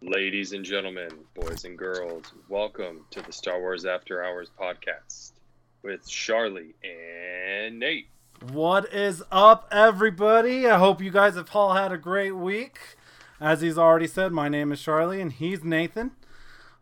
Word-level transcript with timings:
Ladies 0.00 0.52
and 0.52 0.64
gentlemen, 0.64 1.10
boys 1.34 1.64
and 1.64 1.76
girls, 1.76 2.32
welcome 2.48 3.04
to 3.10 3.20
the 3.20 3.32
Star 3.32 3.58
Wars 3.58 3.84
After 3.84 4.22
Hours 4.22 4.48
podcast 4.56 5.32
with 5.82 6.08
Charlie 6.08 6.76
and 6.84 7.80
Nate. 7.80 8.06
What 8.52 8.94
is 8.94 9.24
up, 9.32 9.66
everybody? 9.72 10.68
I 10.68 10.78
hope 10.78 11.02
you 11.02 11.10
guys 11.10 11.34
have 11.34 11.50
all 11.52 11.74
had 11.74 11.90
a 11.90 11.98
great 11.98 12.36
week. 12.36 12.78
As 13.40 13.60
he's 13.60 13.76
already 13.76 14.06
said, 14.06 14.30
my 14.30 14.48
name 14.48 14.70
is 14.70 14.80
Charlie 14.80 15.20
and 15.20 15.32
he's 15.32 15.64
Nathan. 15.64 16.12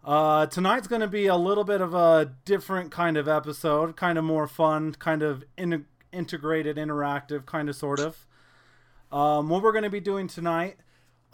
Uh, 0.05 0.45
tonight's 0.45 0.87
going 0.87 1.01
to 1.01 1.09
be 1.09 1.27
a 1.27 1.37
little 1.37 1.65
bit 1.65 1.81
of 1.81 1.95
a 1.95 2.35
different 2.45 2.91
kind 2.91 3.17
of 3.17 3.27
episode, 3.27 3.97
kind 3.97 4.19
of 4.19 4.25
more 4.25 4.47
fun, 4.47 4.93
kind 4.93 5.23
of 5.23 5.43
in- 5.57 5.87
integrated, 6.13 6.77
interactive, 6.77 7.47
kind 7.47 7.71
of 7.71 7.77
sort 7.77 7.99
of. 7.99 8.27
Um, 9.11 9.49
what 9.49 9.63
we're 9.63 9.73
going 9.73 9.85
to 9.85 9.91
be 9.91 10.01
doing 10.01 10.29
tonight 10.29 10.77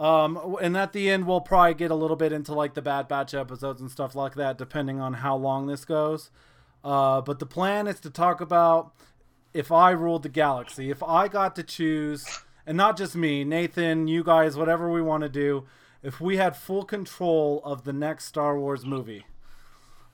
um, 0.02 0.56
and 0.60 0.76
at 0.76 0.92
the 0.92 1.08
end, 1.08 1.28
we'll 1.28 1.40
probably 1.40 1.74
get 1.74 1.92
a 1.92 1.94
little 1.94 2.16
bit 2.16 2.32
into 2.32 2.52
like 2.52 2.74
the 2.74 2.82
Bad 2.82 3.06
Batch 3.06 3.34
episodes 3.34 3.80
and 3.80 3.88
stuff 3.88 4.16
like 4.16 4.34
that, 4.34 4.58
depending 4.58 4.98
on 4.98 5.14
how 5.14 5.36
long 5.36 5.68
this 5.68 5.84
goes. 5.84 6.32
Uh, 6.82 7.20
but 7.20 7.38
the 7.38 7.46
plan 7.46 7.86
is 7.86 8.00
to 8.00 8.10
talk 8.10 8.40
about 8.40 8.92
if 9.54 9.70
I 9.70 9.92
ruled 9.92 10.24
the 10.24 10.28
galaxy, 10.28 10.90
if 10.90 11.04
I 11.04 11.28
got 11.28 11.54
to 11.54 11.62
choose, 11.62 12.26
and 12.66 12.76
not 12.76 12.96
just 12.96 13.14
me, 13.14 13.44
Nathan, 13.44 14.08
you 14.08 14.24
guys, 14.24 14.56
whatever 14.56 14.90
we 14.90 15.00
want 15.00 15.22
to 15.22 15.28
do, 15.28 15.66
if 16.02 16.20
we 16.20 16.36
had 16.36 16.56
full 16.56 16.82
control 16.84 17.62
of 17.64 17.84
the 17.84 17.92
next 17.92 18.24
Star 18.24 18.58
Wars 18.58 18.84
movie. 18.84 19.24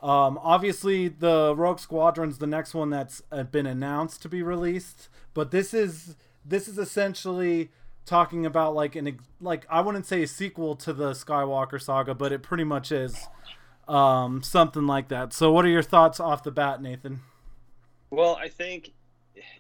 Um, 0.02 0.38
obviously, 0.42 1.08
the 1.08 1.54
Rogue 1.56 1.78
Squadron's 1.78 2.36
the 2.36 2.46
next 2.46 2.74
one 2.74 2.90
that's 2.90 3.22
been 3.50 3.66
announced 3.66 4.20
to 4.20 4.28
be 4.28 4.42
released, 4.42 5.08
but 5.32 5.50
this 5.50 5.72
is 5.72 6.14
this 6.44 6.68
is 6.68 6.78
essentially 6.78 7.70
talking 8.08 8.46
about 8.46 8.74
like 8.74 8.96
an 8.96 9.20
like 9.40 9.66
I 9.70 9.80
wouldn't 9.80 10.06
say 10.06 10.22
a 10.22 10.26
sequel 10.26 10.74
to 10.76 10.92
the 10.92 11.12
Skywalker 11.12 11.80
saga, 11.80 12.14
but 12.14 12.32
it 12.32 12.42
pretty 12.42 12.64
much 12.64 12.90
is 12.90 13.28
um, 13.88 14.42
something 14.42 14.86
like 14.86 15.08
that. 15.08 15.32
So, 15.32 15.52
what 15.52 15.64
are 15.64 15.68
your 15.68 15.82
thoughts 15.82 16.20
off 16.20 16.42
the 16.42 16.50
bat, 16.50 16.82
Nathan? 16.82 17.20
Well, 18.10 18.36
I 18.36 18.48
think, 18.48 18.92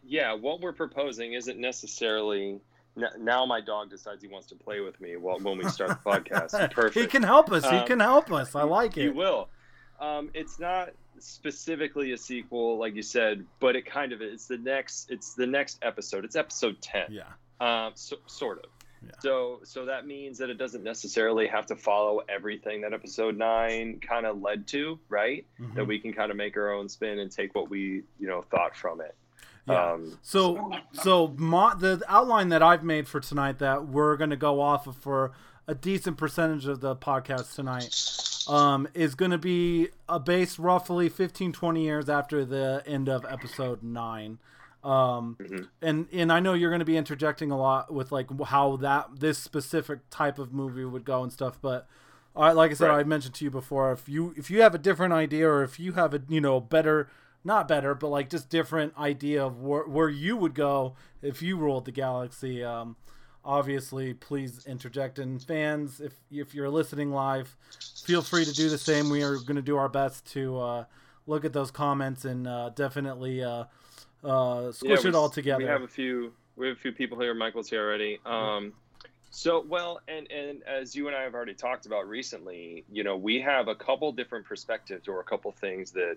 yeah, 0.02 0.34
what 0.34 0.60
we're 0.60 0.72
proposing 0.72 1.34
isn't 1.34 1.58
necessarily. 1.58 2.60
Now 3.20 3.46
my 3.46 3.60
dog 3.60 3.90
decides 3.90 4.22
he 4.22 4.28
wants 4.28 4.48
to 4.48 4.56
play 4.56 4.80
with 4.80 5.00
me 5.00 5.16
while 5.16 5.38
when 5.38 5.56
we 5.58 5.68
start 5.68 5.90
the 5.90 6.10
podcast. 6.10 6.70
Perfect. 6.72 6.96
he 6.96 7.06
can 7.06 7.22
help 7.22 7.52
us. 7.52 7.64
Um, 7.64 7.78
he 7.78 7.84
can 7.84 8.00
help 8.00 8.32
us. 8.32 8.56
I 8.56 8.64
like 8.64 8.96
it. 8.96 9.02
He 9.02 9.08
will. 9.08 9.48
Um, 10.00 10.30
it's 10.34 10.58
not 10.58 10.90
specifically 11.20 12.10
a 12.10 12.18
sequel, 12.18 12.76
like 12.76 12.96
you 12.96 13.02
said, 13.02 13.44
but 13.60 13.76
it 13.76 13.86
kind 13.86 14.12
of 14.12 14.20
is. 14.20 14.32
It's 14.34 14.46
the 14.46 14.58
next. 14.58 15.12
It's 15.12 15.34
the 15.34 15.46
next 15.46 15.78
episode. 15.82 16.24
It's 16.24 16.34
episode 16.34 16.82
ten. 16.82 17.06
Yeah. 17.10 17.22
Um, 17.60 17.92
so, 17.94 18.16
sort 18.26 18.58
of. 18.58 18.70
Yeah. 19.04 19.12
So, 19.20 19.60
so 19.62 19.84
that 19.84 20.06
means 20.06 20.38
that 20.38 20.50
it 20.50 20.58
doesn't 20.58 20.82
necessarily 20.82 21.46
have 21.46 21.66
to 21.66 21.76
follow 21.76 22.22
everything 22.28 22.80
that 22.80 22.92
episode 22.92 23.36
nine 23.36 24.00
kind 24.00 24.26
of 24.26 24.42
led 24.42 24.66
to, 24.68 24.98
right? 25.08 25.46
Mm-hmm. 25.60 25.76
That 25.76 25.86
we 25.86 25.98
can 25.98 26.12
kind 26.12 26.30
of 26.30 26.36
make 26.36 26.56
our 26.56 26.72
own 26.72 26.88
spin 26.88 27.20
and 27.20 27.30
take 27.30 27.54
what 27.54 27.70
we, 27.70 28.02
you 28.18 28.26
know, 28.26 28.42
thought 28.42 28.74
from 28.74 29.00
it. 29.00 29.14
Yeah. 29.68 29.92
Um, 29.92 30.18
so, 30.22 30.72
so 30.92 31.34
my, 31.36 31.74
the 31.74 32.02
outline 32.08 32.48
that 32.48 32.62
I've 32.62 32.82
made 32.82 33.06
for 33.06 33.20
tonight 33.20 33.58
that 33.58 33.86
we're 33.86 34.16
going 34.16 34.30
to 34.30 34.36
go 34.36 34.60
off 34.60 34.86
of 34.86 34.96
for 34.96 35.32
a 35.66 35.74
decent 35.74 36.16
percentage 36.16 36.66
of 36.66 36.80
the 36.80 36.96
podcast 36.96 37.54
tonight 37.54 37.94
um, 38.48 38.88
is 38.94 39.14
going 39.14 39.30
to 39.30 39.38
be 39.38 39.88
a 40.08 40.18
base 40.18 40.58
roughly 40.58 41.08
15, 41.08 41.52
20 41.52 41.84
years 41.84 42.08
after 42.08 42.44
the 42.44 42.82
end 42.86 43.08
of 43.08 43.26
episode 43.26 43.82
nine. 43.82 44.38
Um, 44.84 45.36
mm-hmm. 45.40 45.64
and 45.82 46.06
and 46.12 46.32
I 46.32 46.40
know 46.40 46.54
you're 46.54 46.70
going 46.70 46.78
to 46.78 46.84
be 46.84 46.96
interjecting 46.96 47.50
a 47.50 47.58
lot 47.58 47.92
with 47.92 48.12
like 48.12 48.28
how 48.46 48.76
that 48.76 49.08
this 49.18 49.38
specific 49.38 50.00
type 50.10 50.38
of 50.38 50.52
movie 50.52 50.84
would 50.84 51.04
go 51.04 51.22
and 51.22 51.32
stuff, 51.32 51.58
but 51.60 51.88
uh, 52.36 52.54
like 52.54 52.70
I 52.70 52.74
said, 52.74 52.88
right. 52.88 53.00
I 53.00 53.04
mentioned 53.04 53.34
to 53.34 53.44
you 53.44 53.50
before, 53.50 53.90
if 53.92 54.08
you 54.08 54.34
if 54.36 54.50
you 54.50 54.62
have 54.62 54.74
a 54.74 54.78
different 54.78 55.12
idea 55.12 55.48
or 55.48 55.64
if 55.64 55.80
you 55.80 55.92
have 55.94 56.14
a 56.14 56.22
you 56.28 56.40
know 56.40 56.60
better 56.60 57.08
not 57.44 57.68
better, 57.68 57.94
but 57.94 58.08
like 58.08 58.30
just 58.30 58.50
different 58.50 58.96
idea 58.98 59.44
of 59.44 59.60
where, 59.60 59.84
where 59.84 60.08
you 60.08 60.36
would 60.36 60.54
go 60.54 60.94
if 61.22 61.42
you 61.42 61.56
ruled 61.56 61.84
the 61.84 61.92
galaxy. 61.92 62.62
Um, 62.62 62.96
obviously, 63.44 64.14
please 64.14 64.64
interject. 64.66 65.18
And 65.18 65.42
fans, 65.42 66.00
if 66.00 66.14
if 66.30 66.54
you're 66.54 66.70
listening 66.70 67.10
live, 67.10 67.56
feel 68.04 68.22
free 68.22 68.44
to 68.44 68.52
do 68.52 68.68
the 68.68 68.78
same. 68.78 69.10
We 69.10 69.22
are 69.22 69.36
going 69.36 69.56
to 69.56 69.62
do 69.62 69.76
our 69.76 69.88
best 69.88 70.26
to 70.32 70.58
uh, 70.58 70.84
look 71.26 71.44
at 71.44 71.52
those 71.52 71.70
comments 71.70 72.24
and 72.24 72.46
uh, 72.46 72.70
definitely 72.70 73.42
uh, 73.42 73.64
uh, 74.24 74.72
squish 74.72 75.04
yeah, 75.04 75.08
it 75.08 75.14
all 75.14 75.28
together. 75.28 75.58
We 75.58 75.68
have 75.68 75.82
a 75.82 75.88
few. 75.88 76.32
We 76.56 76.68
have 76.68 76.76
a 76.76 76.80
few 76.80 76.92
people 76.92 77.20
here. 77.20 77.34
Michael's 77.34 77.70
here 77.70 77.84
already. 77.84 78.18
Um, 78.26 78.72
so 79.30 79.64
well, 79.68 80.00
and 80.08 80.30
and 80.30 80.62
as 80.64 80.96
you 80.96 81.06
and 81.08 81.16
I 81.16 81.22
have 81.22 81.34
already 81.34 81.54
talked 81.54 81.86
about 81.86 82.08
recently, 82.08 82.84
you 82.90 83.04
know, 83.04 83.16
we 83.16 83.40
have 83.40 83.68
a 83.68 83.74
couple 83.74 84.10
different 84.12 84.46
perspectives 84.46 85.06
or 85.06 85.20
a 85.20 85.24
couple 85.24 85.52
things 85.52 85.92
that 85.92 86.16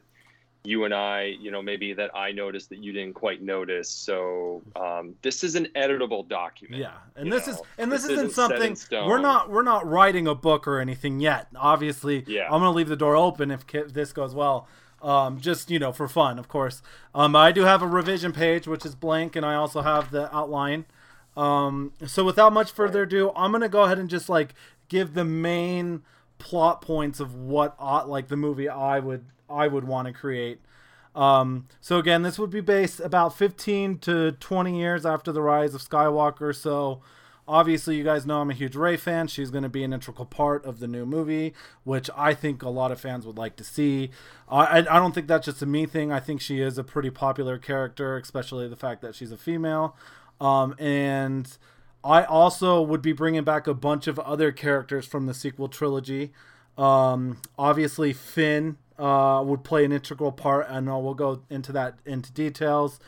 you 0.64 0.86
and 0.86 0.94
I, 0.94 1.36
you 1.40 1.50
know, 1.52 1.62
maybe 1.62 1.94
that 1.94 2.16
I 2.16 2.32
noticed 2.32 2.70
that 2.70 2.84
you 2.84 2.94
didn't 2.94 3.14
quite 3.14 3.42
notice. 3.42 3.90
So 3.90 4.62
um, 4.76 5.16
this 5.24 5.44
is 5.44 5.56
an 5.56 5.68
editable 5.76 6.28
document. 6.28 6.82
Yeah, 6.82 6.94
and 7.16 7.32
this 7.32 7.48
know? 7.48 7.54
is 7.54 7.62
and 7.78 7.92
this, 7.92 8.04
this 8.04 8.12
isn't, 8.12 8.26
isn't 8.28 8.80
something 8.80 9.08
we're 9.08 9.20
not 9.20 9.50
we're 9.50 9.64
not 9.64 9.88
writing 9.88 10.28
a 10.28 10.36
book 10.36 10.68
or 10.68 10.80
anything 10.80 11.20
yet. 11.20 11.48
Obviously, 11.56 12.24
yeah. 12.28 12.46
I'm 12.46 12.62
gonna 12.62 12.72
leave 12.72 12.90
the 12.90 12.96
door 12.96 13.16
open 13.16 13.52
if 13.52 13.68
this 13.68 14.14
goes 14.14 14.34
well 14.34 14.68
um, 15.02 15.40
just 15.40 15.72
you 15.72 15.80
know 15.80 15.92
for 15.92 16.08
fun, 16.08 16.40
of 16.40 16.48
course. 16.48 16.82
Um, 17.14 17.36
I 17.36 17.52
do 17.52 17.62
have 17.62 17.82
a 17.82 17.88
revision 17.88 18.32
page 18.32 18.68
which 18.68 18.86
is 18.86 18.96
blank, 18.96 19.36
and 19.36 19.46
I 19.46 19.56
also 19.56 19.82
have 19.82 20.12
the 20.12 20.34
outline. 20.36 20.86
Um, 21.36 21.94
so 22.06 22.24
without 22.24 22.54
much 22.54 22.72
further 22.72 23.04
ado, 23.04 23.32
I'm 23.36 23.52
gonna 23.52 23.70
go 23.70 23.84
ahead 23.84 24.00
and 24.00 24.10
just 24.10 24.30
like 24.30 24.54
give 24.90 25.14
the 25.14 25.26
main 25.26 26.04
plot 26.38 26.82
points 26.82 27.20
of 27.20 27.36
what 27.36 27.76
uh, 27.80 28.06
like 28.06 28.28
the 28.28 28.38
movie 28.38 28.68
I 28.68 29.00
would 29.00 29.26
I 29.50 29.68
would 29.68 29.86
want 29.86 30.08
to 30.08 30.14
create. 30.14 30.60
Um, 31.16 31.68
so 31.82 31.98
again, 31.98 32.22
this 32.22 32.40
would 32.40 32.50
be 32.50 32.62
based 32.62 33.00
about 33.00 33.38
15 33.38 33.98
to 34.00 34.32
20 34.34 34.80
years 34.80 35.06
after 35.06 35.32
the 35.32 35.42
rise 35.42 35.74
of 35.76 35.82
Skywalker. 35.82 36.56
So 36.56 37.02
Obviously, 37.48 37.98
you 37.98 38.04
guys 38.04 38.26
know 38.26 38.42
I'm 38.42 38.50
a 38.50 38.54
huge 38.54 38.76
Rey 38.76 38.98
fan. 38.98 39.28
She's 39.28 39.50
going 39.50 39.64
to 39.64 39.70
be 39.70 39.84
an 39.84 39.94
integral 39.94 40.26
part 40.26 40.66
of 40.66 40.80
the 40.80 40.88
new 40.88 41.06
movie, 41.06 41.54
which 41.84 42.10
I 42.16 42.34
think 42.34 42.62
a 42.64 42.70
lot 42.70 42.92
of 42.92 43.00
fans 43.00 43.26
would 43.26 43.38
like 43.38 43.56
to 43.58 43.64
see. 43.64 44.12
I, 44.48 44.80
I 44.80 44.82
don't 44.82 45.14
think 45.14 45.28
that's 45.28 45.46
just 45.46 45.62
a 45.62 45.66
me 45.66 45.86
thing. 45.86 46.12
I 46.12 46.20
think 46.20 46.40
she 46.40 46.62
is 46.62 46.78
a 46.78 46.84
pretty 46.84 47.10
popular 47.10 47.58
character, 47.58 48.18
especially 48.18 48.68
the 48.68 48.76
fact 48.76 49.02
that 49.02 49.16
she's 49.16 49.32
a 49.32 49.38
female. 49.38 49.96
Um, 50.40 50.76
and 50.80 51.58
I 52.04 52.24
also 52.24 52.82
would 52.82 53.02
be 53.02 53.12
bringing 53.12 53.44
back 53.44 53.68
a 53.68 53.74
bunch 53.74 54.08
of 54.08 54.18
other 54.20 54.52
characters 54.52 55.06
from 55.06 55.26
the 55.26 55.34
sequel 55.34 55.68
trilogy. 55.68 56.32
Um, 56.78 57.42
obviously, 57.58 58.14
Finn 58.14 58.78
uh, 58.98 59.44
would 59.46 59.64
play 59.64 59.86
an 59.86 59.92
integral 59.92 60.32
part, 60.32 60.68
and 60.70 60.88
we'll 60.88 61.14
go 61.14 61.42
into 61.50 61.72
that 61.74 62.00
into 62.06 62.32
details. 62.32 63.00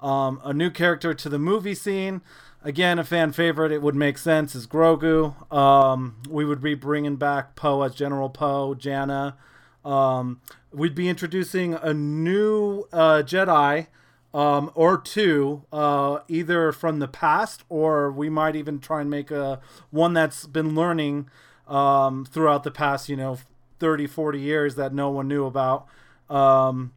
Um, 0.00 0.40
a 0.44 0.52
new 0.52 0.70
character 0.70 1.12
to 1.12 1.28
the 1.28 1.38
movie 1.38 1.74
scene. 1.74 2.22
Again, 2.68 2.98
a 2.98 3.04
fan 3.04 3.32
favorite. 3.32 3.72
It 3.72 3.80
would 3.80 3.94
make 3.94 4.18
sense 4.18 4.54
is 4.54 4.66
Grogu. 4.66 5.50
Um, 5.50 6.16
we 6.28 6.44
would 6.44 6.60
be 6.60 6.74
bringing 6.74 7.16
back 7.16 7.56
Poe 7.56 7.80
as 7.80 7.94
General 7.94 8.28
Poe, 8.28 8.74
Jannah. 8.74 9.38
Um, 9.86 10.42
we'd 10.70 10.94
be 10.94 11.08
introducing 11.08 11.72
a 11.72 11.94
new 11.94 12.84
uh, 12.92 13.22
Jedi 13.24 13.86
um, 14.34 14.70
or 14.74 14.98
two, 14.98 15.64
uh, 15.72 16.18
either 16.28 16.70
from 16.72 16.98
the 16.98 17.08
past 17.08 17.64
or 17.70 18.12
we 18.12 18.28
might 18.28 18.54
even 18.54 18.80
try 18.80 19.00
and 19.00 19.08
make 19.08 19.30
a 19.30 19.60
one 19.88 20.12
that's 20.12 20.46
been 20.46 20.74
learning 20.74 21.30
um, 21.68 22.26
throughout 22.26 22.64
the 22.64 22.70
past, 22.70 23.08
you 23.08 23.16
know, 23.16 23.38
30, 23.78 24.06
40 24.06 24.40
years 24.40 24.74
that 24.74 24.92
no 24.92 25.08
one 25.08 25.26
knew 25.26 25.46
about. 25.46 25.86
Um, 26.28 26.92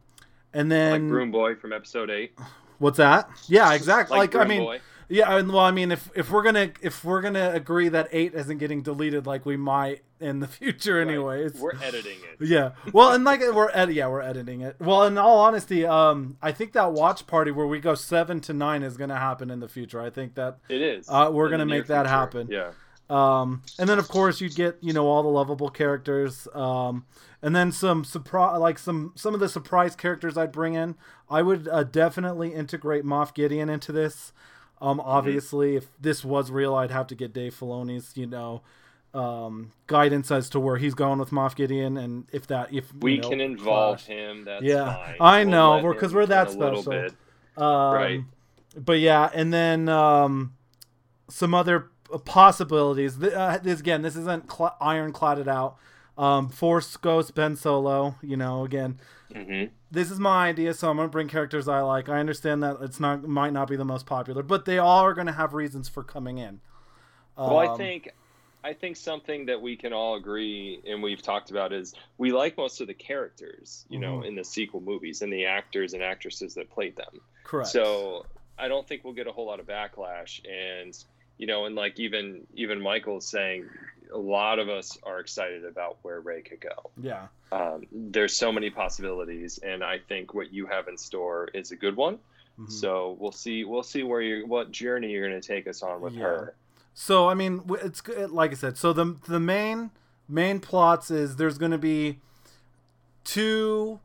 and 0.52 0.70
then 0.70 0.92
like 0.92 1.08
Broom 1.08 1.30
Boy 1.30 1.54
from 1.54 1.72
Episode 1.72 2.10
Eight. 2.10 2.38
What's 2.78 2.98
that? 2.98 3.30
Yeah, 3.48 3.72
exactly. 3.72 4.18
like, 4.18 4.34
like 4.34 4.44
I 4.44 4.46
mean, 4.46 4.64
Boy. 4.64 4.80
Yeah, 5.12 5.36
and 5.36 5.48
well, 5.52 5.64
I 5.64 5.70
mean, 5.70 5.92
if 5.92 6.10
if 6.14 6.30
we're 6.30 6.42
gonna 6.42 6.70
if 6.80 7.04
we're 7.04 7.20
gonna 7.20 7.50
agree 7.52 7.88
that 7.90 8.08
eight 8.12 8.34
isn't 8.34 8.56
getting 8.58 8.82
deleted, 8.82 9.26
like 9.26 9.44
we 9.44 9.56
might 9.58 10.02
in 10.20 10.40
the 10.40 10.46
future, 10.58 10.96
right. 10.98 11.06
anyways. 11.06 11.54
We're 11.60 11.76
editing 11.82 12.18
it. 12.22 12.46
Yeah. 12.48 12.70
Well, 12.92 13.12
and 13.12 13.22
like 13.22 13.40
we're 13.40 13.70
ed- 13.72 13.92
yeah 13.92 14.08
we're 14.08 14.22
editing 14.22 14.62
it. 14.62 14.76
Well, 14.80 15.04
in 15.04 15.18
all 15.18 15.38
honesty, 15.40 15.84
um, 15.84 16.38
I 16.40 16.52
think 16.52 16.72
that 16.72 16.92
watch 16.92 17.26
party 17.26 17.50
where 17.50 17.66
we 17.66 17.78
go 17.78 17.94
seven 17.94 18.40
to 18.40 18.52
nine 18.54 18.82
is 18.82 18.96
gonna 18.96 19.18
happen 19.18 19.50
in 19.50 19.60
the 19.60 19.68
future. 19.68 20.00
I 20.00 20.08
think 20.10 20.34
that 20.36 20.58
it 20.70 20.80
is. 20.80 21.06
Uh, 21.08 21.28
we're 21.30 21.50
gonna 21.50 21.66
make 21.66 21.86
that 21.88 22.06
happen. 22.06 22.48
Yeah. 22.50 22.70
Um, 23.10 23.62
and 23.78 23.86
then 23.88 23.98
of 23.98 24.08
course 24.08 24.40
you'd 24.40 24.54
get 24.54 24.78
you 24.80 24.94
know 24.94 25.06
all 25.06 25.22
the 25.22 25.28
lovable 25.28 25.68
characters. 25.68 26.48
Um, 26.54 27.04
and 27.42 27.54
then 27.54 27.70
some 27.72 28.04
surprise, 28.04 28.58
like 28.60 28.78
some 28.78 29.12
some 29.16 29.34
of 29.34 29.40
the 29.40 29.48
surprise 29.48 29.94
characters 29.94 30.38
I'd 30.38 30.52
bring 30.52 30.74
in. 30.74 30.94
I 31.28 31.42
would 31.42 31.68
uh, 31.68 31.82
definitely 31.84 32.54
integrate 32.54 33.04
Moff 33.04 33.34
Gideon 33.34 33.68
into 33.68 33.92
this. 33.92 34.32
Um, 34.82 34.98
mm-hmm. 34.98 35.08
obviously, 35.08 35.68
mm-hmm. 35.68 35.78
if 35.78 35.88
this 36.00 36.24
was 36.24 36.50
real, 36.50 36.74
I'd 36.74 36.90
have 36.90 37.06
to 37.06 37.14
get 37.14 37.32
Dave 37.32 37.54
Filoni's, 37.54 38.16
you 38.16 38.26
know, 38.26 38.62
um, 39.14 39.70
guidance 39.86 40.30
as 40.30 40.50
to 40.50 40.60
where 40.60 40.76
he's 40.76 40.94
going 40.94 41.18
with 41.18 41.30
Moff 41.30 41.54
Gideon, 41.54 41.96
and 41.96 42.26
if 42.32 42.48
that 42.48 42.72
if 42.72 42.92
we 42.94 43.18
know, 43.18 43.28
can 43.28 43.40
involve 43.40 44.00
Flash. 44.00 44.06
him, 44.08 44.44
that's 44.44 44.64
yeah, 44.64 44.96
fine. 44.96 45.16
I 45.20 45.44
know, 45.44 45.80
we'll 45.82 45.92
because 45.92 46.12
we're, 46.12 46.22
we're 46.22 46.26
that 46.26 46.50
special, 46.50 47.08
um, 47.56 47.94
right? 47.94 48.20
But 48.76 48.98
yeah, 48.98 49.30
and 49.32 49.52
then 49.52 49.88
um, 49.88 50.54
some 51.28 51.54
other 51.54 51.90
possibilities. 52.24 53.22
Uh, 53.22 53.58
this 53.62 53.80
again, 53.80 54.02
this 54.02 54.16
isn't 54.16 54.50
cl- 54.50 54.76
ironcladded 54.80 55.46
out. 55.46 55.76
Um, 56.18 56.48
Force 56.50 56.96
Ghost 56.96 57.34
Ben 57.34 57.56
Solo, 57.56 58.16
you 58.22 58.36
know, 58.36 58.64
again, 58.64 59.00
mm-hmm. 59.32 59.72
this 59.90 60.10
is 60.10 60.20
my 60.20 60.48
idea, 60.48 60.74
so 60.74 60.90
I'm 60.90 60.96
gonna 60.96 61.08
bring 61.08 61.28
characters 61.28 61.68
I 61.68 61.80
like. 61.80 62.08
I 62.08 62.20
understand 62.20 62.62
that 62.62 62.76
it's 62.82 63.00
not 63.00 63.26
might 63.26 63.52
not 63.52 63.68
be 63.68 63.76
the 63.76 63.84
most 63.84 64.04
popular, 64.04 64.42
but 64.42 64.66
they 64.66 64.78
all 64.78 65.04
are 65.04 65.14
gonna 65.14 65.32
have 65.32 65.54
reasons 65.54 65.88
for 65.88 66.02
coming 66.02 66.38
in. 66.38 66.60
Um, 67.36 67.50
well, 67.50 67.58
I 67.58 67.66
um, 67.68 67.78
think 67.78 68.10
I 68.64 68.72
think 68.72 68.96
something 68.96 69.46
that 69.46 69.60
we 69.60 69.76
can 69.76 69.92
all 69.92 70.14
agree 70.14 70.80
and 70.86 71.02
we've 71.02 71.22
talked 71.22 71.50
about 71.50 71.72
is 71.72 71.94
we 72.18 72.30
like 72.30 72.56
most 72.56 72.80
of 72.80 72.86
the 72.86 72.94
characters, 72.94 73.84
you 73.88 73.98
mm-hmm. 73.98 74.20
know, 74.20 74.22
in 74.22 74.36
the 74.36 74.44
sequel 74.44 74.80
movies 74.80 75.22
and 75.22 75.32
the 75.32 75.46
actors 75.46 75.94
and 75.94 76.02
actresses 76.02 76.54
that 76.54 76.70
played 76.70 76.96
them. 76.96 77.20
Correct. 77.44 77.70
So 77.70 78.26
I 78.58 78.68
don't 78.68 78.86
think 78.86 79.02
we'll 79.02 79.14
get 79.14 79.26
a 79.26 79.32
whole 79.32 79.46
lot 79.46 79.60
of 79.60 79.66
backlash 79.66 80.40
and 80.48 80.96
you 81.38 81.46
know, 81.46 81.64
and 81.64 81.74
like 81.74 81.98
even 81.98 82.46
even 82.54 82.80
Michael's 82.80 83.26
saying 83.26 83.68
a 84.12 84.18
lot 84.18 84.58
of 84.58 84.68
us 84.68 84.98
are 85.02 85.20
excited 85.20 85.64
about 85.64 85.98
where 86.02 86.20
Rey 86.20 86.42
could 86.42 86.60
go. 86.60 86.90
Yeah. 87.00 87.26
Um, 87.50 87.86
there's 87.90 88.36
so 88.36 88.52
many 88.52 88.70
possibilities 88.70 89.58
and 89.58 89.82
I 89.82 89.98
think 89.98 90.34
what 90.34 90.52
you 90.52 90.66
have 90.66 90.88
in 90.88 90.96
store 90.96 91.48
is 91.54 91.72
a 91.72 91.76
good 91.76 91.96
one. 91.96 92.18
Mm-hmm. 92.58 92.70
So 92.70 93.16
we'll 93.18 93.32
see 93.32 93.64
we'll 93.64 93.82
see 93.82 94.02
where 94.02 94.20
you 94.20 94.46
what 94.46 94.70
journey 94.70 95.10
you're 95.10 95.28
going 95.28 95.40
to 95.40 95.46
take 95.46 95.66
us 95.66 95.82
on 95.82 96.00
with 96.00 96.14
yeah. 96.14 96.22
her. 96.22 96.54
So 96.94 97.28
I 97.28 97.34
mean, 97.34 97.62
it's 97.82 98.02
like 98.08 98.50
I 98.52 98.54
said. 98.54 98.76
So 98.76 98.92
the 98.92 99.16
the 99.26 99.40
main 99.40 99.90
main 100.28 100.60
plots 100.60 101.10
is 101.10 101.36
there's 101.36 101.58
going 101.58 101.72
to 101.72 101.78
be 101.78 102.20
two 103.24 104.00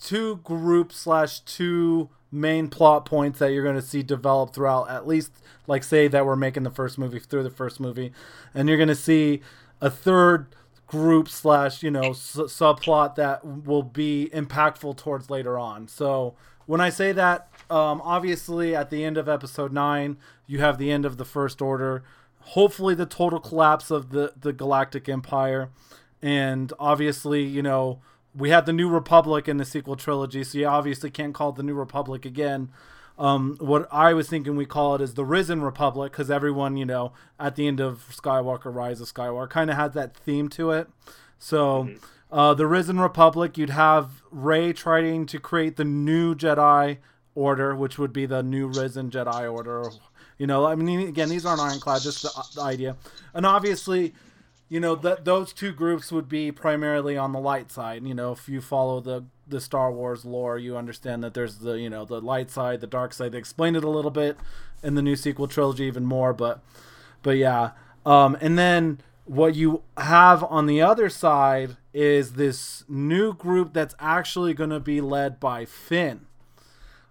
two 0.00 0.36
groups 0.36 0.96
slash 0.96 1.40
two 1.40 2.10
main 2.32 2.68
plot 2.68 3.04
points 3.04 3.38
that 3.38 3.48
you're 3.48 3.64
going 3.64 3.76
to 3.76 3.82
see 3.82 4.02
develop 4.02 4.54
throughout 4.54 4.88
at 4.88 5.06
least 5.06 5.32
like 5.66 5.82
say 5.82 6.06
that 6.06 6.24
we're 6.24 6.36
making 6.36 6.62
the 6.62 6.70
first 6.70 6.96
movie 6.96 7.18
through 7.18 7.42
the 7.42 7.50
first 7.50 7.80
movie 7.80 8.12
and 8.54 8.68
you're 8.68 8.78
going 8.78 8.88
to 8.88 8.94
see 8.94 9.40
a 9.80 9.90
third 9.90 10.46
group 10.86 11.28
slash 11.28 11.82
you 11.82 11.90
know 11.90 12.10
subplot 12.10 13.14
that 13.14 13.44
will 13.44 13.82
be 13.82 14.28
impactful 14.32 14.96
towards 14.96 15.30
later 15.30 15.56
on. 15.58 15.86
So 15.86 16.34
when 16.66 16.80
i 16.80 16.88
say 16.88 17.12
that 17.12 17.48
um, 17.70 18.00
obviously 18.04 18.74
at 18.74 18.90
the 18.90 19.04
end 19.04 19.16
of 19.16 19.28
episode 19.28 19.72
9 19.72 20.16
you 20.46 20.58
have 20.58 20.78
the 20.78 20.90
end 20.90 21.04
of 21.04 21.16
the 21.16 21.24
First 21.24 21.62
Order, 21.62 22.02
hopefully 22.40 22.96
the 22.96 23.06
total 23.06 23.38
collapse 23.38 23.92
of 23.92 24.10
the 24.10 24.32
the 24.38 24.52
Galactic 24.52 25.08
Empire, 25.08 25.70
and 26.20 26.72
obviously 26.80 27.44
you 27.44 27.62
know 27.62 28.00
we 28.34 28.50
had 28.50 28.66
the 28.66 28.72
New 28.72 28.88
Republic 28.88 29.48
in 29.48 29.56
the 29.56 29.64
sequel 29.64 29.96
trilogy, 29.96 30.44
so 30.44 30.58
you 30.58 30.66
obviously 30.66 31.10
can't 31.10 31.34
call 31.34 31.50
it 31.50 31.56
the 31.56 31.62
New 31.62 31.74
Republic 31.74 32.24
again. 32.24 32.70
Um, 33.18 33.56
what 33.60 33.86
I 33.92 34.14
was 34.14 34.28
thinking 34.28 34.56
we 34.56 34.64
call 34.64 34.94
it 34.94 35.00
is 35.00 35.14
the 35.14 35.24
Risen 35.24 35.62
Republic 35.62 36.12
because 36.12 36.30
everyone, 36.30 36.76
you 36.76 36.86
know, 36.86 37.12
at 37.38 37.56
the 37.56 37.66
end 37.66 37.80
of 37.80 38.06
Skywalker, 38.10 38.74
Rise 38.74 39.00
of 39.00 39.12
Skywalker, 39.12 39.50
kind 39.50 39.68
of 39.68 39.76
has 39.76 39.92
that 39.92 40.16
theme 40.16 40.48
to 40.50 40.70
it. 40.70 40.88
So, 41.38 41.84
mm-hmm. 41.84 42.34
uh, 42.34 42.54
the 42.54 42.66
Risen 42.66 42.98
Republic, 42.98 43.58
you'd 43.58 43.70
have 43.70 44.22
Rey 44.30 44.72
trying 44.72 45.26
to 45.26 45.38
create 45.38 45.76
the 45.76 45.84
new 45.84 46.34
Jedi 46.34 46.98
Order, 47.34 47.76
which 47.76 47.98
would 47.98 48.12
be 48.12 48.26
the 48.26 48.42
new 48.42 48.68
Risen 48.68 49.10
Jedi 49.10 49.52
Order, 49.52 49.90
you 50.40 50.46
know, 50.46 50.64
I 50.64 50.74
mean, 50.74 51.06
again, 51.06 51.28
these 51.28 51.44
aren't 51.44 51.60
ironclad, 51.60 52.00
just 52.00 52.22
the, 52.22 52.30
the 52.54 52.62
idea. 52.62 52.96
And 53.34 53.44
obviously, 53.44 54.14
you 54.70 54.78
know, 54.78 54.94
that 54.94 55.24
those 55.24 55.52
two 55.52 55.72
groups 55.72 56.12
would 56.12 56.28
be 56.28 56.52
primarily 56.52 57.16
on 57.16 57.32
the 57.32 57.40
light 57.40 57.72
side. 57.72 58.06
You 58.06 58.14
know, 58.14 58.30
if 58.32 58.48
you 58.48 58.60
follow 58.62 59.00
the 59.00 59.24
the 59.46 59.60
Star 59.60 59.90
Wars 59.90 60.24
lore, 60.24 60.58
you 60.58 60.76
understand 60.76 61.24
that 61.24 61.34
there's 61.34 61.58
the 61.58 61.72
you 61.72 61.90
know 61.90 62.04
the 62.04 62.20
light 62.20 62.50
side, 62.52 62.80
the 62.80 62.86
dark 62.86 63.12
side. 63.12 63.32
They 63.32 63.38
explained 63.38 63.76
it 63.76 63.82
a 63.82 63.90
little 63.90 64.12
bit 64.12 64.38
in 64.82 64.94
the 64.94 65.02
new 65.02 65.16
sequel 65.16 65.48
trilogy, 65.48 65.84
even 65.84 66.06
more. 66.06 66.32
But 66.32 66.60
but 67.22 67.36
yeah, 67.36 67.72
um, 68.06 68.38
and 68.40 68.56
then 68.56 69.00
what 69.24 69.56
you 69.56 69.82
have 69.96 70.44
on 70.44 70.66
the 70.66 70.80
other 70.80 71.08
side 71.08 71.76
is 71.92 72.34
this 72.34 72.84
new 72.88 73.34
group 73.34 73.72
that's 73.72 73.96
actually 73.98 74.54
going 74.54 74.70
to 74.70 74.80
be 74.80 75.00
led 75.00 75.40
by 75.40 75.64
Finn. 75.64 76.26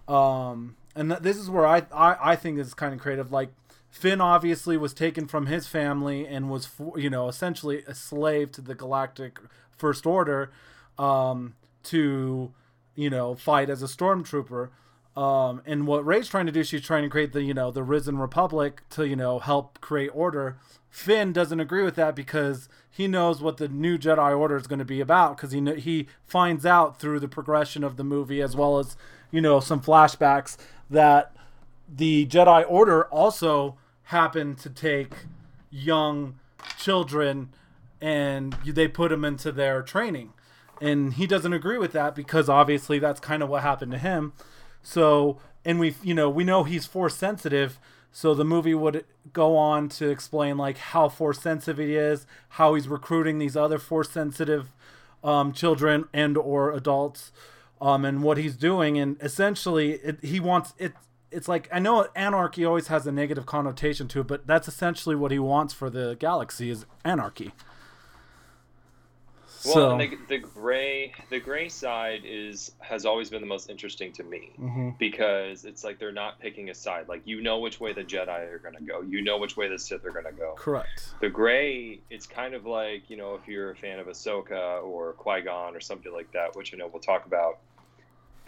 Um, 0.07 0.77
and 0.95 1.09
th- 1.09 1.21
this 1.21 1.35
is 1.35 1.49
where 1.49 1.67
I, 1.67 1.83
I 1.93 2.31
I 2.31 2.35
think 2.37 2.57
is 2.57 2.73
kind 2.73 2.93
of 2.93 3.01
creative. 3.01 3.33
Like 3.33 3.49
Finn 3.89 4.22
obviously 4.22 4.77
was 4.77 4.93
taken 4.93 5.25
from 5.27 5.48
his 5.48 5.67
family 5.67 6.27
and 6.27 6.50
was 6.50 6.69
you 6.96 7.10
know 7.10 7.27
essentially 7.27 7.84
a 7.88 7.96
slave 7.96 8.51
to 8.53 8.62
the 8.62 8.75
Galactic 8.75 9.39
First 9.77 10.05
Order, 10.05 10.51
um, 10.98 11.55
to 11.84 12.53
you 12.96 13.10
know 13.10 13.36
fight 13.36 13.69
as 13.69 13.81
a 13.81 13.88
stormtrooper. 13.88 14.69
Um, 15.17 15.62
and 15.65 15.88
what 15.88 16.05
Rey's 16.05 16.29
trying 16.29 16.46
to 16.46 16.51
do, 16.51 16.63
she's 16.63 16.81
trying 16.81 17.03
to 17.03 17.10
create 17.10 17.34
the 17.34 17.43
you 17.43 17.53
know 17.53 17.72
the 17.72 17.84
Risen 17.84 18.19
Republic 18.19 18.84
to 18.91 19.08
you 19.08 19.15
know 19.15 19.39
help 19.39 19.81
create 19.81 20.12
order. 20.13 20.58
Finn 20.89 21.34
doesn't 21.34 21.60
agree 21.60 21.84
with 21.84 21.96
that 21.96 22.15
because 22.15 22.69
he 22.89 23.08
knows 23.08 23.41
what 23.41 23.58
the 23.58 23.67
new 23.67 23.98
Jedi 23.98 24.38
Order 24.38 24.55
is 24.55 24.67
going 24.67 24.79
to 24.79 24.86
be 24.86 25.01
about 25.01 25.36
because 25.36 25.51
he 25.51 25.62
he 25.75 26.08
finds 26.25 26.65
out 26.65 27.00
through 27.00 27.19
the 27.19 27.27
progression 27.27 27.84
of 27.84 27.98
the 27.98 28.03
movie 28.03 28.41
as 28.41 28.55
well 28.55 28.79
as 28.79 28.96
you 29.31 29.41
know 29.41 29.60
some 29.60 29.81
flashbacks 29.81 30.58
that 30.89 31.34
the 31.93 32.25
Jedi 32.27 32.65
Order 32.67 33.05
also 33.05 33.77
happened 34.03 34.58
to 34.60 34.69
take 34.69 35.13
young 35.69 36.39
children 36.77 37.50
and 38.01 38.53
they 38.65 38.88
put 38.88 39.10
them 39.10 39.25
into 39.25 39.51
their 39.51 39.81
training. 39.81 40.34
And 40.81 41.13
he 41.13 41.27
doesn't 41.27 41.51
agree 41.51 41.77
with 41.77 41.91
that 41.91 42.15
because 42.15 42.48
obviously 42.48 43.00
that's 43.00 43.19
kind 43.19 43.43
of 43.43 43.50
what 43.50 43.62
happened 43.62 43.91
to 43.91 43.98
him. 43.98 44.34
So, 44.81 45.38
and 45.65 45.79
we, 45.79 45.96
you 46.01 46.13
know, 46.13 46.29
we 46.29 46.43
know 46.43 46.63
he's 46.63 46.86
force 46.86 47.15
sensitive. 47.15 47.79
So 48.12 48.34
the 48.34 48.46
movie 48.46 48.74
would 48.74 49.05
go 49.34 49.58
on 49.58 49.89
to 49.89 50.10
explain 50.10 50.58
like 50.58 50.77
how 50.77 51.10
force 51.10 51.41
sensitive 51.41 51.86
he 51.86 51.96
is, 51.96 52.25
how 52.50 52.75
he's 52.75 52.88
recruiting 52.88 53.38
these 53.38 53.58
other 53.58 53.77
force 53.77 54.10
sensitive 54.10 54.72
um, 55.24 55.51
children 55.51 56.05
and 56.13 56.38
or 56.38 56.72
adults 56.72 57.31
um, 57.81 58.05
and 58.05 58.24
what 58.24 58.38
he's 58.38 58.55
doing. 58.55 58.98
And 58.98 59.17
essentially, 59.22 59.93
it, 59.96 60.24
he 60.24 60.39
wants 60.39 60.74
it. 60.77 60.93
It's 61.31 61.48
like 61.48 61.69
I 61.71 61.79
know 61.79 62.07
anarchy 62.15 62.65
always 62.65 62.88
has 62.88 63.05
a 63.05 63.12
negative 63.12 63.45
connotation 63.45 64.07
to 64.09 64.21
it, 64.21 64.27
but 64.27 64.48
that's 64.48 64.67
essentially 64.67 65.15
what 65.15 65.31
he 65.31 65.39
wants 65.39 65.74
for 65.74 65.89
the 65.89 66.15
galaxy 66.19 66.69
is 66.69 66.86
anarchy. 67.05 67.51
Well, 69.65 69.74
so, 69.74 69.98
the, 69.98 70.17
the, 70.29 70.38
gray 70.38 71.13
the 71.29 71.39
gray 71.39 71.67
side 71.67 72.21
is 72.24 72.71
has 72.79 73.05
always 73.05 73.29
been 73.29 73.41
the 73.41 73.48
most 73.48 73.69
interesting 73.69 74.13
to 74.13 74.24
me 74.24 74.51
mm-hmm. 74.57 74.91
because 74.98 75.65
it's 75.65 75.83
like 75.83 76.00
they're 76.00 76.13
not 76.13 76.39
picking 76.39 76.69
a 76.69 76.74
side. 76.74 77.09
Like 77.09 77.24
you 77.25 77.41
know 77.41 77.59
which 77.59 77.79
way 77.79 77.91
the 77.91 78.03
Jedi 78.03 78.29
are 78.29 78.59
going 78.59 78.75
to 78.75 78.81
go. 78.81 79.01
You 79.01 79.21
know 79.21 79.38
which 79.38 79.57
way 79.57 79.67
the 79.67 79.77
Sith 79.77 80.05
are 80.05 80.12
going 80.12 80.25
to 80.25 80.31
go. 80.31 80.53
Correct. 80.55 81.09
The 81.19 81.29
gray, 81.29 82.00
it's 82.09 82.25
kind 82.25 82.53
of 82.53 82.65
like 82.65 83.09
you 83.09 83.17
know 83.17 83.36
if 83.36 83.48
you're 83.50 83.71
a 83.71 83.75
fan 83.75 84.00
of 84.00 84.07
Ahsoka 84.07 84.81
or 84.81 85.13
Qui 85.13 85.41
Gon 85.41 85.75
or 85.75 85.81
something 85.81 86.13
like 86.13 86.31
that, 86.31 86.55
which 86.55 86.74
I 86.74 86.77
know 86.77 86.88
we'll 86.88 87.01
talk 87.01 87.25
about. 87.25 87.59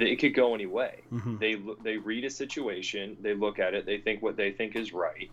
It 0.02 0.18
could 0.18 0.34
go 0.34 0.54
any 0.56 0.66
way. 0.66 1.02
Mm-hmm. 1.12 1.38
They 1.38 1.56
they 1.84 1.98
read 1.98 2.26
a 2.26 2.30
situation, 2.30 3.18
they 3.22 3.34
look 3.34 3.60
at 3.60 3.74
it, 3.74 3.86
they 3.86 3.98
think 3.98 4.22
what 4.22 4.38
they 4.38 4.52
think 4.52 4.76
is 4.76 4.94
right. 4.94 5.30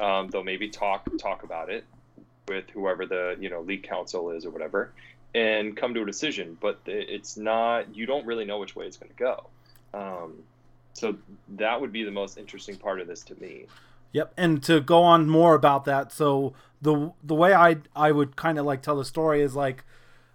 Um, 0.00 0.28
they'll 0.28 0.44
maybe 0.44 0.68
talk 0.68 1.06
talk 1.18 1.42
about 1.42 1.70
it 1.70 1.84
with 2.50 2.68
whoever 2.70 3.06
the 3.06 3.36
you 3.38 3.48
know 3.48 3.60
lead 3.60 3.84
counsel 3.84 4.30
is 4.30 4.44
or 4.44 4.50
whatever 4.50 4.92
and 5.34 5.76
come 5.76 5.94
to 5.94 6.02
a 6.02 6.06
decision 6.06 6.58
but 6.60 6.80
it's 6.84 7.36
not 7.36 7.94
you 7.94 8.04
don't 8.04 8.26
really 8.26 8.44
know 8.44 8.58
which 8.58 8.74
way 8.74 8.86
it's 8.86 8.96
going 8.96 9.10
to 9.10 9.16
go 9.16 9.46
um, 9.94 10.42
so 10.92 11.16
that 11.48 11.80
would 11.80 11.92
be 11.92 12.02
the 12.02 12.10
most 12.10 12.36
interesting 12.36 12.76
part 12.76 13.00
of 13.00 13.06
this 13.06 13.22
to 13.22 13.40
me 13.40 13.66
yep 14.12 14.32
and 14.36 14.62
to 14.62 14.80
go 14.80 15.02
on 15.02 15.28
more 15.28 15.54
about 15.54 15.84
that 15.84 16.10
so 16.12 16.52
the 16.82 17.12
the 17.22 17.34
way 17.34 17.54
i 17.54 17.76
i 17.94 18.10
would 18.10 18.34
kind 18.34 18.58
of 18.58 18.66
like 18.66 18.82
tell 18.82 18.96
the 18.96 19.04
story 19.04 19.40
is 19.40 19.54
like 19.54 19.84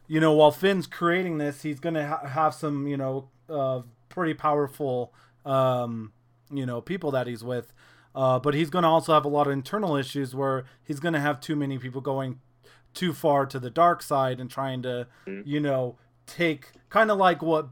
you 0.08 0.22
know 0.22 0.32
while 0.32 0.52
finn's 0.52 0.88
creating 0.88 1.38
this 1.38 1.64
he's 1.64 1.82
going 1.82 1.96
to 1.96 2.08
ha- 2.08 2.26
have 2.28 2.54
some 2.54 2.88
you 2.88 2.96
know 2.96 3.28
uh, 3.50 3.82
pretty 4.10 4.34
powerful 4.34 5.14
um, 5.46 6.12
you 6.52 6.66
know 6.66 6.82
people 6.82 7.12
that 7.12 7.28
he's 7.28 7.44
with 7.44 7.74
uh, 8.16 8.40
but 8.40 8.54
he's 8.54 8.70
going 8.70 8.84
to 8.84 8.90
also 8.90 9.14
have 9.14 9.26
a 9.26 9.30
lot 9.30 9.46
of 9.46 9.54
internal 9.54 9.98
issues 9.98 10.34
where 10.34 10.64
he's 10.82 11.02
going 11.02 11.14
to 11.14 11.20
have 11.20 11.42
too 11.42 11.56
many 11.56 11.78
people 11.78 12.00
going 12.00 12.40
too 12.94 13.12
far 13.12 13.46
to 13.46 13.60
the 13.60 13.70
dark 13.70 14.02
side 14.02 14.40
and 14.40 14.50
trying 14.50 14.82
to, 14.82 15.06
mm-hmm. 15.28 15.48
you 15.48 15.60
know, 15.60 15.98
take 16.26 16.72
kind 16.90 17.12
of 17.12 17.18
like 17.18 17.42
what 17.42 17.68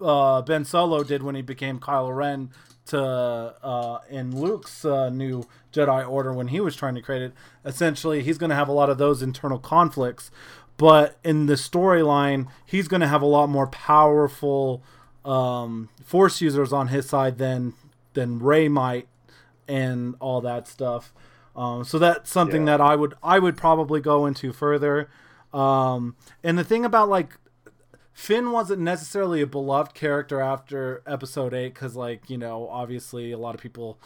uh, 0.00 0.40
Ben 0.42 0.64
Solo 0.64 1.02
did 1.02 1.24
when 1.24 1.34
he 1.34 1.42
became 1.42 1.80
Kylo 1.80 2.14
Ren 2.14 2.50
to 2.86 3.02
uh, 3.02 3.98
in 4.08 4.40
Luke's 4.40 4.84
uh, 4.84 5.10
new 5.10 5.44
Jedi 5.72 6.08
Order 6.08 6.32
when 6.32 6.48
he 6.48 6.60
was 6.60 6.76
trying 6.76 6.94
to 6.94 7.02
create 7.02 7.22
it. 7.22 7.32
Essentially, 7.64 8.22
he's 8.22 8.38
going 8.38 8.50
to 8.50 8.56
have 8.56 8.68
a 8.68 8.72
lot 8.72 8.88
of 8.88 8.98
those 8.98 9.20
internal 9.20 9.58
conflicts, 9.58 10.30
but 10.76 11.18
in 11.24 11.46
the 11.46 11.54
storyline, 11.54 12.46
he's 12.64 12.86
going 12.86 13.00
to 13.00 13.08
have 13.08 13.20
a 13.20 13.26
lot 13.26 13.48
more 13.48 13.66
powerful 13.66 14.84
um, 15.24 15.88
Force 16.04 16.40
users 16.40 16.72
on 16.72 16.88
his 16.88 17.08
side 17.08 17.38
than 17.38 17.74
than 18.14 18.38
Rey 18.38 18.68
might 18.68 19.08
and 19.66 20.14
all 20.20 20.40
that 20.40 20.66
stuff. 20.66 21.12
Um, 21.54 21.84
so 21.84 21.98
that's 21.98 22.30
something 22.30 22.66
yeah. 22.66 22.76
that 22.76 22.80
I 22.80 22.96
would 22.96 23.14
I 23.22 23.38
would 23.38 23.56
probably 23.56 24.00
go 24.00 24.26
into 24.26 24.52
further. 24.52 25.10
Um, 25.52 26.16
and 26.42 26.58
the 26.58 26.64
thing 26.64 26.84
about 26.84 27.08
like 27.08 27.36
Finn 28.12 28.50
wasn't 28.50 28.80
necessarily 28.80 29.40
a 29.40 29.46
beloved 29.46 29.94
character 29.94 30.40
after 30.40 31.02
Episode 31.06 31.54
Eight 31.54 31.74
because 31.74 31.96
like 31.96 32.28
you 32.30 32.38
know 32.38 32.68
obviously 32.68 33.32
a 33.32 33.38
lot 33.38 33.54
of 33.54 33.60
people 33.60 33.98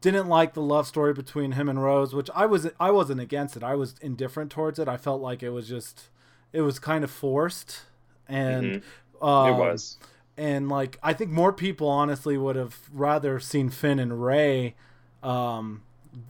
didn't 0.00 0.28
like 0.28 0.52
the 0.52 0.60
love 0.60 0.86
story 0.86 1.14
between 1.14 1.52
him 1.52 1.68
and 1.68 1.82
Rose, 1.82 2.14
which 2.14 2.28
I 2.34 2.44
was 2.44 2.68
I 2.78 2.90
wasn't 2.90 3.20
against 3.20 3.56
it. 3.56 3.62
I 3.62 3.74
was 3.74 3.94
indifferent 4.02 4.50
towards 4.50 4.78
it. 4.78 4.86
I 4.86 4.96
felt 4.96 5.22
like 5.22 5.42
it 5.42 5.50
was 5.50 5.66
just 5.68 6.10
it 6.52 6.60
was 6.60 6.78
kind 6.78 7.04
of 7.04 7.10
forced, 7.10 7.82
and 8.28 8.82
mm-hmm. 8.82 9.24
um, 9.24 9.48
it 9.48 9.56
was. 9.56 9.98
And 10.36 10.68
like 10.68 10.98
I 11.02 11.12
think 11.12 11.30
more 11.30 11.52
people 11.52 11.88
honestly 11.88 12.36
would 12.36 12.56
have 12.56 12.78
rather 12.92 13.38
seen 13.38 13.70
Finn 13.70 13.98
and 13.98 14.24
Rey, 14.24 14.74
um, 15.22 15.82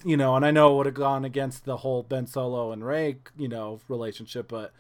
you 0.05 0.17
know, 0.17 0.37
and 0.37 0.45
I 0.45 0.51
know 0.51 0.75
it 0.75 0.77
would 0.77 0.87
have 0.87 0.95
gone 0.95 1.25
against 1.25 1.65
the 1.65 1.79
whole 1.79 2.03
Ben 2.03 2.27
Solo 2.27 2.73
and 2.73 2.85
Rey, 2.85 3.17
you 3.37 3.49
know, 3.49 3.81
relationship, 3.89 4.49
but 4.49 4.73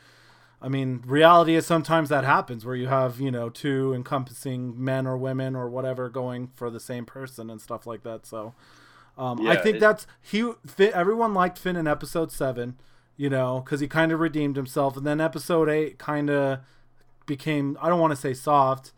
I 0.65 0.69
mean, 0.69 1.03
reality 1.05 1.57
is 1.57 1.67
sometimes 1.67 2.09
that 2.09 2.25
happens 2.25 2.65
where 2.65 2.75
you 2.75 2.87
have, 2.87 3.21
you 3.21 3.31
know, 3.31 3.51
two 3.51 3.93
encompassing 3.93 4.83
men 4.83 5.07
or 5.07 5.15
women 5.15 5.55
or 5.55 5.69
whatever 5.69 6.09
going 6.09 6.49
for 6.55 6.71
the 6.71 6.81
same 6.81 7.05
person 7.05 7.51
and 7.51 7.61
stuff 7.61 7.87
like 7.87 8.03
that. 8.05 8.25
So, 8.25 8.55
um, 9.19 9.43
yeah, 9.43 9.51
I 9.51 9.57
think 9.57 9.77
it, 9.77 9.81
that's 9.81 10.07
he. 10.23 10.53
Everyone 10.79 11.35
liked 11.35 11.59
Finn 11.59 11.77
in 11.77 11.87
episode 11.87 12.33
seven, 12.33 12.79
you 13.19 13.29
know, 13.29 13.61
because 13.63 13.81
he 13.81 13.89
kind 13.89 14.11
of 14.11 14.21
redeemed 14.21 14.57
himself, 14.57 14.97
and 14.97 15.07
then 15.07 15.21
episode 15.21 15.69
eight 15.69 15.99
kind 15.99 16.31
of 16.31 16.61
became 17.27 17.77
I 17.83 17.91
don't 17.91 18.01
want 18.01 18.13
to 18.13 18.17
say 18.17 18.33
soft, 18.33 18.93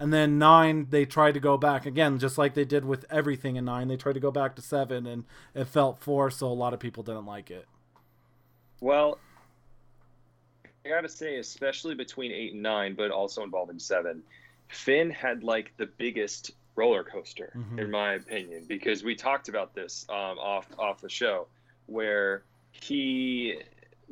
and 0.00 0.12
then 0.12 0.38
nine 0.38 0.86
they 0.90 1.04
tried 1.04 1.34
to 1.34 1.40
go 1.40 1.56
back 1.56 1.86
again, 1.86 2.18
just 2.18 2.38
like 2.38 2.54
they 2.54 2.64
did 2.64 2.84
with 2.84 3.04
everything 3.10 3.56
in 3.56 3.66
nine. 3.66 3.86
They 3.86 3.96
tried 3.96 4.14
to 4.14 4.20
go 4.20 4.30
back 4.30 4.56
to 4.56 4.62
seven, 4.62 5.06
and 5.06 5.24
it 5.54 5.66
felt 5.66 6.00
four 6.00 6.30
so 6.30 6.46
a 6.46 6.48
lot 6.48 6.74
of 6.74 6.80
people 6.80 7.02
didn't 7.02 7.26
like 7.26 7.50
it. 7.50 7.68
Well, 8.80 9.18
I 10.84 10.88
gotta 10.88 11.08
say, 11.08 11.36
especially 11.36 11.94
between 11.94 12.32
eight 12.32 12.54
and 12.54 12.62
nine, 12.62 12.94
but 12.94 13.10
also 13.10 13.44
involving 13.44 13.78
seven, 13.78 14.22
Finn 14.68 15.10
had 15.10 15.44
like 15.44 15.72
the 15.76 15.86
biggest 15.86 16.52
roller 16.76 17.04
coaster, 17.04 17.52
mm-hmm. 17.54 17.78
in 17.78 17.90
my 17.90 18.14
opinion, 18.14 18.64
because 18.66 19.04
we 19.04 19.14
talked 19.14 19.50
about 19.50 19.74
this 19.74 20.06
um, 20.08 20.38
off 20.38 20.66
off 20.78 21.02
the 21.02 21.10
show, 21.10 21.46
where 21.86 22.42
he, 22.72 23.58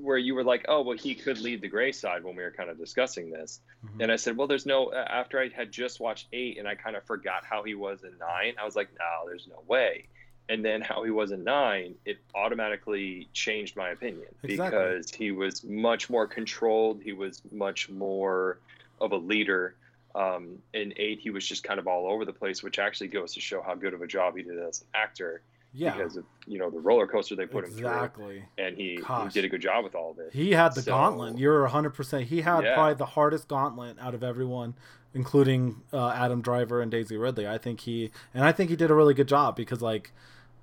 where 0.00 0.18
you 0.18 0.34
were 0.34 0.44
like, 0.44 0.64
oh, 0.68 0.82
well, 0.82 0.96
he 0.96 1.14
could 1.14 1.38
lead 1.40 1.60
the 1.60 1.68
gray 1.68 1.92
side 1.92 2.24
when 2.24 2.36
we 2.36 2.42
were 2.42 2.50
kind 2.50 2.70
of 2.70 2.78
discussing 2.78 3.30
this, 3.30 3.60
mm-hmm. 3.84 4.00
and 4.00 4.12
I 4.12 4.16
said, 4.16 4.36
well, 4.36 4.46
there's 4.46 4.66
no. 4.66 4.92
After 4.92 5.40
I 5.40 5.48
had 5.48 5.70
just 5.70 6.00
watched 6.00 6.26
eight 6.32 6.58
and 6.58 6.66
I 6.66 6.74
kind 6.74 6.96
of 6.96 7.04
forgot 7.04 7.44
how 7.44 7.62
he 7.62 7.74
was 7.74 8.02
in 8.04 8.12
nine, 8.18 8.54
I 8.60 8.64
was 8.64 8.76
like, 8.76 8.88
no, 8.98 9.28
there's 9.28 9.46
no 9.48 9.62
way 9.66 10.06
and 10.48 10.64
then 10.64 10.80
how 10.80 11.02
he 11.02 11.10
was 11.10 11.30
in 11.30 11.44
nine, 11.44 11.94
it 12.04 12.18
automatically 12.34 13.28
changed 13.32 13.76
my 13.76 13.90
opinion 13.90 14.28
exactly. 14.42 14.78
because 14.78 15.10
he 15.10 15.30
was 15.30 15.62
much 15.62 16.08
more 16.08 16.26
controlled. 16.26 17.02
He 17.02 17.12
was 17.12 17.42
much 17.52 17.90
more 17.90 18.58
of 19.00 19.12
a 19.12 19.16
leader. 19.16 19.74
Um, 20.14 20.58
in 20.72 20.94
eight, 20.96 21.20
he 21.20 21.30
was 21.30 21.46
just 21.46 21.64
kind 21.64 21.78
of 21.78 21.86
all 21.86 22.10
over 22.10 22.24
the 22.24 22.32
place, 22.32 22.62
which 22.62 22.78
actually 22.78 23.08
goes 23.08 23.34
to 23.34 23.40
show 23.40 23.60
how 23.60 23.74
good 23.74 23.92
of 23.92 24.00
a 24.00 24.06
job 24.06 24.36
he 24.36 24.42
did 24.42 24.58
as 24.58 24.80
an 24.80 24.86
actor. 24.94 25.42
Yeah. 25.72 25.96
Because 25.96 26.16
of 26.16 26.24
you 26.46 26.58
know 26.58 26.70
the 26.70 26.80
roller 26.80 27.06
coaster 27.06 27.36
they 27.36 27.46
put 27.46 27.64
exactly. 27.64 27.82
him 27.82 27.82
through, 27.82 28.30
Exactly. 28.30 28.44
and 28.58 28.76
he, 28.76 29.00
he, 29.24 29.28
did 29.30 29.44
a 29.44 29.48
good 29.48 29.60
job 29.60 29.84
with 29.84 29.94
all 29.94 30.12
of 30.12 30.18
it. 30.18 30.30
He 30.32 30.52
had 30.52 30.74
the 30.74 30.82
so, 30.82 30.92
gauntlet. 30.92 31.38
You're 31.38 31.62
100. 31.62 31.90
percent 31.90 32.24
He 32.24 32.40
had 32.40 32.64
yeah. 32.64 32.74
probably 32.74 32.94
the 32.94 33.06
hardest 33.06 33.48
gauntlet 33.48 33.96
out 34.00 34.14
of 34.14 34.22
everyone, 34.22 34.74
including 35.12 35.82
uh, 35.92 36.08
Adam 36.10 36.40
Driver 36.40 36.80
and 36.80 36.90
Daisy 36.90 37.16
Ridley. 37.16 37.46
I 37.46 37.58
think 37.58 37.80
he 37.80 38.10
and 38.32 38.44
I 38.44 38.52
think 38.52 38.70
he 38.70 38.76
did 38.76 38.90
a 38.90 38.94
really 38.94 39.14
good 39.14 39.28
job 39.28 39.56
because 39.56 39.82
like 39.82 40.12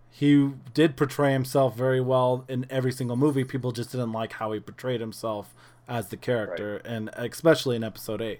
he 0.09 0.51
did 0.73 0.95
portray 0.95 1.33
himself 1.33 1.75
very 1.75 2.01
well 2.01 2.45
in 2.47 2.65
every 2.69 2.91
single 2.91 3.17
movie. 3.17 3.43
People 3.43 3.71
just 3.71 3.91
didn't 3.91 4.11
like 4.13 4.33
how 4.33 4.53
he 4.53 4.59
portrayed 4.59 5.01
himself 5.01 5.53
as 5.87 6.07
the 6.07 6.17
character, 6.17 6.81
right. 6.83 6.91
and 6.91 7.09
especially 7.13 7.75
in 7.75 7.83
episode 7.83 8.21
eight. 8.21 8.39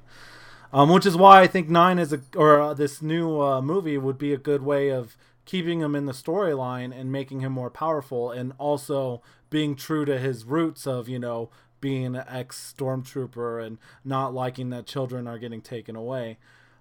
Um, 0.74 0.90
which 0.90 1.06
is 1.06 1.16
why 1.16 1.42
I 1.42 1.48
think 1.48 1.70
nine 1.70 2.00
is 2.00 2.12
a 2.12 2.22
or 2.36 2.60
uh, 2.60 2.74
this 2.74 3.02
new 3.02 3.40
uh, 3.40 3.62
movie 3.62 3.98
would 3.98 4.18
be 4.18 4.34
a 4.34 4.38
good 4.38 4.62
way 4.62 4.90
of 4.90 5.16
keeping 5.46 5.82
him 5.82 5.96
in 5.96 6.06
the 6.06 6.12
storyline 6.12 6.98
and 6.98 7.12
making 7.12 7.40
him 7.40 7.52
more 7.52 7.70
powerful, 7.70 8.32
and 8.32 8.54
also 8.58 9.22
being 9.50 9.76
true 9.76 10.06
to 10.06 10.20
his 10.20 10.44
roots 10.46 10.86
of 10.86 11.08
you 11.08 11.20
know 11.20 11.50
being 11.82 12.16
an 12.16 12.24
ex 12.28 12.74
stormtrooper 12.76 13.66
and 13.66 13.78
not 14.04 14.34
liking 14.34 14.70
that 14.72 14.86
children 14.86 15.28
are 15.28 15.38
getting 15.38 15.62
taken 15.62 15.96
away, 15.96 16.38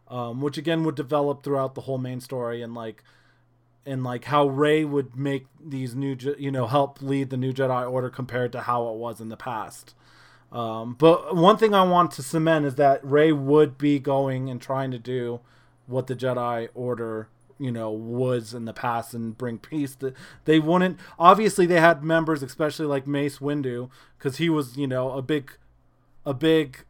um, 0.09 0.41
which 0.41 0.59
again 0.59 0.85
would 0.85 0.95
develop 0.95 1.43
throughout 1.43 1.75
the 1.75 1.83
whole 1.83 1.99
main 1.99 2.21
story 2.21 2.63
and 2.63 2.75
like 2.75 3.03
and 3.87 4.03
like 4.03 4.25
how 4.25 4.47
Rey 4.47 4.85
would 4.85 5.17
make 5.17 5.47
these 5.63 5.95
new, 5.95 6.17
you 6.39 6.51
know, 6.51 6.67
help 6.67 7.03
lead 7.03 7.31
the 7.31 7.37
new 7.37 7.53
Jedi 7.53 7.91
Order 7.91 8.11
compared 8.11 8.53
to 8.53 8.63
how 8.63 8.89
it 8.89 8.97
was 8.97 9.21
in 9.21 9.29
the 9.29 9.37
past. 9.37 9.95
Um, 10.51 10.95
but 10.99 11.37
one 11.37 11.57
thing 11.57 11.75
I 11.75 11.83
want 11.83 12.13
to 12.13 12.23
cement 12.23 12.65
is 12.65 12.77
that 12.77 13.05
Rey 13.05 13.33
would 13.33 13.77
be 13.77 13.99
going 13.99 14.49
and 14.49 14.61
trying 14.61 14.91
to 14.93 14.99
do 14.99 15.41
what 15.87 16.07
the 16.07 16.15
Jedi 16.15 16.69
Order, 16.75 17.29
you 17.65 17.73
know, 17.73 17.91
was 17.91 18.53
in 18.53 18.67
the 18.67 18.75
past 18.75 19.15
and 19.15 19.39
bring 19.39 19.57
peace. 19.59 19.95
That 19.95 20.15
they 20.45 20.59
wouldn't. 20.59 21.01
Obviously, 21.19 21.65
they 21.65 21.81
had 21.81 22.05
members, 22.05 22.43
especially 22.43 22.85
like 22.85 23.07
Mace 23.07 23.39
Windu, 23.39 23.89
because 24.19 24.37
he 24.37 24.51
was, 24.51 24.77
you 24.77 24.87
know, 24.87 25.13
a 25.13 25.23
big, 25.23 25.53
a 26.27 26.35
big 26.35 26.85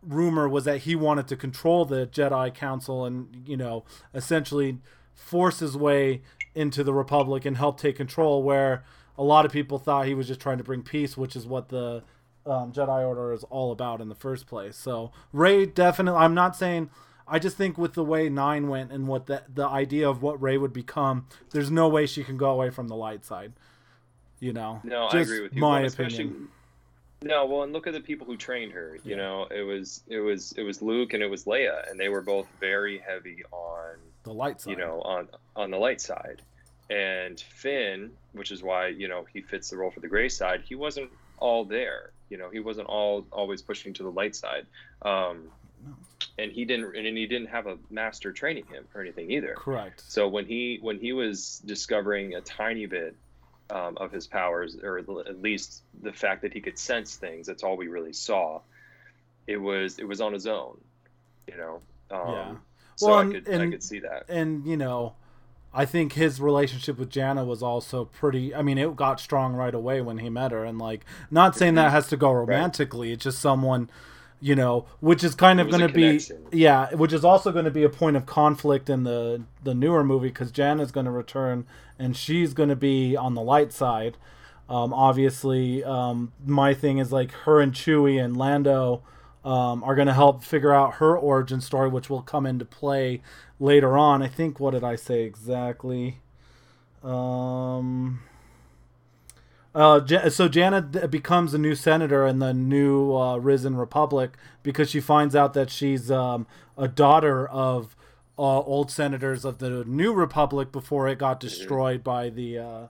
rumor 0.00 0.48
was 0.48 0.64
that 0.64 0.82
he 0.82 0.94
wanted 0.94 1.26
to 1.26 1.36
control 1.36 1.84
the 1.84 2.06
Jedi 2.06 2.54
Council 2.54 3.04
and, 3.04 3.42
you 3.44 3.56
know, 3.56 3.84
essentially 4.14 4.78
force 5.12 5.58
his 5.58 5.76
way 5.76 6.22
into 6.54 6.84
the 6.84 6.94
Republic 6.94 7.44
and 7.44 7.56
help 7.56 7.80
take 7.80 7.96
control. 7.96 8.44
Where 8.44 8.84
a 9.18 9.24
lot 9.24 9.44
of 9.44 9.50
people 9.50 9.80
thought 9.80 10.06
he 10.06 10.14
was 10.14 10.28
just 10.28 10.38
trying 10.38 10.58
to 10.58 10.64
bring 10.64 10.82
peace, 10.82 11.16
which 11.16 11.34
is 11.34 11.48
what 11.48 11.68
the 11.68 12.04
um, 12.46 12.70
Jedi 12.70 13.04
Order 13.04 13.32
is 13.32 13.42
all 13.50 13.72
about 13.72 14.00
in 14.00 14.08
the 14.08 14.14
first 14.14 14.46
place. 14.46 14.76
So 14.76 15.10
Rey 15.32 15.66
definitely. 15.66 16.20
I'm 16.20 16.34
not 16.34 16.54
saying. 16.54 16.90
I 17.32 17.38
just 17.38 17.56
think 17.56 17.78
with 17.78 17.94
the 17.94 18.04
way 18.04 18.28
nine 18.28 18.68
went 18.68 18.92
and 18.92 19.08
what 19.08 19.24
the 19.24 19.42
the 19.48 19.66
idea 19.66 20.06
of 20.06 20.20
what 20.20 20.40
Rey 20.42 20.58
would 20.58 20.74
become, 20.74 21.26
there's 21.50 21.70
no 21.70 21.88
way 21.88 22.04
she 22.04 22.22
can 22.24 22.36
go 22.36 22.50
away 22.50 22.68
from 22.68 22.88
the 22.88 22.94
light 22.94 23.24
side. 23.24 23.54
You 24.38 24.52
know. 24.52 24.80
No, 24.84 25.04
just 25.06 25.14
I 25.14 25.20
agree 25.20 25.40
with 25.40 25.54
you. 25.54 25.60
My 25.60 25.80
opinion. 25.80 26.48
No, 27.22 27.46
well, 27.46 27.62
and 27.62 27.72
look 27.72 27.86
at 27.86 27.94
the 27.94 28.00
people 28.00 28.26
who 28.26 28.36
trained 28.36 28.72
her. 28.72 28.98
You 29.02 29.12
yeah. 29.12 29.16
know, 29.16 29.46
it 29.50 29.62
was 29.62 30.02
it 30.08 30.20
was 30.20 30.52
it 30.58 30.62
was 30.62 30.82
Luke 30.82 31.14
and 31.14 31.22
it 31.22 31.30
was 31.30 31.44
Leia, 31.44 31.90
and 31.90 31.98
they 31.98 32.10
were 32.10 32.20
both 32.20 32.46
very 32.60 32.98
heavy 32.98 33.42
on 33.50 33.96
the 34.24 34.34
light 34.34 34.60
side. 34.60 34.72
You 34.72 34.76
know, 34.76 35.00
on 35.00 35.28
on 35.56 35.70
the 35.70 35.78
light 35.78 36.02
side. 36.02 36.42
And 36.90 37.40
Finn, 37.40 38.10
which 38.32 38.50
is 38.50 38.62
why, 38.62 38.88
you 38.88 39.08
know, 39.08 39.24
he 39.32 39.40
fits 39.40 39.70
the 39.70 39.78
role 39.78 39.90
for 39.90 40.00
the 40.00 40.08
gray 40.08 40.28
side, 40.28 40.64
he 40.68 40.74
wasn't 40.74 41.10
all 41.38 41.64
there. 41.64 42.10
You 42.28 42.36
know, 42.36 42.50
he 42.50 42.60
wasn't 42.60 42.88
all 42.88 43.24
always 43.32 43.62
pushing 43.62 43.94
to 43.94 44.02
the 44.02 44.10
light 44.10 44.36
side. 44.36 44.66
Um. 45.00 45.48
And 46.38 46.50
he 46.50 46.64
didn't 46.64 46.96
and 46.96 47.16
he 47.16 47.26
didn't 47.26 47.48
have 47.48 47.66
a 47.66 47.78
master 47.90 48.32
training 48.32 48.64
him 48.66 48.84
or 48.94 49.00
anything 49.00 49.30
either. 49.30 49.54
Correct. 49.56 50.02
So 50.06 50.28
when 50.28 50.46
he 50.46 50.78
when 50.80 50.98
he 50.98 51.12
was 51.12 51.62
discovering 51.64 52.34
a 52.34 52.40
tiny 52.40 52.86
bit 52.86 53.16
um, 53.70 53.96
of 53.98 54.12
his 54.12 54.26
powers, 54.26 54.76
or 54.82 54.98
at 54.98 55.42
least 55.42 55.82
the 56.02 56.12
fact 56.12 56.42
that 56.42 56.52
he 56.52 56.60
could 56.60 56.78
sense 56.78 57.16
things, 57.16 57.46
that's 57.46 57.62
all 57.62 57.76
we 57.76 57.88
really 57.88 58.12
saw. 58.12 58.60
It 59.46 59.56
was 59.56 59.98
it 59.98 60.08
was 60.08 60.20
on 60.20 60.32
his 60.32 60.46
own, 60.46 60.80
you 61.48 61.56
know. 61.56 61.80
Um, 62.10 62.32
yeah. 62.32 62.54
So 62.96 63.08
well, 63.08 63.18
I 63.18 63.32
could 63.32 63.48
and, 63.48 63.62
I 63.62 63.70
could 63.70 63.82
see 63.82 64.00
that. 64.00 64.26
And 64.28 64.66
you 64.66 64.76
know, 64.76 65.14
I 65.74 65.86
think 65.86 66.12
his 66.12 66.40
relationship 66.40 66.98
with 66.98 67.08
Jannah 67.08 67.44
was 67.44 67.62
also 67.62 68.04
pretty. 68.04 68.54
I 68.54 68.62
mean, 68.62 68.78
it 68.78 68.94
got 68.94 69.20
strong 69.20 69.54
right 69.54 69.74
away 69.74 70.02
when 70.02 70.18
he 70.18 70.28
met 70.28 70.52
her, 70.52 70.64
and 70.64 70.78
like, 70.78 71.04
not 71.30 71.56
saying 71.56 71.74
that 71.76 71.90
has 71.90 72.08
to 72.08 72.16
go 72.16 72.30
romantically. 72.30 73.08
Right. 73.08 73.14
It's 73.14 73.24
just 73.24 73.38
someone, 73.38 73.88
you 74.42 74.56
know, 74.56 74.86
which 74.98 75.22
is 75.22 75.36
kind 75.36 75.60
of 75.60 75.70
going 75.70 75.86
to 75.86 75.88
be, 75.88 76.20
yeah, 76.50 76.92
which 76.94 77.12
is 77.12 77.24
also 77.24 77.52
going 77.52 77.64
to 77.64 77.70
be 77.70 77.84
a 77.84 77.88
point 77.88 78.16
of 78.16 78.26
conflict 78.26 78.90
in 78.90 79.04
the 79.04 79.42
the 79.62 79.72
newer 79.72 80.02
movie 80.02 80.28
because 80.28 80.50
Jan 80.50 80.80
is 80.80 80.90
going 80.90 81.06
to 81.06 81.12
return 81.12 81.64
and 81.96 82.16
she's 82.16 82.52
going 82.52 82.68
to 82.68 82.76
be 82.76 83.16
on 83.16 83.34
the 83.34 83.40
light 83.40 83.72
side. 83.72 84.16
Um, 84.68 84.92
obviously, 84.92 85.84
um, 85.84 86.32
my 86.44 86.74
thing 86.74 86.98
is 86.98 87.12
like 87.12 87.30
her 87.30 87.60
and 87.60 87.72
Chewie 87.72 88.22
and 88.22 88.36
Lando 88.36 89.02
um, 89.44 89.84
are 89.84 89.94
going 89.94 90.08
to 90.08 90.14
help 90.14 90.42
figure 90.42 90.74
out 90.74 90.94
her 90.94 91.16
origin 91.16 91.60
story, 91.60 91.88
which 91.88 92.10
will 92.10 92.22
come 92.22 92.44
into 92.44 92.64
play 92.64 93.22
later 93.60 93.96
on. 93.96 94.22
I 94.22 94.28
think, 94.28 94.58
what 94.58 94.72
did 94.72 94.82
I 94.82 94.96
say 94.96 95.22
exactly? 95.22 96.18
Um, 97.04 98.22
uh, 99.74 100.28
so 100.28 100.48
Jannah 100.48 100.82
becomes 100.82 101.54
a 101.54 101.58
new 101.58 101.74
senator 101.74 102.26
in 102.26 102.38
the 102.38 102.52
new 102.52 103.14
uh, 103.14 103.36
Risen 103.38 103.76
Republic 103.76 104.36
because 104.62 104.90
she 104.90 105.00
finds 105.00 105.34
out 105.34 105.54
that 105.54 105.70
she's 105.70 106.10
um, 106.10 106.46
a 106.76 106.88
daughter 106.88 107.46
of 107.48 107.96
uh, 108.38 108.60
old 108.60 108.90
senators 108.90 109.44
of 109.44 109.58
the 109.58 109.84
New 109.84 110.12
Republic 110.12 110.72
before 110.72 111.08
it 111.08 111.18
got 111.18 111.40
destroyed 111.40 112.02
by 112.04 112.28
the 112.28 112.58
uh, 112.58 112.86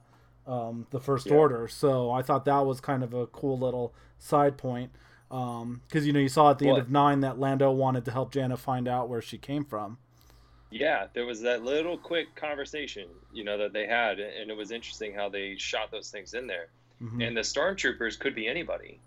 um, 0.47 0.87
the 0.91 1.01
First 1.01 1.27
yeah. 1.27 1.35
Order. 1.35 1.69
So 1.69 2.11
I 2.11 2.23
thought 2.23 2.45
that 2.47 2.67
was 2.67 2.81
kind 2.81 3.03
of 3.03 3.15
a 3.15 3.27
cool 3.27 3.59
little 3.59 3.95
side 4.19 4.57
point 4.57 4.91
because 5.29 5.63
um, 5.63 5.81
you 5.93 6.13
know 6.13 6.21
you 6.21 6.29
saw 6.29 6.51
at 6.51 6.59
the 6.59 6.67
what? 6.67 6.73
end 6.73 6.83
of 6.83 6.91
nine 6.91 7.21
that 7.21 7.39
Lando 7.39 7.71
wanted 7.71 8.05
to 8.07 8.11
help 8.11 8.33
Jannah 8.33 8.57
find 8.57 8.89
out 8.89 9.09
where 9.09 9.23
she 9.23 9.39
came 9.39 9.65
from. 9.65 9.99
Yeah, 10.73 11.07
there 11.13 11.27
was 11.27 11.43
that 11.43 11.63
little 11.63 11.99
quick 11.99 12.35
conversation, 12.35 13.09
you 13.33 13.45
know, 13.45 13.59
that 13.59 13.73
they 13.73 13.87
had, 13.87 14.19
and 14.19 14.51
it 14.51 14.57
was 14.57 14.71
interesting 14.71 15.15
how 15.15 15.29
they 15.29 15.57
shot 15.57 15.91
those 15.91 16.11
things 16.11 16.35
in 16.35 16.47
there. 16.47 16.69
Mm-hmm. 17.03 17.21
And 17.21 17.37
the 17.37 17.43
stormtroopers 17.43 18.19
could 18.19 18.35
be 18.35 18.49
anybody, 18.49 18.99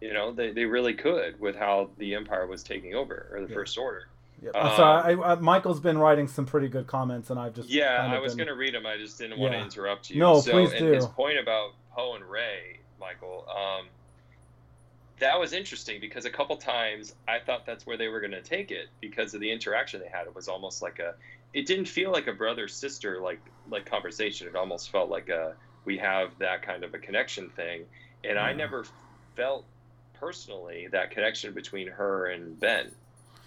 you 0.00 0.12
know, 0.12 0.32
they, 0.32 0.52
they 0.52 0.64
really 0.64 0.94
could 0.94 1.38
with 1.40 1.56
how 1.56 1.90
the 1.98 2.14
Empire 2.14 2.46
was 2.46 2.62
taking 2.62 2.94
over 2.94 3.28
or 3.32 3.40
the 3.40 3.48
yeah. 3.48 3.54
First 3.54 3.78
Order. 3.78 4.08
Yeah. 4.42 4.50
Um, 4.50 4.76
sorry, 4.76 5.14
I, 5.14 5.32
I, 5.32 5.34
Michael's 5.36 5.80
been 5.80 5.96
writing 5.96 6.28
some 6.28 6.44
pretty 6.44 6.68
good 6.68 6.86
comments, 6.86 7.30
and 7.30 7.38
I've 7.38 7.54
just 7.54 7.70
yeah, 7.70 8.10
I 8.12 8.18
was 8.18 8.32
been... 8.32 8.46
going 8.46 8.54
to 8.54 8.60
read 8.60 8.74
them. 8.74 8.84
I 8.84 8.98
just 8.98 9.16
didn't 9.18 9.38
yeah. 9.38 9.42
want 9.42 9.54
to 9.54 9.60
interrupt 9.60 10.10
you. 10.10 10.18
No, 10.18 10.40
so, 10.40 10.52
please 10.52 10.78
do. 10.78 10.92
His 10.92 11.06
point 11.06 11.38
about 11.38 11.70
Poe 11.92 12.14
and 12.14 12.24
Rey, 12.24 12.80
Michael, 13.00 13.46
um, 13.48 13.86
that 15.20 15.38
was 15.38 15.52
interesting 15.52 16.00
because 16.00 16.24
a 16.24 16.30
couple 16.30 16.56
times 16.56 17.14
I 17.28 17.38
thought 17.38 17.66
that's 17.66 17.86
where 17.86 17.96
they 17.96 18.08
were 18.08 18.20
going 18.20 18.32
to 18.32 18.42
take 18.42 18.70
it 18.70 18.88
because 19.00 19.34
of 19.34 19.40
the 19.40 19.50
interaction 19.50 20.00
they 20.00 20.08
had. 20.08 20.26
It 20.26 20.34
was 20.34 20.48
almost 20.48 20.82
like 20.82 20.98
a, 20.98 21.14
it 21.52 21.66
didn't 21.66 21.86
feel 21.86 22.10
like 22.10 22.26
a 22.26 22.32
brother 22.32 22.66
sister 22.68 23.20
like 23.20 23.40
like 23.70 23.86
conversation. 23.86 24.48
It 24.48 24.56
almost 24.56 24.90
felt 24.90 25.10
like 25.10 25.28
a 25.28 25.54
we 25.84 25.98
have 25.98 26.30
that 26.38 26.62
kind 26.62 26.82
of 26.82 26.94
a 26.94 26.98
connection 26.98 27.50
thing, 27.50 27.84
and 28.24 28.38
I 28.38 28.52
mm. 28.52 28.56
never 28.56 28.86
felt 29.36 29.64
personally 30.14 30.88
that 30.92 31.10
connection 31.10 31.54
between 31.54 31.88
her 31.88 32.26
and 32.26 32.58
Ben. 32.58 32.90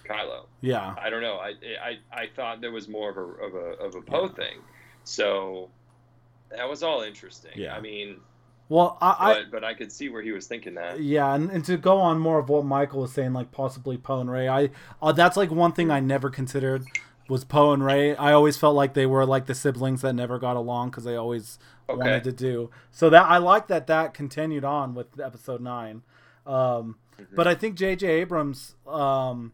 Kylo. 0.08 0.46
Yeah. 0.62 0.96
I 0.98 1.10
don't 1.10 1.22
know. 1.22 1.36
I 1.36 1.54
I, 1.82 2.00
I 2.12 2.28
thought 2.34 2.62
there 2.62 2.72
was 2.72 2.88
more 2.88 3.10
of 3.10 3.18
a 3.18 3.22
of 3.22 3.54
a 3.56 3.84
of 3.84 3.96
a 3.96 4.02
Poe 4.02 4.24
yeah. 4.24 4.30
thing. 4.30 4.58
So 5.04 5.70
that 6.50 6.70
was 6.70 6.82
all 6.82 7.02
interesting. 7.02 7.52
Yeah. 7.56 7.76
I 7.76 7.82
mean, 7.82 8.22
well, 8.70 8.98
I, 9.02 9.16
but, 9.18 9.38
I, 9.38 9.44
but 9.50 9.64
I 9.64 9.74
could 9.74 9.92
see 9.92 10.10
where 10.10 10.22
he 10.22 10.32
was 10.32 10.48
thinking 10.48 10.76
that. 10.76 11.00
Yeah, 11.00 11.34
and, 11.34 11.50
and 11.50 11.64
to 11.66 11.78
go 11.78 11.98
on 12.00 12.20
more 12.20 12.40
of 12.40 12.50
what 12.50 12.66
Michael 12.66 13.02
was 13.02 13.14
saying, 13.14 13.34
like 13.34 13.52
possibly 13.52 13.98
Poe 13.98 14.20
and 14.20 14.30
Rey, 14.30 14.50
I 14.50 14.70
uh, 15.02 15.12
that's 15.14 15.38
like 15.38 15.52
one 15.52 15.72
thing 15.72 15.90
I 15.90 16.00
never 16.00 16.30
considered 16.30 16.86
was 17.30 17.44
Poe 17.44 17.74
and 17.74 17.84
Rey. 17.84 18.16
I 18.16 18.34
always 18.34 18.58
felt 18.58 18.76
like 18.76 18.94
they 18.94 19.06
were 19.06 19.26
like 19.26 19.46
the 19.46 19.56
siblings 19.56 20.02
that 20.02 20.14
never 20.14 20.38
got 20.38 20.56
along 20.58 20.90
because 20.90 21.06
they 21.06 21.16
always 21.16 21.60
okay. 21.90 21.98
wanted 21.98 22.24
to 22.26 22.32
do. 22.32 22.70
So 22.92 23.10
that 23.10 23.26
I 23.26 23.38
like 23.38 23.68
that 23.68 23.88
that 23.88 24.14
continued 24.14 24.66
on 24.66 24.94
with 24.94 25.20
episode 25.20 25.62
nine. 25.62 26.04
Um, 26.46 26.98
mm-hmm. 27.20 27.36
But 27.36 27.48
I 27.48 27.56
think 27.56 27.76
J.J. 27.76 28.08
Abrams, 28.08 28.76
um, 28.86 29.54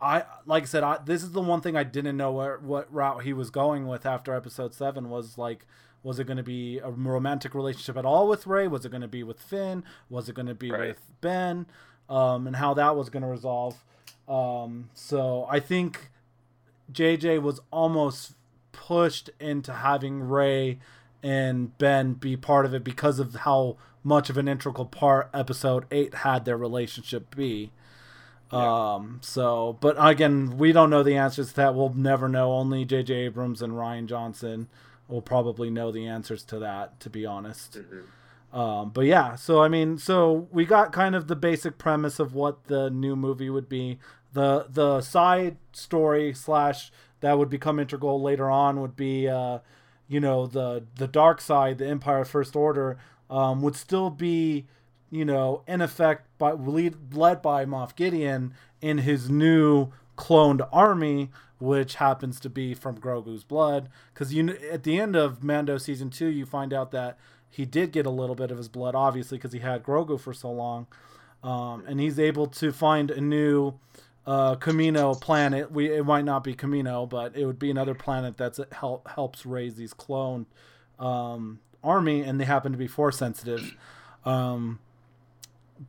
I 0.00 0.24
like 0.46 0.64
I 0.64 0.66
said, 0.66 0.82
I, 0.82 0.98
this 1.04 1.22
is 1.22 1.32
the 1.32 1.40
one 1.40 1.60
thing 1.60 1.76
I 1.76 1.84
didn't 1.84 2.16
know 2.16 2.32
where, 2.32 2.58
what 2.58 2.92
route 2.92 3.22
he 3.22 3.32
was 3.32 3.50
going 3.50 3.86
with 3.86 4.06
after 4.06 4.34
episode 4.34 4.74
seven 4.74 5.10
was 5.10 5.36
like 5.36 5.66
was 6.02 6.18
it 6.18 6.26
going 6.26 6.36
to 6.36 6.42
be 6.42 6.78
a 6.78 6.90
romantic 6.90 7.54
relationship 7.54 7.96
at 7.96 8.04
all 8.04 8.26
with 8.28 8.46
Rey? 8.46 8.68
Was 8.68 8.84
it 8.84 8.90
going 8.90 9.02
to 9.02 9.08
be 9.08 9.22
with 9.22 9.40
Finn? 9.40 9.84
Was 10.08 10.28
it 10.28 10.34
going 10.34 10.46
to 10.46 10.54
be 10.54 10.70
right. 10.70 10.88
with 10.88 11.02
Ben? 11.20 11.66
Um, 12.08 12.46
and 12.46 12.56
how 12.56 12.74
that 12.74 12.96
was 12.96 13.10
going 13.10 13.22
to 13.22 13.28
resolve. 13.28 13.84
Um, 14.28 14.90
so 14.94 15.46
I 15.48 15.60
think 15.60 16.10
JJ 16.92 17.42
was 17.42 17.60
almost 17.70 18.34
pushed 18.72 19.30
into 19.38 19.72
having 19.72 20.20
Rey 20.20 20.78
and 21.22 21.76
Ben 21.78 22.14
be 22.14 22.36
part 22.36 22.64
of 22.64 22.74
it 22.74 22.82
because 22.82 23.18
of 23.18 23.34
how 23.34 23.76
much 24.02 24.30
of 24.30 24.38
an 24.38 24.48
integral 24.48 24.86
part 24.86 25.28
episode 25.34 25.84
8 25.90 26.14
had 26.14 26.44
their 26.44 26.56
relationship 26.56 27.34
be. 27.34 27.70
Yeah. 28.52 28.94
Um, 28.94 29.20
so, 29.22 29.76
but 29.80 29.96
again, 29.98 30.56
we 30.56 30.72
don't 30.72 30.90
know 30.90 31.02
the 31.02 31.16
answers 31.16 31.50
to 31.50 31.56
that. 31.56 31.74
We'll 31.74 31.92
never 31.92 32.28
know. 32.28 32.52
Only 32.52 32.84
J.J. 32.84 33.14
Abrams 33.14 33.62
and 33.62 33.74
Rian 33.74 34.06
Johnson 34.06 34.68
will 35.10 35.22
probably 35.22 35.70
know 35.70 35.90
the 35.90 36.06
answers 36.06 36.42
to 36.44 36.58
that, 36.58 37.00
to 37.00 37.10
be 37.10 37.26
honest. 37.26 37.78
Mm-hmm. 37.78 38.56
Um, 38.58 38.90
but 38.90 39.02
yeah, 39.02 39.36
so 39.36 39.62
I 39.62 39.68
mean, 39.68 39.98
so 39.98 40.48
we 40.50 40.64
got 40.64 40.92
kind 40.92 41.14
of 41.14 41.28
the 41.28 41.36
basic 41.36 41.78
premise 41.78 42.18
of 42.18 42.34
what 42.34 42.64
the 42.64 42.90
new 42.90 43.14
movie 43.14 43.50
would 43.50 43.68
be. 43.68 43.98
The 44.32 44.66
the 44.68 45.00
side 45.00 45.56
story 45.72 46.34
slash 46.34 46.90
that 47.20 47.38
would 47.38 47.48
become 47.48 47.78
integral 47.78 48.20
later 48.20 48.50
on 48.50 48.80
would 48.80 48.96
be, 48.96 49.28
uh, 49.28 49.60
you 50.08 50.20
know, 50.20 50.46
the 50.46 50.84
the 50.96 51.06
dark 51.06 51.40
side, 51.40 51.78
the 51.78 51.86
Empire 51.86 52.24
First 52.24 52.56
Order, 52.56 52.98
um, 53.28 53.62
would 53.62 53.76
still 53.76 54.10
be, 54.10 54.66
you 55.10 55.24
know, 55.24 55.62
in 55.68 55.80
effect 55.80 56.26
by 56.38 56.52
lead, 56.52 57.14
led 57.14 57.40
by 57.42 57.64
Moff 57.64 57.94
Gideon 57.94 58.52
in 58.80 58.98
his 58.98 59.30
new 59.30 59.92
cloned 60.16 60.66
army, 60.72 61.30
which 61.60 61.96
happens 61.96 62.40
to 62.40 62.50
be 62.50 62.74
from 62.74 62.98
Grogu's 62.98 63.44
blood. 63.44 63.88
Because 64.12 64.34
you 64.34 64.56
at 64.70 64.82
the 64.82 64.98
end 64.98 65.14
of 65.14 65.44
Mando 65.44 65.78
season 65.78 66.10
two, 66.10 66.26
you 66.26 66.46
find 66.46 66.72
out 66.72 66.90
that 66.90 67.18
he 67.48 67.64
did 67.64 67.92
get 67.92 68.06
a 68.06 68.10
little 68.10 68.34
bit 68.34 68.50
of 68.50 68.56
his 68.56 68.68
blood, 68.68 68.94
obviously, 68.94 69.38
because 69.38 69.52
he 69.52 69.58
had 69.58 69.82
Grogu 69.82 70.18
for 70.18 70.32
so 70.32 70.50
long, 70.50 70.86
um, 71.42 71.84
and 71.86 72.00
he's 72.00 72.18
able 72.18 72.46
to 72.46 72.72
find 72.72 73.10
a 73.10 73.20
new 73.20 73.74
uh, 74.26 74.56
Kamino 74.56 75.20
planet. 75.20 75.70
We 75.70 75.92
it 75.92 76.04
might 76.04 76.24
not 76.24 76.42
be 76.42 76.54
Kamino, 76.54 77.08
but 77.08 77.36
it 77.36 77.44
would 77.44 77.58
be 77.58 77.70
another 77.70 77.94
planet 77.94 78.36
that's 78.36 78.60
help 78.72 79.08
helps 79.08 79.44
raise 79.44 79.74
these 79.74 79.92
clone 79.92 80.46
um, 80.98 81.60
army, 81.84 82.22
and 82.22 82.40
they 82.40 82.44
happen 82.44 82.72
to 82.72 82.78
be 82.78 82.86
force 82.86 83.18
sensitive. 83.18 83.76
Um, 84.24 84.78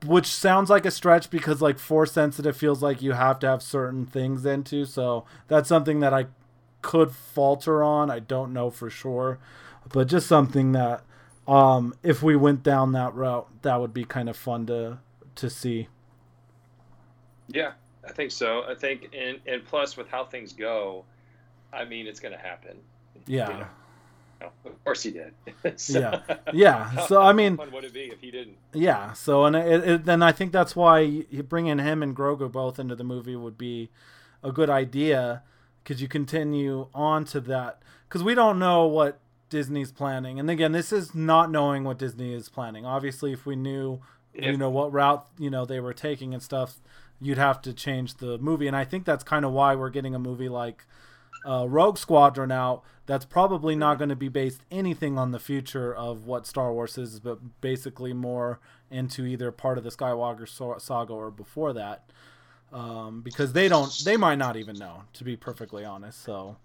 which 0.05 0.27
sounds 0.27 0.69
like 0.69 0.85
a 0.85 0.91
stretch 0.91 1.29
because 1.29 1.61
like 1.61 1.77
force 1.77 2.13
sensitive 2.13 2.55
feels 2.55 2.81
like 2.81 3.01
you 3.01 3.11
have 3.11 3.39
to 3.39 3.47
have 3.47 3.61
certain 3.61 4.05
things 4.05 4.45
into 4.45 4.85
so 4.85 5.25
that's 5.47 5.67
something 5.67 5.99
that 5.99 6.13
i 6.13 6.25
could 6.81 7.11
falter 7.11 7.83
on. 7.83 8.09
I 8.09 8.17
don't 8.19 8.53
know 8.53 8.71
for 8.71 8.89
sure 8.89 9.37
but 9.91 10.07
just 10.07 10.27
something 10.27 10.71
that 10.71 11.03
um 11.47 11.93
if 12.01 12.23
we 12.23 12.35
went 12.35 12.63
down 12.63 12.93
that 12.93 13.13
route 13.13 13.47
that 13.61 13.79
would 13.79 13.93
be 13.93 14.03
kind 14.05 14.29
of 14.29 14.37
fun 14.37 14.65
to 14.67 14.99
to 15.35 15.49
see. 15.49 15.87
Yeah 17.47 17.73
i 18.07 18.11
think 18.11 18.31
so. 18.31 18.63
I 18.63 18.75
think 18.75 19.09
and 19.13 19.39
and 19.45 19.63
plus 19.63 19.97
with 19.97 20.07
how 20.07 20.25
things 20.25 20.53
go 20.53 21.05
i 21.73 21.85
mean 21.85 22.07
it's 22.07 22.19
going 22.19 22.33
to 22.33 22.39
happen. 22.39 22.77
Yeah. 23.27 23.51
You 23.51 23.59
know? 23.59 23.67
Of 24.65 24.83
course 24.83 25.03
he 25.03 25.11
did. 25.11 25.33
so, 25.79 25.99
yeah, 25.99 26.37
yeah. 26.53 27.05
So 27.07 27.21
I 27.21 27.33
mean, 27.33 27.57
would 27.57 27.83
it 27.83 27.93
be 27.93 28.05
if 28.05 28.19
he 28.19 28.31
didn't? 28.31 28.57
Yeah. 28.73 29.13
So 29.13 29.45
and 29.45 29.55
it, 29.55 29.87
it, 29.87 30.05
then 30.05 30.23
I 30.23 30.31
think 30.31 30.51
that's 30.51 30.75
why 30.75 31.23
bringing 31.47 31.79
him 31.79 32.03
and 32.03 32.15
Grogu 32.15 32.51
both 32.51 32.79
into 32.79 32.95
the 32.95 33.03
movie 33.03 33.35
would 33.35 33.57
be 33.57 33.89
a 34.43 34.51
good 34.51 34.69
idea 34.69 35.43
because 35.83 36.01
you 36.01 36.07
continue 36.07 36.87
on 36.93 37.25
to 37.25 37.39
that 37.41 37.81
because 38.07 38.23
we 38.23 38.35
don't 38.35 38.59
know 38.59 38.85
what 38.85 39.19
Disney's 39.49 39.91
planning. 39.91 40.39
And 40.39 40.49
again, 40.49 40.71
this 40.71 40.91
is 40.91 41.13
not 41.13 41.51
knowing 41.51 41.83
what 41.83 41.99
Disney 41.99 42.33
is 42.33 42.49
planning. 42.49 42.85
Obviously, 42.85 43.33
if 43.33 43.45
we 43.45 43.55
knew, 43.55 43.99
if, 44.33 44.45
you 44.45 44.57
know, 44.57 44.69
what 44.69 44.91
route 44.91 45.27
you 45.37 45.49
know 45.49 45.65
they 45.65 45.79
were 45.79 45.93
taking 45.93 46.33
and 46.33 46.41
stuff, 46.41 46.77
you'd 47.19 47.37
have 47.37 47.61
to 47.63 47.73
change 47.73 48.15
the 48.15 48.37
movie. 48.39 48.67
And 48.67 48.75
I 48.75 48.85
think 48.85 49.05
that's 49.05 49.23
kind 49.23 49.45
of 49.45 49.51
why 49.51 49.75
we're 49.75 49.89
getting 49.89 50.15
a 50.15 50.19
movie 50.19 50.49
like 50.49 50.85
uh, 51.45 51.67
Rogue 51.67 51.97
Squadron 51.97 52.51
out 52.51 52.83
that's 53.05 53.25
probably 53.25 53.75
not 53.75 53.97
going 53.97 54.09
to 54.09 54.15
be 54.15 54.29
based 54.29 54.61
anything 54.71 55.17
on 55.17 55.31
the 55.31 55.39
future 55.39 55.93
of 55.93 56.25
what 56.25 56.45
Star 56.47 56.71
Wars 56.71 56.97
is, 56.97 57.19
but 57.19 57.61
basically 57.61 58.13
more 58.13 58.59
into 58.89 59.25
either 59.25 59.51
part 59.51 59.77
of 59.77 59.83
the 59.83 59.89
Skywalker 59.89 60.47
saga 60.79 61.13
or 61.13 61.31
before 61.31 61.73
that, 61.73 62.09
um, 62.71 63.21
because 63.21 63.53
they 63.53 63.67
don't, 63.67 63.91
they 64.05 64.17
might 64.17 64.37
not 64.37 64.55
even 64.55 64.77
know, 64.77 65.03
to 65.13 65.23
be 65.23 65.35
perfectly 65.35 65.83
honest. 65.83 66.23
So. 66.23 66.57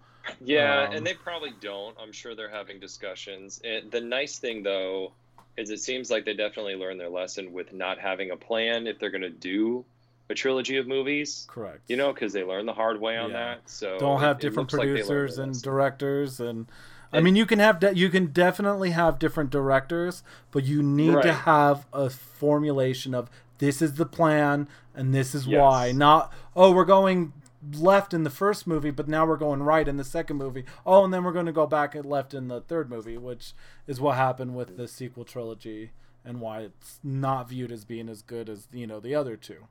Yeah, 0.45 0.87
um, 0.89 0.95
and 0.95 1.07
they 1.07 1.15
probably 1.15 1.53
don't. 1.61 1.97
I'm 2.01 2.13
sure 2.13 2.35
they're 2.35 2.51
having 2.51 2.81
discussions. 2.81 3.61
And 3.65 3.91
the 3.91 4.01
nice 4.01 4.39
thing, 4.39 4.63
though, 4.63 5.13
is 5.57 5.71
it 5.71 5.81
seems 5.81 6.11
like 6.11 6.25
they 6.25 6.35
definitely 6.35 6.75
learned 6.75 7.01
their 7.01 7.09
lesson 7.09 7.53
with 7.53 7.73
not 7.73 7.99
having 7.99 8.31
a 8.31 8.37
plan 8.37 8.87
if 8.87 8.99
they're 8.99 9.11
going 9.11 9.23
to 9.23 9.31
do 9.31 9.85
a 10.29 10.35
trilogy 10.35 10.77
of 10.77 10.87
movies. 10.87 11.47
Correct. 11.49 11.81
You 11.89 11.97
know, 11.97 12.13
because 12.13 12.33
they 12.33 12.45
learned 12.45 12.69
the 12.69 12.73
hard 12.73 13.01
way 13.01 13.17
on 13.17 13.31
yeah. 13.31 13.37
that. 13.37 13.71
So 13.71 13.99
don't 13.99 14.21
have 14.21 14.39
different 14.39 14.71
producers 14.71 15.39
like 15.39 15.47
and 15.47 15.63
directors 15.63 16.41
and. 16.41 16.67
I 17.13 17.21
mean, 17.21 17.37
you 17.37 17.47
can 17.47 17.61
have 17.61 17.79
de- 17.79 17.97
you 17.97 18.11
can 18.11 18.27
definitely 18.27 18.91
have 18.91 19.19
different 19.19 19.49
directors, 19.49 20.23
but 20.51 20.65
you 20.65 20.83
need 20.83 21.15
right. 21.15 21.23
to 21.23 21.33
have 21.33 21.87
a 21.93 22.11
formulation 22.11 23.15
of 23.15 23.31
this 23.59 23.81
is 23.81 23.95
the 23.95 24.05
plan 24.05 24.69
and 24.95 25.15
this 25.15 25.35
is 25.35 25.47
yes. 25.47 25.59
why. 25.59 25.93
Not 25.93 26.33
oh, 26.55 26.73
we're 26.73 26.85
going 26.85 27.33
left 27.75 28.13
in 28.13 28.25
the 28.25 28.31
first 28.31 28.67
movie, 28.67 28.91
but 28.91 29.09
now 29.09 29.25
we're 29.25 29.37
going 29.37 29.63
right 29.63 29.87
in 29.87 29.97
the 29.97 30.05
second 30.05 30.37
movie. 30.37 30.65
Oh, 30.85 31.05
and 31.05 31.15
then 31.15 31.25
we're 31.25 31.33
going 31.33 31.47
to 31.47 31.53
go 31.53 31.67
back 31.67 31.95
and 31.95 32.05
left 32.05 32.35
in 32.35 32.49
the 32.49 32.61
third 32.61 32.91
movie, 32.91 33.17
which 33.17 33.55
is 33.87 34.01
what 34.01 34.17
happened 34.17 34.55
with 34.55 34.77
the 34.77 34.89
sequel 34.89 35.25
trilogy 35.25 35.93
and 36.25 36.41
why 36.41 36.61
it's 36.61 36.99
not 37.03 37.49
viewed 37.49 37.73
as 37.73 37.85
being 37.85 38.09
as 38.09 38.21
good 38.21 38.49
as 38.49 38.69
you 38.73 38.87
know 38.87 39.01
the 39.01 39.15
other 39.15 39.37
two. 39.37 39.69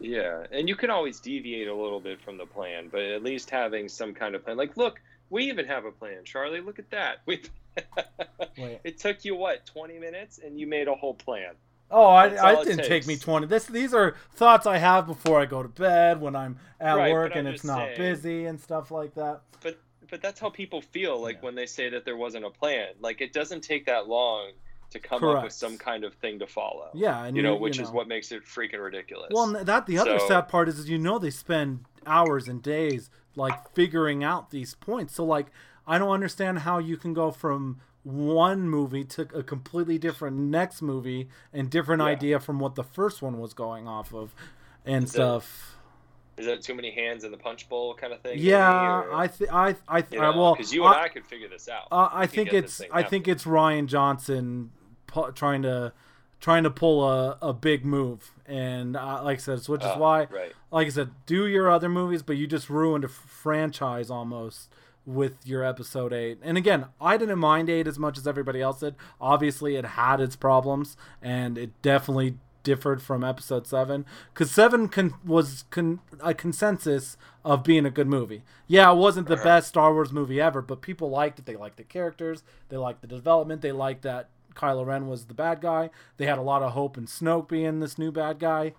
Yeah, 0.00 0.44
and 0.50 0.68
you 0.68 0.76
can 0.76 0.90
always 0.90 1.20
deviate 1.20 1.68
a 1.68 1.74
little 1.74 2.00
bit 2.00 2.20
from 2.20 2.36
the 2.36 2.46
plan, 2.46 2.88
but 2.90 3.00
at 3.00 3.22
least 3.22 3.50
having 3.50 3.88
some 3.88 4.12
kind 4.12 4.34
of 4.34 4.44
plan. 4.44 4.56
Like, 4.56 4.76
look, 4.76 5.00
we 5.30 5.44
even 5.44 5.66
have 5.66 5.84
a 5.84 5.92
plan, 5.92 6.24
Charlie. 6.24 6.60
Look 6.60 6.78
at 6.78 6.90
that. 6.90 7.18
We. 7.26 7.42
it 8.84 8.98
took 8.98 9.24
you 9.24 9.34
what, 9.34 9.66
twenty 9.66 9.98
minutes, 9.98 10.38
and 10.38 10.60
you 10.60 10.66
made 10.68 10.86
a 10.86 10.94
whole 10.94 11.14
plan. 11.14 11.54
Oh, 11.90 12.06
I, 12.06 12.52
I 12.52 12.64
didn't 12.64 12.86
take 12.86 13.06
me 13.06 13.16
twenty. 13.16 13.46
This 13.46 13.66
these 13.66 13.92
are 13.92 14.14
thoughts 14.34 14.66
I 14.66 14.78
have 14.78 15.06
before 15.06 15.40
I 15.40 15.46
go 15.46 15.62
to 15.62 15.68
bed 15.68 16.20
when 16.20 16.36
I'm 16.36 16.58
at 16.80 16.96
right, 16.96 17.12
work 17.12 17.32
and 17.34 17.48
it's 17.48 17.64
not 17.64 17.96
saying, 17.96 17.98
busy 17.98 18.44
and 18.46 18.60
stuff 18.60 18.90
like 18.90 19.14
that. 19.14 19.40
But 19.60 19.80
but 20.08 20.22
that's 20.22 20.38
how 20.38 20.50
people 20.50 20.80
feel 20.80 21.20
like 21.20 21.36
yeah. 21.36 21.46
when 21.46 21.54
they 21.56 21.66
say 21.66 21.88
that 21.90 22.04
there 22.04 22.16
wasn't 22.16 22.44
a 22.44 22.50
plan. 22.50 22.88
Like 23.00 23.20
it 23.20 23.32
doesn't 23.32 23.62
take 23.62 23.86
that 23.86 24.08
long 24.08 24.52
to 24.94 24.98
come 24.98 25.20
Correct. 25.20 25.38
up 25.38 25.44
with 25.44 25.52
some 25.52 25.76
kind 25.76 26.02
of 26.04 26.14
thing 26.14 26.38
to 26.38 26.46
follow. 26.46 26.88
Yeah, 26.94 27.24
and 27.24 27.36
you, 27.36 27.42
know, 27.42 27.54
which 27.56 27.76
you 27.76 27.82
know. 27.82 27.88
is 27.88 27.94
what 27.94 28.08
makes 28.08 28.32
it 28.32 28.44
freaking 28.44 28.82
ridiculous. 28.82 29.28
Well, 29.30 29.52
that 29.64 29.86
the 29.86 29.98
other 29.98 30.18
so, 30.18 30.28
sad 30.28 30.48
part 30.48 30.68
is, 30.68 30.78
is 30.78 30.88
you 30.88 30.98
know 30.98 31.18
they 31.18 31.30
spend 31.30 31.84
hours 32.06 32.48
and 32.48 32.62
days 32.62 33.10
like 33.36 33.74
figuring 33.74 34.24
out 34.24 34.50
these 34.50 34.74
points. 34.74 35.14
So 35.14 35.24
like 35.24 35.46
I 35.86 35.98
don't 35.98 36.10
understand 36.10 36.60
how 36.60 36.78
you 36.78 36.96
can 36.96 37.12
go 37.12 37.30
from 37.30 37.80
one 38.02 38.68
movie 38.68 39.04
to 39.04 39.22
a 39.34 39.42
completely 39.42 39.98
different 39.98 40.36
next 40.36 40.82
movie 40.82 41.28
and 41.52 41.70
different 41.70 42.02
yeah. 42.02 42.08
idea 42.08 42.40
from 42.40 42.58
what 42.58 42.74
the 42.74 42.84
first 42.84 43.22
one 43.22 43.38
was 43.38 43.54
going 43.54 43.88
off 43.88 44.14
of 44.14 44.34
and 44.84 45.04
the, 45.04 45.10
stuff. 45.10 45.76
Is 46.36 46.46
that 46.46 46.62
too 46.62 46.74
many 46.74 46.90
hands 46.90 47.24
in 47.24 47.30
the 47.30 47.36
punch 47.36 47.68
bowl 47.68 47.94
kind 47.94 48.12
of 48.12 48.20
thing? 48.20 48.38
Yeah, 48.38 49.04
maybe, 49.04 49.14
I 49.14 49.26
think 49.28 49.52
I 49.52 49.76
I 49.88 50.00
th- 50.02 50.12
you 50.12 50.20
know, 50.20 50.36
well 50.36 50.54
because 50.54 50.72
you 50.72 50.84
and 50.84 50.94
I, 50.94 51.04
I, 51.04 51.08
could 51.08 51.24
figure 51.24 51.48
this 51.48 51.68
out. 51.68 51.88
Uh, 51.90 52.08
I 52.12 52.26
think 52.26 52.52
it's 52.52 52.82
I 52.92 53.02
think 53.02 53.28
it's 53.28 53.44
Rian 53.44 53.86
Johnson 53.86 54.70
pu- 55.14 55.32
trying 55.32 55.62
to 55.62 55.92
trying 56.40 56.64
to 56.64 56.70
pull 56.70 57.08
a, 57.08 57.38
a 57.40 57.52
big 57.54 57.84
move, 57.86 58.32
and 58.44 58.96
uh, 58.96 59.22
like 59.22 59.38
I 59.38 59.40
said, 59.40 59.66
which 59.66 59.80
is 59.80 59.86
uh, 59.86 59.96
why, 59.96 60.24
right. 60.24 60.52
like 60.70 60.86
I 60.86 60.90
said, 60.90 61.10
do 61.24 61.46
your 61.46 61.70
other 61.70 61.88
movies, 61.88 62.22
but 62.22 62.36
you 62.36 62.46
just 62.46 62.68
ruined 62.68 63.04
a 63.04 63.08
franchise 63.08 64.10
almost 64.10 64.68
with 65.06 65.46
your 65.46 65.64
episode 65.64 66.12
8. 66.12 66.38
And 66.42 66.56
again, 66.56 66.86
I 67.00 67.16
didn't 67.16 67.38
mind 67.38 67.68
8 67.68 67.86
as 67.86 67.98
much 67.98 68.16
as 68.18 68.26
everybody 68.26 68.62
else 68.62 68.80
did. 68.80 68.94
Obviously, 69.20 69.76
it 69.76 69.84
had 69.84 70.18
its 70.18 70.34
problems 70.34 70.96
and 71.20 71.58
it 71.58 71.70
definitely 71.82 72.38
differed 72.62 73.02
from 73.02 73.22
episode 73.22 73.66
7 73.66 74.06
cuz 74.32 74.50
7 74.50 74.88
con- 74.88 75.14
was 75.22 75.64
con- 75.70 76.00
a 76.20 76.32
consensus 76.32 77.18
of 77.44 77.62
being 77.62 77.84
a 77.84 77.90
good 77.90 78.06
movie. 78.06 78.42
Yeah, 78.66 78.90
it 78.90 78.96
wasn't 78.96 79.28
the 79.28 79.36
best 79.36 79.68
Star 79.68 79.92
Wars 79.92 80.10
movie 80.10 80.40
ever, 80.40 80.62
but 80.62 80.80
people 80.80 81.10
liked 81.10 81.38
it. 81.38 81.44
They 81.44 81.56
liked 81.56 81.76
the 81.76 81.84
characters, 81.84 82.42
they 82.70 82.78
liked 82.78 83.02
the 83.02 83.06
development, 83.06 83.60
they 83.60 83.72
liked 83.72 84.00
that 84.02 84.30
Kylo 84.54 84.86
Ren 84.86 85.08
was 85.08 85.26
the 85.26 85.34
bad 85.34 85.60
guy. 85.60 85.90
They 86.16 86.26
had 86.26 86.38
a 86.38 86.42
lot 86.42 86.62
of 86.62 86.72
hope 86.72 86.96
in 86.96 87.06
Snoke 87.06 87.48
being 87.48 87.80
this 87.80 87.98
new 87.98 88.12
bad 88.12 88.38
guy. 88.38 88.74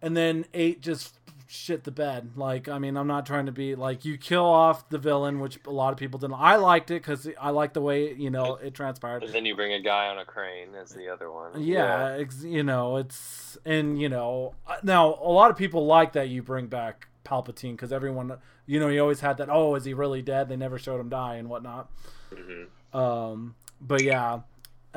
And 0.00 0.16
then 0.16 0.44
8 0.54 0.80
just 0.80 1.18
shit 1.48 1.84
the 1.84 1.90
bed. 1.90 2.32
Like, 2.36 2.68
I 2.68 2.78
mean, 2.78 2.96
I'm 2.96 3.06
not 3.06 3.26
trying 3.26 3.46
to 3.46 3.52
be 3.52 3.74
like 3.74 4.04
you 4.04 4.18
kill 4.18 4.44
off 4.44 4.88
the 4.90 4.98
villain, 4.98 5.40
which 5.40 5.58
a 5.66 5.70
lot 5.70 5.92
of 5.92 5.98
people 5.98 6.20
didn't. 6.20 6.36
I 6.38 6.56
liked 6.56 6.90
it 6.90 7.02
because 7.02 7.28
I 7.40 7.50
liked 7.50 7.74
the 7.74 7.80
way 7.80 8.12
you 8.12 8.30
know 8.30 8.56
it 8.56 8.74
transpired. 8.74 9.24
And 9.24 9.32
then 9.32 9.44
you 9.46 9.56
bring 9.56 9.72
a 9.72 9.80
guy 9.80 10.08
on 10.08 10.18
a 10.18 10.24
crane 10.24 10.74
as 10.80 10.90
the 10.90 11.08
other 11.08 11.32
one. 11.32 11.60
Yeah, 11.60 12.16
yeah. 12.16 12.20
Ex- 12.20 12.44
you 12.44 12.62
know 12.62 12.98
it's 12.98 13.58
and 13.64 14.00
you 14.00 14.08
know 14.08 14.54
now 14.82 15.18
a 15.20 15.32
lot 15.32 15.50
of 15.50 15.56
people 15.56 15.86
like 15.86 16.12
that 16.12 16.28
you 16.28 16.42
bring 16.42 16.66
back 16.66 17.08
Palpatine 17.24 17.72
because 17.72 17.92
everyone 17.92 18.36
you 18.66 18.78
know 18.78 18.88
he 18.88 18.98
always 18.98 19.20
had 19.20 19.38
that. 19.38 19.48
Oh, 19.50 19.74
is 19.74 19.84
he 19.84 19.94
really 19.94 20.22
dead? 20.22 20.48
They 20.48 20.56
never 20.56 20.78
showed 20.78 21.00
him 21.00 21.08
die 21.08 21.36
and 21.36 21.48
whatnot. 21.48 21.90
Mm-hmm. 22.32 22.96
Um, 22.96 23.54
but 23.80 24.02
yeah. 24.02 24.40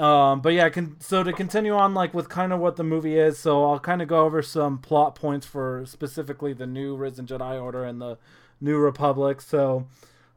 Um, 0.02 0.42
but 0.42 0.54
yeah, 0.54 0.68
so 0.98 1.22
to 1.22 1.32
continue 1.32 1.76
on 1.76 1.94
like 1.94 2.12
with 2.12 2.28
kind 2.28 2.52
of 2.52 2.60
what 2.60 2.76
the 2.76 2.84
movie 2.84 3.20
is, 3.20 3.38
so 3.38 3.64
I'll 3.70 3.80
kind 3.80 4.02
of 4.02 4.08
go 4.08 4.26
over 4.26 4.42
some 4.42 4.80
plot 4.80 5.14
points 5.14 5.46
for 5.46 5.84
specifically 5.86 6.54
the 6.54 6.66
new 6.66 6.96
Risen 6.96 7.28
Jedi 7.28 7.62
Order 7.62 7.86
and 7.86 8.02
the 8.02 8.18
New 8.60 8.80
Republic. 8.80 9.42
So 9.42 9.86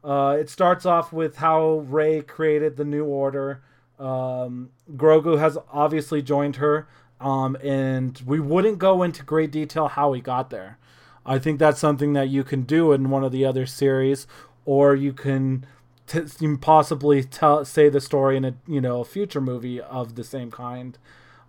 uh, 0.05 0.37
it 0.38 0.50
starts 0.50 0.85
off 0.85 1.14
with 1.14 1.37
how 1.37 1.79
Rey 1.79 2.20
created 2.20 2.77
the 2.77 2.85
New 2.85 3.07
Order. 3.07 3.62
Um, 3.98 4.68
Grogu 4.96 5.38
has 5.38 5.57
obviously 5.72 6.20
joined 6.20 6.57
her, 6.57 6.87
um, 7.18 7.57
and 7.62 8.20
we 8.27 8.40
wouldn't 8.40 8.79
go 8.79 9.03
into 9.03 9.22
great 9.22 9.50
detail 9.50 9.88
how 9.88 10.12
he 10.12 10.20
got 10.20 10.50
there. 10.50 10.77
I 11.24 11.38
think 11.38 11.59
that's 11.59 11.81
something 11.81 12.12
that 12.12 12.29
you 12.29 12.44
can 12.44 12.64
do 12.64 12.92
in 12.92 13.09
one 13.09 13.24
of 13.24 13.33
the 13.33 13.46
other 13.46 13.64
series, 13.64 14.27
or 14.66 14.94
you 14.94 15.14
can 15.14 15.64
to 16.08 16.58
possibly 16.58 17.24
tell 17.24 17.64
say 17.64 17.88
the 17.88 18.00
story 18.00 18.36
in 18.36 18.44
a 18.44 18.54
you 18.66 18.80
know 18.80 19.00
a 19.00 19.04
future 19.04 19.40
movie 19.40 19.80
of 19.80 20.14
the 20.14 20.24
same 20.24 20.50
kind. 20.50 20.98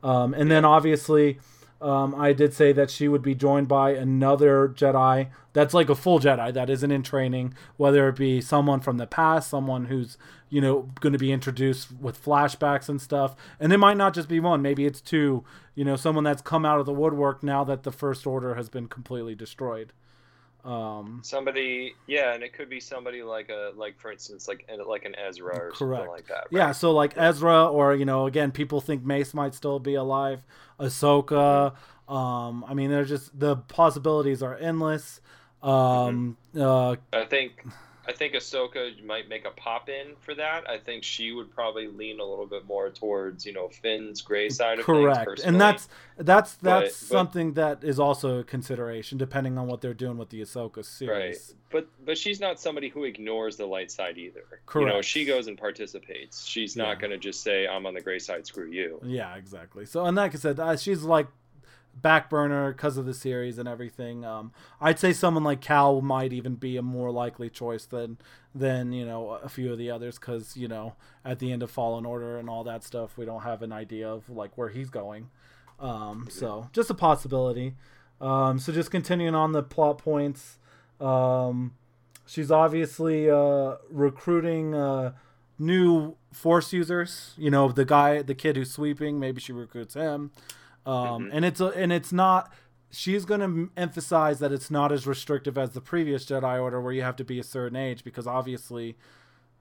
Um, 0.03 0.33
and 0.33 0.51
then 0.51 0.63
obviously, 0.63 1.39
um, 1.81 2.13
I 2.15 2.31
did 2.33 2.53
say 2.53 2.71
that 2.73 2.91
she 2.91 3.07
would 3.07 3.21
be 3.21 3.35
joined 3.35 3.67
by 3.67 3.91
another 3.91 4.69
Jedi 4.69 5.29
that's 5.55 5.73
like 5.73 5.89
a 5.89 5.95
full 5.95 6.19
Jedi 6.19 6.53
that 6.53 6.69
isn't 6.69 6.91
in 6.91 7.01
training, 7.01 7.53
whether 7.77 8.09
it 8.09 8.17
be 8.17 8.41
someone 8.41 8.81
from 8.81 8.97
the 8.97 9.07
past, 9.07 9.49
someone 9.49 9.85
who's 9.85 10.17
you 10.49 10.61
know 10.61 10.89
going 10.99 11.13
to 11.13 11.19
be 11.19 11.31
introduced 11.31 11.93
with 11.99 12.23
flashbacks 12.23 12.89
and 12.89 13.01
stuff, 13.01 13.35
and 13.59 13.73
it 13.73 13.77
might 13.77 13.97
not 13.97 14.13
just 14.13 14.29
be 14.29 14.39
one, 14.39 14.61
maybe 14.61 14.85
it's 14.85 15.01
two. 15.01 15.43
You 15.73 15.83
know, 15.85 15.95
someone 15.95 16.23
that's 16.23 16.41
come 16.41 16.65
out 16.65 16.79
of 16.79 16.85
the 16.85 16.93
woodwork 16.93 17.41
now 17.41 17.63
that 17.65 17.83
the 17.83 17.91
First 17.91 18.27
Order 18.27 18.55
has 18.55 18.69
been 18.69 18.87
completely 18.87 19.35
destroyed. 19.35 19.91
Um, 20.65 21.21
somebody, 21.23 21.93
yeah, 22.08 22.34
and 22.34 22.43
it 22.43 22.54
could 22.54 22.69
be 22.69 22.80
somebody 22.80 23.21
like 23.21 23.49
a 23.49 23.71
like 23.75 23.99
for 23.99 24.12
instance 24.12 24.47
like 24.47 24.67
like 24.88 25.06
an 25.06 25.15
Ezra 25.15 25.56
or 25.56 25.71
correct. 25.71 25.78
something 25.78 26.08
like 26.08 26.28
that. 26.28 26.47
Right? 26.51 26.51
Yeah, 26.51 26.71
so 26.71 26.91
like 26.91 27.13
Ezra, 27.15 27.67
or 27.67 27.93
you 27.95 28.06
know, 28.06 28.25
again, 28.25 28.51
people 28.51 28.82
think 28.82 29.04
Mace 29.04 29.34
might 29.34 29.54
still 29.54 29.80
be 29.80 29.93
alive. 29.93 30.41
Ahsoka. 30.80 31.75
Um, 32.08 32.65
I 32.67 32.73
mean, 32.73 32.89
there's 32.89 33.10
just 33.10 33.38
the 33.39 33.58
possibilities 33.58 34.41
are 34.41 34.56
endless. 34.56 35.21
Um, 35.62 36.38
mm-hmm. 36.56 36.62
uh, 36.62 36.95
I 37.13 37.25
think 37.25 37.63
I 38.07 38.13
think 38.13 38.33
Ahsoka 38.33 39.03
might 39.03 39.27
make 39.29 39.45
a 39.45 39.51
pop 39.51 39.89
in 39.89 40.15
for 40.19 40.35
that. 40.35 40.69
I 40.69 40.77
think 40.77 41.03
she 41.03 41.31
would 41.31 41.53
probably 41.53 41.87
lean 41.87 42.19
a 42.19 42.23
little 42.23 42.45
bit 42.45 42.65
more 42.65 42.89
towards 42.89 43.45
you 43.45 43.53
know 43.53 43.69
Finn's 43.69 44.21
gray 44.21 44.49
side 44.49 44.79
of 44.79 44.85
correct, 44.85 45.25
things. 45.25 45.41
and 45.41 45.59
that's 45.59 45.87
that's 46.17 46.53
that's 46.55 46.99
but, 47.01 47.15
something 47.15 47.53
but, 47.53 47.81
that 47.81 47.87
is 47.87 47.99
also 47.99 48.39
a 48.39 48.43
consideration 48.43 49.17
depending 49.17 49.57
on 49.57 49.67
what 49.67 49.81
they're 49.81 49.93
doing 49.93 50.17
with 50.17 50.29
the 50.29 50.41
Ahsoka 50.41 50.85
series. 50.85 51.53
Right, 51.53 51.57
but 51.71 51.87
but 52.05 52.17
she's 52.17 52.39
not 52.39 52.59
somebody 52.59 52.89
who 52.89 53.03
ignores 53.03 53.57
the 53.57 53.65
light 53.65 53.91
side 53.91 54.17
either. 54.17 54.43
Correct. 54.65 54.87
You 54.87 54.93
know, 54.93 55.01
she 55.01 55.25
goes 55.25 55.47
and 55.47 55.57
participates. 55.57 56.45
She's 56.45 56.75
not 56.75 56.89
yeah. 56.89 56.95
going 56.95 57.11
to 57.11 57.17
just 57.17 57.41
say 57.41 57.67
I'm 57.67 57.85
on 57.85 57.93
the 57.93 58.01
gray 58.01 58.19
side. 58.19 58.45
Screw 58.45 58.69
you. 58.69 58.99
Yeah, 59.03 59.35
exactly. 59.35 59.85
So 59.85 60.05
and 60.05 60.15
like 60.15 60.35
I 60.35 60.37
said, 60.37 60.59
uh, 60.59 60.77
she's 60.77 61.03
like 61.03 61.27
back 61.95 62.29
burner 62.29 62.71
because 62.71 62.97
of 62.97 63.05
the 63.05 63.13
series 63.13 63.58
and 63.58 63.67
everything. 63.67 64.25
Um, 64.25 64.51
I'd 64.81 64.99
say 64.99 65.13
someone 65.13 65.43
like 65.43 65.62
Cal 65.62 66.01
might 66.01 66.34
even 66.34 66.55
be 66.55 66.77
a 66.77 66.81
more 66.81 67.12
likely 67.12 67.49
choice 67.49 67.86
than 67.86 68.17
than 68.53 68.93
you 68.93 69.05
know 69.05 69.31
a 69.31 69.49
few 69.49 69.71
of 69.71 69.77
the 69.77 69.91
others 69.91 70.17
because 70.17 70.55
you 70.55 70.67
know 70.67 70.95
at 71.23 71.39
the 71.39 71.51
end 71.51 71.63
of 71.63 71.71
Fallen 71.71 72.05
Order 72.05 72.38
and 72.38 72.49
all 72.49 72.63
that 72.63 72.84
stuff, 72.84 73.17
we 73.17 73.25
don't 73.25 73.43
have 73.43 73.62
an 73.62 73.71
idea 73.71 74.10
of 74.10 74.29
like 74.29 74.58
where 74.58 74.69
he's 74.69 74.89
going. 74.89 75.29
Um, 75.79 76.27
so 76.29 76.69
just 76.73 76.89
a 76.89 76.93
possibility. 76.93 77.75
Um, 78.21 78.60
so 78.60 78.71
just 78.71 78.91
continuing 78.91 79.36
on 79.36 79.51
the 79.51 79.63
plot 79.63 79.97
points. 79.97 80.58
Um, 81.01 81.73
she's 82.25 82.51
obviously 82.51 83.29
uh, 83.29 83.75
recruiting 83.89 84.73
uh, 84.73 85.13
new 85.60 86.15
force 86.31 86.71
users. 86.73 87.34
You 87.38 87.51
know, 87.51 87.69
the 87.69 87.86
guy, 87.86 88.21
the 88.21 88.36
kid 88.36 88.55
who's 88.55 88.71
sweeping, 88.71 89.19
maybe 89.19 89.41
she 89.41 89.51
recruits 89.51 89.93
him. 89.93 90.31
Um, 90.86 91.26
mm-hmm. 91.26 91.30
and 91.36 91.45
it's 91.45 91.60
a, 91.60 91.67
and 91.67 91.91
it's 91.91 92.12
not. 92.12 92.52
She's 92.91 93.26
going 93.26 93.41
to 93.41 93.71
emphasize 93.76 94.39
that 94.39 94.52
it's 94.52 94.71
not 94.71 94.91
as 94.91 95.06
restrictive 95.06 95.58
as 95.58 95.71
the 95.71 95.82
previous 95.82 96.26
Jedi 96.26 96.62
Order, 96.62 96.80
where 96.80 96.93
you 96.93 97.02
have 97.02 97.15
to 97.17 97.26
be 97.26 97.39
a 97.39 97.43
certain 97.43 97.76
age, 97.76 98.04
because 98.04 98.26
obviously, 98.26 98.95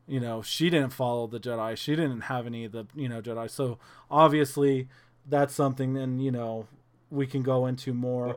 you 0.07 0.21
know, 0.21 0.41
she 0.41 0.71
didn't 0.71 0.93
follow 0.93 1.27
the 1.27 1.41
Jedi. 1.41 1.77
She 1.77 1.97
didn't 1.97 2.23
have 2.23 2.47
any 2.47 2.65
of 2.65 2.73
the 2.73 2.87
you 2.95 3.09
know 3.09 3.21
Jedi. 3.21 3.51
So 3.51 3.79
obviously, 4.11 4.89
that's 5.27 5.55
something. 5.55 5.97
And 5.97 6.23
you 6.23 6.31
know, 6.31 6.67
we 7.11 7.27
can 7.27 7.43
go 7.43 7.67
into 7.67 7.95
more. 7.95 8.37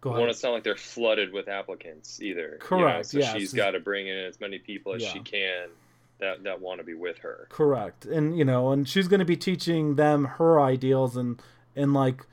Go 0.00 0.10
ahead. 0.10 0.36
Well, 0.42 0.52
like 0.52 0.64
they're 0.64 0.76
flooded 0.76 1.32
with 1.32 1.48
applicants 1.48 2.20
either. 2.20 2.58
Correct. 2.60 3.14
You 3.14 3.20
know? 3.20 3.24
So 3.26 3.32
yeah, 3.32 3.38
she's 3.38 3.52
got 3.52 3.70
to 3.70 3.80
bring 3.80 4.06
in 4.06 4.16
as 4.16 4.38
many 4.40 4.58
people 4.58 4.94
as 4.94 5.02
yeah. 5.02 5.12
she 5.12 5.20
can 5.20 5.68
that 6.18 6.44
that 6.44 6.60
want 6.60 6.78
to 6.78 6.84
be 6.84 6.94
with 6.94 7.18
her. 7.18 7.46
Correct. 7.50 8.04
And 8.04 8.36
you 8.36 8.44
know, 8.44 8.70
and 8.70 8.88
she's 8.88 9.08
going 9.08 9.20
to 9.20 9.26
be 9.26 9.36
teaching 9.36 9.96
them 9.96 10.24
her 10.24 10.60
ideals 10.60 11.16
and 11.16 11.40
and 11.76 11.92
like 11.92 12.26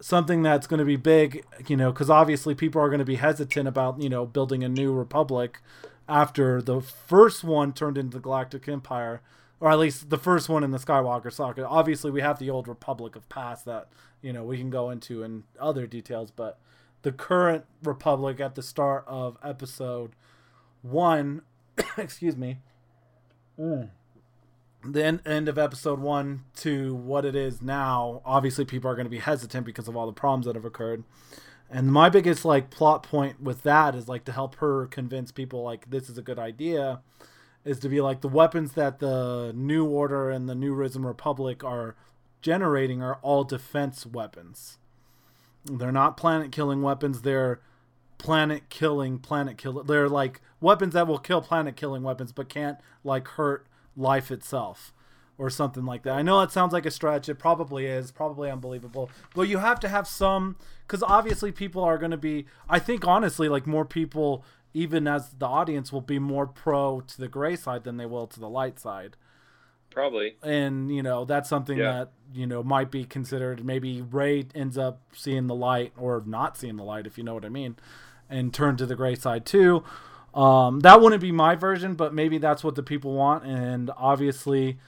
something 0.00 0.42
that's 0.42 0.66
going 0.66 0.78
to 0.78 0.84
be 0.84 0.96
big, 0.96 1.44
you 1.66 1.76
know, 1.76 1.90
because 1.90 2.10
obviously 2.10 2.54
people 2.54 2.80
are 2.80 2.88
going 2.88 2.98
to 2.98 3.04
be 3.04 3.16
hesitant 3.16 3.66
about, 3.66 4.00
you 4.00 4.08
know, 4.08 4.26
building 4.26 4.62
a 4.62 4.68
new 4.68 4.92
republic 4.92 5.60
after 6.08 6.60
the 6.62 6.80
first 6.80 7.42
one 7.42 7.72
turned 7.72 7.98
into 7.98 8.18
the 8.18 8.22
Galactic 8.22 8.68
Empire, 8.68 9.22
or 9.58 9.70
at 9.70 9.78
least 9.78 10.10
the 10.10 10.18
first 10.18 10.48
one 10.48 10.62
in 10.62 10.70
the 10.70 10.78
Skywalker 10.78 11.32
saga. 11.32 11.66
Obviously, 11.66 12.10
we 12.10 12.20
have 12.20 12.38
the 12.38 12.50
old 12.50 12.68
Republic 12.68 13.16
of 13.16 13.28
past 13.28 13.64
that, 13.64 13.88
you 14.22 14.32
know, 14.32 14.44
we 14.44 14.58
can 14.58 14.70
go 14.70 14.90
into 14.90 15.22
in 15.22 15.44
other 15.58 15.86
details, 15.86 16.30
but 16.30 16.58
the 17.02 17.12
current 17.12 17.64
Republic 17.82 18.38
at 18.38 18.54
the 18.54 18.62
start 18.62 19.04
of 19.06 19.38
episode 19.42 20.12
one, 20.82 21.42
excuse 21.96 22.36
me. 22.36 22.58
Mm 23.58 23.88
the 24.92 25.04
end, 25.04 25.20
end 25.26 25.48
of 25.48 25.58
episode 25.58 26.00
one 26.00 26.44
to 26.56 26.94
what 26.94 27.24
it 27.24 27.34
is 27.34 27.62
now, 27.62 28.22
obviously 28.24 28.64
people 28.64 28.90
are 28.90 28.94
going 28.94 29.06
to 29.06 29.10
be 29.10 29.18
hesitant 29.18 29.66
because 29.66 29.88
of 29.88 29.96
all 29.96 30.06
the 30.06 30.12
problems 30.12 30.46
that 30.46 30.54
have 30.54 30.64
occurred. 30.64 31.04
And 31.70 31.92
my 31.92 32.08
biggest 32.08 32.44
like 32.44 32.70
plot 32.70 33.02
point 33.02 33.42
with 33.42 33.62
that 33.62 33.94
is 33.94 34.08
like 34.08 34.24
to 34.26 34.32
help 34.32 34.56
her 34.56 34.86
convince 34.86 35.32
people 35.32 35.62
like 35.62 35.90
this 35.90 36.08
is 36.08 36.16
a 36.16 36.22
good 36.22 36.38
idea 36.38 37.00
is 37.64 37.80
to 37.80 37.88
be 37.88 38.00
like 38.00 38.20
the 38.20 38.28
weapons 38.28 38.72
that 38.72 39.00
the 39.00 39.52
new 39.54 39.84
order 39.84 40.30
and 40.30 40.48
the 40.48 40.54
new 40.54 40.72
risen 40.72 41.04
republic 41.04 41.64
are 41.64 41.96
generating 42.40 43.02
are 43.02 43.18
all 43.22 43.42
defense 43.42 44.06
weapons. 44.06 44.78
They're 45.64 45.90
not 45.90 46.16
planet 46.16 46.52
killing 46.52 46.82
weapons, 46.82 47.22
they're 47.22 47.60
planet 48.18 48.68
killing 48.70 49.18
planet 49.18 49.58
kill 49.58 49.82
they're 49.82 50.08
like 50.08 50.40
weapons 50.58 50.94
that 50.94 51.06
will 51.06 51.18
kill 51.18 51.42
planet 51.42 51.76
killing 51.76 52.02
weapons 52.02 52.32
but 52.32 52.48
can't 52.48 52.78
like 53.04 53.28
hurt 53.28 53.65
life 53.96 54.30
itself 54.30 54.92
or 55.38 55.50
something 55.50 55.84
like 55.84 56.02
that. 56.02 56.14
I 56.14 56.22
know 56.22 56.40
it 56.40 56.50
sounds 56.50 56.72
like 56.72 56.86
a 56.86 56.90
stretch. 56.90 57.28
It 57.28 57.34
probably 57.36 57.86
is, 57.86 58.10
probably 58.10 58.50
unbelievable. 58.50 59.10
But 59.34 59.42
you 59.42 59.58
have 59.58 59.80
to 59.80 59.88
have 59.88 60.06
some, 60.06 60.56
because 60.86 61.02
obviously 61.02 61.52
people 61.52 61.82
are 61.84 61.98
going 61.98 62.10
to 62.10 62.16
be. 62.16 62.46
I 62.68 62.78
think 62.78 63.06
honestly, 63.06 63.48
like 63.48 63.66
more 63.66 63.84
people, 63.84 64.44
even 64.72 65.06
as 65.06 65.30
the 65.30 65.46
audience, 65.46 65.92
will 65.92 66.00
be 66.00 66.18
more 66.18 66.46
pro 66.46 67.00
to 67.02 67.18
the 67.18 67.28
gray 67.28 67.56
side 67.56 67.84
than 67.84 67.96
they 67.96 68.06
will 68.06 68.26
to 68.28 68.40
the 68.40 68.48
light 68.48 68.78
side. 68.78 69.16
Probably. 69.90 70.36
And 70.42 70.94
you 70.94 71.02
know 71.02 71.24
that's 71.24 71.48
something 71.48 71.78
yeah. 71.78 71.92
that 71.92 72.12
you 72.34 72.46
know 72.46 72.62
might 72.62 72.90
be 72.90 73.04
considered. 73.04 73.64
Maybe 73.64 74.02
Rey 74.02 74.46
ends 74.54 74.78
up 74.78 75.00
seeing 75.12 75.46
the 75.46 75.54
light 75.54 75.92
or 75.96 76.22
not 76.26 76.56
seeing 76.56 76.76
the 76.76 76.84
light, 76.84 77.06
if 77.06 77.18
you 77.18 77.24
know 77.24 77.34
what 77.34 77.44
I 77.44 77.50
mean. 77.50 77.76
and 78.28 78.52
turn 78.52 78.76
to 78.76 78.86
the 78.86 78.96
gray 78.96 79.14
side 79.14 79.44
too. 79.44 79.84
Um, 80.36 80.80
that 80.80 81.00
wouldn't 81.00 81.22
be 81.22 81.32
my 81.32 81.54
version, 81.54 81.94
but 81.94 82.12
maybe 82.12 82.38
that's 82.38 82.62
what 82.62 82.74
the 82.74 82.82
people 82.82 83.14
want. 83.14 83.44
And 83.44 83.90
obviously, 83.96 84.78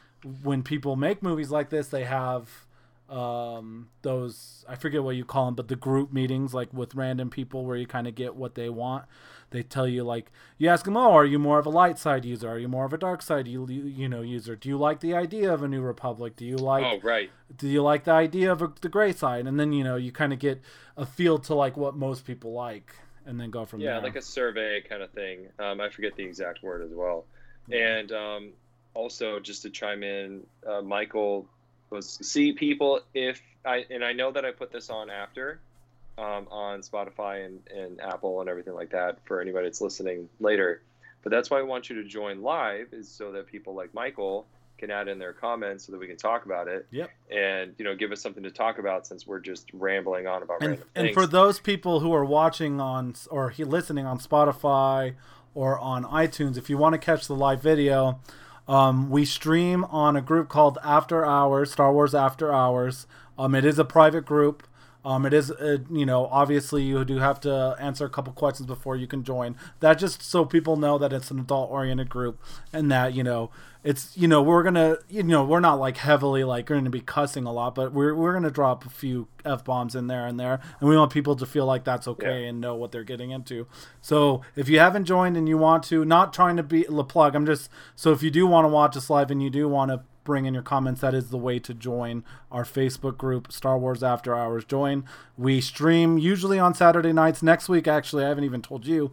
when 0.42 0.62
people 0.62 0.94
make 0.94 1.22
movies 1.22 1.50
like 1.50 1.70
this, 1.70 1.88
they 1.88 2.04
have 2.04 2.66
um, 3.08 3.88
those 4.02 4.64
I 4.68 4.74
forget 4.76 5.02
what 5.02 5.16
you 5.16 5.24
call 5.24 5.46
them, 5.46 5.54
but 5.54 5.68
the 5.68 5.76
group 5.76 6.12
meetings 6.12 6.52
like 6.52 6.72
with 6.74 6.94
random 6.94 7.30
people 7.30 7.64
where 7.64 7.76
you 7.76 7.86
kind 7.86 8.06
of 8.06 8.14
get 8.14 8.36
what 8.36 8.54
they 8.54 8.68
want. 8.68 9.06
They 9.50 9.62
tell 9.62 9.88
you 9.88 10.04
like 10.04 10.30
you 10.58 10.68
ask 10.68 10.84
them, 10.84 10.96
"Oh, 10.96 11.12
are 11.12 11.24
you 11.24 11.38
more 11.38 11.58
of 11.58 11.64
a 11.64 11.70
light 11.70 11.98
side 11.98 12.26
user? 12.26 12.50
Are 12.50 12.58
you 12.58 12.68
more 12.68 12.84
of 12.84 12.92
a 12.92 12.98
dark 12.98 13.22
side 13.22 13.48
you 13.48 13.66
you 13.66 14.06
know 14.06 14.20
user? 14.20 14.54
Do 14.54 14.68
you 14.68 14.76
like 14.76 15.00
the 15.00 15.14
idea 15.14 15.52
of 15.54 15.62
a 15.62 15.68
new 15.68 15.80
republic? 15.80 16.36
Do 16.36 16.44
you 16.44 16.58
like 16.58 16.84
Oh, 16.84 17.00
right. 17.02 17.30
Do 17.56 17.66
you 17.66 17.82
like 17.82 18.04
the 18.04 18.12
idea 18.12 18.52
of 18.52 18.60
a, 18.60 18.70
the 18.82 18.90
gray 18.90 19.12
side?" 19.12 19.46
And 19.46 19.58
then 19.58 19.72
you 19.72 19.84
know 19.84 19.96
you 19.96 20.12
kind 20.12 20.34
of 20.34 20.38
get 20.38 20.60
a 20.98 21.06
feel 21.06 21.38
to 21.38 21.54
like 21.54 21.78
what 21.78 21.96
most 21.96 22.26
people 22.26 22.52
like, 22.52 22.94
and 23.28 23.38
then 23.38 23.50
go 23.50 23.64
from 23.64 23.80
yeah, 23.80 23.86
there. 23.86 23.96
Yeah, 23.96 24.02
like 24.02 24.16
a 24.16 24.22
survey 24.22 24.80
kind 24.80 25.02
of 25.02 25.10
thing. 25.10 25.48
Um, 25.58 25.80
I 25.80 25.90
forget 25.90 26.16
the 26.16 26.24
exact 26.24 26.62
word 26.62 26.82
as 26.82 26.90
well. 26.90 27.26
And 27.70 28.10
um, 28.12 28.50
also, 28.94 29.38
just 29.38 29.62
to 29.62 29.70
chime 29.70 30.02
in, 30.02 30.44
uh, 30.66 30.80
Michael 30.80 31.46
was 31.90 32.18
see 32.22 32.52
people 32.52 33.00
if 33.14 33.40
I 33.64 33.84
and 33.90 34.04
I 34.04 34.12
know 34.12 34.32
that 34.32 34.44
I 34.44 34.50
put 34.50 34.72
this 34.72 34.88
on 34.90 35.10
after 35.10 35.60
um, 36.16 36.48
on 36.50 36.80
Spotify 36.80 37.44
and, 37.44 37.60
and 37.74 38.00
Apple 38.00 38.40
and 38.40 38.48
everything 38.48 38.74
like 38.74 38.90
that 38.90 39.18
for 39.26 39.40
anybody 39.40 39.66
that's 39.66 39.82
listening 39.82 40.28
later. 40.40 40.82
But 41.22 41.30
that's 41.30 41.50
why 41.50 41.58
I 41.58 41.62
want 41.62 41.90
you 41.90 42.02
to 42.02 42.08
join 42.08 42.42
live 42.42 42.88
is 42.92 43.08
so 43.08 43.32
that 43.32 43.46
people 43.46 43.74
like 43.74 43.92
Michael 43.92 44.46
can 44.78 44.90
add 44.90 45.08
in 45.08 45.18
their 45.18 45.32
comments 45.32 45.84
so 45.84 45.92
that 45.92 45.98
we 45.98 46.06
can 46.06 46.16
talk 46.16 46.46
about 46.46 46.68
it. 46.68 46.86
Yep. 46.90 47.10
And 47.30 47.74
you 47.78 47.84
know, 47.84 47.94
give 47.94 48.12
us 48.12 48.22
something 48.22 48.42
to 48.42 48.50
talk 48.50 48.78
about 48.78 49.06
since 49.06 49.26
we're 49.26 49.40
just 49.40 49.68
rambling 49.72 50.26
on 50.26 50.42
about 50.42 50.62
and, 50.62 50.70
random 50.70 50.88
and 50.94 51.14
for 51.14 51.26
those 51.26 51.58
people 51.58 52.00
who 52.00 52.12
are 52.12 52.24
watching 52.24 52.80
on 52.80 53.14
or 53.30 53.52
listening 53.58 54.06
on 54.06 54.18
Spotify 54.18 55.14
or 55.54 55.78
on 55.78 56.04
iTunes, 56.04 56.56
if 56.56 56.70
you 56.70 56.78
want 56.78 56.94
to 56.94 56.98
catch 56.98 57.26
the 57.26 57.34
live 57.34 57.62
video, 57.62 58.20
um, 58.68 59.10
we 59.10 59.24
stream 59.24 59.84
on 59.86 60.14
a 60.16 60.20
group 60.20 60.48
called 60.48 60.78
After 60.84 61.24
Hours, 61.24 61.72
Star 61.72 61.92
Wars 61.92 62.14
After 62.14 62.52
Hours. 62.52 63.06
Um, 63.38 63.54
it 63.54 63.64
is 63.64 63.78
a 63.78 63.84
private 63.84 64.24
group. 64.24 64.66
Um, 65.04 65.24
it 65.24 65.32
is, 65.32 65.50
uh, 65.50 65.78
you 65.90 66.04
know, 66.04 66.26
obviously 66.26 66.82
you 66.82 67.02
do 67.04 67.18
have 67.18 67.40
to 67.40 67.76
answer 67.78 68.04
a 68.04 68.10
couple 68.10 68.32
questions 68.34 68.66
before 68.66 68.96
you 68.96 69.06
can 69.06 69.24
join. 69.24 69.56
That 69.80 69.94
just 69.94 70.22
so 70.22 70.44
people 70.44 70.76
know 70.76 70.98
that 70.98 71.12
it's 71.12 71.30
an 71.30 71.38
adult-oriented 71.38 72.10
group 72.10 72.42
and 72.72 72.90
that 72.90 73.14
you 73.14 73.22
know 73.22 73.50
it's 73.84 74.16
you 74.16 74.26
know 74.26 74.42
we're 74.42 74.62
gonna 74.62 74.96
you 75.08 75.22
know 75.22 75.44
we're 75.44 75.60
not 75.60 75.78
like 75.78 75.98
heavily 75.98 76.44
like 76.44 76.66
going 76.66 76.84
to 76.84 76.90
be 76.90 77.00
cussing 77.00 77.44
a 77.44 77.52
lot, 77.52 77.74
but 77.74 77.92
we're 77.92 78.14
we're 78.14 78.32
gonna 78.32 78.50
drop 78.50 78.84
a 78.84 78.90
few 78.90 79.28
f 79.44 79.64
bombs 79.64 79.94
in 79.94 80.08
there 80.08 80.26
and 80.26 80.38
there, 80.38 80.60
and 80.80 80.88
we 80.88 80.96
want 80.96 81.12
people 81.12 81.36
to 81.36 81.46
feel 81.46 81.64
like 81.64 81.84
that's 81.84 82.08
okay 82.08 82.42
yeah. 82.42 82.48
and 82.48 82.60
know 82.60 82.74
what 82.74 82.92
they're 82.92 83.04
getting 83.04 83.30
into. 83.30 83.66
So 84.00 84.42
if 84.56 84.68
you 84.68 84.78
haven't 84.78 85.04
joined 85.04 85.36
and 85.36 85.48
you 85.48 85.58
want 85.58 85.84
to, 85.84 86.04
not 86.04 86.32
trying 86.32 86.56
to 86.56 86.62
be 86.62 86.84
the 86.88 87.04
plug, 87.04 87.34
I'm 87.34 87.46
just 87.46 87.70
so 87.94 88.12
if 88.12 88.22
you 88.22 88.30
do 88.30 88.46
want 88.46 88.64
to 88.64 88.68
watch 88.68 88.96
us 88.96 89.08
live 89.08 89.30
and 89.30 89.42
you 89.42 89.50
do 89.50 89.68
want 89.68 89.90
to 89.90 90.02
bring 90.28 90.44
in 90.44 90.52
your 90.52 90.62
comments. 90.62 91.00
That 91.00 91.14
is 91.14 91.30
the 91.30 91.38
way 91.38 91.58
to 91.60 91.72
join 91.72 92.22
our 92.52 92.62
Facebook 92.62 93.16
group, 93.16 93.50
Star 93.50 93.78
Wars 93.78 94.02
After 94.02 94.36
Hours. 94.36 94.62
Join. 94.62 95.06
We 95.38 95.62
stream 95.62 96.18
usually 96.18 96.58
on 96.58 96.74
Saturday 96.74 97.14
nights. 97.14 97.42
Next 97.42 97.66
week, 97.70 97.88
actually, 97.88 98.26
I 98.26 98.28
haven't 98.28 98.44
even 98.44 98.60
told 98.60 98.84
you. 98.84 99.12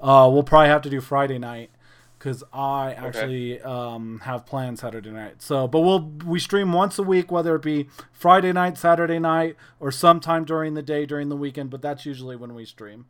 Uh, 0.00 0.28
we'll 0.30 0.42
probably 0.42 0.68
have 0.68 0.82
to 0.82 0.90
do 0.90 1.00
Friday 1.00 1.38
night 1.38 1.70
because 2.18 2.42
I 2.52 2.92
actually 2.92 3.60
okay. 3.60 3.62
um, 3.62 4.20
have 4.24 4.46
plans 4.46 4.80
Saturday 4.80 5.10
night. 5.10 5.42
So, 5.42 5.68
but 5.68 5.80
we'll 5.80 6.12
we 6.24 6.38
stream 6.38 6.72
once 6.72 6.98
a 6.98 7.02
week, 7.02 7.30
whether 7.30 7.54
it 7.54 7.62
be 7.62 7.88
Friday 8.12 8.52
night, 8.52 8.78
Saturday 8.78 9.18
night, 9.18 9.56
or 9.80 9.90
sometime 9.90 10.44
during 10.44 10.74
the 10.74 10.82
day 10.82 11.06
during 11.06 11.28
the 11.28 11.36
weekend. 11.36 11.70
But 11.70 11.82
that's 11.82 12.06
usually 12.06 12.36
when 12.36 12.54
we 12.54 12.64
stream. 12.64 13.06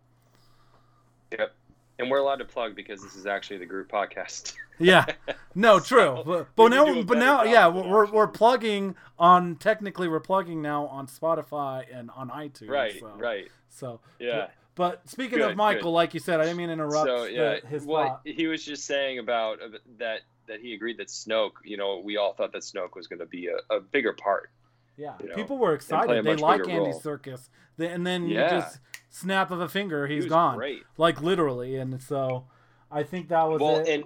Yep 1.36 1.52
and 1.98 2.10
we're 2.10 2.18
allowed 2.18 2.36
to 2.36 2.44
plug 2.44 2.74
because 2.74 3.02
this 3.02 3.14
is 3.14 3.26
actually 3.26 3.58
the 3.58 3.66
group 3.66 3.90
podcast. 3.90 4.54
yeah, 4.78 5.06
no, 5.54 5.78
true. 5.80 6.16
so, 6.16 6.22
but, 6.24 6.48
but 6.54 6.68
now, 6.68 7.02
but 7.02 7.18
now, 7.18 7.42
yeah, 7.44 7.68
we're 7.68 8.10
we're 8.10 8.28
plugging 8.28 8.94
on. 9.18 9.56
Technically, 9.56 10.08
we're 10.08 10.20
plugging 10.20 10.62
now 10.62 10.86
on 10.86 11.06
Spotify 11.06 11.84
and 11.92 12.10
on 12.10 12.30
iTunes. 12.30 12.68
Right, 12.68 12.98
so, 12.98 13.12
right. 13.16 13.48
So 13.68 14.00
yeah. 14.18 14.38
But, 14.38 14.52
but 14.76 15.08
speaking 15.08 15.38
good, 15.38 15.50
of 15.50 15.56
Michael, 15.56 15.90
good. 15.90 15.96
like 15.96 16.14
you 16.14 16.20
said, 16.20 16.38
I 16.38 16.44
didn't 16.44 16.58
mean 16.58 16.68
to 16.68 16.74
interrupt. 16.74 17.08
So 17.08 17.24
yeah, 17.24 17.60
the, 17.60 17.66
his 17.66 17.84
what 17.84 18.06
thought. 18.06 18.20
he 18.24 18.46
was 18.46 18.64
just 18.64 18.84
saying 18.84 19.18
about 19.18 19.60
uh, 19.60 19.78
that 19.98 20.20
that 20.46 20.60
he 20.60 20.74
agreed 20.74 20.98
that 20.98 21.08
Snoke. 21.08 21.52
You 21.64 21.78
know, 21.78 22.00
we 22.04 22.18
all 22.18 22.34
thought 22.34 22.52
that 22.52 22.62
Snoke 22.62 22.94
was 22.94 23.06
going 23.06 23.18
to 23.18 23.26
be 23.26 23.48
a, 23.48 23.74
a 23.74 23.80
bigger 23.80 24.12
part. 24.12 24.50
Yeah, 24.96 25.14
you 25.20 25.30
know, 25.30 25.34
people 25.34 25.58
were 25.58 25.74
excited. 25.74 26.24
They 26.24 26.36
like 26.36 26.60
Andy 26.60 26.76
role. 26.76 27.00
Serkis. 27.00 27.48
and 27.78 28.06
then 28.06 28.28
yeah. 28.28 28.44
you 28.44 28.60
just 28.60 28.78
snap 29.08 29.50
of 29.50 29.60
a 29.60 29.68
finger, 29.68 30.06
he's 30.06 30.24
he 30.24 30.30
gone. 30.30 30.56
Great. 30.56 30.84
Like 30.98 31.22
literally, 31.22 31.76
and 31.76 32.00
so 32.02 32.44
I 32.90 33.02
think 33.02 33.28
that 33.30 33.48
was 33.48 33.60
well, 33.60 33.78
it. 33.78 33.88
and 33.88 34.04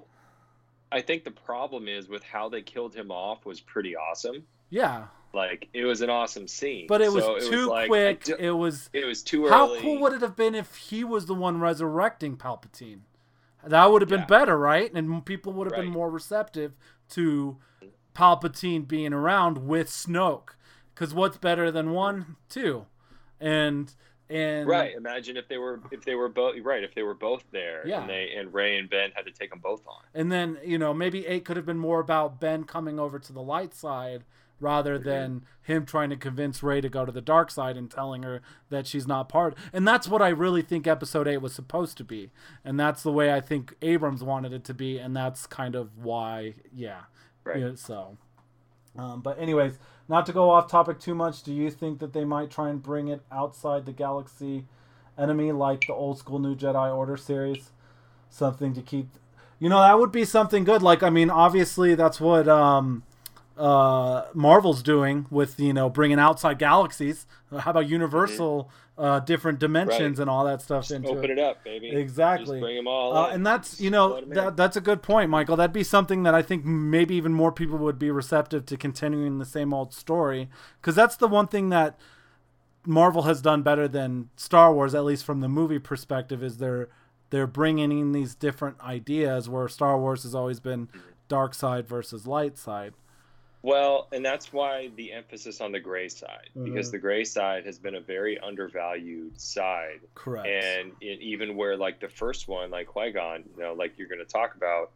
I 0.92 1.00
think 1.00 1.24
the 1.24 1.30
problem 1.30 1.88
is 1.88 2.08
with 2.08 2.22
how 2.22 2.48
they 2.48 2.62
killed 2.62 2.94
him 2.94 3.10
off 3.10 3.44
was 3.44 3.60
pretty 3.60 3.96
awesome. 3.96 4.44
Yeah. 4.70 5.06
Like 5.32 5.68
it 5.72 5.84
was 5.84 6.00
an 6.00 6.10
awesome 6.10 6.48
scene, 6.48 6.86
but 6.88 7.00
it 7.00 7.12
was 7.12 7.24
so 7.24 7.38
too 7.38 7.46
it 7.46 7.56
was 7.56 7.66
like, 7.66 7.88
quick. 7.88 8.24
Do, 8.24 8.36
it 8.36 8.50
was 8.50 8.90
it 8.92 9.04
was 9.04 9.22
too 9.22 9.48
how 9.48 9.68
early. 9.68 9.76
How 9.76 9.82
cool 9.82 10.00
would 10.00 10.12
it 10.12 10.22
have 10.22 10.34
been 10.34 10.54
if 10.54 10.74
he 10.74 11.04
was 11.04 11.26
the 11.26 11.34
one 11.34 11.60
resurrecting 11.60 12.36
Palpatine? 12.36 13.00
That 13.64 13.92
would 13.92 14.02
have 14.02 14.08
been 14.08 14.20
yeah. 14.20 14.26
better, 14.26 14.58
right? 14.58 14.92
And 14.92 15.24
people 15.24 15.52
would 15.52 15.66
have 15.66 15.72
right. 15.72 15.82
been 15.82 15.92
more 15.92 16.10
receptive 16.10 16.72
to 17.10 17.58
Palpatine 18.14 18.88
being 18.88 19.12
around 19.12 19.58
with 19.58 19.88
Snoke. 19.88 20.50
Because 20.94 21.14
what's 21.14 21.36
better 21.36 21.70
than 21.70 21.92
one, 21.92 22.36
two, 22.48 22.86
and 23.40 23.92
and 24.28 24.68
right. 24.68 24.94
Imagine 24.94 25.36
if 25.36 25.48
they 25.48 25.58
were 25.58 25.80
if 25.90 26.04
they 26.04 26.14
were 26.14 26.28
both 26.28 26.56
right 26.62 26.84
if 26.84 26.94
they 26.94 27.02
were 27.02 27.14
both 27.14 27.44
there. 27.50 27.86
Yeah. 27.86 28.02
And 28.02 28.10
they 28.10 28.32
and 28.36 28.52
Rey 28.52 28.78
and 28.78 28.88
Ben 28.88 29.10
had 29.14 29.26
to 29.26 29.32
take 29.32 29.50
them 29.50 29.60
both 29.60 29.82
on. 29.86 30.02
And 30.14 30.30
then 30.30 30.58
you 30.64 30.78
know 30.78 30.92
maybe 30.94 31.26
eight 31.26 31.44
could 31.44 31.56
have 31.56 31.66
been 31.66 31.78
more 31.78 32.00
about 32.00 32.40
Ben 32.40 32.64
coming 32.64 32.98
over 32.98 33.18
to 33.18 33.32
the 33.32 33.42
light 33.42 33.74
side 33.74 34.24
rather 34.60 34.98
than 34.98 35.42
him 35.62 35.86
trying 35.86 36.10
to 36.10 36.16
convince 36.16 36.62
Rey 36.62 36.80
to 36.80 36.88
go 36.88 37.04
to 37.04 37.12
the 37.12 37.20
dark 37.20 37.50
side 37.50 37.76
and 37.76 37.90
telling 37.90 38.22
her 38.22 38.42
that 38.68 38.86
she's 38.86 39.06
not 39.06 39.28
part. 39.28 39.56
And 39.72 39.88
that's 39.88 40.08
what 40.08 40.22
I 40.22 40.28
really 40.28 40.62
think 40.62 40.86
episode 40.86 41.26
8 41.26 41.38
was 41.38 41.54
supposed 41.54 41.96
to 41.98 42.04
be. 42.04 42.30
And 42.64 42.78
that's 42.78 43.02
the 43.02 43.12
way 43.12 43.32
I 43.32 43.40
think 43.40 43.74
Abrams 43.82 44.22
wanted 44.22 44.52
it 44.52 44.64
to 44.64 44.74
be 44.74 44.98
and 44.98 45.16
that's 45.16 45.46
kind 45.46 45.74
of 45.74 45.96
why 45.96 46.54
yeah. 46.74 47.02
Right. 47.42 47.60
Yeah, 47.60 47.70
so 47.74 48.18
um, 48.96 49.20
but 49.20 49.38
anyways, 49.38 49.78
not 50.08 50.26
to 50.26 50.32
go 50.32 50.50
off 50.50 50.70
topic 50.70 50.98
too 50.98 51.14
much, 51.14 51.42
do 51.42 51.52
you 51.52 51.70
think 51.70 52.00
that 52.00 52.12
they 52.12 52.24
might 52.24 52.50
try 52.50 52.68
and 52.68 52.82
bring 52.82 53.08
it 53.08 53.22
outside 53.30 53.86
the 53.86 53.92
galaxy 53.92 54.66
enemy 55.16 55.52
like 55.52 55.86
the 55.86 55.94
old 55.94 56.18
school 56.18 56.38
New 56.38 56.56
Jedi 56.56 56.94
Order 56.94 57.16
series? 57.16 57.70
Something 58.28 58.74
to 58.74 58.82
keep. 58.82 59.08
You 59.58 59.68
know, 59.68 59.80
that 59.80 59.98
would 59.98 60.12
be 60.12 60.24
something 60.24 60.64
good. 60.64 60.82
Like, 60.82 61.02
I 61.02 61.10
mean, 61.10 61.30
obviously, 61.30 61.94
that's 61.94 62.20
what 62.20 62.48
um, 62.48 63.02
uh, 63.60 64.26
Marvel's 64.32 64.82
doing 64.82 65.26
with, 65.30 65.60
you 65.60 65.72
know, 65.72 65.90
bringing 65.90 66.18
outside 66.18 66.58
galaxies. 66.58 67.26
How 67.50 67.72
about 67.72 67.88
Universal 67.88 68.70
uh, 68.96 69.18
different 69.20 69.58
dimensions 69.58 70.18
right. 70.18 70.22
and 70.22 70.30
all 70.30 70.44
that 70.44 70.60
stuff 70.60 70.82
Just 70.82 70.92
into 70.92 71.08
open 71.08 71.30
it. 71.30 71.38
it. 71.38 71.38
up, 71.38 71.64
baby. 71.64 71.90
Exactly. 71.90 72.56
Just 72.56 72.60
bring 72.60 72.76
them 72.76 72.86
all. 72.86 73.16
Uh, 73.16 73.30
and 73.30 73.46
that's 73.46 73.80
you 73.80 73.90
know 73.90 74.20
that, 74.26 74.56
that's 74.56 74.76
a 74.76 74.80
good 74.80 75.02
point, 75.02 75.30
Michael. 75.30 75.56
That'd 75.56 75.72
be 75.72 75.84
something 75.84 76.22
that 76.24 76.34
I 76.34 76.42
think 76.42 76.64
maybe 76.64 77.14
even 77.14 77.32
more 77.32 77.50
people 77.50 77.78
would 77.78 77.98
be 77.98 78.10
receptive 78.10 78.66
to 78.66 78.76
continuing 78.76 79.38
the 79.38 79.46
same 79.46 79.72
old 79.72 79.94
story 79.94 80.50
because 80.80 80.94
that's 80.94 81.16
the 81.16 81.28
one 81.28 81.48
thing 81.48 81.70
that 81.70 81.98
Marvel 82.84 83.22
has 83.22 83.40
done 83.40 83.62
better 83.62 83.88
than 83.88 84.28
Star 84.36 84.72
Wars, 84.72 84.94
at 84.94 85.04
least 85.04 85.24
from 85.24 85.40
the 85.40 85.48
movie 85.48 85.78
perspective, 85.78 86.42
is 86.42 86.58
they're 86.58 86.88
they're 87.30 87.46
bringing 87.46 87.92
in 87.92 88.12
these 88.12 88.34
different 88.34 88.78
ideas 88.80 89.48
where 89.48 89.66
Star 89.68 89.98
Wars 89.98 90.24
has 90.24 90.34
always 90.34 90.60
been 90.60 90.88
dark 91.28 91.54
side 91.54 91.88
versus 91.88 92.26
light 92.26 92.58
side. 92.58 92.92
Well, 93.62 94.08
and 94.10 94.24
that's 94.24 94.52
why 94.52 94.90
the 94.96 95.12
emphasis 95.12 95.60
on 95.60 95.72
the 95.72 95.80
gray 95.80 96.08
side, 96.08 96.48
mm-hmm. 96.56 96.64
because 96.64 96.90
the 96.90 96.98
gray 96.98 97.24
side 97.24 97.66
has 97.66 97.78
been 97.78 97.94
a 97.94 98.00
very 98.00 98.38
undervalued 98.38 99.38
side. 99.38 100.00
Correct. 100.14 100.46
And 100.46 100.92
it, 101.00 101.20
even 101.20 101.56
where 101.56 101.76
like 101.76 102.00
the 102.00 102.08
first 102.08 102.48
one, 102.48 102.70
like 102.70 102.86
Qui 102.86 103.12
Gon, 103.12 103.44
you 103.56 103.62
know, 103.62 103.74
like 103.74 103.98
you're 103.98 104.08
going 104.08 104.24
to 104.24 104.24
talk 104.24 104.54
about, 104.54 104.92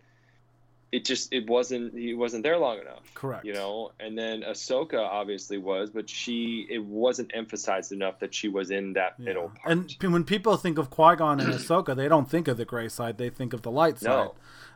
it 0.92 1.04
just 1.04 1.32
it 1.32 1.46
wasn't 1.46 1.92
he 1.92 2.14
wasn't 2.14 2.42
there 2.42 2.56
long 2.56 2.78
enough. 2.78 3.02
Correct. 3.14 3.44
You 3.44 3.52
know, 3.52 3.90
and 4.00 4.16
then 4.16 4.42
Ahsoka 4.42 4.98
obviously 4.98 5.58
was, 5.58 5.90
but 5.90 6.08
she 6.08 6.66
it 6.70 6.82
wasn't 6.82 7.32
emphasized 7.34 7.92
enough 7.92 8.20
that 8.20 8.32
she 8.32 8.48
was 8.48 8.70
in 8.70 8.94
that 8.94 9.14
yeah. 9.18 9.24
middle 9.26 9.52
part. 9.60 9.72
And 9.72 10.12
when 10.12 10.24
people 10.24 10.56
think 10.56 10.78
of 10.78 10.88
Qui 10.88 11.16
Gon 11.16 11.40
and 11.40 11.52
Ahsoka, 11.52 11.94
they 11.94 12.08
don't 12.08 12.30
think 12.30 12.48
of 12.48 12.56
the 12.56 12.64
gray 12.64 12.88
side; 12.88 13.18
they 13.18 13.28
think 13.28 13.52
of 13.52 13.62
the 13.62 13.72
light 13.72 13.98
side. 13.98 14.08
No, 14.08 14.34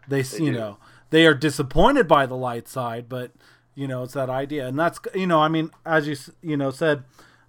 they, 0.08 0.22
they 0.22 0.44
you 0.44 0.52
do. 0.52 0.58
know 0.58 0.78
they 1.10 1.24
are 1.24 1.34
disappointed 1.34 2.08
by 2.08 2.26
the 2.26 2.36
light 2.36 2.68
side, 2.68 3.08
but 3.08 3.30
you 3.78 3.86
know 3.86 4.02
it's 4.02 4.14
that 4.14 4.28
idea 4.28 4.66
and 4.66 4.78
that's 4.78 4.98
you 5.14 5.26
know 5.26 5.40
i 5.40 5.48
mean 5.48 5.70
as 5.86 6.06
you 6.08 6.16
you 6.42 6.56
know 6.56 6.70
said 6.70 7.04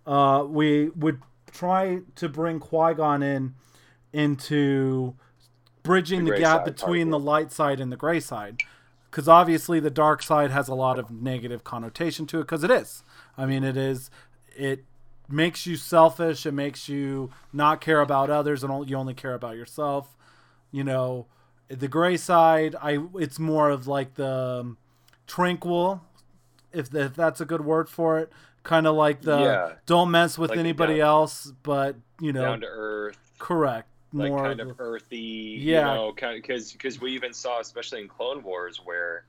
uh, 0.06 0.44
we 0.48 0.90
would 0.90 1.22
try 1.52 2.00
to 2.16 2.28
bring 2.28 2.60
qui-gon 2.60 3.22
in 3.22 3.54
into 4.12 5.14
bridging 5.84 6.26
the, 6.26 6.32
the 6.32 6.40
gap 6.40 6.66
between 6.66 7.10
the 7.10 7.20
light 7.20 7.52
side 7.52 7.80
and 7.80 7.92
the 7.92 7.98
gray 7.98 8.20
side 8.20 8.58
because 9.10 9.28
obviously 9.28 9.80
the 9.80 9.90
dark 9.90 10.24
side 10.24 10.52
has 10.52 10.68
a 10.68 10.74
lot 10.74 10.98
of 10.98 11.12
negative 11.12 11.64
connotation 11.64 12.26
to 12.26 12.40
it 12.40 12.44
because 12.44 12.64
it 12.64 12.72
is 12.72 13.04
i 13.38 13.46
mean 13.46 13.64
it 13.64 13.78
is 13.78 14.10
it 14.56 14.84
makes 15.30 15.66
you 15.66 15.76
selfish. 15.76 16.46
It 16.46 16.54
makes 16.54 16.90
you 16.90 17.30
not 17.54 17.82
care 17.82 18.02
about 18.02 18.30
others, 18.30 18.64
and 18.64 18.90
you 18.90 18.98
only 18.98 19.14
care 19.14 19.34
about 19.34 19.56
yourself. 19.56 20.18
You 20.72 20.84
know, 20.84 21.28
the 21.68 21.88
gray 21.88 22.18
side, 22.18 22.76
I 22.82 23.00
it's 23.16 23.40
more 23.40 23.70
of 23.70 23.88
like 23.88 24.16
the 24.16 24.60
um, 24.62 24.78
tranquil, 25.28 26.02
if, 26.74 26.94
if 26.94 27.16
that's 27.16 27.42
a 27.42 27.46
good 27.46 27.64
word 27.64 27.90
for 27.90 28.20
it. 28.20 28.32
Kind 28.64 28.88
of 28.88 28.96
like 28.96 29.22
the 29.22 29.40
yeah. 29.40 29.74
don't 29.86 30.12
mess 30.12 30.38
with 30.38 30.50
like 30.50 30.60
anybody 30.60 30.98
down, 30.98 31.08
else, 31.08 31.52
but 31.64 31.96
you 32.20 32.34
know, 32.34 32.42
down 32.42 32.62
to 32.62 32.68
earth. 32.68 33.18
Correct. 33.40 33.88
Like 34.12 34.32
more 34.32 34.44
kind 34.44 34.60
of 34.60 34.80
earthy, 34.80 35.58
yeah. 35.62 35.90
You 35.90 35.96
know, 35.96 36.14
kind 36.14 36.36
of 36.36 36.42
because 36.42 36.74
because 36.74 37.00
we 37.00 37.14
even 37.14 37.34
saw, 37.34 37.60
especially 37.60 38.02
in 38.02 38.08
Clone 38.08 38.44
Wars, 38.44 38.82
where 38.84 39.24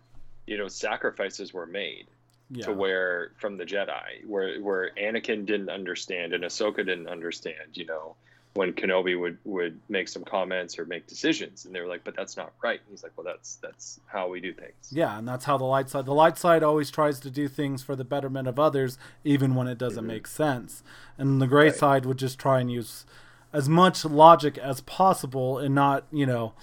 you 0.47 0.59
know 0.59 0.69
sacrifices 0.69 1.55
were 1.55 1.67
made 1.67 2.09
yeah. 2.51 2.65
to 2.67 2.73
where 2.73 3.33
from 3.37 3.57
the 3.57 3.65
Jedi, 3.65 4.27
where 4.27 4.61
where 4.61 4.91
Anakin 5.01 5.47
didn't 5.47 5.71
understand 5.71 6.33
and 6.33 6.45
Ahsoka 6.45 6.79
didn't 6.79 7.09
understand, 7.09 7.75
you 7.75 7.87
know, 7.87 8.17
when 8.55 8.73
Kenobi 8.73 9.19
would 9.19 9.39
would 9.45 9.81
make 9.89 10.09
some 10.09 10.25
comments 10.25 10.79
or 10.79 10.85
make 10.85 11.07
decisions, 11.07 11.65
and 11.65 11.75
they 11.75 11.81
were 11.81 11.87
like, 11.87 12.03
"But 12.03 12.17
that's 12.17 12.37
not 12.37 12.53
right." 12.63 12.81
And 12.81 12.91
he's 12.91 13.03
like, 13.03 13.13
"Well, 13.17 13.25
that's 13.25 13.57
that's 13.57 14.01
how 14.07 14.29
we 14.29 14.41
do 14.41 14.53
things." 14.53 14.75
Yeah, 14.91 15.19
and 15.19 15.27
that's 15.27 15.45
how 15.45 15.57
the 15.57 15.65
light 15.65 15.89
side. 15.89 16.07
The 16.07 16.15
light 16.15 16.37
side 16.37 16.63
always 16.63 16.91
tries 16.91 17.21
to 17.21 17.31
do 17.31 17.47
things 17.47 17.83
for 17.83 17.95
the 17.95 18.05
betterment 18.05 18.49
of 18.49 18.59
others, 18.59 18.99
even 19.25 19.55
when 19.55 19.69
it 19.69 19.79
doesn't 19.79 20.03
mm-hmm. 20.03 20.09
make 20.09 20.27
sense. 20.27 20.83
And 21.17 21.41
the 21.41 21.47
gray 21.47 21.67
right. 21.67 21.77
side 21.77 22.07
would 22.07 22.19
just 22.19 22.39
try 22.39 22.61
and 22.61 22.71
use 22.71 23.05
as 23.53 23.69
much 23.69 24.05
logic 24.05 24.59
as 24.59 24.81
possible 24.81 25.59
and 25.59 25.75
not, 25.75 26.05
you 26.11 26.27
know. 26.27 26.55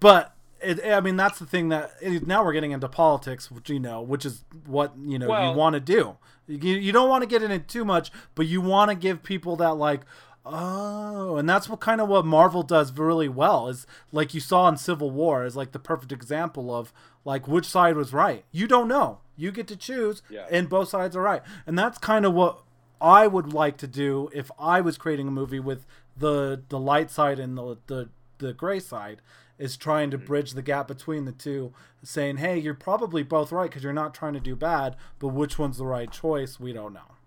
But 0.00 0.34
it, 0.60 0.84
I 0.84 1.00
mean, 1.00 1.16
that's 1.16 1.38
the 1.38 1.46
thing 1.46 1.68
that 1.68 2.02
now 2.26 2.44
we're 2.44 2.52
getting 2.52 2.72
into 2.72 2.88
politics, 2.88 3.50
which 3.50 3.70
you 3.70 3.80
know, 3.80 4.00
which 4.00 4.24
is 4.24 4.44
what 4.66 4.94
you 4.98 5.18
know 5.18 5.28
well, 5.28 5.50
you 5.50 5.56
want 5.56 5.74
to 5.74 5.80
do. 5.80 6.16
You, 6.46 6.76
you 6.76 6.92
don't 6.92 7.08
want 7.08 7.22
to 7.22 7.28
get 7.28 7.42
in 7.42 7.50
it 7.50 7.68
too 7.68 7.84
much, 7.84 8.10
but 8.34 8.46
you 8.46 8.60
want 8.60 8.90
to 8.90 8.94
give 8.94 9.22
people 9.22 9.56
that 9.56 9.74
like, 9.74 10.00
oh, 10.44 11.36
and 11.36 11.48
that's 11.48 11.68
what 11.68 11.80
kind 11.80 12.00
of 12.00 12.08
what 12.08 12.24
Marvel 12.24 12.62
does 12.62 12.96
really 12.96 13.28
well 13.28 13.68
is 13.68 13.86
like 14.12 14.34
you 14.34 14.40
saw 14.40 14.68
in 14.68 14.76
Civil 14.76 15.10
War 15.10 15.44
is 15.44 15.56
like 15.56 15.72
the 15.72 15.78
perfect 15.78 16.12
example 16.12 16.74
of 16.74 16.92
like 17.24 17.46
which 17.46 17.66
side 17.66 17.96
was 17.96 18.12
right. 18.12 18.44
You 18.50 18.66
don't 18.66 18.88
know. 18.88 19.18
You 19.36 19.52
get 19.52 19.68
to 19.68 19.76
choose, 19.76 20.22
yeah. 20.28 20.46
and 20.50 20.68
both 20.68 20.88
sides 20.88 21.14
are 21.14 21.22
right, 21.22 21.42
and 21.66 21.78
that's 21.78 21.98
kind 21.98 22.24
of 22.24 22.34
what 22.34 22.60
I 23.00 23.26
would 23.26 23.52
like 23.52 23.76
to 23.78 23.86
do 23.86 24.28
if 24.32 24.50
I 24.58 24.80
was 24.80 24.98
creating 24.98 25.28
a 25.28 25.32
movie 25.32 25.60
with 25.60 25.86
the 26.16 26.62
the 26.68 26.78
light 26.78 27.10
side 27.10 27.38
and 27.38 27.56
the 27.56 27.78
the 27.86 28.08
the 28.38 28.52
gray 28.52 28.80
side 28.80 29.20
is 29.58 29.76
trying 29.76 30.10
to 30.10 30.16
mm-hmm. 30.16 30.26
bridge 30.26 30.52
the 30.52 30.62
gap 30.62 30.88
between 30.88 31.24
the 31.24 31.32
two, 31.32 31.72
saying, 32.02 32.38
"Hey, 32.38 32.58
you're 32.58 32.74
probably 32.74 33.22
both 33.22 33.52
right 33.52 33.68
because 33.68 33.82
you're 33.82 33.92
not 33.92 34.14
trying 34.14 34.34
to 34.34 34.40
do 34.40 34.56
bad, 34.56 34.96
but 35.18 35.28
which 35.28 35.58
one's 35.58 35.78
the 35.78 35.86
right 35.86 36.10
choice? 36.10 36.58
We 36.58 36.72
don't 36.72 36.92
know." 36.92 37.17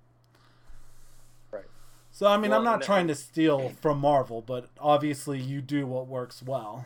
So 2.12 2.28
I 2.28 2.38
mean, 2.38 2.52
well, 2.52 2.60
I'm 2.60 2.66
not 2.66 2.82
trying 2.82 3.08
to 3.08 3.16
steal 3.16 3.70
from 3.82 4.00
Marvel, 4.00 4.42
but 4.42 4.70
obviously 4.80 5.40
you 5.40 5.62
do 5.62 5.88
what 5.88 6.08
works 6.08 6.44
well. 6.44 6.86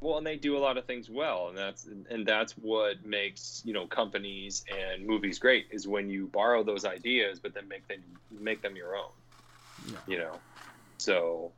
Well, 0.00 0.18
and 0.18 0.26
they 0.26 0.34
do 0.36 0.56
a 0.56 0.58
lot 0.58 0.76
of 0.76 0.84
things 0.84 1.08
well, 1.08 1.48
and 1.48 1.56
that's 1.56 1.86
and 2.10 2.26
that's 2.26 2.52
what 2.58 3.04
makes 3.06 3.62
you 3.64 3.72
know 3.72 3.86
companies 3.86 4.64
and 4.68 5.06
movies 5.06 5.38
great 5.38 5.68
is 5.70 5.86
when 5.86 6.08
you 6.10 6.26
borrow 6.26 6.64
those 6.64 6.84
ideas, 6.84 7.38
but 7.38 7.54
then 7.54 7.68
make 7.68 7.86
them 7.86 8.02
make 8.30 8.62
them 8.62 8.74
your 8.74 8.96
own. 8.96 9.12
Yeah. 9.86 9.94
You 10.08 10.18
know, 10.18 10.32
so 10.98 11.52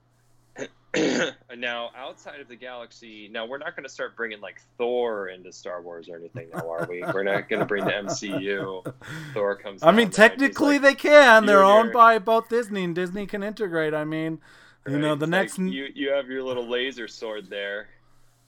now 1.57 1.91
outside 1.97 2.41
of 2.41 2.49
the 2.49 2.55
galaxy 2.55 3.29
now 3.33 3.45
we're 3.45 3.59
not 3.59 3.75
going 3.75 3.83
to 3.83 3.89
start 3.89 4.17
bringing 4.17 4.41
like 4.41 4.61
thor 4.79 5.29
into 5.29 5.53
star 5.53 5.83
wars 5.83 6.09
or 6.09 6.17
anything 6.17 6.49
now 6.55 6.71
are 6.71 6.87
we 6.89 7.03
we're 7.13 7.25
not 7.25 7.49
going 7.49 7.59
to 7.59 7.67
bring 7.67 7.85
the 7.85 7.91
mcu 7.91 8.95
thor 9.35 9.57
comes 9.57 9.83
i 9.83 9.91
mean 9.91 10.09
technically 10.09 10.79
like, 10.79 10.83
they 10.83 10.95
can 10.95 11.47
they're 11.47 11.65
owned 11.65 11.93
by 11.93 12.19
both 12.19 12.49
disney 12.49 12.85
and 12.85 12.95
disney 12.95 13.27
can 13.27 13.43
integrate 13.43 13.93
i 13.93 14.05
mean 14.05 14.39
right? 14.85 14.93
you 14.93 14.99
know 15.01 15.17
the 15.17 15.25
it's 15.25 15.31
next 15.31 15.59
like 15.59 15.73
you 15.73 15.89
you 15.95 16.11
have 16.11 16.29
your 16.29 16.43
little 16.45 16.69
laser 16.69 17.09
sword 17.09 17.51
there 17.51 17.89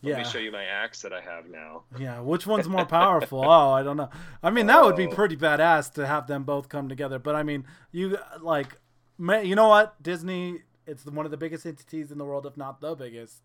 let 0.02 0.10
yeah. 0.10 0.18
me 0.18 0.24
show 0.24 0.38
you 0.38 0.52
my 0.52 0.64
axe 0.64 1.00
that 1.02 1.12
I 1.12 1.20
have 1.20 1.48
now. 1.48 1.82
Yeah, 1.98 2.20
which 2.20 2.46
one's 2.46 2.68
more 2.68 2.84
powerful? 2.84 3.40
oh, 3.44 3.70
I 3.70 3.82
don't 3.82 3.96
know. 3.96 4.10
I 4.42 4.50
mean, 4.50 4.66
that 4.66 4.84
would 4.84 4.94
be 4.94 5.06
oh. 5.06 5.10
pretty 5.10 5.36
badass 5.36 5.94
to 5.94 6.06
have 6.06 6.26
them 6.26 6.44
both 6.44 6.68
come 6.68 6.88
together. 6.88 7.18
But 7.18 7.34
I 7.34 7.42
mean, 7.42 7.64
you 7.92 8.18
like, 8.40 8.78
you 9.18 9.56
know 9.56 9.68
what? 9.68 10.00
Disney 10.02 10.60
it's 10.86 11.04
one 11.06 11.24
of 11.24 11.30
the 11.30 11.36
biggest 11.36 11.66
entities 11.66 12.12
in 12.12 12.18
the 12.18 12.24
world, 12.24 12.46
if 12.46 12.56
not 12.56 12.80
the 12.80 12.94
biggest. 12.94 13.42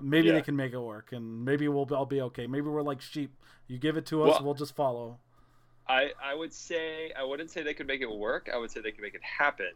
Maybe 0.00 0.28
yeah. 0.28 0.34
they 0.34 0.42
can 0.42 0.54
make 0.56 0.72
it 0.72 0.78
work, 0.78 1.12
and 1.12 1.44
maybe 1.44 1.66
we'll 1.68 1.92
all 1.94 2.06
be 2.06 2.20
okay. 2.20 2.46
Maybe 2.46 2.68
we're 2.68 2.82
like 2.82 3.00
sheep. 3.00 3.34
You 3.66 3.78
give 3.78 3.96
it 3.96 4.06
to 4.06 4.22
us, 4.22 4.30
well, 4.30 4.44
we'll 4.44 4.54
just 4.54 4.76
follow. 4.76 5.18
I 5.88 6.12
I 6.22 6.34
would 6.34 6.52
say 6.52 7.12
I 7.18 7.24
wouldn't 7.24 7.50
say 7.50 7.62
they 7.62 7.74
could 7.74 7.86
make 7.86 8.00
it 8.00 8.10
work. 8.10 8.48
I 8.52 8.58
would 8.58 8.70
say 8.70 8.80
they 8.80 8.92
could 8.92 9.02
make 9.02 9.14
it 9.14 9.22
happen 9.22 9.72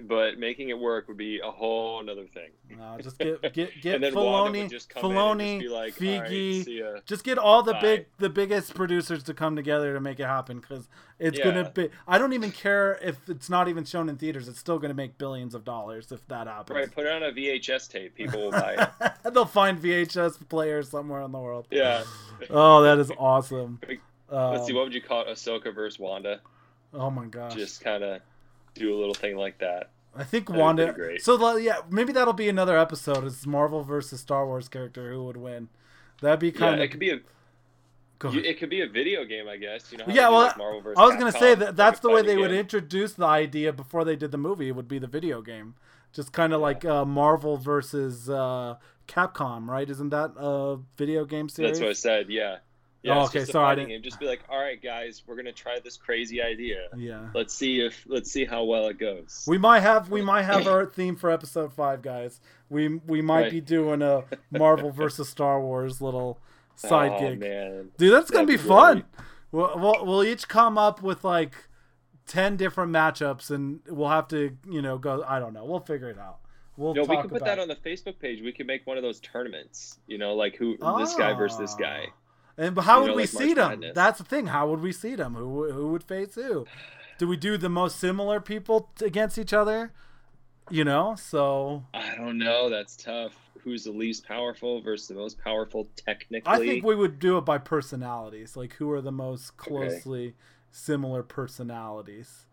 but 0.00 0.38
making 0.38 0.70
it 0.70 0.78
work 0.78 1.06
would 1.08 1.16
be 1.16 1.40
a 1.40 1.50
whole 1.50 2.00
another 2.00 2.26
thing. 2.26 2.50
No, 2.70 2.96
just 3.00 3.18
get 3.18 3.42
get 3.52 3.70
get 3.82 4.00
Filoni, 4.00 4.70
Filoni, 4.94 5.68
like, 5.68 5.96
Feige, 5.96 6.94
right, 6.94 7.06
just 7.06 7.24
get 7.24 7.38
all 7.38 7.62
the 7.62 7.74
Bye. 7.74 7.80
big 7.80 8.06
the 8.18 8.30
biggest 8.30 8.74
producers 8.74 9.22
to 9.24 9.34
come 9.34 9.54
together 9.54 9.92
to 9.92 10.00
make 10.00 10.18
it 10.18 10.26
happen 10.26 10.60
because 10.60 10.88
it's 11.18 11.38
yeah. 11.38 11.44
gonna 11.44 11.70
be. 11.70 11.90
I 12.08 12.18
don't 12.18 12.32
even 12.32 12.52
care 12.52 12.98
if 13.02 13.28
it's 13.28 13.50
not 13.50 13.68
even 13.68 13.84
shown 13.84 14.08
in 14.08 14.16
theaters. 14.16 14.48
It's 14.48 14.58
still 14.58 14.78
gonna 14.78 14.94
make 14.94 15.18
billions 15.18 15.54
of 15.54 15.64
dollars 15.64 16.10
if 16.10 16.26
that 16.28 16.46
happens. 16.46 16.74
Right, 16.74 16.90
put 16.90 17.04
it 17.04 17.12
on 17.12 17.22
a 17.22 17.32
VHS 17.32 17.90
tape. 17.90 18.14
People 18.14 18.40
will 18.40 18.50
buy 18.50 18.90
it. 19.00 19.12
They'll 19.34 19.44
find 19.44 19.78
VHS 19.78 20.48
players 20.48 20.88
somewhere 20.88 21.22
in 21.22 21.32
the 21.32 21.38
world. 21.38 21.66
Yeah. 21.70 22.04
oh, 22.50 22.82
that 22.82 22.98
is 22.98 23.10
awesome. 23.18 23.78
Let's 24.30 24.60
um, 24.60 24.66
see. 24.66 24.72
What 24.72 24.84
would 24.84 24.94
you 24.94 25.02
call 25.02 25.22
it? 25.22 25.28
Ahsoka 25.28 25.74
versus 25.74 25.98
Wanda. 25.98 26.40
Oh 26.94 27.10
my 27.10 27.26
gosh. 27.26 27.54
Just 27.54 27.82
kind 27.82 28.02
of 28.02 28.20
do 28.74 28.94
a 28.94 28.98
little 28.98 29.14
thing 29.14 29.36
like 29.36 29.58
that. 29.58 29.90
I 30.14 30.24
think 30.24 30.46
That'd 30.46 30.60
Wanda. 30.60 31.18
So 31.20 31.56
yeah, 31.56 31.78
maybe 31.90 32.12
that'll 32.12 32.34
be 32.34 32.48
another 32.48 32.78
episode. 32.78 33.24
It's 33.24 33.46
Marvel 33.46 33.82
versus 33.82 34.20
Star 34.20 34.46
Wars 34.46 34.68
character 34.68 35.12
who 35.12 35.24
would 35.24 35.36
win. 35.36 35.68
That'd 36.20 36.40
be 36.40 36.52
kind 36.52 36.76
yeah, 36.78 36.84
of. 36.84 36.84
It 36.84 36.88
could 36.88 37.00
be 37.00 37.10
a. 37.10 37.20
it 38.24 38.58
could 38.58 38.70
be 38.70 38.82
a 38.82 38.88
video 38.88 39.24
game, 39.24 39.48
I 39.48 39.56
guess. 39.56 39.90
You 39.90 39.98
know. 39.98 40.04
yeah, 40.08 40.28
well, 40.28 40.42
like 40.42 40.58
I 40.96 41.06
was 41.06 41.16
gonna 41.16 41.32
say 41.32 41.54
that 41.54 41.76
that's 41.76 42.00
the 42.00 42.10
way 42.10 42.22
they 42.22 42.36
would 42.36 42.52
introduce 42.52 43.14
the 43.14 43.26
idea 43.26 43.72
before 43.72 44.04
they 44.04 44.16
did 44.16 44.30
the 44.30 44.38
movie. 44.38 44.68
It 44.68 44.76
would 44.76 44.88
be 44.88 44.98
the 44.98 45.06
video 45.06 45.40
game, 45.40 45.74
just 46.12 46.32
kind 46.32 46.52
of 46.52 46.60
yeah. 46.60 46.66
like 46.66 46.84
uh, 46.84 47.04
Marvel 47.04 47.56
versus 47.56 48.28
uh, 48.28 48.76
Capcom, 49.08 49.66
right? 49.66 49.88
Isn't 49.88 50.10
that 50.10 50.32
a 50.36 50.78
video 50.96 51.24
game 51.24 51.48
series? 51.48 51.72
That's 51.72 51.80
what 51.80 51.90
I 51.90 51.94
said. 51.94 52.26
Yeah. 52.28 52.58
Yeah, 53.02 53.18
oh, 53.18 53.24
okay. 53.24 53.44
Sorry, 53.44 53.66
I 53.66 53.74
didn't... 53.74 53.88
Game. 53.88 54.02
Just 54.02 54.20
be 54.20 54.26
like, 54.26 54.42
all 54.48 54.60
right, 54.60 54.80
guys, 54.80 55.22
we're 55.26 55.34
gonna 55.34 55.52
try 55.52 55.78
this 55.82 55.96
crazy 55.96 56.40
idea. 56.40 56.88
Yeah. 56.96 57.28
Let's 57.34 57.52
see 57.52 57.80
if 57.80 58.04
let's 58.06 58.30
see 58.30 58.44
how 58.44 58.62
well 58.64 58.86
it 58.88 58.98
goes. 58.98 59.44
We 59.46 59.58
might 59.58 59.80
have 59.80 60.08
we 60.08 60.22
might 60.22 60.42
have 60.42 60.68
our 60.68 60.86
theme 60.94 61.16
for 61.16 61.30
episode 61.30 61.72
five, 61.72 62.02
guys. 62.02 62.40
We 62.68 62.88
we 63.06 63.20
might 63.20 63.42
right. 63.42 63.50
be 63.50 63.60
doing 63.60 64.02
a 64.02 64.24
Marvel 64.52 64.92
versus 64.92 65.28
Star 65.28 65.60
Wars 65.60 66.00
little 66.00 66.38
side 66.76 67.12
oh, 67.16 67.20
gig. 67.20 67.40
Man. 67.40 67.90
Dude, 67.98 68.12
that's 68.12 68.30
gonna 68.30 68.46
That'd 68.46 68.60
be, 68.60 68.62
be 68.62 68.68
fun. 68.68 69.04
We'll, 69.50 69.78
we'll 69.78 70.06
we'll 70.06 70.24
each 70.24 70.46
come 70.46 70.78
up 70.78 71.02
with 71.02 71.24
like 71.24 71.54
ten 72.26 72.56
different 72.56 72.92
matchups, 72.92 73.50
and 73.50 73.80
we'll 73.88 74.10
have 74.10 74.28
to 74.28 74.56
you 74.68 74.80
know 74.80 74.96
go. 74.96 75.24
I 75.26 75.40
don't 75.40 75.52
know. 75.52 75.64
We'll 75.64 75.80
figure 75.80 76.08
it 76.08 76.18
out. 76.18 76.38
We'll 76.76 76.94
no, 76.94 77.02
we 77.02 77.16
can 77.16 77.28
put 77.28 77.44
that 77.44 77.58
on 77.58 77.68
the 77.68 77.76
Facebook 77.76 78.18
page. 78.18 78.40
We 78.42 78.52
can 78.52 78.66
make 78.66 78.86
one 78.86 78.96
of 78.96 79.02
those 79.02 79.20
tournaments. 79.20 79.98
You 80.06 80.18
know, 80.18 80.34
like 80.34 80.56
who 80.56 80.76
oh. 80.80 80.98
this 80.98 81.14
guy 81.14 81.32
versus 81.34 81.58
this 81.58 81.74
ah. 81.74 81.78
guy. 81.80 82.06
And 82.56 82.78
how 82.78 82.96
you 82.96 83.02
would 83.02 83.08
know, 83.08 83.14
we 83.16 83.22
like 83.22 83.30
see 83.30 83.54
them? 83.54 83.70
Madness. 83.70 83.94
That's 83.94 84.18
the 84.18 84.24
thing. 84.24 84.46
How 84.46 84.68
would 84.68 84.80
we 84.80 84.92
see 84.92 85.14
them? 85.14 85.34
Who 85.34 85.70
who 85.72 85.88
would 85.92 86.04
face 86.04 86.34
who? 86.34 86.66
Do 87.18 87.26
we 87.28 87.36
do 87.36 87.56
the 87.56 87.68
most 87.68 87.98
similar 87.98 88.40
people 88.40 88.90
against 89.00 89.38
each 89.38 89.52
other? 89.52 89.92
You 90.70 90.84
know, 90.84 91.16
so 91.16 91.84
I 91.94 92.14
don't 92.16 92.38
know. 92.38 92.68
That's 92.68 92.96
tough. 92.96 93.34
Who's 93.62 93.84
the 93.84 93.92
least 93.92 94.26
powerful 94.26 94.80
versus 94.80 95.08
the 95.08 95.14
most 95.14 95.38
powerful 95.38 95.88
technically? 95.96 96.52
I 96.52 96.58
think 96.58 96.84
we 96.84 96.94
would 96.94 97.18
do 97.18 97.38
it 97.38 97.44
by 97.44 97.58
personalities. 97.58 98.56
Like 98.56 98.74
who 98.74 98.90
are 98.90 99.00
the 99.00 99.12
most 99.12 99.56
closely 99.56 100.28
okay. 100.28 100.36
similar 100.70 101.22
personalities? 101.22 102.46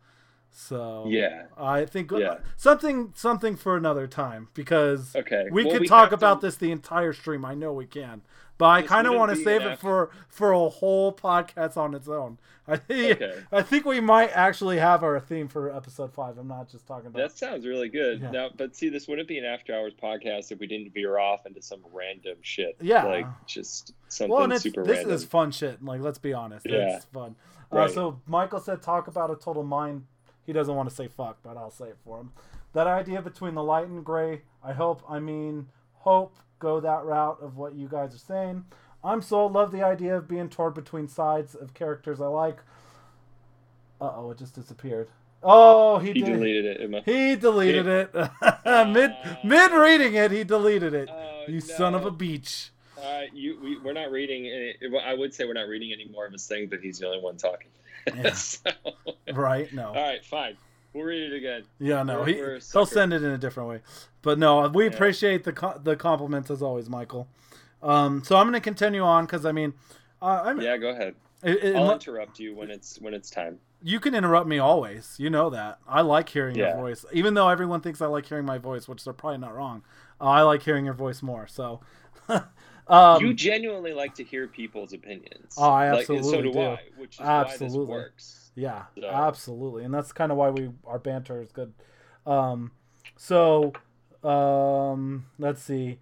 So 0.52 1.06
yeah, 1.08 1.45
I 1.58 1.86
think 1.86 2.12
yeah. 2.12 2.38
something 2.58 3.14
something 3.16 3.56
for 3.56 3.78
another 3.78 4.08
time 4.08 4.50
because 4.54 5.16
okay, 5.16 5.47
we 5.52 5.64
well, 5.64 5.74
could 5.74 5.82
we 5.82 5.88
talk 5.88 6.12
about 6.12 6.41
to... 6.41 6.47
this 6.47 6.58
the 6.58 6.72
entire 6.72 7.14
stream. 7.14 7.45
I 7.45 7.56
know 7.56 7.72
we 7.72 7.86
can, 7.86 8.22
but 8.58 8.66
I 8.66 8.82
kind 8.82 9.08
of 9.08 9.14
want 9.14 9.36
to 9.36 9.41
save 9.43 9.62
it 9.62 9.80
for 9.80 10.10
for 10.28 10.52
a 10.52 10.68
whole 10.70 11.14
podcast 11.14 11.78
on 11.78 11.93
its 11.93 12.08
own. 12.08 12.39
I 12.68 12.78
think 12.78 13.22
okay. 13.22 13.39
I 13.52 13.62
think 13.62 13.86
we 13.86 14.00
might 14.00 14.32
actually 14.36 14.78
have 14.78 15.04
our 15.04 15.20
theme 15.20 15.47
for 15.47 15.76
episode 15.76 16.14
five. 16.14 16.38
I'm 16.38 16.47
not 16.47 16.70
just 16.70 16.86
talking 16.86 17.08
about 17.08 17.20
that. 17.20 17.38
Sounds 17.38 17.66
really 17.66 17.89
good. 17.89 18.22
Yeah. 18.22 18.32
Now, 18.32 18.50
but 18.56 18.76
see, 18.76 18.89
this 18.89 19.08
wouldn't 19.08 19.28
be 19.28 19.38
an 19.38 19.45
after 19.45 19.74
hours 19.74 19.93
podcast 20.02 20.52
if 20.52 20.60
we 20.60 20.68
didn't 20.68 20.93
veer 20.93 21.18
off 21.18 21.45
into 21.45 21.62
some 21.62 21.80
random 21.93 22.38
shit. 22.41 22.76
Yeah, 22.82 23.06
like 23.06 23.28
just 23.47 23.93
something 24.10 24.36
well, 24.36 24.43
and 24.43 24.62
super 24.62 24.84
this 24.84 24.97
random. 24.97 25.14
is 25.14 25.24
fun 25.24 25.52
shit. 25.52 25.84
Like, 25.84 26.02
let's 26.02 26.20
be 26.20 26.34
honest, 26.34 26.68
yeah. 26.70 26.97
it's 26.97 27.06
fun. 27.06 27.36
Uh, 27.72 27.78
right. 27.78 27.89
Uh, 27.89 27.93
so 27.93 28.22
Michael 28.28 28.60
said, 28.60 28.82
talk 28.82 29.08
about 29.08 29.32
a 29.32 29.36
total 29.36 29.64
mind. 29.64 30.06
He 30.50 30.54
doesn't 30.54 30.74
want 30.74 30.89
to 30.89 30.95
say 30.95 31.08
fuck, 31.08 31.38
but 31.43 31.58
I'll 31.58 31.70
say 31.70 31.89
it 31.89 31.97
for 32.04 32.20
him. 32.20 32.32
That 32.74 32.88
idea 32.88 33.22
between 33.22 33.54
the 33.54 33.62
light 33.62 33.86
and 33.86 34.04
gray. 34.04 34.41
I 34.64 34.74
hope. 34.74 35.04
I 35.08 35.20
mean, 35.20 35.68
hope 35.93 36.38
go 36.58 36.80
that 36.80 37.04
route 37.04 37.38
of 37.39 37.56
what 37.56 37.76
you 37.76 37.88
guys 37.88 38.16
are 38.16 38.18
saying. 38.18 38.66
I'm 39.04 39.22
sold. 39.22 39.54
Love 39.54 39.72
the 39.72 39.84
idea 39.84 40.18
of 40.18 40.28
being 40.28 40.50
torn 40.50 40.74
between 40.74 41.08
sides 41.08 41.54
of 41.54 41.76
characters 41.76 42.20
I 42.20 42.26
like. 42.26 42.62
Uh 44.02 44.12
oh, 44.16 44.32
it 44.32 44.39
just 44.39 44.56
disappeared. 44.56 45.10
Oh, 45.43 46.00
he, 46.00 46.14
he 46.14 46.22
deleted 46.24 46.66
it. 46.66 46.89
My... 46.89 47.02
He 47.02 47.36
deleted 47.36 47.86
it 47.86 48.16
mid 48.66 49.16
mid 49.43 49.72
reading 49.72 50.16
it. 50.16 50.32
He 50.32 50.43
deleted 50.43 50.95
it. 50.95 51.12
Uh, 51.12 51.43
you 51.47 51.60
no. 51.60 51.76
son 51.76 51.93
of 51.93 52.08
a 52.08 52.12
beach. 52.12 52.72
Uh, 53.00 53.22
you, 53.32 53.60
we, 53.62 53.78
we're 53.78 53.93
not 53.93 54.10
reading. 54.10 54.47
Any, 54.47 54.97
I 55.06 55.14
would 55.14 55.32
say 55.32 55.45
we're 55.45 55.54
not 55.54 55.68
reading 55.68 55.93
any 55.93 56.10
more 56.10 56.26
of 56.26 56.34
his 56.34 56.47
thing, 56.47 56.70
but 56.70 56.80
he's 56.80 56.97
the 56.97 57.06
only 57.06 57.22
one 57.22 57.38
talking. 57.38 57.68
Yeah. 58.08 58.32
so, 58.34 58.72
right? 59.34 59.72
No. 59.74 59.88
All 59.88 59.93
right, 59.93 60.24
fine. 60.24 60.58
We'll 60.93 61.04
read 61.04 61.32
it 61.32 61.36
again. 61.36 61.64
Yeah, 61.80 62.04
no, 62.04 62.24
he, 62.24 62.34
he'll 62.34 62.86
send 62.86 63.14
it 63.14 63.24
in 63.24 63.32
a 63.32 63.38
different 63.38 63.70
way. 63.70 63.82
But 64.22 64.39
no, 64.39 64.68
we 64.70 64.86
yeah. 64.86 64.91
appreciate 64.91 65.43
the 65.43 65.80
the 65.84 65.95
compliments 65.95 66.50
as 66.50 66.62
always, 66.62 66.89
Michael. 66.89 67.28
Um, 67.82 68.24
so 68.24 68.36
I'm 68.36 68.45
going 68.45 68.54
to 68.54 68.60
continue 68.60 69.02
on 69.02 69.26
because 69.26 69.45
I 69.45 69.52
mean, 69.52 69.74
uh, 70.22 70.41
I'm, 70.45 70.60
yeah, 70.60 70.78
go 70.78 70.89
ahead. 70.89 71.16
It, 71.43 71.64
it, 71.64 71.76
I'll 71.76 71.93
interrupt 71.93 72.39
you 72.39 72.56
when 72.56 72.72
it's 72.72 73.00
when 73.00 73.14
it's 73.14 73.30
time. 73.30 73.60
You 73.82 74.00
can 74.00 74.14
interrupt 74.14 74.47
me 74.47 74.60
always. 74.60 75.16
You 75.18 75.30
know 75.30 75.50
that. 75.52 75.80
I 75.88 76.02
like 76.02 76.28
hearing 76.28 76.56
yeah. 76.56 76.70
your 76.70 76.78
voice, 76.78 77.06
even 77.14 77.34
though 77.34 77.47
everyone 77.47 77.82
thinks 77.82 78.02
I 78.02 78.08
like 78.08 78.26
hearing 78.26 78.45
my 78.45 78.58
voice, 78.58 78.88
which 78.88 79.04
they're 79.04 79.14
probably 79.14 79.38
not 79.38 79.56
wrong. 79.56 79.84
Uh, 80.20 80.26
I 80.26 80.41
like 80.41 80.64
hearing 80.64 80.86
your 80.86 80.95
voice 80.95 81.22
more. 81.22 81.47
So. 81.47 81.82
um, 82.90 83.24
you 83.24 83.34
genuinely 83.34 83.94
like 83.94 84.16
to 84.16 84.24
hear 84.24 84.48
people's 84.48 84.94
opinions. 84.94 85.56
Oh, 85.58 85.70
I 85.70 85.88
absolutely 85.88 86.28
like, 86.28 86.36
so 86.36 86.42
do, 86.42 86.52
do. 86.52 86.60
I, 86.60 86.80
which 86.98 87.16
is 87.16 87.22
absolutely. 87.22 87.78
why 87.78 87.84
this 87.84 87.90
works. 87.90 88.52
Yeah, 88.56 88.84
so. 89.00 89.08
absolutely, 89.08 89.84
and 89.84 89.94
that's 89.94 90.12
kind 90.12 90.32
of 90.32 90.38
why 90.38 90.50
we 90.50 90.70
our 90.86 91.00
banter 91.00 91.42
is 91.42 91.52
good. 91.52 91.74
Um, 92.26 92.72
so, 93.16 93.74
um, 94.24 95.26
let's 95.38 95.62
see. 95.62 96.00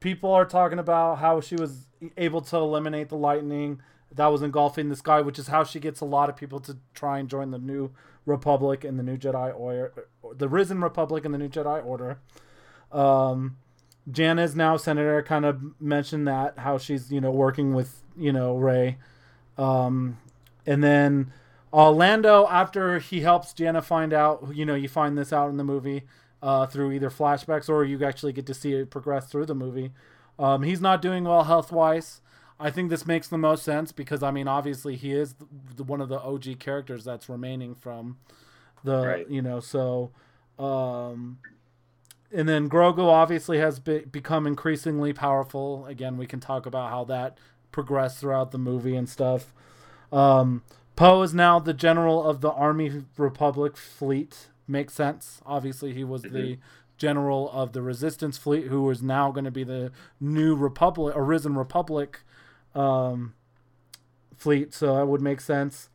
People 0.00 0.32
are 0.32 0.44
talking 0.44 0.78
about 0.78 1.18
how 1.18 1.40
she 1.40 1.56
was 1.56 1.86
able 2.16 2.40
to 2.42 2.56
eliminate 2.56 3.08
the 3.08 3.16
lightning 3.16 3.80
that 4.14 4.26
was 4.26 4.42
engulfing 4.42 4.88
the 4.88 4.96
sky, 4.96 5.20
which 5.20 5.38
is 5.38 5.48
how 5.48 5.64
she 5.64 5.80
gets 5.80 6.00
a 6.00 6.04
lot 6.04 6.28
of 6.28 6.36
people 6.36 6.60
to 6.60 6.76
try 6.94 7.18
and 7.18 7.28
join 7.28 7.50
the 7.50 7.58
new 7.58 7.90
Republic 8.26 8.84
and 8.84 8.98
the 8.98 9.02
new 9.02 9.16
Jedi 9.16 9.58
Order, 9.58 10.06
the 10.36 10.48
Risen 10.48 10.80
Republic 10.80 11.24
and 11.24 11.34
the 11.34 11.38
new 11.38 11.48
Jedi 11.48 11.84
Order. 11.84 12.18
Um, 12.92 13.56
is 14.12 14.54
now 14.54 14.76
senator 14.76 15.22
kind 15.22 15.44
of 15.44 15.80
mentioned 15.80 16.28
that 16.28 16.58
how 16.58 16.78
she's 16.78 17.10
you 17.10 17.20
know 17.20 17.30
working 17.30 17.74
with 17.74 18.02
you 18.16 18.32
know 18.32 18.56
Rey, 18.56 18.98
um, 19.56 20.18
and 20.66 20.82
then 20.82 21.32
Orlando, 21.74 22.46
after 22.48 23.00
he 23.00 23.20
helps 23.20 23.52
Jannah 23.52 23.82
find 23.82 24.12
out, 24.12 24.54
you 24.54 24.64
know, 24.64 24.76
you 24.76 24.88
find 24.88 25.18
this 25.18 25.32
out 25.32 25.50
in 25.50 25.56
the 25.56 25.64
movie 25.64 26.04
uh, 26.40 26.66
through 26.66 26.92
either 26.92 27.10
flashbacks 27.10 27.68
or 27.68 27.84
you 27.84 28.04
actually 28.04 28.32
get 28.32 28.46
to 28.46 28.54
see 28.54 28.74
it 28.74 28.90
progress 28.90 29.26
through 29.26 29.46
the 29.46 29.56
movie. 29.56 29.90
Um, 30.38 30.62
he's 30.62 30.80
not 30.80 31.02
doing 31.02 31.24
well 31.24 31.42
health 31.42 31.72
wise. 31.72 32.20
I 32.60 32.70
think 32.70 32.90
this 32.90 33.06
makes 33.06 33.26
the 33.26 33.38
most 33.38 33.64
sense 33.64 33.90
because 33.90 34.22
I 34.22 34.30
mean, 34.30 34.46
obviously, 34.46 34.94
he 34.94 35.12
is 35.12 35.34
the, 35.76 35.82
one 35.82 36.00
of 36.00 36.08
the 36.08 36.20
OG 36.20 36.60
characters 36.60 37.04
that's 37.04 37.28
remaining 37.28 37.74
from 37.74 38.18
the, 38.84 39.06
right. 39.06 39.30
you 39.30 39.42
know, 39.42 39.58
so. 39.58 40.12
Um, 40.56 41.38
and 42.34 42.48
then 42.48 42.68
Grogu 42.68 43.04
obviously 43.04 43.58
has 43.58 43.78
be- 43.78 44.00
become 44.00 44.46
increasingly 44.46 45.12
powerful. 45.12 45.86
Again, 45.86 46.16
we 46.16 46.26
can 46.26 46.40
talk 46.40 46.66
about 46.66 46.90
how 46.90 47.04
that 47.04 47.38
progressed 47.70 48.18
throughout 48.18 48.50
the 48.50 48.58
movie 48.58 48.96
and 48.96 49.08
stuff. 49.08 49.52
Um, 50.12 50.62
Poe 50.96 51.22
is 51.22 51.34
now 51.34 51.58
the 51.58 51.74
general 51.74 52.22
of 52.28 52.40
the 52.40 52.50
Army 52.50 53.04
Republic 53.16 53.76
fleet. 53.76 54.48
Makes 54.66 54.94
sense. 54.94 55.40
Obviously, 55.46 55.92
he 55.92 56.04
was 56.04 56.22
mm-hmm. 56.22 56.34
the 56.34 56.58
general 56.96 57.50
of 57.50 57.72
the 57.72 57.82
Resistance 57.82 58.38
fleet, 58.38 58.66
who 58.66 58.88
is 58.90 59.02
now 59.02 59.30
going 59.30 59.44
to 59.44 59.50
be 59.50 59.64
the 59.64 59.92
new 60.20 60.54
Republic, 60.54 61.14
Arisen 61.16 61.56
Republic 61.56 62.20
um, 62.74 63.34
fleet. 64.36 64.72
So 64.72 64.96
that 64.96 65.06
would 65.06 65.20
make 65.20 65.40
sense. 65.40 65.88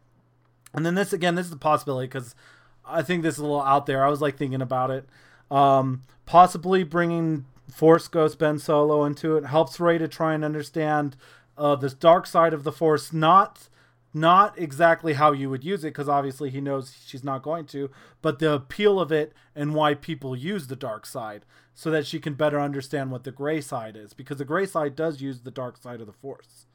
And 0.73 0.85
then 0.85 0.95
this 0.95 1.13
again, 1.13 1.35
this 1.35 1.47
is 1.47 1.53
a 1.53 1.57
possibility 1.57 2.07
because 2.07 2.35
I 2.85 3.01
think 3.01 3.23
this 3.23 3.35
is 3.35 3.39
a 3.39 3.43
little 3.43 3.61
out 3.61 3.85
there. 3.85 4.05
I 4.05 4.09
was 4.09 4.21
like 4.21 4.37
thinking 4.37 4.61
about 4.61 4.91
it. 4.91 5.07
Um, 5.51 6.03
possibly 6.25 6.83
bringing 6.83 7.45
Force 7.71 8.07
Ghost 8.07 8.39
Ben 8.39 8.59
Solo 8.59 9.03
into 9.03 9.37
it 9.37 9.45
helps 9.45 9.79
Rey 9.79 9.97
to 9.97 10.07
try 10.07 10.33
and 10.33 10.43
understand 10.43 11.15
uh, 11.57 11.75
this 11.75 11.93
dark 11.93 12.25
side 12.25 12.53
of 12.53 12.63
the 12.63 12.71
Force, 12.71 13.13
not 13.13 13.69
not 14.13 14.57
exactly 14.57 15.13
how 15.13 15.31
you 15.31 15.49
would 15.49 15.63
use 15.63 15.83
it 15.83 15.89
because 15.89 16.09
obviously 16.09 16.49
he 16.49 16.59
knows 16.59 16.95
she's 17.05 17.23
not 17.23 17.43
going 17.43 17.63
to 17.63 17.91
but 18.21 18.39
the 18.39 18.51
appeal 18.51 18.99
of 18.99 19.11
it 19.11 19.33
and 19.55 19.75
why 19.75 19.93
people 19.93 20.35
use 20.35 20.67
the 20.67 20.75
dark 20.75 21.05
side 21.05 21.45
so 21.75 21.91
that 21.91 22.07
she 22.07 22.19
can 22.19 22.33
better 22.33 22.59
understand 22.59 23.11
what 23.11 23.23
the 23.23 23.31
gray 23.31 23.61
side 23.61 23.95
is 23.95 24.13
because 24.13 24.37
the 24.37 24.45
gray 24.45 24.65
side 24.65 24.95
does 24.95 25.21
use 25.21 25.41
the 25.41 25.51
dark 25.51 25.77
side 25.77 26.01
of 26.01 26.07
the 26.07 26.13
force. 26.13 26.65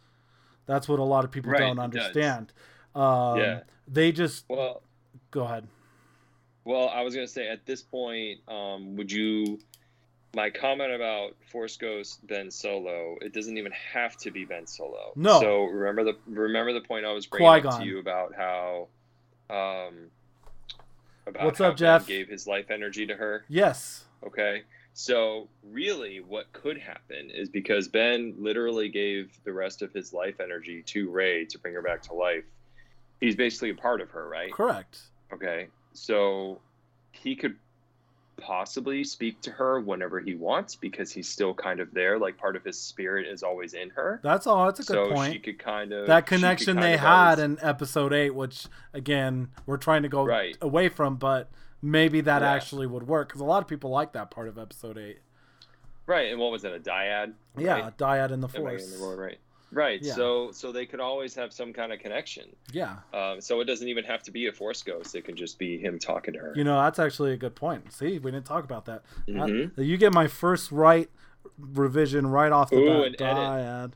That's 0.67 0.89
what 0.89 0.99
a 0.99 1.05
lot 1.05 1.25
of 1.25 1.31
people 1.31 1.51
right, 1.51 1.59
don't 1.59 1.79
understand. 1.79 2.53
Um, 2.95 3.39
yeah. 3.39 3.61
they 3.89 4.13
just 4.13 4.45
well 4.49 4.83
go 5.31 5.43
ahead 5.43 5.67
well 6.65 6.89
i 6.89 7.03
was 7.03 7.15
going 7.15 7.27
to 7.27 7.33
say 7.33 7.49
at 7.49 7.65
this 7.67 7.83
point 7.83 8.41
um, 8.49 8.97
would 8.97 9.11
you 9.11 9.59
my 10.35 10.51
comment 10.51 10.93
about 10.93 11.35
Force 11.51 11.77
Ghost 11.77 12.27
Ben 12.27 12.51
Solo, 12.51 13.17
it 13.21 13.33
doesn't 13.33 13.57
even 13.57 13.73
have 13.93 14.17
to 14.19 14.31
be 14.31 14.45
Ben 14.45 14.67
Solo. 14.67 15.13
No. 15.17 15.41
So 15.41 15.65
remember 15.65 16.05
the 16.05 16.17
remember 16.27 16.73
the 16.73 16.81
point 16.81 17.07
I 17.07 17.13
was 17.13 17.27
bringing 17.27 17.67
up 17.67 17.79
to 17.81 17.85
you 17.85 17.99
about 17.99 18.35
how, 18.35 18.89
um, 19.51 20.11
about 21.27 21.45
what's 21.45 21.61
up, 21.61 21.77
Jeff? 21.77 22.07
Gave 22.07 22.29
his 22.29 22.47
life 22.47 22.71
energy 22.71 23.07
to 23.07 23.15
her. 23.15 23.45
Yes. 23.49 24.05
Okay. 24.27 24.63
So 24.93 25.49
really, 25.65 26.21
what 26.21 26.53
could 26.53 26.79
happen 26.79 27.31
is 27.31 27.49
because 27.49 27.89
Ben 27.89 28.35
literally 28.39 28.89
gave 28.89 29.37
the 29.45 29.53
rest 29.53 29.83
of 29.83 29.93
his 29.93 30.13
life 30.13 30.41
energy 30.41 30.83
to 30.87 31.11
Rey 31.11 31.45
to 31.47 31.59
bring 31.59 31.75
her 31.75 31.83
back 31.83 32.03
to 32.03 32.15
life. 32.15 32.45
He's 33.21 33.35
basically 33.35 33.71
a 33.71 33.75
part 33.75 34.01
of 34.01 34.11
her, 34.11 34.29
right? 34.29 34.53
Correct. 34.53 35.01
Okay. 35.33 35.69
So 35.95 36.61
he 37.13 37.35
could 37.35 37.57
possibly 38.37 39.05
speak 39.05 39.41
to 39.43 39.51
her 39.51 39.81
whenever 39.81 40.21
he 40.21 40.35
wants 40.35 40.75
because 40.75 41.11
he's 41.13 41.29
still 41.29 41.55
kind 41.55 41.81
of 41.81 41.93
there. 41.95 42.19
Like 42.19 42.37
part 42.37 42.57
of 42.57 42.65
his 42.65 42.79
spirit 42.79 43.27
is 43.27 43.43
always 43.43 43.75
in 43.75 43.91
her. 43.91 44.21
That's 44.23 44.47
all. 44.47 44.67
That's 44.67 44.81
a 44.81 44.83
good 44.85 45.09
so 45.09 45.15
point. 45.15 45.33
She 45.33 45.39
could 45.39 45.59
kind 45.59 45.93
of 45.93 46.07
that 46.07 46.27
connection 46.27 46.77
they 46.77 46.97
had 46.97 47.39
always... 47.39 47.45
in 47.45 47.59
episode 47.63 48.13
eight, 48.13 48.35
which 48.35 48.67
again 48.93 49.49
we're 49.67 49.77
trying 49.77 50.03
to 50.03 50.09
go 50.09 50.25
right. 50.25 50.57
away 50.61 50.89
from, 50.89 51.17
but 51.17 51.51
maybe 51.81 52.21
that 52.23 52.43
yeah. 52.43 52.53
actually 52.53 52.87
would 52.87 53.07
work 53.07 53.29
because 53.29 53.41
a 53.41 53.45
lot 53.45 53.63
of 53.63 53.69
people 53.69 53.91
like 53.91 54.13
that 54.13 54.31
part 54.31 54.49
of 54.49 54.59
episode 54.59 54.99
eight. 54.99 55.19
Right, 56.07 56.31
and 56.31 56.39
what 56.39 56.53
was 56.53 56.65
it? 56.65 56.75
A 56.75 56.79
dyad? 56.79 57.33
Yeah, 57.57 57.81
right? 57.81 57.97
dyad 57.99 58.31
in 58.31 58.41
the 58.41 58.49
force. 58.49 58.93
In 58.93 59.01
the 59.01 59.17
right. 59.17 59.39
Right. 59.75 60.01
Yeah. 60.01 60.15
So 60.15 60.51
so 60.53 60.73
they 60.73 60.87
could 60.87 61.01
always 61.01 61.35
have 61.35 61.53
some 61.53 61.73
kind 61.73 61.93
of 61.93 61.99
connection. 61.99 62.55
Yeah. 62.73 62.97
Um, 63.13 63.41
so 63.41 63.61
it 63.61 63.65
doesn't 63.65 63.89
even 63.89 64.05
have 64.05 64.23
to 64.25 64.31
be 64.31 64.47
a 64.47 64.53
force 64.53 64.83
ghost. 64.83 65.15
It 65.15 65.25
can 65.25 65.37
just 65.37 65.59
be 65.59 65.79
him 65.79 65.99
talking 65.99 66.35
to 66.35 66.41
her. 66.41 66.53
You 66.57 66.65
know, 66.65 66.81
that's 66.81 66.99
actually 66.99 67.33
a 67.33 67.37
good 67.37 67.55
point. 67.55 67.93
See, 67.93 68.19
we 68.19 68.31
didn't 68.31 68.47
talk 68.47 68.65
about 68.65 68.85
that. 68.87 69.03
Mm-hmm. 69.29 69.83
you 69.83 69.97
get 69.97 70.13
my 70.13 70.29
first 70.29 70.71
right 70.71 71.11
revision 71.59 72.27
right 72.27 72.53
off 72.53 72.71
the 72.71 72.77
Ooh, 72.77 73.11
bat. 73.11 73.19
Dyad. 73.19 73.93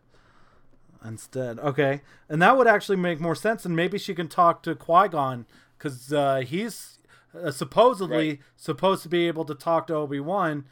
Instead, 1.04 1.60
okay, 1.60 2.00
and 2.28 2.42
that 2.42 2.56
would 2.56 2.66
actually 2.66 2.96
make 2.96 3.20
more 3.20 3.36
sense, 3.36 3.64
and 3.64 3.76
maybe 3.76 3.98
she 3.98 4.16
can 4.16 4.26
talk 4.26 4.64
to 4.64 4.74
Qui 4.74 5.08
Gon 5.08 5.46
because 5.78 6.12
uh, 6.12 6.42
he's 6.44 6.98
uh, 7.40 7.52
supposedly 7.52 8.28
right. 8.28 8.38
supposed 8.56 9.04
to 9.04 9.08
be 9.08 9.28
able 9.28 9.44
to 9.44 9.54
talk 9.54 9.86
to 9.86 9.94
Obi 9.94 10.18
Wan, 10.18 10.64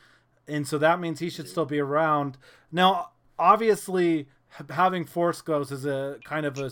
and 0.48 0.66
so 0.66 0.78
that 0.78 0.98
means 0.98 1.20
he 1.20 1.30
should 1.30 1.48
still 1.48 1.64
be 1.64 1.78
around. 1.78 2.38
Now, 2.72 3.10
obviously, 3.38 4.26
having 4.70 5.04
force 5.04 5.40
ghosts 5.40 5.72
is 5.72 5.84
a 5.84 6.18
kind 6.24 6.46
of 6.46 6.58
a 6.58 6.70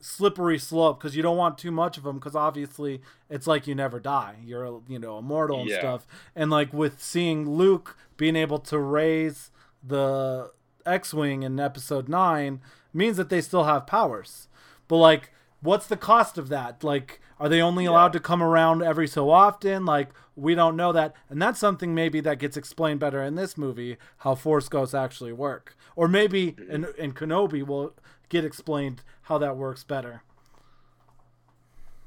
slippery 0.00 0.58
slope 0.58 1.00
because 1.00 1.16
you 1.16 1.22
don't 1.22 1.36
want 1.36 1.58
too 1.58 1.70
much 1.70 1.96
of 1.96 2.04
them 2.04 2.16
because 2.16 2.36
obviously 2.36 3.00
it's 3.30 3.46
like 3.46 3.66
you 3.66 3.74
never 3.74 3.98
die. 3.98 4.36
You're 4.44 4.80
you 4.88 4.98
know 4.98 5.18
immortal 5.18 5.60
and 5.60 5.70
yeah. 5.70 5.78
stuff. 5.78 6.06
And 6.34 6.50
like 6.50 6.72
with 6.72 7.02
seeing 7.02 7.48
luke 7.48 7.96
being 8.16 8.36
able 8.36 8.58
to 8.58 8.78
raise 8.78 9.50
the 9.82 10.50
x-wing 10.84 11.42
in 11.42 11.58
episode 11.58 12.08
9 12.08 12.60
means 12.92 13.16
that 13.16 13.28
they 13.28 13.40
still 13.40 13.64
have 13.64 13.86
powers. 13.86 14.48
But 14.88 14.96
like 14.96 15.32
what's 15.66 15.86
the 15.86 15.96
cost 15.96 16.38
of 16.38 16.48
that 16.48 16.82
like 16.82 17.20
are 17.38 17.48
they 17.48 17.60
only 17.60 17.84
yeah. 17.84 17.90
allowed 17.90 18.12
to 18.12 18.20
come 18.20 18.42
around 18.42 18.82
every 18.82 19.06
so 19.06 19.30
often 19.30 19.84
like 19.84 20.08
we 20.34 20.54
don't 20.54 20.76
know 20.76 20.92
that 20.92 21.14
and 21.28 21.42
that's 21.42 21.58
something 21.58 21.94
maybe 21.94 22.20
that 22.20 22.38
gets 22.38 22.56
explained 22.56 23.00
better 23.00 23.22
in 23.22 23.34
this 23.34 23.58
movie 23.58 23.96
how 24.18 24.34
force 24.34 24.68
ghosts 24.68 24.94
actually 24.94 25.32
work 25.32 25.76
or 25.96 26.06
maybe 26.06 26.52
mm-hmm. 26.52 26.70
in, 26.70 26.86
in 26.98 27.12
Kenobi 27.12 27.66
will 27.66 27.94
get 28.28 28.44
explained 28.44 29.02
how 29.22 29.38
that 29.38 29.56
works 29.56 29.82
better. 29.82 30.22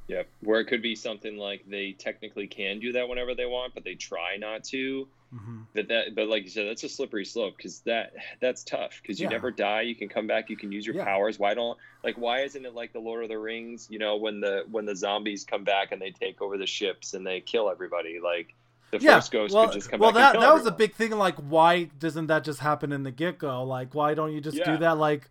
Yeah, 0.07 0.23
where 0.41 0.59
it 0.59 0.65
could 0.65 0.81
be 0.81 0.95
something 0.95 1.37
like 1.37 1.65
they 1.67 1.91
technically 1.91 2.47
can 2.47 2.79
do 2.79 2.93
that 2.93 3.07
whenever 3.07 3.35
they 3.35 3.45
want, 3.45 3.75
but 3.75 3.83
they 3.83 3.95
try 3.95 4.37
not 4.37 4.63
to. 4.65 5.07
Mm-hmm. 5.33 5.57
But 5.75 5.87
that, 5.89 6.15
but 6.15 6.27
like 6.27 6.43
you 6.43 6.49
said, 6.49 6.67
that's 6.67 6.83
a 6.83 6.89
slippery 6.89 7.23
slope 7.23 7.55
because 7.55 7.81
that 7.81 8.13
that's 8.41 8.63
tough 8.63 8.99
because 9.01 9.19
you 9.19 9.25
yeah. 9.25 9.31
never 9.31 9.51
die. 9.51 9.81
You 9.81 9.93
can 9.93 10.09
come 10.09 10.25
back. 10.25 10.49
You 10.49 10.57
can 10.57 10.71
use 10.71 10.85
your 10.85 10.95
yeah. 10.95 11.03
powers. 11.03 11.37
Why 11.37 11.53
don't 11.53 11.77
like 12.03 12.15
why 12.17 12.41
isn't 12.41 12.65
it 12.65 12.73
like 12.73 12.93
the 12.93 12.99
Lord 12.99 13.21
of 13.23 13.29
the 13.29 13.37
Rings? 13.37 13.87
You 13.91 13.99
know, 13.99 14.17
when 14.17 14.39
the 14.39 14.65
when 14.71 14.85
the 14.85 14.95
zombies 14.95 15.43
come 15.43 15.63
back 15.63 15.91
and 15.91 16.01
they 16.01 16.09
take 16.09 16.41
over 16.41 16.57
the 16.57 16.65
ships 16.65 17.13
and 17.13 17.25
they 17.25 17.41
kill 17.41 17.69
everybody. 17.69 18.19
Like 18.23 18.55
the 18.89 18.97
yeah, 18.97 19.13
Force 19.13 19.29
Ghost 19.29 19.53
well, 19.53 19.65
could 19.65 19.73
just 19.73 19.91
come 19.91 19.99
well, 19.99 20.11
back. 20.11 20.33
Well, 20.33 20.41
that 20.41 20.47
that 20.47 20.53
was 20.55 20.65
a 20.65 20.71
big 20.71 20.95
thing. 20.95 21.11
Like, 21.11 21.35
why 21.35 21.83
doesn't 21.83 22.25
that 22.27 22.43
just 22.43 22.59
happen 22.59 22.91
in 22.91 23.03
the 23.03 23.11
get 23.11 23.37
go? 23.37 23.63
Like, 23.63 23.93
why 23.93 24.15
don't 24.15 24.33
you 24.33 24.41
just 24.41 24.57
do 24.63 24.77
that? 24.77 24.97
Like, 24.97 25.29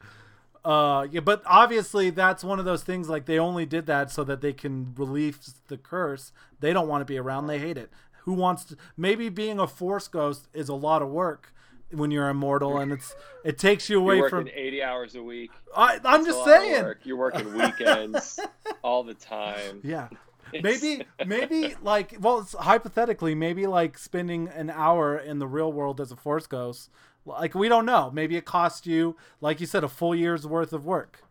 Uh, 0.65 1.07
yeah, 1.11 1.21
but 1.21 1.43
obviously 1.47 2.11
that's 2.11 2.45
one 2.45 2.59
of 2.59 2.65
those 2.65 2.83
things. 2.83 3.09
Like 3.09 3.25
they 3.25 3.39
only 3.39 3.65
did 3.65 3.87
that 3.87 4.11
so 4.11 4.23
that 4.25 4.43
they 4.43 4.53
can 4.53 4.93
relieve 4.97 5.39
the 5.69 5.79
curse. 5.79 6.31
They 6.61 6.73
don't 6.73 6.89
want 6.89 7.01
to 7.01 7.05
be 7.07 7.17
around. 7.17 7.47
They 7.47 7.59
hate 7.59 7.79
it. 7.79 7.91
Who 8.29 8.35
wants 8.35 8.65
to? 8.65 8.77
Maybe 8.95 9.31
being 9.31 9.59
a 9.59 9.67
force 9.67 10.07
ghost 10.07 10.49
is 10.53 10.69
a 10.69 10.75
lot 10.75 11.01
of 11.01 11.09
work 11.09 11.55
when 11.91 12.11
you're 12.11 12.29
immortal, 12.29 12.77
and 12.77 12.93
it's 12.93 13.17
it 13.43 13.57
takes 13.57 13.89
you 13.89 13.99
away 13.99 14.29
from 14.29 14.49
eighty 14.53 14.83
hours 14.83 15.15
a 15.15 15.23
week. 15.23 15.51
I, 15.75 15.99
I'm 16.05 16.27
just 16.27 16.45
saying. 16.45 16.93
You're 17.05 17.17
working 17.17 17.55
weekends 17.59 18.39
all 18.83 19.03
the 19.03 19.15
time. 19.15 19.81
Yeah. 19.83 20.09
maybe 20.63 21.07
maybe 21.25 21.75
like 21.83 22.17
well 22.21 22.47
hypothetically 22.61 23.35
maybe 23.35 23.67
like 23.67 23.97
spending 23.97 24.49
an 24.49 24.69
hour 24.69 25.17
in 25.17 25.39
the 25.39 25.47
real 25.47 25.73
world 25.73 26.03
as 26.03 26.13
a 26.13 26.17
force 26.17 26.47
ghost 26.47 26.91
like 27.27 27.55
we 27.55 27.69
don't 27.69 27.85
know 27.85 28.11
maybe 28.11 28.35
it 28.35 28.47
cost 28.47 28.87
you 28.87 29.15
like 29.43 29.61
you 29.61 29.67
said 29.67 29.85
a 29.85 29.89
full 29.89 30.15
year's 30.15 30.47
worth 30.47 30.73
of 30.73 30.87
work 30.87 31.23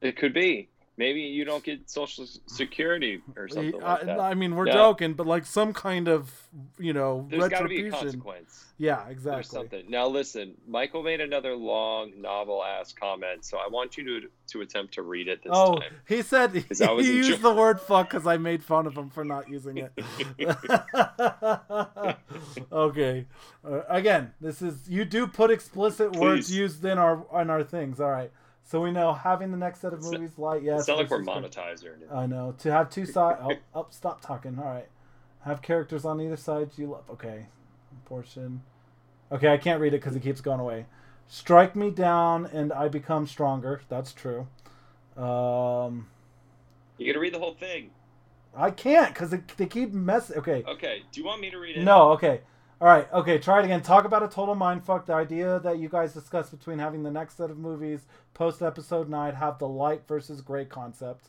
it 0.00 0.16
could 0.16 0.32
be 0.32 0.68
maybe 1.02 1.20
you 1.20 1.44
don't 1.44 1.64
get 1.64 1.90
social 1.90 2.24
security 2.46 3.20
or 3.36 3.48
something 3.48 3.80
like 3.80 4.06
that. 4.06 4.20
I 4.20 4.34
mean, 4.34 4.54
we're 4.54 4.66
no. 4.66 4.72
joking, 4.72 5.14
but 5.14 5.26
like 5.26 5.44
some 5.44 5.72
kind 5.72 6.06
of 6.06 6.32
you 6.78 6.92
know 6.92 7.26
There's 7.28 7.42
retribution. 7.42 7.90
Be 7.90 7.96
a 7.96 8.00
consequence. 8.00 8.64
Yeah, 8.78 9.08
exactly. 9.08 9.32
There's 9.32 9.50
something. 9.50 9.84
Now 9.88 10.06
listen, 10.06 10.54
Michael 10.66 11.02
made 11.02 11.20
another 11.20 11.56
long 11.56 12.12
novel 12.20 12.62
ass 12.62 12.92
comment, 12.92 13.44
so 13.44 13.58
I 13.58 13.66
want 13.68 13.96
you 13.96 14.04
to 14.04 14.28
to 14.52 14.60
attempt 14.60 14.94
to 14.94 15.02
read 15.02 15.26
it 15.26 15.42
this 15.42 15.52
oh, 15.52 15.76
time. 15.76 15.92
he 16.06 16.22
said 16.22 16.54
he, 16.54 16.62
he 17.02 17.16
used 17.16 17.42
the 17.42 17.52
word 17.52 17.80
"fuck" 17.80 18.10
because 18.10 18.26
I 18.26 18.36
made 18.36 18.62
fun 18.62 18.86
of 18.86 18.96
him 18.96 19.10
for 19.10 19.24
not 19.24 19.48
using 19.48 19.78
it. 19.78 19.92
okay, 22.72 23.26
uh, 23.64 23.80
again, 23.88 24.32
this 24.40 24.62
is 24.62 24.88
you 24.88 25.04
do 25.04 25.26
put 25.26 25.50
explicit 25.50 26.12
Please. 26.12 26.20
words 26.20 26.54
used 26.54 26.84
in 26.84 26.98
our 26.98 27.26
in 27.40 27.50
our 27.50 27.64
things. 27.64 28.00
All 28.00 28.10
right. 28.10 28.30
So 28.64 28.80
we 28.80 28.90
know 28.90 29.12
having 29.12 29.50
the 29.50 29.56
next 29.56 29.80
set 29.80 29.92
of 29.92 30.02
movies 30.02 30.38
light, 30.38 30.62
yes. 30.62 30.80
It's 30.80 30.88
not 30.88 30.98
like 30.98 31.10
we're 31.10 31.22
monetized 31.22 31.84
or 31.84 31.94
anything. 31.94 32.08
I 32.12 32.26
know. 32.26 32.54
To 32.58 32.72
have 32.72 32.90
two 32.90 33.04
sides. 33.04 33.40
oh, 33.42 33.52
oh, 33.74 33.86
stop 33.90 34.20
talking. 34.20 34.58
All 34.58 34.64
right. 34.64 34.88
Have 35.44 35.62
characters 35.62 36.04
on 36.04 36.20
either 36.20 36.36
side 36.36 36.70
you 36.76 36.86
love. 36.86 37.04
Okay. 37.10 37.46
Portion. 38.04 38.62
Okay, 39.30 39.48
I 39.48 39.56
can't 39.56 39.80
read 39.80 39.94
it 39.94 39.98
because 39.98 40.14
it 40.14 40.20
keeps 40.20 40.40
going 40.40 40.60
away. 40.60 40.86
Strike 41.26 41.74
me 41.74 41.90
down 41.90 42.46
and 42.46 42.72
I 42.72 42.88
become 42.88 43.26
stronger. 43.26 43.80
That's 43.88 44.12
true. 44.12 44.46
Um, 45.16 46.08
you 46.98 47.06
got 47.06 47.14
to 47.14 47.20
read 47.20 47.34
the 47.34 47.38
whole 47.38 47.54
thing. 47.54 47.90
I 48.54 48.70
can't 48.70 49.14
because 49.14 49.30
they, 49.30 49.40
they 49.56 49.66
keep 49.66 49.92
messing. 49.92 50.36
Okay. 50.38 50.62
Okay. 50.68 51.02
Do 51.10 51.20
you 51.20 51.26
want 51.26 51.40
me 51.40 51.50
to 51.50 51.58
read 51.58 51.76
it? 51.78 51.82
No. 51.82 52.10
Okay. 52.12 52.42
All 52.82 52.88
right, 52.88 53.06
okay, 53.12 53.38
try 53.38 53.60
it 53.60 53.64
again. 53.64 53.80
Talk 53.80 54.06
about 54.06 54.24
a 54.24 54.28
total 54.28 54.56
mindfuck. 54.56 55.06
The 55.06 55.12
idea 55.12 55.60
that 55.60 55.78
you 55.78 55.88
guys 55.88 56.12
discussed 56.12 56.50
between 56.50 56.80
having 56.80 57.04
the 57.04 57.12
next 57.12 57.36
set 57.36 57.48
of 57.48 57.56
movies 57.56 58.06
post 58.34 58.60
episode 58.60 59.08
nine 59.08 59.36
have 59.36 59.60
the 59.60 59.68
light 59.68 60.02
versus 60.08 60.40
gray 60.40 60.64
concept. 60.64 61.28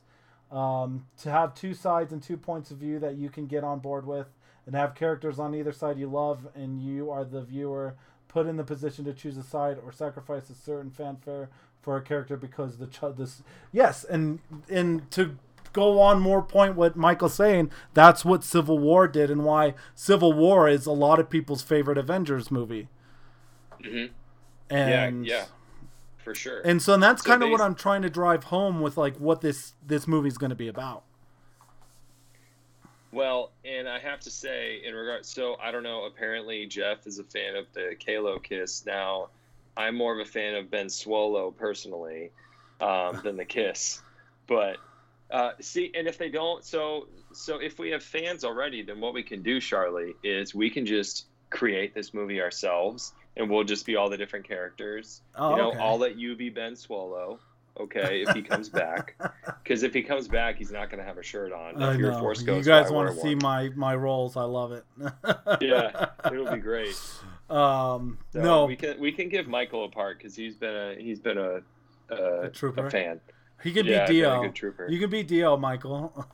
Um, 0.52 1.06
to 1.22 1.30
have 1.30 1.54
two 1.54 1.76
sides 1.76 2.12
and 2.12 2.24
two 2.24 2.38
points 2.38 2.72
of 2.72 2.78
view 2.78 2.98
that 2.98 3.18
you 3.18 3.30
can 3.30 3.46
get 3.46 3.64
on 3.64 3.78
board 3.78 4.08
with, 4.08 4.30
and 4.66 4.74
have 4.74 4.96
characters 4.96 5.38
on 5.38 5.54
either 5.54 5.72
side 5.72 6.00
you 6.00 6.08
love, 6.08 6.48
and 6.56 6.82
you 6.82 7.12
are 7.12 7.24
the 7.24 7.44
viewer 7.44 7.98
put 8.28 8.48
in 8.48 8.58
the 8.58 8.64
position 8.64 9.06
to 9.06 9.14
choose 9.14 9.38
a 9.38 9.44
side 9.44 9.78
or 9.86 9.92
sacrifice 9.92 10.50
a 10.50 10.56
certain 10.56 10.90
fanfare 10.90 11.52
for 11.84 11.96
a 11.98 12.02
character 12.02 12.36
because 12.36 12.78
the 12.78 12.88
ch- 12.88 13.16
this 13.16 13.44
yes, 13.72 14.04
and 14.04 14.40
and 14.72 15.12
to 15.12 15.38
go 15.74 16.00
on 16.00 16.22
more 16.22 16.42
point 16.42 16.76
what 16.76 16.96
Michael's 16.96 17.34
saying, 17.34 17.72
that's 17.94 18.24
what 18.24 18.44
Civil 18.44 18.80
War 18.80 19.08
did 19.08 19.30
and 19.30 19.44
why 19.44 19.74
Civil 19.96 20.34
War 20.34 20.70
is 20.70 20.86
a 20.86 20.92
lot 20.92 21.20
of 21.20 21.30
people's 21.30 21.62
favorite 21.62 21.98
Avengers 21.98 22.50
movie. 22.50 22.88
Mm-hmm. 23.84 24.14
And 24.70 25.26
yeah, 25.26 25.36
yeah, 25.36 25.46
for 26.24 26.34
sure. 26.34 26.62
And 26.62 26.82
so 26.82 26.94
and 26.94 27.04
that's 27.04 27.24
so 27.24 27.30
kind 27.30 27.44
of 27.44 27.50
what 27.50 27.62
I'm 27.62 27.76
trying 27.76 28.02
to 28.04 28.10
drive 28.10 28.46
home 28.46 28.82
with 28.82 28.98
like 28.98 29.18
what 29.18 29.42
this 29.42 29.74
this 29.86 30.08
movie's 30.08 30.38
going 30.38 30.52
to 30.52 30.56
be 30.56 30.68
about. 30.68 31.04
Well, 33.12 33.52
and 33.64 33.88
I 33.88 34.00
have 34.00 34.22
to 34.22 34.32
say, 34.32 34.82
in 34.84 34.96
regard, 34.96 35.24
so 35.24 35.56
I 35.62 35.72
don't 35.72 35.84
know. 35.84 36.06
Apparently, 36.06 36.66
Jeff 36.66 37.06
is 37.06 37.20
a 37.20 37.24
fan 37.24 37.56
of 37.56 37.68
the 37.74 37.96
Kylo 38.00 38.42
Kiss. 38.42 38.88
Now, 38.88 39.30
I'm 39.78 39.96
more 39.96 40.20
of 40.20 40.28
a 40.28 40.30
fan 40.30 40.56
of 40.56 40.72
Ben 40.72 40.88
Swolo 40.88 41.56
personally 41.56 42.32
um, 42.82 43.22
than 43.24 43.38
the 43.38 43.46
Kiss, 43.46 44.02
but 44.48 44.78
uh, 45.34 45.54
see, 45.60 45.92
and 45.96 46.08
if 46.08 46.18
they 46.20 46.30
don't, 46.30 46.64
so 46.64 47.08
so 47.34 47.58
if 47.58 47.80
we 47.80 47.90
have 47.90 48.04
fans 48.04 48.44
already, 48.46 48.84
then 48.84 49.02
what 49.02 49.16
we 49.16 49.24
can 49.24 49.42
do, 49.42 49.60
Charlie, 49.60 50.14
is 50.24 50.54
we 50.54 50.70
can 50.70 50.86
just 50.86 51.26
create 51.50 51.96
this 51.96 52.14
movie 52.14 52.40
ourselves, 52.40 53.14
and 53.36 53.50
we'll 53.50 53.64
just 53.64 53.84
be 53.84 53.96
all 53.96 54.10
the 54.10 54.18
different 54.18 54.48
characters. 54.48 55.22
Oh, 55.36 55.50
you 55.50 55.58
know, 55.58 55.70
okay. 55.72 55.80
I'll 55.80 55.98
let 55.98 56.18
you 56.18 56.36
be 56.36 56.50
Ben 56.50 56.74
Swolo. 56.74 57.40
Okay, 57.80 58.22
if 58.22 58.36
he 58.36 58.44
comes 58.44 58.70
back, 58.70 59.16
because 59.64 59.82
if 59.82 59.96
he 59.96 60.04
comes 60.04 60.28
back, 60.28 60.58
he's 60.58 60.72
not 60.72 60.92
going 60.92 61.00
to 61.00 61.06
have 61.06 61.18
a 61.18 61.24
shirt 61.24 61.52
on. 61.52 61.82
If 61.82 62.20
Force 62.20 62.44
Ghost, 62.44 62.68
you 62.68 62.72
guys 62.72 62.92
want 62.92 63.16
to 63.16 63.20
see 63.20 63.34
my 63.34 63.70
my 63.70 63.96
roles? 63.96 64.38
I 64.38 64.44
love 64.44 64.72
it. 64.72 64.86
yeah, 65.62 66.10
it'll 66.32 66.54
be 66.54 66.60
great. 66.60 66.96
Um, 67.50 68.18
so 68.32 68.42
no, 68.42 68.66
we 68.66 68.76
can 68.76 69.00
we 69.00 69.12
can 69.12 69.30
give 69.30 69.48
Michael 69.48 69.86
a 69.86 69.90
part 69.90 70.18
because 70.18 70.34
he's 70.34 70.56
been 70.56 70.74
a 70.74 70.96
he's 70.98 71.20
been 71.20 71.38
a 71.38 71.62
a, 72.10 72.16
a, 72.16 72.50
a 72.50 72.90
fan. 72.90 73.20
He 73.64 73.72
could 73.72 73.86
yeah, 73.86 74.06
be 74.06 74.14
D-O. 74.14 74.52
You 74.90 75.00
can 75.00 75.10
be 75.10 75.24
D-O, 75.24 75.56
Michael. 75.58 76.28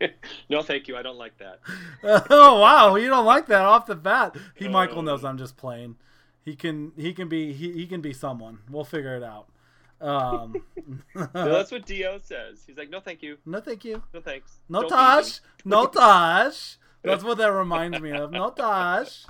no, 0.48 0.62
thank 0.62 0.88
you. 0.88 0.96
I 0.96 1.02
don't 1.02 1.18
like 1.18 1.38
that. 1.38 1.60
oh 2.30 2.60
wow, 2.60 2.96
you 2.96 3.08
don't 3.08 3.24
like 3.24 3.46
that 3.46 3.64
off 3.64 3.86
the 3.86 3.94
bat. 3.94 4.36
He 4.54 4.66
uh, 4.66 4.70
Michael 4.70 5.02
knows 5.02 5.24
I'm 5.24 5.38
just 5.38 5.56
playing. 5.56 5.96
He 6.44 6.56
can 6.56 6.92
he 6.96 7.12
can 7.12 7.28
be 7.28 7.52
he, 7.52 7.72
he 7.72 7.86
can 7.86 8.00
be 8.00 8.12
someone. 8.12 8.58
We'll 8.70 8.84
figure 8.84 9.16
it 9.16 9.22
out. 9.22 9.46
Um, 10.00 10.62
no, 11.14 11.28
that's 11.32 11.72
what 11.72 11.84
D-O 11.86 12.18
says. 12.22 12.62
He's 12.66 12.76
like, 12.76 12.90
no, 12.90 13.00
thank 13.00 13.22
you. 13.22 13.38
No, 13.44 13.60
thank 13.60 13.84
you. 13.84 14.02
No 14.14 14.20
thanks. 14.20 14.58
No 14.68 14.82
Tosh. 14.88 15.40
No 15.64 15.86
Tosh. 15.86 16.76
That's 17.02 17.24
what 17.24 17.38
that 17.38 17.52
reminds 17.52 18.00
me 18.00 18.12
of. 18.12 18.30
No 18.30 18.50
Tosh. 18.50 19.24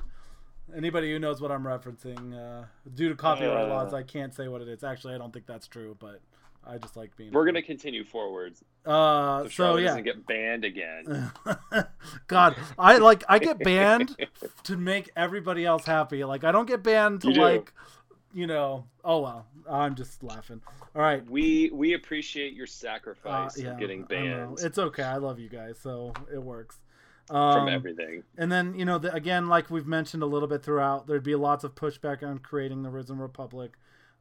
Anybody 0.77 1.11
who 1.11 1.19
knows 1.19 1.41
what 1.41 1.51
I'm 1.51 1.63
referencing, 1.63 2.35
uh, 2.35 2.67
due 2.95 3.09
to 3.09 3.15
copyright 3.15 3.65
uh, 3.65 3.69
laws, 3.69 3.95
I 3.95 4.03
can't 4.03 4.35
say 4.35 4.49
what 4.49 4.61
it 4.61 4.69
is. 4.69 4.85
Actually, 4.85 5.15
I 5.15 5.19
don't 5.19 5.33
think 5.33 5.47
that's 5.47 5.67
true, 5.67 5.97
but 5.99 6.21
I 6.69 6.77
just 6.79 6.97
like 6.97 7.17
being. 7.17 7.33
We're 7.33 7.47
gonna 7.47 7.63
continue 7.63 8.05
forwards. 8.05 8.63
Uh, 8.85 9.45
so, 9.45 9.49
so 9.49 9.77
yeah, 9.77 9.89
doesn't 9.89 10.05
get 10.05 10.27
banned 10.27 10.65
again. 10.65 11.33
God, 12.27 12.57
I 12.79 12.99
like 12.99 13.25
I 13.29 13.39
get 13.39 13.59
banned 13.59 14.15
to 14.65 14.77
make 14.77 15.11
everybody 15.17 15.65
else 15.65 15.87
happy. 15.87 16.25
Like 16.25 16.45
I 16.45 16.53
don't 16.53 16.67
get 16.67 16.83
banned 16.83 17.23
to 17.23 17.33
you 17.33 17.41
like, 17.41 17.73
you 18.35 18.47
know. 18.47 18.85
Oh 19.03 19.21
well, 19.21 19.47
I'm 19.69 19.95
just 19.95 20.23
laughing. 20.23 20.61
All 20.95 21.03
right, 21.03 21.29
we 21.29 21.71
we 21.73 21.95
appreciate 21.95 22.53
your 22.53 22.67
sacrifice 22.67 23.59
uh, 23.59 23.63
yeah, 23.63 23.75
getting 23.79 24.03
banned. 24.03 24.59
It's 24.61 24.79
okay. 24.79 25.03
I 25.03 25.17
love 25.17 25.39
you 25.39 25.49
guys, 25.49 25.79
so 25.83 26.13
it 26.33 26.43
works. 26.43 26.79
Um, 27.31 27.61
From 27.61 27.69
everything. 27.69 28.23
And 28.37 28.51
then 28.51 28.75
you 28.75 28.85
know, 28.85 28.99
the, 28.99 29.13
again, 29.13 29.49
like 29.49 29.71
we've 29.71 29.87
mentioned 29.87 30.23
a 30.23 30.27
little 30.27 30.49
bit 30.49 30.63
throughout, 30.63 31.07
there'd 31.07 31.23
be 31.23 31.35
lots 31.35 31.65
of 31.65 31.75
pushback 31.75 32.23
on 32.23 32.39
creating 32.39 32.83
the 32.83 32.91
Risen 32.91 33.19
Republic. 33.19 33.73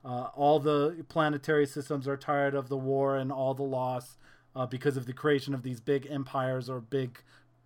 Uh, 0.06 0.30
all 0.36 0.60
the 0.60 1.06
planetary 1.10 1.66
systems 1.66 2.08
are 2.08 2.18
tired 2.18 2.56
of 2.56 2.70
the 2.70 2.78
war 2.78 3.18
and 3.18 3.32
all 3.32 3.54
the 3.54 3.64
loss 3.64 4.18
uh, 4.56 4.66
because 4.66 4.98
of 4.98 5.06
the 5.06 5.14
creation 5.14 5.54
of 5.54 5.64
these 5.64 5.80
big 5.80 6.08
empires 6.10 6.70
or 6.70 6.80
big, 6.80 7.20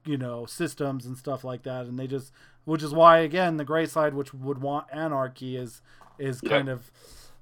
you 0.06 0.18
know, 0.18 0.46
systems 0.46 1.06
and 1.06 1.18
stuff 1.18 1.44
like 1.44 1.64
that. 1.64 1.86
And 1.86 2.00
they 2.00 2.08
just, 2.08 2.32
which 2.66 2.84
is 2.84 2.94
why 2.94 3.20
again 3.20 3.58
the 3.58 3.66
gray 3.66 3.86
side, 3.86 4.14
which 4.14 4.34
would 4.34 4.60
want 4.60 4.88
anarchy, 4.92 5.56
is 5.56 5.82
is 6.18 6.42
kind 6.42 6.70
of. 6.70 6.92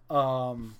Um, 0.09 0.75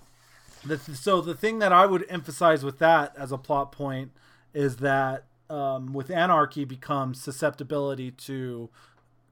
the, 0.66 0.78
so 0.78 1.22
the 1.22 1.36
thing 1.36 1.60
that 1.60 1.72
I 1.72 1.86
would 1.86 2.06
emphasize 2.10 2.64
with 2.64 2.80
that 2.80 3.14
as 3.18 3.32
a 3.32 3.38
plot 3.38 3.72
point 3.72 4.12
is 4.54 4.78
that 4.78 5.26
um, 5.50 5.94
with 5.94 6.10
anarchy 6.12 6.66
becomes 6.66 7.22
susceptibility 7.22 8.12
to, 8.12 8.70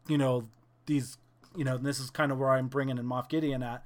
you 0.07 0.17
know, 0.17 0.47
these, 0.85 1.17
you 1.55 1.63
know, 1.63 1.77
this 1.77 1.99
is 1.99 2.09
kind 2.09 2.31
of 2.31 2.39
where 2.39 2.51
I'm 2.51 2.67
bringing 2.67 2.97
in 2.97 3.05
Moff 3.05 3.29
Gideon 3.29 3.61
at 3.61 3.83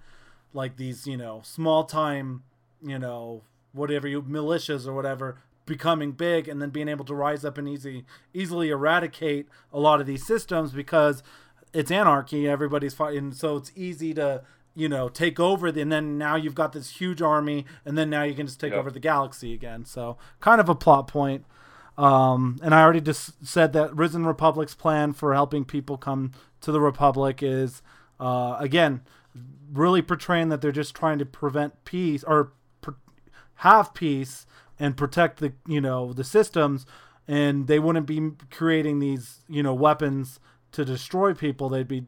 like 0.54 0.78
these 0.78 1.08
you 1.08 1.18
know 1.18 1.42
small 1.44 1.84
time 1.84 2.44
you 2.84 3.00
know 3.00 3.42
whatever 3.74 4.08
you 4.08 4.22
militias 4.22 4.88
or 4.88 4.94
whatever 4.94 5.38
becoming 5.66 6.12
big 6.12 6.48
and 6.48 6.62
then 6.62 6.70
being 6.70 6.88
able 6.88 7.06
to 7.06 7.16
rise 7.16 7.46
up 7.46 7.58
and 7.58 7.70
easy 7.70 8.04
easily 8.34 8.70
eradicate 8.70 9.48
a 9.72 9.80
lot 9.80 10.02
of 10.02 10.08
these 10.08 10.26
systems 10.26 10.72
because 10.72 11.24
it's 11.74 11.92
anarchy 11.92 12.48
everybody's 12.48 12.94
fighting 12.94 13.32
so 13.32 13.58
it's 13.58 13.72
easy 13.76 14.14
to 14.14 14.42
you 14.76 14.90
know 14.90 15.08
take 15.10 15.40
over 15.40 15.68
and 15.68 15.92
then 15.92 16.18
now 16.18 16.36
you've 16.36 16.56
got 16.56 16.74
this 16.74 16.98
huge 16.98 17.22
army 17.22 17.66
and 17.86 17.98
then 17.98 18.10
now 18.10 18.24
you 18.24 18.34
can 18.34 18.48
just 18.48 18.60
take 18.60 18.72
yep. 18.72 18.80
over 18.80 18.90
the 18.92 19.00
galaxy 19.00 19.54
again 19.54 19.86
so 19.86 20.18
kind 20.40 20.60
of 20.60 20.70
a 20.70 20.76
plot 20.76 21.08
point 21.08 21.46
um, 21.98 22.58
and 22.64 22.74
i 22.74 22.82
already 22.82 23.02
just 23.02 23.46
said 23.46 23.74
that 23.74 23.96
risen 23.96 24.26
republic's 24.26 24.76
plan 24.76 25.14
for 25.14 25.34
helping 25.34 25.64
people 25.64 25.98
come 25.98 26.32
to 26.60 26.72
the 26.72 26.82
republic 26.82 27.44
is 27.44 27.82
uh, 28.20 28.56
again 28.60 29.02
really 29.72 30.02
portraying 30.02 30.50
that 30.50 30.62
they're 30.62 30.72
just 30.72 30.96
trying 30.96 31.20
to 31.20 31.26
prevent 31.26 31.84
peace 31.86 32.24
or 32.26 32.52
pr- 32.82 32.92
have 33.56 33.94
peace 33.94 34.46
and 34.80 34.98
protect 34.98 35.40
the 35.40 35.54
you 35.68 35.80
know 35.82 36.14
the 36.14 36.24
systems 36.24 36.86
and 37.28 37.68
they 37.68 37.80
wouldn't 37.80 38.06
be 38.08 38.32
creating 38.50 39.00
these 39.00 39.40
you 39.48 39.64
know 39.64 39.74
weapons 39.74 40.40
to 40.72 40.84
destroy 40.84 41.34
people 41.34 41.70
they'd 41.70 41.88
be 41.88 42.06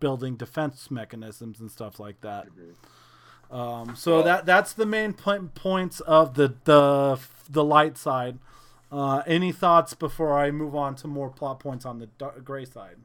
building 0.00 0.36
defense 0.36 0.90
mechanisms 0.90 1.60
and 1.60 1.70
stuff 1.70 2.00
like 2.00 2.20
that 2.22 2.46
Um, 3.50 3.94
so 3.94 4.22
that 4.22 4.46
that's 4.46 4.72
the 4.72 4.86
main 4.86 5.12
points 5.12 6.00
of 6.00 6.34
the 6.34 6.54
the 6.64 7.18
the 7.48 7.62
light 7.62 7.96
side. 7.96 8.38
Uh, 8.90 9.22
any 9.26 9.52
thoughts 9.52 9.92
before 9.94 10.38
I 10.38 10.50
move 10.50 10.74
on 10.74 10.94
to 10.96 11.06
more 11.08 11.28
plot 11.28 11.60
points 11.60 11.84
on 11.84 11.98
the 11.98 12.08
gray 12.42 12.64
side? 12.64 12.96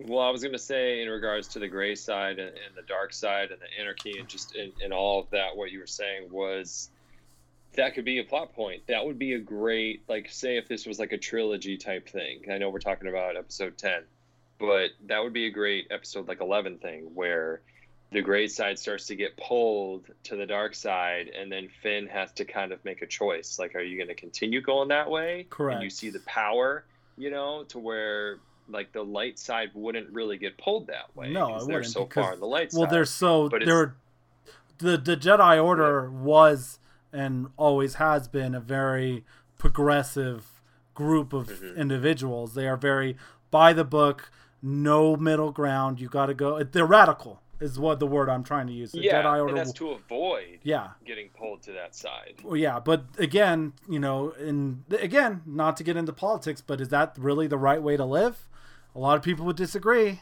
Well, 0.00 0.20
I 0.20 0.30
was 0.30 0.42
going 0.42 0.52
to 0.52 0.58
say 0.58 1.02
in 1.02 1.08
regards 1.08 1.48
to 1.48 1.58
the 1.58 1.68
gray 1.68 1.94
side 1.94 2.38
and, 2.38 2.48
and 2.48 2.74
the 2.76 2.82
dark 2.82 3.12
side 3.12 3.50
and 3.52 3.60
the 3.60 3.80
anarchy 3.80 4.18
and 4.18 4.28
just 4.28 4.56
in, 4.56 4.72
in 4.80 4.92
all 4.92 5.20
of 5.20 5.30
that, 5.30 5.56
what 5.56 5.70
you 5.70 5.78
were 5.78 5.86
saying 5.86 6.30
was 6.30 6.90
that 7.74 7.94
could 7.94 8.04
be 8.04 8.18
a 8.18 8.24
plot 8.24 8.52
point. 8.52 8.86
That 8.88 9.04
would 9.04 9.18
be 9.18 9.34
a 9.34 9.38
great, 9.38 10.02
like, 10.08 10.28
say 10.30 10.56
if 10.56 10.66
this 10.68 10.86
was 10.86 10.98
like 10.98 11.12
a 11.12 11.18
trilogy 11.18 11.76
type 11.76 12.08
thing. 12.08 12.42
I 12.50 12.58
know 12.58 12.70
we're 12.70 12.80
talking 12.80 13.08
about 13.08 13.36
episode 13.36 13.78
10, 13.78 14.02
but 14.58 14.90
that 15.06 15.22
would 15.22 15.32
be 15.32 15.46
a 15.46 15.50
great 15.50 15.86
episode 15.90 16.26
like 16.26 16.40
11 16.40 16.78
thing 16.78 17.10
where 17.14 17.60
the 18.10 18.22
gray 18.22 18.46
side 18.46 18.78
starts 18.78 19.06
to 19.06 19.16
get 19.16 19.36
pulled 19.36 20.06
to 20.24 20.36
the 20.36 20.46
dark 20.46 20.74
side 20.74 21.28
and 21.28 21.50
then 21.50 21.68
Finn 21.82 22.06
has 22.06 22.32
to 22.32 22.44
kind 22.44 22.72
of 22.72 22.84
make 22.84 23.02
a 23.02 23.06
choice. 23.06 23.58
Like, 23.58 23.74
are 23.74 23.80
you 23.80 23.96
going 23.96 24.08
to 24.08 24.14
continue 24.14 24.60
going 24.60 24.88
that 24.88 25.10
way? 25.10 25.46
Correct. 25.50 25.76
And 25.76 25.84
you 25.84 25.90
see 25.90 26.10
the 26.10 26.20
power, 26.20 26.84
you 27.16 27.30
know, 27.30 27.64
to 27.68 27.78
where 27.78 28.38
like 28.68 28.92
the 28.92 29.02
light 29.02 29.38
side 29.38 29.70
wouldn't 29.74 30.10
really 30.10 30.38
get 30.38 30.56
pulled 30.58 30.86
that 30.88 31.14
way. 31.14 31.30
No, 31.30 31.56
it 31.56 31.58
they're 31.60 31.76
wouldn't. 31.76 31.86
so 31.86 32.04
because, 32.04 32.24
far 32.24 32.32
on 32.32 32.40
the 32.40 32.46
light 32.46 32.70
well, 32.72 32.82
side. 32.82 32.90
they're 32.90 33.04
so 33.04 33.48
they're 33.48 33.96
the 34.78 34.96
the 34.96 35.16
Jedi 35.16 35.62
Order 35.62 36.10
yeah. 36.12 36.18
was 36.20 36.78
and 37.12 37.48
always 37.56 37.94
has 37.94 38.28
been 38.28 38.54
a 38.54 38.60
very 38.60 39.24
progressive 39.58 40.62
group 40.94 41.32
of 41.32 41.48
mm-hmm. 41.48 41.80
individuals. 41.80 42.54
They 42.54 42.66
are 42.66 42.76
very 42.76 43.16
by 43.50 43.72
the 43.72 43.84
book, 43.84 44.30
no 44.62 45.16
middle 45.16 45.52
ground. 45.52 46.00
You 46.00 46.08
got 46.08 46.26
to 46.26 46.34
go. 46.34 46.62
They're 46.62 46.86
radical 46.86 47.40
is 47.60 47.78
what 47.78 47.98
the 48.00 48.06
word 48.06 48.28
I'm 48.28 48.44
trying 48.44 48.66
to 48.66 48.72
use. 48.72 48.92
The 48.92 49.00
yeah, 49.00 49.22
Jedi 49.22 49.40
Order 49.40 49.48
and 49.48 49.56
that's 49.56 49.72
to 49.74 49.90
avoid 49.90 50.58
yeah 50.62 50.90
getting 51.04 51.28
pulled 51.30 51.62
to 51.62 51.72
that 51.72 51.94
side. 51.94 52.34
Well, 52.42 52.56
yeah, 52.56 52.80
but 52.80 53.04
again, 53.18 53.72
you 53.88 53.98
know, 53.98 54.32
and 54.38 54.84
again, 55.00 55.42
not 55.46 55.76
to 55.78 55.84
get 55.84 55.96
into 55.96 56.12
politics, 56.12 56.60
but 56.60 56.80
is 56.80 56.88
that 56.88 57.16
really 57.18 57.46
the 57.46 57.58
right 57.58 57.82
way 57.82 57.96
to 57.96 58.04
live? 58.04 58.48
A 58.94 58.98
lot 58.98 59.16
of 59.16 59.22
people 59.22 59.44
would 59.46 59.56
disagree, 59.56 60.20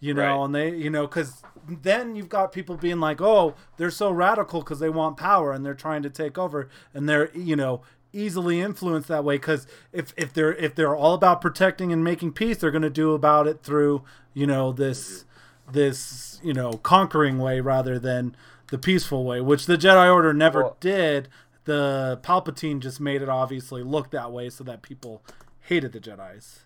you 0.00 0.14
know, 0.14 0.38
right. 0.38 0.44
and 0.44 0.54
they, 0.54 0.76
you 0.76 0.90
know, 0.90 1.06
because 1.06 1.42
then 1.68 2.14
you've 2.14 2.28
got 2.28 2.52
people 2.52 2.76
being 2.76 3.00
like, 3.00 3.20
oh, 3.20 3.54
they're 3.76 3.90
so 3.90 4.10
radical 4.10 4.60
because 4.60 4.78
they 4.78 4.88
want 4.88 5.16
power 5.16 5.52
and 5.52 5.66
they're 5.66 5.74
trying 5.74 6.02
to 6.02 6.10
take 6.10 6.38
over, 6.38 6.68
and 6.94 7.08
they're, 7.08 7.30
you 7.36 7.56
know, 7.56 7.82
easily 8.16 8.60
influenced 8.60 9.08
that 9.08 9.24
way 9.24 9.36
because 9.36 9.66
if, 9.92 10.14
if 10.16 10.32
they're 10.32 10.54
if 10.54 10.74
they're 10.74 10.96
all 10.96 11.14
about 11.14 11.40
protecting 11.40 11.92
and 11.92 12.02
making 12.02 12.32
peace 12.32 12.56
they're 12.56 12.70
going 12.70 12.80
to 12.80 12.88
do 12.88 13.12
about 13.12 13.46
it 13.46 13.62
through 13.62 14.02
you 14.32 14.46
know 14.46 14.72
this 14.72 15.24
this 15.70 16.40
you 16.42 16.54
know 16.54 16.72
conquering 16.74 17.38
way 17.38 17.60
rather 17.60 17.98
than 17.98 18.34
the 18.70 18.78
peaceful 18.78 19.24
way 19.24 19.40
which 19.40 19.66
the 19.66 19.76
jedi 19.76 20.10
order 20.12 20.32
never 20.32 20.62
well, 20.62 20.76
did 20.80 21.28
the 21.64 22.18
palpatine 22.22 22.80
just 22.80 23.00
made 23.00 23.20
it 23.20 23.28
obviously 23.28 23.82
look 23.82 24.10
that 24.10 24.32
way 24.32 24.48
so 24.48 24.64
that 24.64 24.80
people 24.80 25.22
hated 25.60 25.92
the 25.92 26.00
jedis 26.00 26.60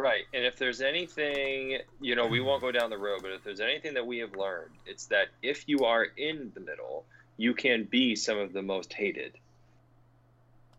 Right. 0.00 0.24
And 0.32 0.44
if 0.44 0.56
there's 0.56 0.80
anything, 0.80 1.78
you 2.00 2.16
know, 2.16 2.26
we 2.26 2.40
won't 2.40 2.62
go 2.62 2.72
down 2.72 2.90
the 2.90 2.98
road, 2.98 3.20
but 3.22 3.32
if 3.32 3.44
there's 3.44 3.60
anything 3.60 3.94
that 3.94 4.06
we 4.06 4.18
have 4.18 4.34
learned, 4.34 4.70
it's 4.86 5.06
that 5.06 5.28
if 5.42 5.68
you 5.68 5.84
are 5.84 6.04
in 6.04 6.52
the 6.54 6.60
middle, 6.60 7.04
you 7.36 7.54
can 7.54 7.84
be 7.84 8.16
some 8.16 8.38
of 8.38 8.52
the 8.52 8.62
most 8.62 8.92
hated. 8.92 9.32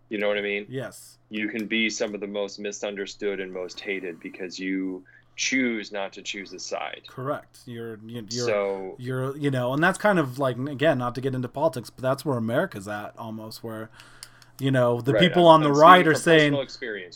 You 0.09 0.17
know 0.17 0.27
what 0.27 0.37
I 0.37 0.41
mean? 0.41 0.65
Yes. 0.69 1.17
You 1.29 1.47
can 1.47 1.67
be 1.67 1.89
some 1.89 2.13
of 2.13 2.19
the 2.19 2.27
most 2.27 2.59
misunderstood 2.59 3.39
and 3.39 3.53
most 3.53 3.79
hated 3.79 4.19
because 4.19 4.59
you 4.59 5.03
choose 5.35 5.91
not 5.91 6.13
to 6.13 6.21
choose 6.21 6.51
a 6.53 6.59
side. 6.59 7.03
Correct. 7.07 7.59
You're 7.65 7.99
you're 8.05 8.27
so, 8.29 8.95
you're 8.99 9.37
you 9.37 9.49
know, 9.49 9.73
and 9.73 9.81
that's 9.83 9.97
kind 9.97 10.19
of 10.19 10.37
like 10.37 10.57
again, 10.57 10.97
not 10.97 11.15
to 11.15 11.21
get 11.21 11.33
into 11.33 11.47
politics, 11.47 11.89
but 11.89 12.01
that's 12.01 12.25
where 12.25 12.37
America's 12.37 12.87
at 12.87 13.17
almost 13.17 13.63
where 13.63 13.89
you 14.61 14.71
know 14.71 15.01
the 15.01 15.13
right. 15.13 15.19
people 15.19 15.49
I'm, 15.49 15.55
on 15.55 15.63
the 15.63 15.69
I'm 15.69 15.81
right 15.81 16.07
are 16.07 16.13
saying 16.13 16.53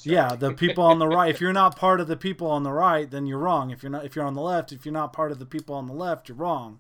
yeah 0.04 0.36
the 0.36 0.54
people 0.54 0.84
on 0.84 1.00
the 1.00 1.08
right 1.08 1.30
if 1.30 1.40
you're 1.42 1.54
not 1.54 1.76
part 1.76 2.02
of 2.02 2.08
the 2.08 2.18
people 2.18 2.48
on 2.48 2.64
the 2.64 2.72
right 2.72 3.10
then 3.10 3.28
you're 3.28 3.40
wrong 3.40 3.72
if 3.72 3.84
you're 3.84 3.92
not 3.92 4.04
if 4.04 4.16
you're 4.16 4.26
on 4.26 4.34
the 4.34 4.42
left 4.42 4.72
if 4.72 4.86
you're 4.86 4.94
not 4.94 5.14
part 5.14 5.32
of 5.32 5.40
the 5.40 5.46
people 5.46 5.76
on 5.76 5.88
the 5.88 5.94
left 5.94 6.28
you're 6.28 6.38
wrong 6.38 6.80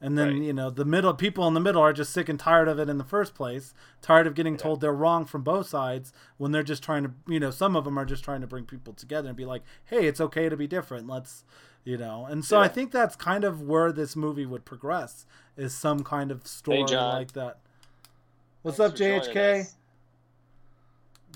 and 0.00 0.18
then 0.18 0.28
right. 0.28 0.42
you 0.42 0.52
know 0.52 0.68
the 0.68 0.84
middle 0.84 1.14
people 1.14 1.48
in 1.48 1.54
the 1.54 1.60
middle 1.60 1.80
are 1.80 1.92
just 1.92 2.12
sick 2.12 2.28
and 2.28 2.38
tired 2.38 2.68
of 2.68 2.78
it 2.78 2.88
in 2.88 2.98
the 2.98 3.04
first 3.04 3.34
place 3.34 3.72
tired 4.02 4.26
of 4.26 4.34
getting 4.34 4.54
yeah. 4.54 4.60
told 4.60 4.80
they're 4.80 4.92
wrong 4.92 5.24
from 5.24 5.42
both 5.42 5.66
sides 5.66 6.12
when 6.36 6.52
they're 6.52 6.62
just 6.62 6.82
trying 6.82 7.04
to 7.04 7.10
you 7.26 7.40
know 7.40 7.50
some 7.50 7.74
of 7.74 7.84
them 7.84 7.98
are 7.98 8.04
just 8.04 8.22
trying 8.22 8.42
to 8.42 8.46
bring 8.46 8.64
people 8.64 8.92
together 8.92 9.28
and 9.28 9.36
be 9.36 9.46
like 9.46 9.62
hey 9.86 10.06
it's 10.06 10.20
okay 10.20 10.48
to 10.50 10.56
be 10.56 10.66
different 10.66 11.06
let's 11.06 11.44
you 11.84 11.96
know 11.96 12.26
and 12.26 12.44
so 12.44 12.58
yeah. 12.58 12.64
i 12.64 12.68
think 12.68 12.90
that's 12.90 13.16
kind 13.16 13.44
of 13.44 13.62
where 13.62 13.90
this 13.90 14.14
movie 14.14 14.46
would 14.46 14.64
progress 14.66 15.24
is 15.56 15.74
some 15.74 16.04
kind 16.04 16.30
of 16.30 16.46
story 16.46 16.84
hey, 16.86 16.96
like 16.96 17.32
that 17.32 17.60
what's 18.62 18.76
Thanks 18.76 19.00
up 19.00 19.06
jhk 19.06 19.72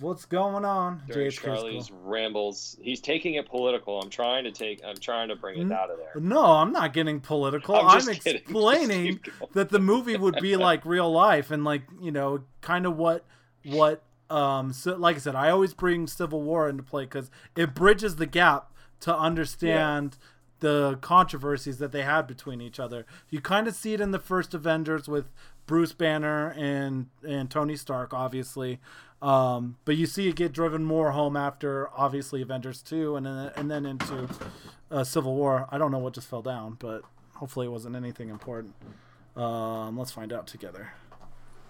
What's 0.00 0.24
going 0.24 0.64
on, 0.64 1.02
During 1.08 1.30
Charlie's 1.30 1.90
rambles. 1.90 2.76
He's 2.80 3.00
taking 3.00 3.34
it 3.34 3.48
political. 3.48 4.00
I'm 4.00 4.10
trying 4.10 4.44
to 4.44 4.52
take. 4.52 4.80
I'm 4.84 4.96
trying 4.96 5.28
to 5.28 5.36
bring 5.36 5.60
it 5.60 5.72
out 5.72 5.90
of 5.90 5.98
there. 5.98 6.20
No, 6.20 6.44
I'm 6.44 6.72
not 6.72 6.92
getting 6.92 7.20
political. 7.20 7.74
I'm, 7.74 8.00
I'm 8.00 8.08
explaining 8.26 9.20
that 9.54 9.70
the 9.70 9.78
movie 9.78 10.16
would 10.16 10.36
be 10.40 10.56
like 10.56 10.84
real 10.84 11.10
life 11.10 11.50
and 11.50 11.64
like 11.64 11.82
you 12.00 12.10
know, 12.12 12.44
kind 12.60 12.86
of 12.86 12.96
what 12.96 13.24
what 13.64 14.02
um. 14.30 14.72
So, 14.72 14.96
like 14.96 15.16
I 15.16 15.18
said, 15.18 15.34
I 15.34 15.50
always 15.50 15.74
bring 15.74 16.06
Civil 16.06 16.42
War 16.42 16.68
into 16.68 16.82
play 16.82 17.04
because 17.04 17.30
it 17.56 17.74
bridges 17.74 18.16
the 18.16 18.26
gap 18.26 18.72
to 19.00 19.16
understand. 19.16 20.16
Yeah. 20.20 20.26
The 20.60 20.98
controversies 21.00 21.78
that 21.78 21.92
they 21.92 22.02
had 22.02 22.26
between 22.26 22.60
each 22.60 22.80
other. 22.80 23.06
You 23.30 23.40
kind 23.40 23.68
of 23.68 23.76
see 23.76 23.94
it 23.94 24.00
in 24.00 24.10
the 24.10 24.18
first 24.18 24.54
Avengers 24.54 25.06
with 25.06 25.30
Bruce 25.68 25.92
Banner 25.92 26.48
and 26.56 27.06
and 27.24 27.48
Tony 27.48 27.76
Stark, 27.76 28.12
obviously. 28.12 28.80
Um, 29.20 29.76
but 29.84 29.96
you 29.96 30.06
see 30.06 30.28
it 30.28 30.36
get 30.36 30.52
driven 30.52 30.84
more 30.84 31.10
home 31.10 31.36
after 31.36 31.88
obviously 31.96 32.40
Avengers 32.42 32.80
two, 32.82 33.16
and 33.16 33.26
then 33.26 33.50
and 33.56 33.70
then 33.70 33.84
into 33.86 34.28
uh, 34.90 35.02
Civil 35.04 35.34
War. 35.34 35.66
I 35.70 35.78
don't 35.78 35.90
know 35.90 35.98
what 35.98 36.14
just 36.14 36.28
fell 36.28 36.42
down, 36.42 36.76
but 36.78 37.02
hopefully 37.34 37.66
it 37.66 37.70
wasn't 37.70 37.96
anything 37.96 38.28
important. 38.28 38.74
Um, 39.36 39.98
let's 39.98 40.12
find 40.12 40.32
out 40.32 40.46
together. 40.46 40.92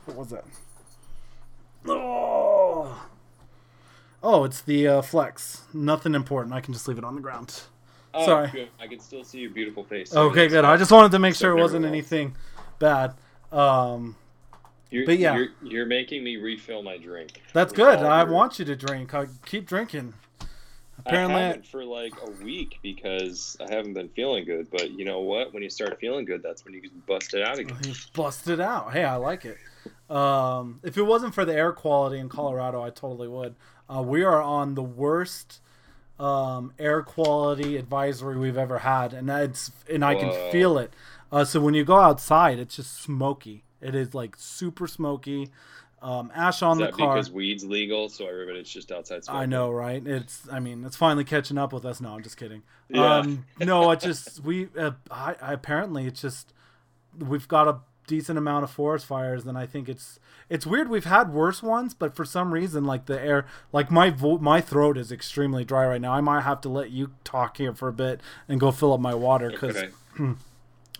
What 0.04 0.16
was 0.16 0.28
that? 0.28 0.44
Oh, 1.86 3.08
oh, 4.22 4.44
it's 4.44 4.60
the 4.60 4.86
uh, 4.88 5.02
flex. 5.02 5.62
Nothing 5.72 6.14
important. 6.14 6.54
I 6.54 6.60
can 6.60 6.74
just 6.74 6.88
leave 6.88 6.98
it 6.98 7.04
on 7.04 7.14
the 7.14 7.20
ground. 7.20 7.62
Oh, 8.14 8.24
Sorry, 8.26 8.50
good. 8.50 8.68
I 8.80 8.86
can 8.86 9.00
still 9.00 9.22
see 9.22 9.38
your 9.40 9.50
beautiful 9.50 9.84
face. 9.84 10.14
okay, 10.14 10.48
good. 10.48 10.64
I 10.64 10.76
just 10.76 10.90
wanted 10.90 11.12
to 11.12 11.18
make 11.18 11.34
sure 11.34 11.56
it 11.56 11.60
wasn't 11.60 11.84
anything 11.84 12.34
bad. 12.78 13.14
Um, 13.52 14.16
you're, 14.90 15.06
but 15.06 15.18
yeah, 15.18 15.36
you're, 15.36 15.48
you're, 15.62 15.86
making 15.86 16.24
me 16.24 16.36
refill 16.36 16.82
my 16.82 16.96
drink. 16.96 17.42
That's 17.52 17.72
good. 17.72 17.98
I 17.98 18.24
want 18.24 18.58
you 18.58 18.64
to 18.64 18.76
drink. 18.76 19.14
I 19.14 19.26
keep 19.44 19.66
drinking. 19.66 20.14
Apparently, 20.98 21.36
I 21.36 21.46
haven't 21.48 21.66
for 21.66 21.84
like 21.84 22.12
a 22.22 22.30
week 22.44 22.78
because 22.82 23.56
I 23.60 23.72
haven't 23.72 23.94
been 23.94 24.08
feeling 24.10 24.44
good. 24.44 24.68
But 24.70 24.90
you 24.92 25.04
know 25.04 25.20
what? 25.20 25.52
When 25.52 25.62
you 25.62 25.70
start 25.70 25.98
feeling 26.00 26.24
good, 26.24 26.42
that's 26.42 26.64
when 26.64 26.74
you 26.74 26.80
can 26.80 27.02
bust 27.06 27.34
it 27.34 27.42
out 27.42 27.58
again. 27.58 27.78
You 27.84 27.94
bust 28.14 28.48
it 28.48 28.60
out. 28.60 28.92
Hey, 28.92 29.04
I 29.04 29.16
like 29.16 29.44
it. 29.44 29.58
Um, 30.10 30.80
if 30.82 30.96
it 30.96 31.02
wasn't 31.02 31.34
for 31.34 31.44
the 31.44 31.54
air 31.54 31.72
quality 31.72 32.18
in 32.18 32.28
Colorado, 32.28 32.82
I 32.82 32.90
totally 32.90 33.28
would. 33.28 33.54
Uh, 33.88 34.02
we 34.02 34.22
are 34.22 34.42
on 34.42 34.74
the 34.74 34.82
worst 34.82 35.60
um, 36.18 36.72
air 36.78 37.02
quality 37.02 37.76
advisory 37.76 38.38
we've 38.38 38.58
ever 38.58 38.78
had, 38.78 39.12
and 39.12 39.30
it's 39.30 39.70
and 39.90 40.04
I 40.04 40.14
Whoa. 40.14 40.20
can 40.20 40.52
feel 40.52 40.78
it. 40.78 40.92
Uh, 41.30 41.44
so 41.44 41.60
when 41.60 41.74
you 41.74 41.84
go 41.84 41.98
outside, 41.98 42.58
it's 42.58 42.76
just 42.76 43.00
smoky. 43.00 43.64
It 43.80 43.94
is 43.94 44.14
like 44.14 44.36
super 44.38 44.86
smoky. 44.86 45.50
Um, 46.00 46.30
ash 46.32 46.62
on 46.62 46.78
the 46.78 46.92
car 46.92 47.14
because 47.14 47.30
weed's 47.30 47.64
legal, 47.64 48.08
so 48.08 48.26
everybody's 48.28 48.68
just 48.68 48.92
outside. 48.92 49.24
Smoking. 49.24 49.42
I 49.42 49.46
know, 49.46 49.70
right? 49.70 50.06
It's. 50.06 50.46
I 50.50 50.60
mean, 50.60 50.84
it's 50.84 50.96
finally 50.96 51.24
catching 51.24 51.58
up 51.58 51.72
with 51.72 51.84
us. 51.84 52.00
No, 52.00 52.14
I'm 52.14 52.22
just 52.22 52.36
kidding. 52.36 52.62
Yeah. 52.88 53.16
Um, 53.16 53.44
no, 53.58 53.90
it 53.90 54.00
just 54.00 54.40
we. 54.44 54.68
Uh, 54.78 54.92
I, 55.10 55.34
I 55.42 55.52
apparently 55.54 56.06
it's 56.06 56.20
just 56.20 56.52
we've 57.18 57.48
got 57.48 57.66
a 57.66 57.80
decent 58.06 58.38
amount 58.38 58.62
of 58.62 58.70
forest 58.70 59.06
fires, 59.06 59.44
and 59.44 59.58
I 59.58 59.66
think 59.66 59.88
it's 59.88 60.20
it's 60.48 60.64
weird. 60.64 60.88
We've 60.88 61.04
had 61.04 61.32
worse 61.32 61.64
ones, 61.64 61.94
but 61.94 62.14
for 62.14 62.24
some 62.24 62.54
reason, 62.54 62.84
like 62.84 63.06
the 63.06 63.20
air, 63.20 63.46
like 63.72 63.90
my 63.90 64.10
vo- 64.10 64.38
my 64.38 64.60
throat 64.60 64.96
is 64.96 65.10
extremely 65.10 65.64
dry 65.64 65.84
right 65.84 66.00
now. 66.00 66.12
I 66.12 66.20
might 66.20 66.42
have 66.42 66.60
to 66.60 66.68
let 66.68 66.90
you 66.90 67.10
talk 67.24 67.56
here 67.56 67.74
for 67.74 67.88
a 67.88 67.92
bit 67.92 68.20
and 68.48 68.60
go 68.60 68.70
fill 68.70 68.92
up 68.92 69.00
my 69.00 69.14
water 69.14 69.50
because. 69.50 69.76
Okay. 69.76 69.90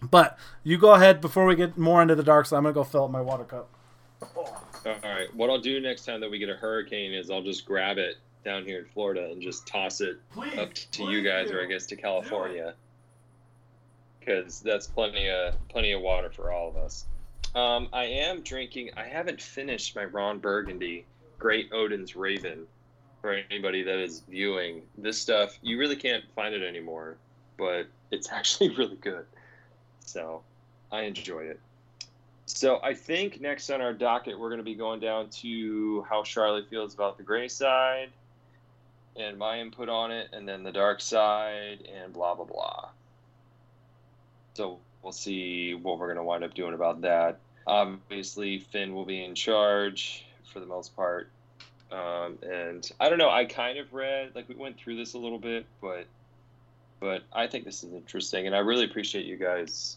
But 0.03 0.39
you 0.63 0.79
go 0.79 0.95
ahead 0.95 1.21
before 1.21 1.47
we 1.47 1.57
get 1.57 1.77
more 1.77 2.03
into 2.03 2.15
the 2.15 2.23
dark 2.23 2.47
side. 2.47 2.59
I'm 2.59 2.63
gonna 2.65 2.75
go 2.75 2.85
fill 2.85 3.05
up 3.05 3.11
my 3.11 3.21
water 3.21 3.45
cup. 3.45 3.69
All 4.23 4.95
right. 5.03 5.35
What 5.35 5.51
I'll 5.51 5.61
do 5.61 5.81
next 5.81 6.05
time 6.05 6.21
that 6.21 6.31
we 6.31 6.39
get 6.39 6.49
a 6.49 6.55
hurricane 6.55 7.13
is 7.13 7.31
I'll 7.31 7.43
just 7.43 7.67
grab 7.67 7.99
it 7.99 8.17
down 8.45 8.65
here 8.65 8.79
in 8.79 8.85
Florida 8.87 9.29
and 9.31 9.43
just 9.43 9.67
toss 9.67 10.01
it 10.01 10.19
please, 10.33 10.57
up 10.59 10.73
to 10.75 11.05
you 11.05 11.23
guys, 11.23 11.51
do. 11.51 11.57
or 11.57 11.63
I 11.63 11.67
guess 11.67 11.87
to 11.87 11.97
California, 11.97 12.75
because 14.19 14.61
that's 14.61 14.87
plenty 14.87 15.29
of 15.29 15.55
plenty 15.69 15.93
of 15.93 16.01
water 16.01 16.31
for 16.31 16.53
all 16.53 16.69
of 16.69 16.77
us. 16.77 17.05
Um, 17.55 17.89
I 17.93 18.05
am 18.05 18.43
drinking. 18.43 18.91
I 18.97 19.05
haven't 19.05 19.41
finished 19.41 19.97
my 19.97 20.05
Ron 20.05 20.39
Burgundy 20.39 21.07
Great 21.39 21.71
Odin's 21.73 22.17
Raven. 22.17 22.67
For 23.21 23.33
anybody 23.51 23.83
that 23.83 23.99
is 23.99 24.23
viewing 24.29 24.83
this 24.97 25.19
stuff, 25.21 25.59
you 25.61 25.77
really 25.77 25.97
can't 25.97 26.23
find 26.37 26.55
it 26.55 26.63
anymore, 26.63 27.17
but 27.57 27.89
it's 28.13 28.31
actually 28.33 28.71
really 28.77 28.97
good. 28.97 29.27
So 30.09 30.43
I 30.91 31.03
enjoy 31.03 31.41
it. 31.41 31.61
So 32.47 32.81
I 32.83 32.95
think 32.95 33.43
next 33.43 33.69
on 33.69 33.83
our 33.83 33.93
docket, 33.93 34.39
we're 34.39 34.49
going 34.49 34.59
to 34.59 34.65
be 34.65 34.75
going 34.75 35.01
down 35.01 35.29
to 35.43 36.03
how 36.09 36.23
Charlie 36.23 36.65
feels 36.65 36.95
about 36.95 37.19
the 37.19 37.23
gray 37.23 37.47
side 37.47 38.09
and 39.17 39.37
my 39.37 39.61
input 39.61 39.89
on 39.89 40.11
it, 40.11 40.29
and 40.33 40.49
then 40.49 40.63
the 40.63 40.73
dark 40.73 41.01
side, 41.01 41.87
and 41.95 42.13
blah, 42.13 42.35
blah, 42.35 42.45
blah. 42.45 42.89
So 44.55 44.79
we'll 45.03 45.13
see 45.13 45.75
what 45.75 45.99
we're 45.99 46.07
going 46.07 46.19
to 46.19 46.23
wind 46.23 46.45
up 46.45 46.55
doing 46.55 46.73
about 46.73 47.01
that. 47.03 47.39
Obviously, 47.67 48.61
Finn 48.61 48.95
will 48.95 49.05
be 49.05 49.25
in 49.25 49.35
charge 49.35 50.25
for 50.53 50.61
the 50.61 50.67
most 50.67 50.95
part. 50.95 51.29
Um, 51.91 52.39
and 52.43 52.89
I 53.01 53.09
don't 53.09 53.19
know, 53.19 53.31
I 53.31 53.45
kind 53.45 53.79
of 53.79 53.93
read, 53.93 54.35
like, 54.35 54.49
we 54.49 54.55
went 54.55 54.79
through 54.79 54.97
this 54.97 55.15
a 55.15 55.19
little 55.19 55.39
bit, 55.39 55.67
but 55.83 56.07
but 57.01 57.25
I 57.33 57.47
think 57.47 57.65
this 57.65 57.85
is 57.85 57.93
interesting, 57.93 58.47
and 58.47 58.55
I 58.55 58.61
really 58.61 58.85
appreciate 58.85 59.27
you 59.27 59.37
guys 59.37 59.97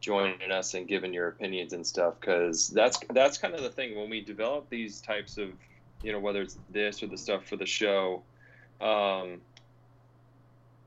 joining 0.00 0.52
us 0.52 0.74
and 0.74 0.86
giving 0.86 1.12
your 1.12 1.28
opinions 1.28 1.72
and 1.72 1.86
stuff 1.86 2.14
because 2.20 2.68
that's 2.68 2.98
that's 3.10 3.38
kind 3.38 3.54
of 3.54 3.62
the 3.62 3.70
thing 3.70 3.96
when 3.96 4.10
we 4.10 4.20
develop 4.20 4.68
these 4.68 5.00
types 5.00 5.38
of 5.38 5.48
you 6.02 6.12
know 6.12 6.20
whether 6.20 6.42
it's 6.42 6.58
this 6.70 7.02
or 7.02 7.06
the 7.06 7.16
stuff 7.16 7.44
for 7.46 7.56
the 7.56 7.66
show 7.66 8.22
um, 8.80 9.40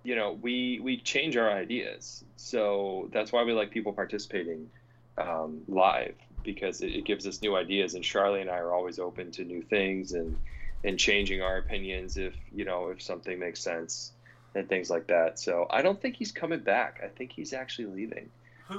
you 0.03 0.15
know 0.15 0.37
we 0.41 0.79
we 0.81 0.97
change 0.97 1.37
our 1.37 1.51
ideas. 1.51 2.23
So 2.35 3.09
that's 3.11 3.31
why 3.31 3.43
we 3.43 3.53
like 3.53 3.71
people 3.71 3.93
participating 3.93 4.69
um, 5.17 5.61
live 5.67 6.15
because 6.43 6.81
it, 6.81 6.91
it, 6.95 7.05
gives 7.05 7.27
us 7.27 7.41
new 7.41 7.55
ideas 7.55 7.95
and 7.95 8.03
charlie 8.03 8.41
and 8.41 8.49
i 8.49 8.57
are 8.57 8.73
always 8.73 8.97
open 8.97 9.29
to 9.31 9.43
new 9.43 9.61
things 9.61 10.13
and 10.13 10.37
and 10.83 10.97
changing 10.97 11.41
our 11.41 11.57
opinions 11.57 12.17
if 12.17 12.33
you 12.55 12.63
know 12.63 12.87
if 12.87 13.01
something 13.01 13.37
makes 13.37 13.59
sense 13.59 14.13
and 14.55 14.67
things 14.67 14.89
like 14.89 15.07
that 15.07 15.39
so 15.39 15.67
i 15.69 15.81
don't 15.81 16.01
think 16.01 16.15
he's 16.15 16.31
coming 16.31 16.59
back 16.59 17.01
i 17.03 17.07
think 17.07 17.31
he's 17.31 17.53
actually 17.53 17.85
leaving 17.85 18.29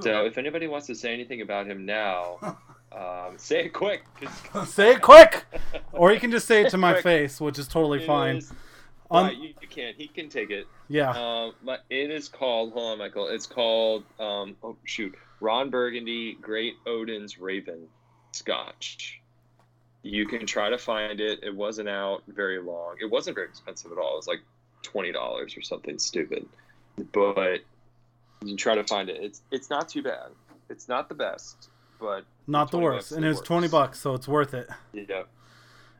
so 0.01 0.25
if 0.25 0.39
anybody 0.39 0.69
wants 0.69 0.87
to 0.87 0.95
say 0.95 1.13
anything 1.13 1.41
about 1.41 1.67
him 1.67 1.85
now, 1.85 2.39
um, 2.93 3.37
say 3.37 3.65
it 3.65 3.73
quick. 3.73 4.05
say 4.67 4.93
it 4.93 5.03
quick, 5.03 5.45
or 5.93 6.13
you 6.13 6.21
can 6.21 6.31
just 6.31 6.47
say 6.47 6.63
it 6.63 6.71
to 6.71 6.79
my 6.79 6.93
quick. 6.93 7.03
face, 7.03 7.41
which 7.41 7.59
is 7.59 7.67
totally 7.67 8.03
it 8.03 8.07
fine. 8.07 8.37
Is, 8.37 8.53
um, 9.11 9.31
you, 9.31 9.53
you, 9.61 9.69
can't. 9.69 9.97
He 9.97 10.07
can 10.07 10.29
take 10.29 10.51
it. 10.51 10.67
Yeah. 10.89 11.11
Um, 11.11 11.55
but 11.65 11.85
it 11.91 12.11
is 12.11 12.29
called. 12.29 12.73
Hold 12.73 12.93
on, 12.93 12.99
Michael. 12.99 13.29
It's 13.29 13.47
called. 13.47 14.05
Um, 14.21 14.57
oh 14.63 14.77
shoot, 14.85 15.15
Ron 15.41 15.71
Burgundy, 15.71 16.35
Great 16.41 16.75
Odin's 16.87 17.41
Raven, 17.41 17.89
Scotch. 18.33 19.21
You 20.03 20.27
can 20.27 20.47
try 20.47 20.71
to 20.71 20.79
find 20.79 21.21
it. 21.21 21.41
It 21.43 21.55
wasn't 21.55 21.89
out 21.89 22.23
very 22.29 22.63
long. 22.63 22.95
It 23.03 23.11
wasn't 23.11 23.35
very 23.35 23.49
expensive 23.49 23.91
at 23.93 23.99
all. 23.99 24.15
It 24.15 24.17
was 24.17 24.29
like 24.29 24.41
twenty 24.83 25.13
dollars 25.13 25.57
or 25.57 25.63
something 25.63 25.99
stupid. 25.99 26.47
But 27.13 27.61
you 28.45 28.57
try 28.57 28.75
to 28.75 28.85
find 28.85 29.09
it. 29.09 29.23
It's 29.23 29.43
it's 29.51 29.71
not 29.71 29.89
too 29.89 30.03
bad. 30.03 30.31
It's 30.69 30.89
not 30.89 31.09
the 31.09 31.15
best, 31.15 31.69
but 31.99 32.25
not 32.47 32.71
the 32.71 32.79
worst. 32.79 33.13
And 33.13 33.25
it 33.25 33.29
was 33.29 33.41
twenty 33.41 33.69
bucks, 33.69 33.99
so 34.01 34.15
it's 34.15 34.29
worth 34.29 34.55
it. 34.55 34.69
Yeah. 34.93 35.23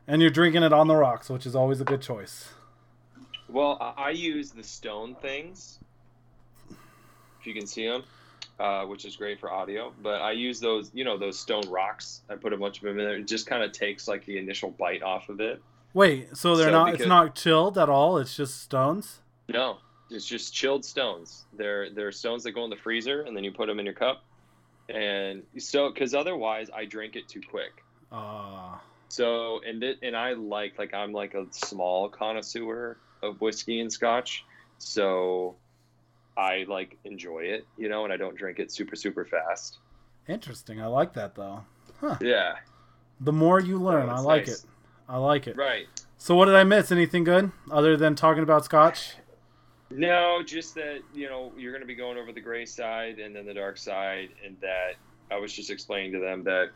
And 0.07 0.21
you're 0.21 0.31
drinking 0.31 0.63
it 0.63 0.73
on 0.73 0.87
the 0.87 0.95
rocks, 0.95 1.29
which 1.29 1.45
is 1.45 1.55
always 1.55 1.79
a 1.79 1.85
good 1.85 2.01
choice. 2.01 2.49
Well, 3.47 3.93
I 3.97 4.11
use 4.11 4.51
the 4.51 4.63
stone 4.63 5.15
things. 5.21 5.79
If 7.39 7.45
you 7.47 7.53
can 7.53 7.67
see 7.67 7.87
them, 7.87 8.03
uh, 8.59 8.85
which 8.85 9.05
is 9.05 9.15
great 9.15 9.39
for 9.39 9.51
audio. 9.51 9.93
But 10.01 10.21
I 10.21 10.31
use 10.31 10.59
those, 10.59 10.91
you 10.93 11.03
know, 11.03 11.17
those 11.17 11.37
stone 11.39 11.67
rocks. 11.69 12.21
I 12.29 12.35
put 12.35 12.53
a 12.53 12.57
bunch 12.57 12.77
of 12.77 12.83
them 12.83 12.99
in 12.99 13.05
there. 13.05 13.17
It 13.17 13.27
just 13.27 13.47
kind 13.47 13.63
of 13.63 13.71
takes 13.71 14.07
like 14.07 14.25
the 14.25 14.37
initial 14.37 14.71
bite 14.71 15.03
off 15.03 15.29
of 15.29 15.39
it. 15.39 15.61
Wait, 15.93 16.35
so 16.37 16.55
they're 16.55 16.67
so 16.67 16.71
not? 16.71 16.85
Because, 16.85 17.01
it's 17.01 17.07
not 17.09 17.35
chilled 17.35 17.77
at 17.77 17.89
all. 17.89 18.17
It's 18.17 18.35
just 18.35 18.61
stones. 18.61 19.19
No, 19.49 19.77
it's 20.09 20.25
just 20.25 20.53
chilled 20.53 20.85
stones. 20.85 21.45
They're 21.53 21.89
they're 21.89 22.11
stones 22.11 22.43
that 22.43 22.51
go 22.51 22.63
in 22.63 22.69
the 22.69 22.77
freezer, 22.77 23.21
and 23.21 23.35
then 23.35 23.43
you 23.43 23.51
put 23.51 23.67
them 23.67 23.79
in 23.79 23.85
your 23.85 23.95
cup. 23.95 24.23
And 24.89 25.43
so, 25.57 25.91
because 25.91 26.13
otherwise, 26.13 26.69
I 26.73 26.85
drink 26.85 27.15
it 27.15 27.27
too 27.27 27.41
quick. 27.41 27.83
Ah. 28.11 28.75
Uh. 28.75 28.79
So, 29.09 29.59
and 29.67 29.83
it, 29.83 29.99
and 30.01 30.15
I 30.15 30.33
like 30.33 30.77
like 30.77 30.93
I'm 30.93 31.11
like 31.11 31.33
a 31.33 31.45
small 31.51 32.07
connoisseur 32.07 32.97
of 33.21 33.41
whiskey 33.41 33.81
and 33.81 33.91
scotch. 33.91 34.45
So, 34.77 35.55
I 36.37 36.65
like 36.69 36.97
enjoy 37.03 37.39
it, 37.39 37.65
you 37.77 37.89
know, 37.89 38.05
and 38.05 38.13
I 38.13 38.17
don't 38.17 38.37
drink 38.37 38.59
it 38.59 38.71
super 38.71 38.95
super 38.95 39.25
fast. 39.25 39.79
Interesting. 40.29 40.81
I 40.81 40.87
like 40.87 41.13
that 41.13 41.35
though. 41.35 41.63
Huh. 41.99 42.17
Yeah. 42.21 42.55
The 43.19 43.33
more 43.33 43.59
you 43.59 43.77
learn, 43.77 44.09
oh, 44.09 44.13
I 44.13 44.19
like 44.19 44.47
nice. 44.47 44.63
it. 44.63 44.69
I 45.07 45.17
like 45.17 45.47
it. 45.47 45.55
Right. 45.55 45.87
So 46.17 46.35
what 46.35 46.45
did 46.45 46.55
I 46.55 46.63
miss? 46.63 46.91
Anything 46.91 47.23
good 47.23 47.51
other 47.71 47.97
than 47.97 48.15
talking 48.15 48.43
about 48.43 48.65
scotch? 48.65 49.15
No, 49.89 50.41
just 50.43 50.75
that 50.75 50.99
you 51.13 51.27
know 51.27 51.51
you're 51.57 51.71
going 51.71 51.81
to 51.81 51.87
be 51.87 51.95
going 51.95 52.17
over 52.17 52.31
the 52.31 52.41
gray 52.41 52.65
side 52.65 53.19
and 53.19 53.35
then 53.35 53.45
the 53.45 53.53
dark 53.53 53.77
side, 53.77 54.29
and 54.45 54.55
that 54.61 54.93
I 55.29 55.37
was 55.37 55.53
just 55.53 55.69
explaining 55.69 56.13
to 56.13 56.19
them 56.19 56.43
that 56.43 56.69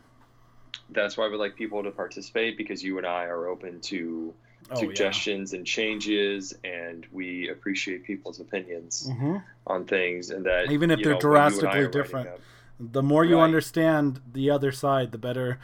that's 0.90 1.16
why 1.16 1.28
we 1.28 1.36
like 1.36 1.56
people 1.56 1.82
to 1.82 1.90
participate 1.90 2.56
because 2.56 2.82
you 2.82 2.98
and 2.98 3.06
I 3.06 3.24
are 3.24 3.46
open 3.46 3.80
to 3.82 4.34
oh, 4.70 4.74
suggestions 4.74 5.52
yeah. 5.52 5.58
and 5.58 5.66
changes, 5.66 6.54
and 6.64 7.06
we 7.12 7.48
appreciate 7.48 8.04
people's 8.04 8.40
opinions 8.40 9.08
mm-hmm. 9.10 9.36
on 9.66 9.84
things, 9.86 10.30
and 10.30 10.44
that 10.44 10.70
even 10.70 10.90
if 10.90 11.02
they're 11.02 11.14
know, 11.14 11.20
drastically 11.20 11.88
different, 11.88 12.28
the 12.78 13.02
more 13.02 13.24
you 13.24 13.36
right. 13.36 13.44
understand 13.44 14.20
the 14.32 14.50
other 14.50 14.72
side, 14.72 15.12
the 15.12 15.18
better 15.18 15.58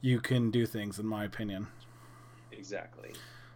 you 0.00 0.20
can 0.20 0.50
do 0.50 0.66
things, 0.66 0.98
in 0.98 1.06
my 1.06 1.24
opinion. 1.24 1.68
Exactly. 2.58 3.12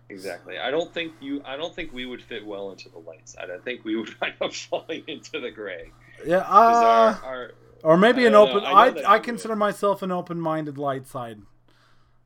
Exactly. 0.09 0.59
I 0.59 0.71
don't 0.71 0.93
think 0.93 1.13
you. 1.21 1.43
I 1.45 1.57
don't 1.57 1.75
think 1.75 1.93
we 1.93 2.07
would 2.07 2.23
fit 2.23 2.45
well 2.45 2.71
into 2.71 2.89
the 2.89 2.99
light 2.99 3.29
side. 3.29 3.51
I 3.51 3.59
think 3.59 3.85
we 3.85 3.97
would 3.97 4.15
wind 4.21 4.35
up 4.41 4.53
falling 4.53 5.05
into 5.07 5.41
the 5.41 5.51
gray. 5.51 5.91
Yeah. 6.27 6.39
Uh, 6.39 7.17
our, 7.23 7.25
our, 7.25 7.53
or 7.83 7.97
maybe 7.97 8.27
an 8.27 8.35
open. 8.35 8.63
I 8.65 8.89
I, 8.89 9.15
I 9.15 9.19
consider 9.19 9.57
myself 9.57 10.03
an 10.03 10.13
open-minded 10.13 10.79
light 10.79 11.07
side. 11.07 11.43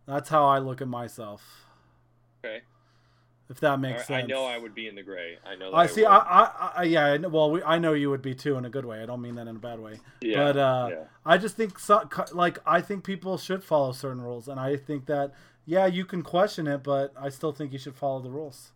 That's 0.06 0.28
how 0.28 0.46
I 0.46 0.58
look 0.58 0.80
at 0.80 0.88
myself. 0.88 1.66
Okay. 2.44 2.62
If 3.48 3.60
that 3.60 3.78
makes 3.78 3.98
right, 3.98 4.06
sense. 4.06 4.24
I 4.24 4.26
know 4.26 4.44
I 4.44 4.58
would 4.58 4.74
be 4.74 4.88
in 4.88 4.96
the 4.96 5.04
gray. 5.04 5.38
I 5.46 5.54
know. 5.54 5.70
I, 5.70 5.82
I 5.82 5.86
see. 5.86 6.04
I, 6.04 6.16
I, 6.16 6.72
I, 6.78 6.82
yeah. 6.82 7.16
Well, 7.18 7.52
we, 7.52 7.62
I 7.62 7.78
know 7.78 7.92
you 7.92 8.10
would 8.10 8.22
be 8.22 8.34
too 8.34 8.56
in 8.56 8.64
a 8.64 8.70
good 8.70 8.84
way. 8.84 9.00
I 9.00 9.06
don't 9.06 9.22
mean 9.22 9.36
that 9.36 9.46
in 9.46 9.54
a 9.54 9.60
bad 9.60 9.78
way. 9.78 10.00
Yeah. 10.20 10.36
But 10.52 10.56
uh, 10.56 10.88
yeah. 10.90 11.04
I 11.24 11.38
just 11.38 11.56
think 11.56 11.78
so, 11.78 12.08
like 12.32 12.58
I 12.66 12.80
think 12.80 13.04
people 13.04 13.38
should 13.38 13.62
follow 13.62 13.92
certain 13.92 14.20
rules, 14.20 14.48
and 14.48 14.58
I 14.58 14.76
think 14.76 15.06
that 15.06 15.32
yeah, 15.66 15.86
you 15.86 16.04
can 16.04 16.22
question 16.22 16.66
it, 16.68 16.82
but 16.82 17.12
I 17.20 17.28
still 17.28 17.52
think 17.52 17.72
you 17.72 17.78
should 17.78 17.96
follow 17.96 18.20
the 18.20 18.30
rules. 18.30 18.70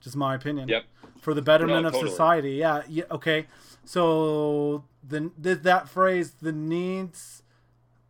Just 0.00 0.16
my 0.16 0.34
opinion. 0.34 0.68
Yep. 0.68 0.84
For 1.20 1.34
the 1.34 1.42
betterment 1.42 1.82
no, 1.82 1.88
of 1.88 1.94
totally. 1.94 2.10
society. 2.10 2.52
Yeah. 2.52 2.82
Yeah. 2.88 3.04
Okay. 3.10 3.46
So 3.84 4.84
the, 5.06 5.30
the 5.36 5.54
that 5.56 5.88
phrase, 5.88 6.32
the 6.40 6.52
needs, 6.52 7.42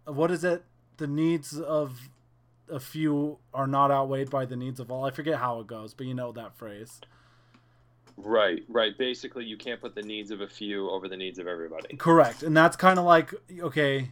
what 0.05 0.31
is 0.31 0.45
it? 0.45 0.65
The 0.99 1.07
needs 1.07 1.59
of 1.59 2.11
a 2.69 2.79
few 2.79 3.39
are 3.55 3.67
not 3.67 3.91
outweighed 3.91 4.31
by 4.31 4.45
the 4.45 4.57
needs 4.57 4.79
of 4.79 4.91
all. 4.91 5.05
I 5.05 5.11
forget 5.11 5.39
how 5.39 5.61
it 5.61 5.67
goes, 5.67 5.95
but 5.95 6.07
you 6.07 6.15
know 6.15 6.33
that 6.33 6.55
phrase. 6.57 7.01
Right, 8.17 8.63
right. 8.69 8.97
Basically, 8.97 9.45
you 9.45 9.57
can't 9.57 9.81
put 9.81 9.95
the 9.95 10.03
needs 10.03 10.31
of 10.31 10.41
a 10.41 10.47
few 10.47 10.91
over 10.91 11.09
the 11.09 11.17
needs 11.17 11.39
of 11.39 11.47
everybody. 11.47 11.97
Correct. 11.97 12.43
And 12.43 12.57
that's 12.57 12.77
kind 12.77 12.99
of 12.99 13.05
like, 13.05 13.33
okay, 13.61 14.11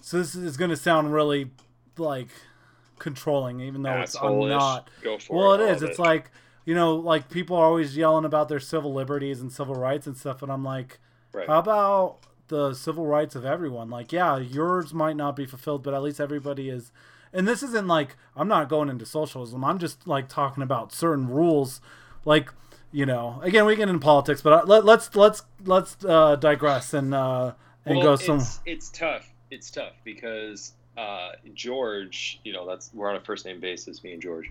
so 0.00 0.18
this 0.18 0.34
is 0.34 0.56
going 0.56 0.70
to 0.70 0.76
sound 0.76 1.12
really 1.12 1.50
like 1.98 2.28
controlling, 2.98 3.60
even 3.60 3.82
though 3.82 4.00
it's 4.00 4.16
I'm 4.20 4.48
not. 4.48 4.88
well, 5.28 5.54
it, 5.54 5.60
it 5.60 5.76
is. 5.76 5.82
It's 5.82 5.98
it. 5.98 6.02
like 6.02 6.30
you 6.64 6.74
know, 6.74 6.94
like 6.96 7.30
people 7.30 7.56
are 7.56 7.66
always 7.66 7.96
yelling 7.96 8.24
about 8.24 8.48
their 8.48 8.60
civil 8.60 8.92
liberties 8.92 9.40
and 9.40 9.52
civil 9.52 9.74
rights 9.74 10.06
and 10.06 10.16
stuff, 10.16 10.42
and 10.42 10.50
I'm 10.50 10.64
like, 10.64 10.98
right. 11.32 11.46
how 11.46 11.58
about 11.58 12.18
the 12.48 12.72
civil 12.74 13.06
rights 13.06 13.34
of 13.34 13.44
everyone? 13.44 13.90
Like, 13.90 14.12
yeah, 14.12 14.38
yours 14.38 14.94
might 14.94 15.16
not 15.16 15.36
be 15.36 15.46
fulfilled, 15.46 15.82
but 15.82 15.94
at 15.94 16.02
least 16.02 16.20
everybody 16.20 16.70
is. 16.70 16.90
And 17.32 17.46
this 17.48 17.62
isn't 17.62 17.86
like 17.86 18.16
I'm 18.36 18.48
not 18.48 18.68
going 18.68 18.88
into 18.88 19.04
socialism. 19.04 19.64
I'm 19.64 19.78
just 19.78 20.06
like 20.06 20.28
talking 20.28 20.62
about 20.62 20.92
certain 20.92 21.28
rules, 21.28 21.80
like 22.24 22.50
you 22.92 23.04
know. 23.04 23.40
Again, 23.42 23.66
we 23.66 23.76
get 23.76 23.88
into 23.88 24.00
politics, 24.00 24.40
but 24.40 24.52
uh, 24.52 24.64
let, 24.66 24.86
us 24.86 25.10
let's 25.14 25.42
let's 25.64 25.96
uh, 26.04 26.36
digress 26.36 26.94
and 26.94 27.12
uh, 27.12 27.52
and 27.84 27.96
well, 27.98 28.06
go 28.06 28.16
some. 28.16 28.38
It's, 28.38 28.60
it's 28.64 28.88
tough. 28.90 29.30
It's 29.50 29.70
tough 29.70 29.94
because 30.04 30.72
uh, 30.96 31.32
George, 31.54 32.40
you 32.44 32.52
know, 32.52 32.66
that's 32.66 32.90
we're 32.94 33.10
on 33.10 33.16
a 33.16 33.20
first 33.20 33.44
name 33.44 33.60
basis, 33.60 34.02
me 34.04 34.12
and 34.12 34.22
George. 34.22 34.50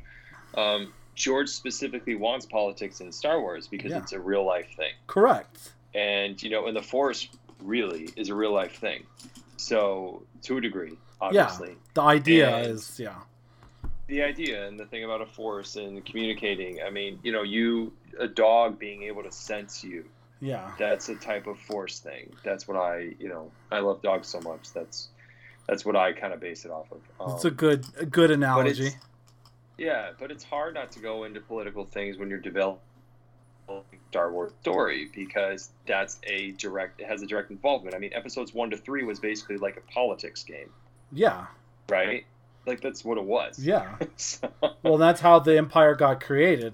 Um, 0.55 0.93
George 1.15 1.49
specifically 1.49 2.15
wants 2.15 2.45
politics 2.45 2.99
in 2.99 3.11
Star 3.11 3.39
Wars 3.39 3.67
because 3.67 3.91
yeah. 3.91 3.99
it's 3.99 4.13
a 4.13 4.19
real 4.19 4.45
life 4.45 4.69
thing. 4.75 4.93
Correct. 5.07 5.71
And 5.93 6.41
you 6.41 6.49
know, 6.49 6.67
and 6.67 6.75
the 6.75 6.81
Force 6.81 7.27
really 7.61 8.09
is 8.15 8.29
a 8.29 8.35
real 8.35 8.53
life 8.53 8.77
thing. 8.77 9.05
So 9.57 10.23
to 10.43 10.57
a 10.57 10.61
degree, 10.61 10.97
obviously. 11.21 11.69
Yeah. 11.69 11.75
The 11.93 12.01
idea 12.01 12.55
and 12.57 12.67
is 12.67 12.99
yeah. 12.99 13.15
The 14.07 14.21
idea 14.21 14.67
and 14.67 14.79
the 14.79 14.85
thing 14.85 15.05
about 15.05 15.21
a 15.21 15.25
force 15.25 15.77
and 15.77 16.05
communicating. 16.05 16.81
I 16.85 16.89
mean, 16.89 17.19
you 17.23 17.31
know, 17.31 17.43
you 17.43 17.93
a 18.19 18.27
dog 18.27 18.77
being 18.77 19.03
able 19.03 19.23
to 19.23 19.31
sense 19.31 19.83
you. 19.83 20.05
Yeah. 20.41 20.71
That's 20.77 21.07
a 21.07 21.15
type 21.15 21.47
of 21.47 21.57
force 21.57 21.99
thing. 21.99 22.33
That's 22.43 22.67
what 22.67 22.75
I, 22.75 23.15
you 23.17 23.29
know, 23.29 23.49
I 23.71 23.79
love 23.79 24.01
dogs 24.01 24.27
so 24.27 24.41
much. 24.41 24.73
That's 24.73 25.07
that's 25.67 25.85
what 25.85 25.95
I 25.95 26.11
kind 26.13 26.33
of 26.33 26.39
base 26.39 26.65
it 26.65 26.71
off 26.71 26.87
of. 26.91 27.01
Um, 27.19 27.35
it's 27.35 27.45
a 27.45 27.51
good 27.51 27.85
a 27.97 28.05
good 28.05 28.31
analogy. 28.31 28.89
But 28.89 29.83
yeah, 29.83 30.09
but 30.19 30.31
it's 30.31 30.43
hard 30.43 30.75
not 30.75 30.91
to 30.93 30.99
go 30.99 31.23
into 31.23 31.41
political 31.41 31.85
things 31.85 32.17
when 32.17 32.29
you're 32.29 32.39
developing 32.39 32.79
Star 34.09 34.31
Wars 34.31 34.51
story 34.61 35.09
because 35.13 35.69
that's 35.87 36.19
a 36.23 36.51
direct 36.51 37.01
it 37.01 37.07
has 37.07 37.21
a 37.21 37.27
direct 37.27 37.51
involvement. 37.51 37.95
I 37.95 37.99
mean, 37.99 38.13
episodes 38.13 38.53
one 38.53 38.69
to 38.71 38.77
three 38.77 39.03
was 39.03 39.19
basically 39.19 39.57
like 39.57 39.77
a 39.77 39.91
politics 39.91 40.43
game. 40.43 40.69
Yeah. 41.11 41.47
Right. 41.89 42.25
Like 42.65 42.81
that's 42.81 43.03
what 43.03 43.17
it 43.17 43.23
was. 43.23 43.59
Yeah. 43.59 43.95
so. 44.15 44.49
Well, 44.83 44.97
that's 44.97 45.21
how 45.21 45.39
the 45.39 45.57
Empire 45.57 45.95
got 45.95 46.21
created. 46.21 46.73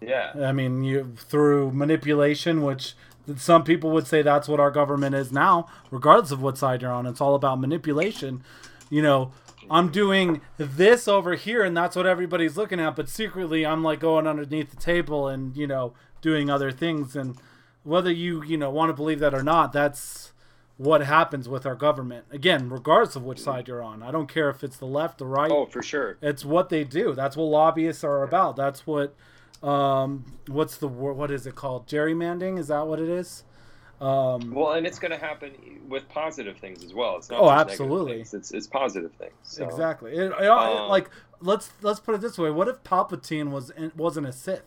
Yeah. 0.00 0.32
I 0.42 0.52
mean, 0.52 0.82
you 0.82 1.14
through 1.16 1.70
manipulation, 1.72 2.62
which 2.62 2.94
some 3.36 3.64
people 3.64 3.90
would 3.90 4.06
say 4.06 4.22
that's 4.22 4.48
what 4.48 4.60
our 4.60 4.70
government 4.70 5.14
is 5.14 5.32
now, 5.32 5.68
regardless 5.90 6.30
of 6.30 6.42
what 6.42 6.58
side 6.58 6.82
you're 6.82 6.92
on. 6.92 7.06
It's 7.06 7.20
all 7.20 7.34
about 7.34 7.60
manipulation. 7.60 8.42
You 8.90 9.02
know, 9.02 9.32
I'm 9.70 9.90
doing 9.90 10.40
this 10.58 11.06
over 11.06 11.34
here, 11.34 11.62
and 11.62 11.76
that's 11.76 11.96
what 11.96 12.06
everybody's 12.06 12.56
looking 12.56 12.80
at. 12.80 12.96
But 12.96 13.08
secretly, 13.08 13.64
I'm 13.64 13.82
like 13.82 14.00
going 14.00 14.26
underneath 14.26 14.70
the 14.70 14.76
table 14.76 15.28
and 15.28 15.56
you 15.56 15.66
know 15.66 15.94
doing 16.20 16.50
other 16.50 16.70
things. 16.70 17.14
And 17.16 17.36
whether 17.84 18.10
you 18.10 18.42
you 18.44 18.56
know 18.56 18.70
want 18.70 18.90
to 18.90 18.94
believe 18.94 19.20
that 19.20 19.34
or 19.34 19.42
not, 19.42 19.72
that's 19.72 20.32
what 20.76 21.02
happens 21.02 21.48
with 21.48 21.64
our 21.64 21.76
government. 21.76 22.24
Again, 22.30 22.68
regardless 22.68 23.14
of 23.14 23.22
which 23.22 23.38
side 23.38 23.68
you're 23.68 23.82
on, 23.82 24.02
I 24.02 24.10
don't 24.10 24.28
care 24.28 24.50
if 24.50 24.64
it's 24.64 24.76
the 24.76 24.86
left, 24.86 25.18
the 25.18 25.26
right. 25.26 25.50
Oh, 25.50 25.66
for 25.66 25.82
sure. 25.82 26.18
It's 26.20 26.44
what 26.44 26.70
they 26.70 26.82
do. 26.82 27.14
That's 27.14 27.36
what 27.36 27.44
lobbyists 27.44 28.02
are 28.02 28.22
about. 28.22 28.56
That's 28.56 28.86
what 28.86 29.14
um, 29.62 30.24
what's 30.48 30.76
the 30.76 30.88
word? 30.88 31.14
What 31.14 31.30
is 31.30 31.46
it 31.46 31.54
called? 31.54 31.86
Gerrymandering? 31.86 32.58
Is 32.58 32.68
that 32.68 32.86
what 32.86 32.98
it 32.98 33.08
is? 33.08 33.44
Um, 34.00 34.52
well, 34.52 34.72
and 34.72 34.84
it's 34.84 34.98
going 34.98 35.12
to 35.12 35.16
happen 35.16 35.52
with 35.88 36.08
positive 36.08 36.56
things 36.56 36.82
as 36.82 36.92
well. 36.92 37.16
It's 37.18 37.30
not 37.30 37.40
oh, 37.40 37.48
absolutely. 37.48 38.20
It's, 38.20 38.50
it's 38.50 38.66
positive 38.66 39.12
things. 39.12 39.32
So. 39.44 39.64
Exactly. 39.64 40.12
It, 40.12 40.32
it, 40.32 40.48
um, 40.48 40.88
like 40.88 41.08
let's 41.40 41.70
let's 41.82 42.00
put 42.00 42.16
it 42.16 42.20
this 42.20 42.36
way: 42.36 42.50
What 42.50 42.66
if 42.66 42.82
Palpatine 42.82 43.50
was 43.50 43.70
wasn't 43.96 44.26
a 44.26 44.32
Sith? 44.32 44.64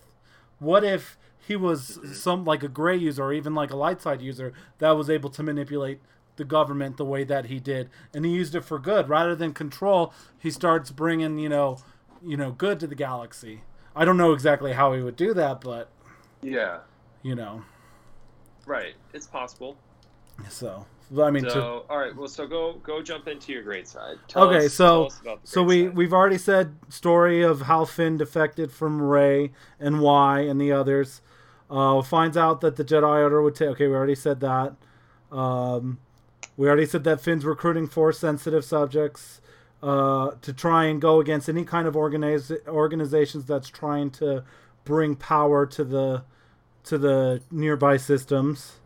What 0.59 0.85
if 0.85 1.17
he 1.45 1.57
was 1.57 1.97
mm-hmm. 1.97 2.13
some 2.13 2.45
like 2.45 2.63
a 2.63 2.69
gray 2.69 2.95
user 2.95 3.23
or 3.23 3.33
even 3.33 3.53
like 3.53 3.71
a 3.71 3.75
light 3.75 4.01
side 4.01 4.21
user 4.21 4.53
that 4.79 4.91
was 4.91 5.09
able 5.09 5.29
to 5.31 5.43
manipulate 5.43 5.99
the 6.37 6.45
government 6.45 6.95
the 6.95 7.05
way 7.05 7.25
that 7.25 7.47
he 7.47 7.59
did, 7.59 7.89
and 8.13 8.25
he 8.25 8.31
used 8.31 8.55
it 8.55 8.63
for 8.63 8.79
good 8.79 9.09
rather 9.09 9.35
than 9.35 9.53
control? 9.53 10.13
He 10.39 10.49
starts 10.49 10.91
bringing 10.91 11.39
you 11.39 11.49
know 11.49 11.79
you 12.25 12.37
know 12.37 12.51
good 12.51 12.79
to 12.79 12.87
the 12.87 12.95
galaxy. 12.95 13.63
I 13.95 14.05
don't 14.05 14.17
know 14.17 14.33
exactly 14.33 14.73
how 14.73 14.93
he 14.93 15.01
would 15.01 15.15
do 15.15 15.33
that, 15.33 15.61
but 15.61 15.89
yeah, 16.41 16.79
you 17.23 17.35
know, 17.35 17.63
right? 18.65 18.93
It's 19.13 19.27
possible. 19.27 19.77
So, 20.49 20.85
I 21.17 21.31
mean, 21.31 21.43
so 21.43 21.53
to... 21.53 21.61
all 21.61 21.97
right. 21.97 22.15
Well, 22.15 22.27
so 22.27 22.45
go 22.45 22.73
go 22.83 23.01
jump 23.01 23.27
into 23.27 23.53
your 23.53 23.63
great 23.63 23.87
side. 23.87 24.17
Tell 24.27 24.49
okay, 24.49 24.65
us, 24.65 24.73
so 24.73 25.09
so 25.43 25.63
we 25.63 25.85
side. 25.85 25.95
we've 25.95 26.13
already 26.13 26.37
said 26.37 26.75
story 26.89 27.41
of 27.41 27.63
how 27.63 27.85
Finn 27.85 28.17
defected 28.17 28.71
from 28.71 29.01
Rey 29.01 29.51
and 29.79 30.01
why, 30.01 30.41
and 30.41 30.59
the 30.59 30.71
others. 30.71 31.21
Uh, 31.67 31.99
finds 32.03 32.37
out 32.37 32.61
that 32.61 32.75
the 32.75 32.85
Jedi 32.85 33.23
Order 33.23 33.41
would 33.41 33.55
take. 33.55 33.69
Okay, 33.69 33.87
we 33.87 33.95
already 33.95 34.13
said 34.13 34.39
that. 34.41 34.75
Um, 35.31 35.97
we 36.57 36.67
already 36.67 36.85
said 36.85 37.03
that 37.05 37.21
Finn's 37.21 37.43
recruiting 37.43 37.87
force 37.87 38.19
sensitive 38.19 38.63
subjects 38.63 39.41
uh, 39.85 40.31
to 40.41 40.51
try 40.51 40.85
and 40.85 40.99
go 40.99 41.19
against 41.19 41.47
any 41.47 41.63
kind 41.63 41.87
of 41.87 41.95
organize, 41.95 42.51
organizations 42.67 43.45
that's 43.45 43.69
trying 43.69 44.09
to 44.09 44.43
bring 44.83 45.15
power 45.15 45.67
to 45.67 45.83
the 45.83 46.23
to 46.83 46.97
the 46.97 47.41
nearby 47.51 47.95
systems. 47.97 48.77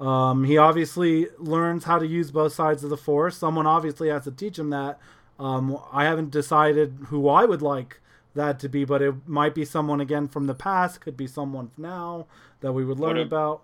Um, 0.00 0.44
he 0.44 0.56
obviously 0.56 1.26
learns 1.38 1.84
how 1.84 1.98
to 1.98 2.06
use 2.06 2.30
both 2.30 2.54
sides 2.54 2.82
of 2.82 2.88
the 2.88 2.96
force. 2.96 3.36
Someone 3.36 3.66
obviously 3.66 4.08
has 4.08 4.24
to 4.24 4.30
teach 4.30 4.58
him 4.58 4.70
that. 4.70 4.98
Um, 5.38 5.78
I 5.92 6.04
haven't 6.04 6.30
decided 6.30 6.96
who 7.08 7.28
I 7.28 7.44
would 7.44 7.60
like 7.60 8.00
that 8.34 8.58
to 8.60 8.68
be, 8.68 8.86
but 8.86 9.02
it 9.02 9.14
might 9.26 9.54
be 9.54 9.66
someone 9.66 10.00
again 10.00 10.26
from 10.26 10.46
the 10.46 10.54
past. 10.54 11.02
Could 11.02 11.18
be 11.18 11.26
someone 11.26 11.70
now 11.76 12.26
that 12.60 12.72
we 12.72 12.84
would 12.84 12.98
learn 12.98 13.18
about. 13.18 13.62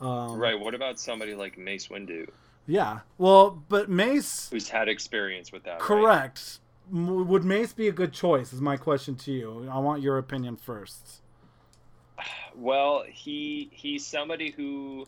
Um, 0.00 0.38
right. 0.38 0.58
What 0.58 0.74
about 0.74 1.00
somebody 1.00 1.34
like 1.34 1.58
Mace 1.58 1.88
Windu? 1.88 2.28
Yeah. 2.66 3.00
Well, 3.18 3.62
but 3.68 3.88
Mace, 3.88 4.48
who's 4.50 4.68
had 4.68 4.88
experience 4.88 5.52
with 5.52 5.64
that, 5.64 5.78
correct? 5.78 6.60
Right? 6.90 7.26
Would 7.26 7.44
Mace 7.44 7.72
be 7.72 7.88
a 7.88 7.92
good 7.92 8.12
choice? 8.12 8.52
Is 8.52 8.60
my 8.60 8.76
question 8.76 9.16
to 9.16 9.32
you. 9.32 9.68
I 9.70 9.78
want 9.78 10.02
your 10.02 10.18
opinion 10.18 10.56
first. 10.56 11.20
Well, 12.54 13.04
he 13.08 13.70
he's 13.72 14.06
somebody 14.06 14.50
who 14.50 15.06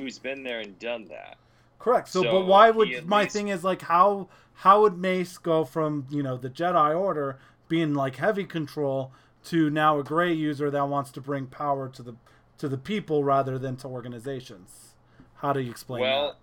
who's 0.00 0.18
been 0.18 0.42
there 0.42 0.60
and 0.60 0.78
done 0.78 1.04
that. 1.06 1.36
Correct. 1.78 2.08
So, 2.08 2.22
so 2.22 2.30
but 2.30 2.46
why 2.46 2.70
would 2.70 3.06
my 3.06 3.22
least... 3.22 3.34
thing 3.34 3.48
is 3.48 3.64
like 3.64 3.82
how 3.82 4.28
how 4.54 4.82
would 4.82 4.98
Mace 4.98 5.38
go 5.38 5.64
from 5.64 6.06
you 6.10 6.22
know 6.22 6.36
the 6.36 6.50
Jedi 6.50 6.98
Order 6.98 7.38
being 7.68 7.94
like 7.94 8.16
heavy 8.16 8.44
control 8.44 9.12
to 9.44 9.70
now 9.70 9.98
a 9.98 10.04
gray 10.04 10.32
user 10.32 10.70
that 10.70 10.88
wants 10.88 11.10
to 11.12 11.20
bring 11.20 11.46
power 11.46 11.88
to 11.88 12.02
the 12.02 12.16
to 12.58 12.68
the 12.68 12.78
people 12.78 13.24
rather 13.24 13.58
than 13.58 13.76
to 13.76 13.88
organizations? 13.88 14.94
How 15.36 15.52
do 15.52 15.60
you 15.60 15.70
explain 15.70 16.02
well, 16.02 16.26
that? 16.28 16.41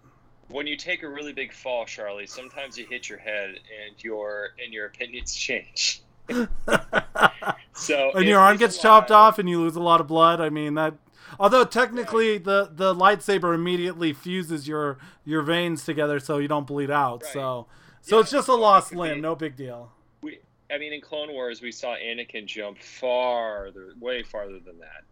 When 0.50 0.68
you 0.68 0.76
take 0.76 1.04
a 1.04 1.10
really 1.10 1.34
big 1.34 1.54
fall, 1.54 1.86
Charlie, 1.86 2.28
sometimes 2.28 2.78
you 2.78 2.86
hit 2.86 3.08
your 3.08 3.20
head 3.20 3.50
and 3.50 4.04
your 4.04 4.50
and 4.64 4.74
your 4.74 4.88
opinions 4.88 5.34
change. 5.34 6.02
so 7.74 8.12
and 8.14 8.26
your 8.26 8.39
arm 8.39 8.58
gets 8.58 8.78
chopped 8.78 9.12
off 9.12 9.39
and 9.39 9.50
you 9.50 9.60
lose 9.60 9.76
a 9.76 9.82
lot 9.82 10.02
of 10.02 10.08
blood. 10.08 10.41
I 10.41 10.50
mean 10.50 10.76
that. 10.76 10.95
Although 11.39 11.64
technically 11.64 12.34
right. 12.34 12.43
the 12.43 12.72
the 12.74 12.95
lightsaber 12.95 13.54
immediately 13.54 14.14
fuses 14.14 14.68
your 14.68 14.97
your 15.24 15.41
veins 15.41 15.86
together 15.86 16.20
so 16.20 16.38
you 16.39 16.47
don't 16.47 16.68
bleed 16.68 16.91
out. 16.91 17.24
Right. 17.24 17.34
So 17.34 17.68
so 18.02 18.16
yeah, 18.16 18.22
it's 18.22 18.32
just 18.32 18.47
a 18.47 18.56
lost 18.56 18.93
limb, 18.93 19.16
be, 19.16 19.22
no 19.22 19.36
big 19.36 19.56
deal. 19.56 19.91
We, 20.22 20.39
I 20.72 20.78
mean, 20.78 20.93
in 20.93 21.02
Clone 21.02 21.32
Wars, 21.32 21.62
we 21.62 21.72
saw 21.72 21.95
Anakin 21.95 22.45
jump 22.45 22.80
farther, 22.80 23.93
way 24.00 24.24
farther 24.24 24.60
than 24.60 24.80
that. 24.80 25.04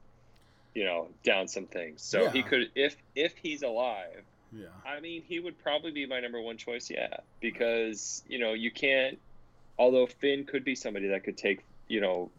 You 0.73 0.85
know, 0.85 1.07
down 1.23 1.47
some 1.47 1.65
things. 1.65 2.01
So 2.01 2.23
yeah. 2.23 2.31
he 2.31 2.43
could, 2.43 2.69
if 2.75 2.97
if 3.15 3.33
he's 3.41 3.63
alive, 3.63 4.23
yeah. 4.57 4.67
I 4.85 4.99
mean, 4.99 5.23
he 5.27 5.39
would 5.39 5.61
probably 5.61 5.91
be 5.91 6.05
my 6.05 6.19
number 6.19 6.41
one 6.41 6.57
choice, 6.57 6.89
yeah. 6.89 7.17
Because, 7.39 8.23
you 8.27 8.39
know, 8.39 8.53
you 8.53 8.71
can't 8.71 9.19
although 9.79 10.07
Finn 10.07 10.45
could 10.45 10.63
be 10.63 10.75
somebody 10.75 11.07
that 11.07 11.23
could 11.23 11.37
take, 11.37 11.63
you 11.87 12.01
know, 12.01 12.29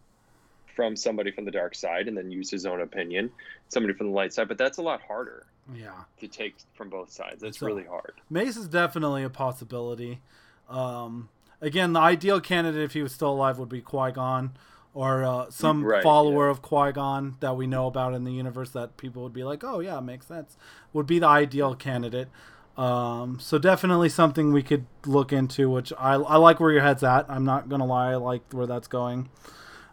from 0.75 0.97
somebody 0.97 1.31
from 1.31 1.45
the 1.45 1.51
dark 1.51 1.75
side 1.75 2.09
and 2.09 2.17
then 2.17 2.31
use 2.31 2.51
his 2.51 2.67
own 2.67 2.81
opinion, 2.81 3.31
somebody 3.69 3.95
from 3.95 4.09
the 4.09 4.13
light 4.13 4.33
side, 4.33 4.49
but 4.49 4.59
that's 4.59 4.79
a 4.79 4.83
lot 4.83 5.01
harder. 5.03 5.47
Yeah. 5.75 5.91
To 6.21 6.29
take 6.29 6.57
from 6.75 6.89
both 6.89 7.13
sides. 7.13 7.43
That's 7.43 7.59
so, 7.59 7.67
really 7.67 7.85
hard. 7.85 8.15
Mace 8.31 8.57
is 8.57 8.69
definitely 8.69 9.23
a 9.23 9.29
possibility. 9.29 10.21
Um, 10.69 11.29
again, 11.61 11.93
the 11.93 12.01
ideal 12.01 12.41
candidate 12.41 12.83
if 12.83 12.95
he 12.95 13.03
was 13.03 13.13
still 13.13 13.33
alive 13.33 13.59
would 13.59 13.69
be 13.69 13.83
Qui-Gon 13.83 14.53
or 14.95 15.25
uh, 15.25 15.51
some 15.51 15.85
right, 15.85 16.03
follower 16.03 16.47
yeah. 16.47 16.51
of 16.51 16.63
Qui 16.63 16.93
Gon 16.93 17.37
that 17.41 17.57
we 17.57 17.67
know 17.67 17.87
about 17.87 18.15
in 18.15 18.25
the 18.25 18.33
universe 18.33 18.71
that 18.71 18.97
people 18.97 19.23
would 19.23 19.33
be 19.33 19.45
like, 19.45 19.63
oh 19.63 19.81
yeah, 19.81 20.01
makes 20.01 20.27
sense, 20.27 20.57
would 20.93 21.07
be 21.07 21.19
the 21.19 21.27
ideal 21.27 21.75
candidate. 21.75 22.29
Um, 22.77 23.39
so 23.41 23.59
definitely 23.59 24.09
something 24.09 24.53
we 24.53 24.63
could 24.63 24.87
look 25.05 25.33
into. 25.33 25.69
Which 25.69 25.93
I, 25.99 26.15
I 26.15 26.37
like 26.37 26.61
where 26.61 26.71
your 26.71 26.83
head's 26.83 27.03
at. 27.03 27.27
I'm 27.29 27.45
not 27.45 27.69
gonna 27.69 27.87
lie, 27.87 28.13
I 28.13 28.17
like 28.17 28.43
where 28.53 28.67
that's 28.67 28.89
going. 28.89 29.29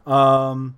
Um, 0.05 0.77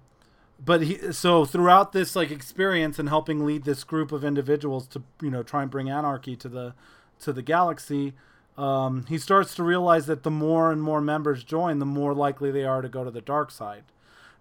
but 0.63 0.81
he 0.81 1.11
so 1.11 1.45
throughout 1.45 1.91
this 1.91 2.15
like 2.15 2.31
experience 2.31 2.97
and 2.97 3.09
helping 3.09 3.45
lead 3.45 3.65
this 3.65 3.83
group 3.83 4.11
of 4.11 4.23
individuals 4.23 4.87
to 4.87 5.03
you 5.21 5.29
know 5.29 5.43
try 5.43 5.61
and 5.61 5.69
bring 5.69 5.89
anarchy 5.89 6.35
to 6.37 6.49
the 6.49 6.73
to 7.19 7.33
the 7.33 7.41
galaxy. 7.41 8.13
Um, 8.57 9.05
he 9.07 9.19
starts 9.19 9.53
to 9.55 9.63
realize 9.63 10.07
that 10.07 10.23
the 10.23 10.31
more 10.31 10.71
and 10.71 10.81
more 10.81 10.99
members 10.99 11.43
join, 11.43 11.77
the 11.77 11.85
more 11.85 12.15
likely 12.15 12.49
they 12.49 12.63
are 12.63 12.81
to 12.81 12.89
go 12.89 13.03
to 13.03 13.11
the 13.11 13.21
dark 13.21 13.51
side 13.51 13.83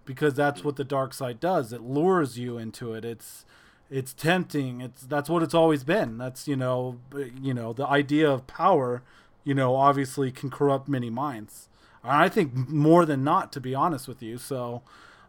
because 0.07 0.33
that's 0.33 0.63
what 0.63 0.77
the 0.77 0.83
dark 0.83 1.13
side 1.13 1.39
does. 1.39 1.71
It 1.71 1.81
lures 1.81 2.39
you 2.39 2.57
into 2.57 2.93
it. 2.93 3.05
It's 3.05 3.45
it's 3.91 4.13
tempting. 4.13 4.81
It's 4.81 5.03
that's 5.03 5.29
what 5.29 5.43
it's 5.43 5.53
always 5.53 5.83
been. 5.83 6.17
That's 6.17 6.47
you 6.47 6.55
know 6.55 6.97
you 7.39 7.53
know 7.53 7.73
the 7.73 7.85
idea 7.85 8.27
of 8.27 8.47
power. 8.47 9.03
You 9.43 9.53
know, 9.53 9.75
obviously 9.75 10.31
can 10.31 10.49
corrupt 10.49 10.89
many 10.89 11.09
minds. 11.09 11.69
I 12.03 12.29
think 12.29 12.55
more 12.69 13.05
than 13.05 13.23
not, 13.23 13.51
to 13.53 13.61
be 13.61 13.75
honest 13.75 14.07
with 14.07 14.21
you. 14.21 14.37
So 14.37 14.81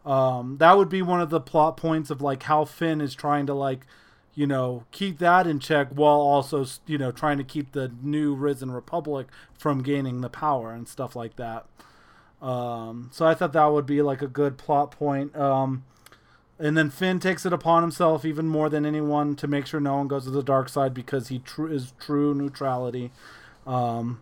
um, 0.04 0.56
that 0.58 0.76
would 0.76 0.88
be 0.88 1.02
one 1.02 1.20
of 1.20 1.30
the 1.30 1.40
plot 1.40 1.76
points 1.76 2.10
of 2.10 2.22
like 2.22 2.44
how 2.44 2.64
Finn 2.64 3.00
is 3.00 3.14
trying 3.14 3.46
to 3.46 3.54
like 3.54 3.86
you 4.34 4.46
know 4.46 4.84
keep 4.92 5.18
that 5.18 5.46
in 5.46 5.58
check 5.58 5.88
while 5.90 6.20
also 6.20 6.64
you 6.86 6.98
know 6.98 7.10
trying 7.10 7.38
to 7.38 7.44
keep 7.44 7.72
the 7.72 7.92
new 8.02 8.34
risen 8.34 8.70
republic 8.70 9.26
from 9.56 9.82
gaining 9.82 10.20
the 10.20 10.30
power 10.30 10.72
and 10.72 10.88
stuff 10.88 11.14
like 11.14 11.36
that. 11.36 11.66
Um, 12.40 13.10
so 13.12 13.26
I 13.26 13.34
thought 13.34 13.52
that 13.52 13.66
would 13.66 13.86
be 13.86 14.02
like 14.02 14.22
a 14.22 14.28
good 14.28 14.58
plot 14.58 14.90
point. 14.90 15.36
Um, 15.36 15.84
and 16.58 16.76
then 16.76 16.90
Finn 16.90 17.20
takes 17.20 17.46
it 17.46 17.52
upon 17.52 17.82
himself 17.82 18.24
even 18.24 18.48
more 18.48 18.68
than 18.68 18.84
anyone 18.84 19.36
to 19.36 19.46
make 19.46 19.66
sure 19.66 19.80
no 19.80 19.96
one 19.96 20.08
goes 20.08 20.24
to 20.24 20.30
the 20.30 20.42
dark 20.42 20.68
side 20.68 20.92
because 20.92 21.28
he 21.28 21.38
tr- 21.38 21.68
is 21.68 21.94
true 22.00 22.34
neutrality. 22.34 23.12
Um, 23.66 24.20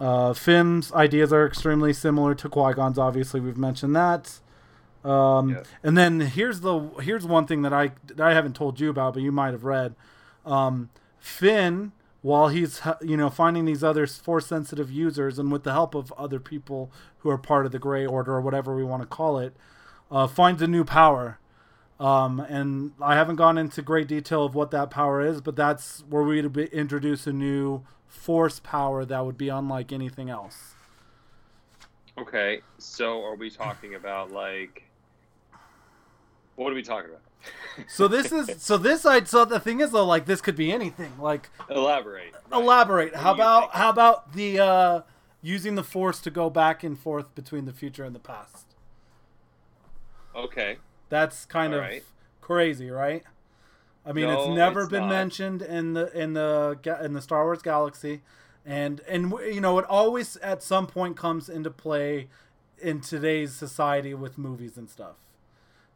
uh, 0.00 0.32
Finn's 0.32 0.92
ideas 0.92 1.32
are 1.32 1.46
extremely 1.46 1.92
similar 1.92 2.34
to 2.34 2.48
Qui 2.48 2.74
Gon's. 2.74 2.98
Obviously, 2.98 3.40
we've 3.40 3.56
mentioned 3.56 3.96
that. 3.96 4.40
Um, 5.04 5.50
yeah. 5.50 5.62
And 5.82 5.96
then 5.96 6.20
here's 6.20 6.60
the 6.60 6.80
here's 7.00 7.26
one 7.26 7.46
thing 7.46 7.62
that 7.62 7.72
I 7.72 7.92
that 8.06 8.20
I 8.20 8.34
haven't 8.34 8.56
told 8.56 8.80
you 8.80 8.90
about, 8.90 9.14
but 9.14 9.22
you 9.22 9.32
might 9.32 9.52
have 9.52 9.64
read. 9.64 9.94
Um, 10.44 10.90
Finn 11.18 11.92
while 12.22 12.48
he's 12.48 12.80
you 13.02 13.16
know 13.16 13.30
finding 13.30 13.64
these 13.64 13.84
other 13.84 14.06
force 14.06 14.46
sensitive 14.46 14.90
users 14.90 15.38
and 15.38 15.52
with 15.52 15.62
the 15.64 15.72
help 15.72 15.94
of 15.94 16.12
other 16.12 16.40
people 16.40 16.90
who 17.18 17.30
are 17.30 17.38
part 17.38 17.66
of 17.66 17.72
the 17.72 17.78
gray 17.78 18.06
order 18.06 18.32
or 18.34 18.40
whatever 18.40 18.74
we 18.76 18.84
want 18.84 19.02
to 19.02 19.06
call 19.08 19.38
it 19.38 19.54
uh, 20.10 20.26
finds 20.26 20.62
a 20.62 20.66
new 20.66 20.84
power 20.84 21.38
Um, 21.98 22.40
and 22.40 22.92
I 23.00 23.14
haven't 23.14 23.36
gone 23.36 23.58
into 23.58 23.82
great 23.82 24.08
detail 24.08 24.44
of 24.44 24.54
what 24.54 24.70
that 24.72 24.90
power 24.90 25.22
is, 25.22 25.40
but 25.40 25.56
that's 25.56 26.04
where 26.08 26.22
we'd 26.22 26.56
introduce 26.72 27.26
a 27.26 27.32
new 27.32 27.84
force 28.06 28.60
power 28.60 29.04
that 29.06 29.24
would 29.24 29.38
be 29.38 29.48
unlike 29.48 29.92
anything 29.92 30.30
else. 30.30 30.76
Okay, 32.18 32.62
so 32.78 33.22
are 33.24 33.36
we 33.36 33.50
talking 33.50 33.94
about 33.94 34.30
like 34.30 34.84
what 36.56 36.72
are 36.72 36.74
we 36.74 36.82
talking 36.82 37.10
about? 37.10 37.22
So 37.88 38.08
this 38.08 38.32
is 38.32 38.62
so 38.62 38.76
this 38.76 39.04
I 39.04 39.24
so 39.24 39.44
the 39.44 39.60
thing 39.60 39.80
is 39.80 39.90
though 39.90 40.06
like 40.06 40.26
this 40.26 40.40
could 40.40 40.56
be 40.56 40.72
anything 40.72 41.12
like 41.18 41.50
elaborate 41.70 42.32
right. 42.32 42.42
elaborate. 42.52 43.14
How 43.14 43.34
about 43.34 43.72
how 43.72 43.90
about 43.90 44.32
the 44.32 44.60
uh 44.60 45.00
using 45.42 45.74
the 45.74 45.84
force 45.84 46.20
to 46.20 46.30
go 46.30 46.50
back 46.50 46.82
and 46.82 46.98
forth 46.98 47.34
between 47.34 47.64
the 47.66 47.72
future 47.72 48.04
and 48.04 48.14
the 48.14 48.20
past? 48.20 48.66
Okay. 50.34 50.78
That's 51.08 51.44
kind 51.44 51.72
All 51.72 51.80
of 51.80 51.84
right. 51.84 52.04
crazy 52.40 52.90
right? 52.90 53.22
I 54.04 54.12
mean 54.12 54.26
no, 54.26 54.40
it's 54.40 54.56
never 54.56 54.82
it's 54.82 54.90
been 54.90 55.02
not. 55.02 55.10
mentioned 55.10 55.62
in 55.62 55.94
the 55.94 56.10
in 56.18 56.34
the 56.34 56.78
in 57.02 57.12
the 57.12 57.22
Star 57.22 57.44
Wars 57.44 57.62
galaxy. 57.62 58.22
And 58.64 59.00
and 59.08 59.32
you 59.52 59.60
know 59.60 59.78
it 59.78 59.84
always 59.84 60.36
at 60.38 60.62
some 60.62 60.86
point 60.86 61.16
comes 61.16 61.48
into 61.48 61.70
play 61.70 62.28
in 62.78 63.00
today's 63.00 63.54
society 63.54 64.12
with 64.12 64.36
movies 64.36 64.76
and 64.76 64.90
stuff 64.90 65.16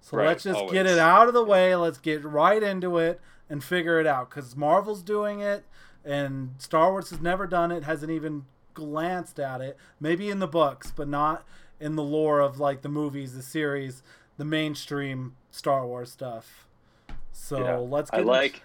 so 0.00 0.16
right, 0.16 0.28
let's 0.28 0.44
just 0.44 0.58
always. 0.58 0.72
get 0.72 0.86
it 0.86 0.98
out 0.98 1.28
of 1.28 1.34
the 1.34 1.44
way. 1.44 1.74
Let's 1.76 1.98
get 1.98 2.24
right 2.24 2.62
into 2.62 2.98
it 2.98 3.20
and 3.48 3.62
figure 3.62 4.00
it 4.00 4.06
out 4.06 4.30
because 4.30 4.56
Marvel's 4.56 5.02
doing 5.02 5.40
it 5.40 5.64
and 6.04 6.54
Star 6.58 6.90
Wars 6.90 7.10
has 7.10 7.20
never 7.20 7.46
done 7.46 7.70
it, 7.70 7.84
hasn't 7.84 8.10
even 8.10 8.44
glanced 8.74 9.38
at 9.38 9.60
it. 9.60 9.76
Maybe 10.00 10.30
in 10.30 10.38
the 10.38 10.46
books, 10.46 10.92
but 10.94 11.08
not 11.08 11.44
in 11.78 11.96
the 11.96 12.02
lore 12.02 12.40
of 12.40 12.58
like 12.58 12.82
the 12.82 12.88
movies, 12.88 13.34
the 13.34 13.42
series, 13.42 14.02
the 14.36 14.44
mainstream 14.44 15.36
Star 15.50 15.86
Wars 15.86 16.10
stuff. 16.10 16.66
So 17.32 17.58
yeah. 17.58 17.76
let's 17.76 18.10
get 18.10 18.20
I 18.20 18.22
like 18.22 18.62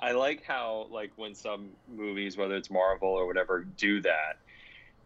I 0.00 0.12
like 0.12 0.44
how 0.44 0.86
like 0.90 1.10
when 1.16 1.34
some 1.34 1.70
movies, 1.88 2.36
whether 2.36 2.54
it's 2.54 2.70
Marvel 2.70 3.08
or 3.08 3.26
whatever, 3.26 3.64
do 3.64 4.00
that 4.02 4.38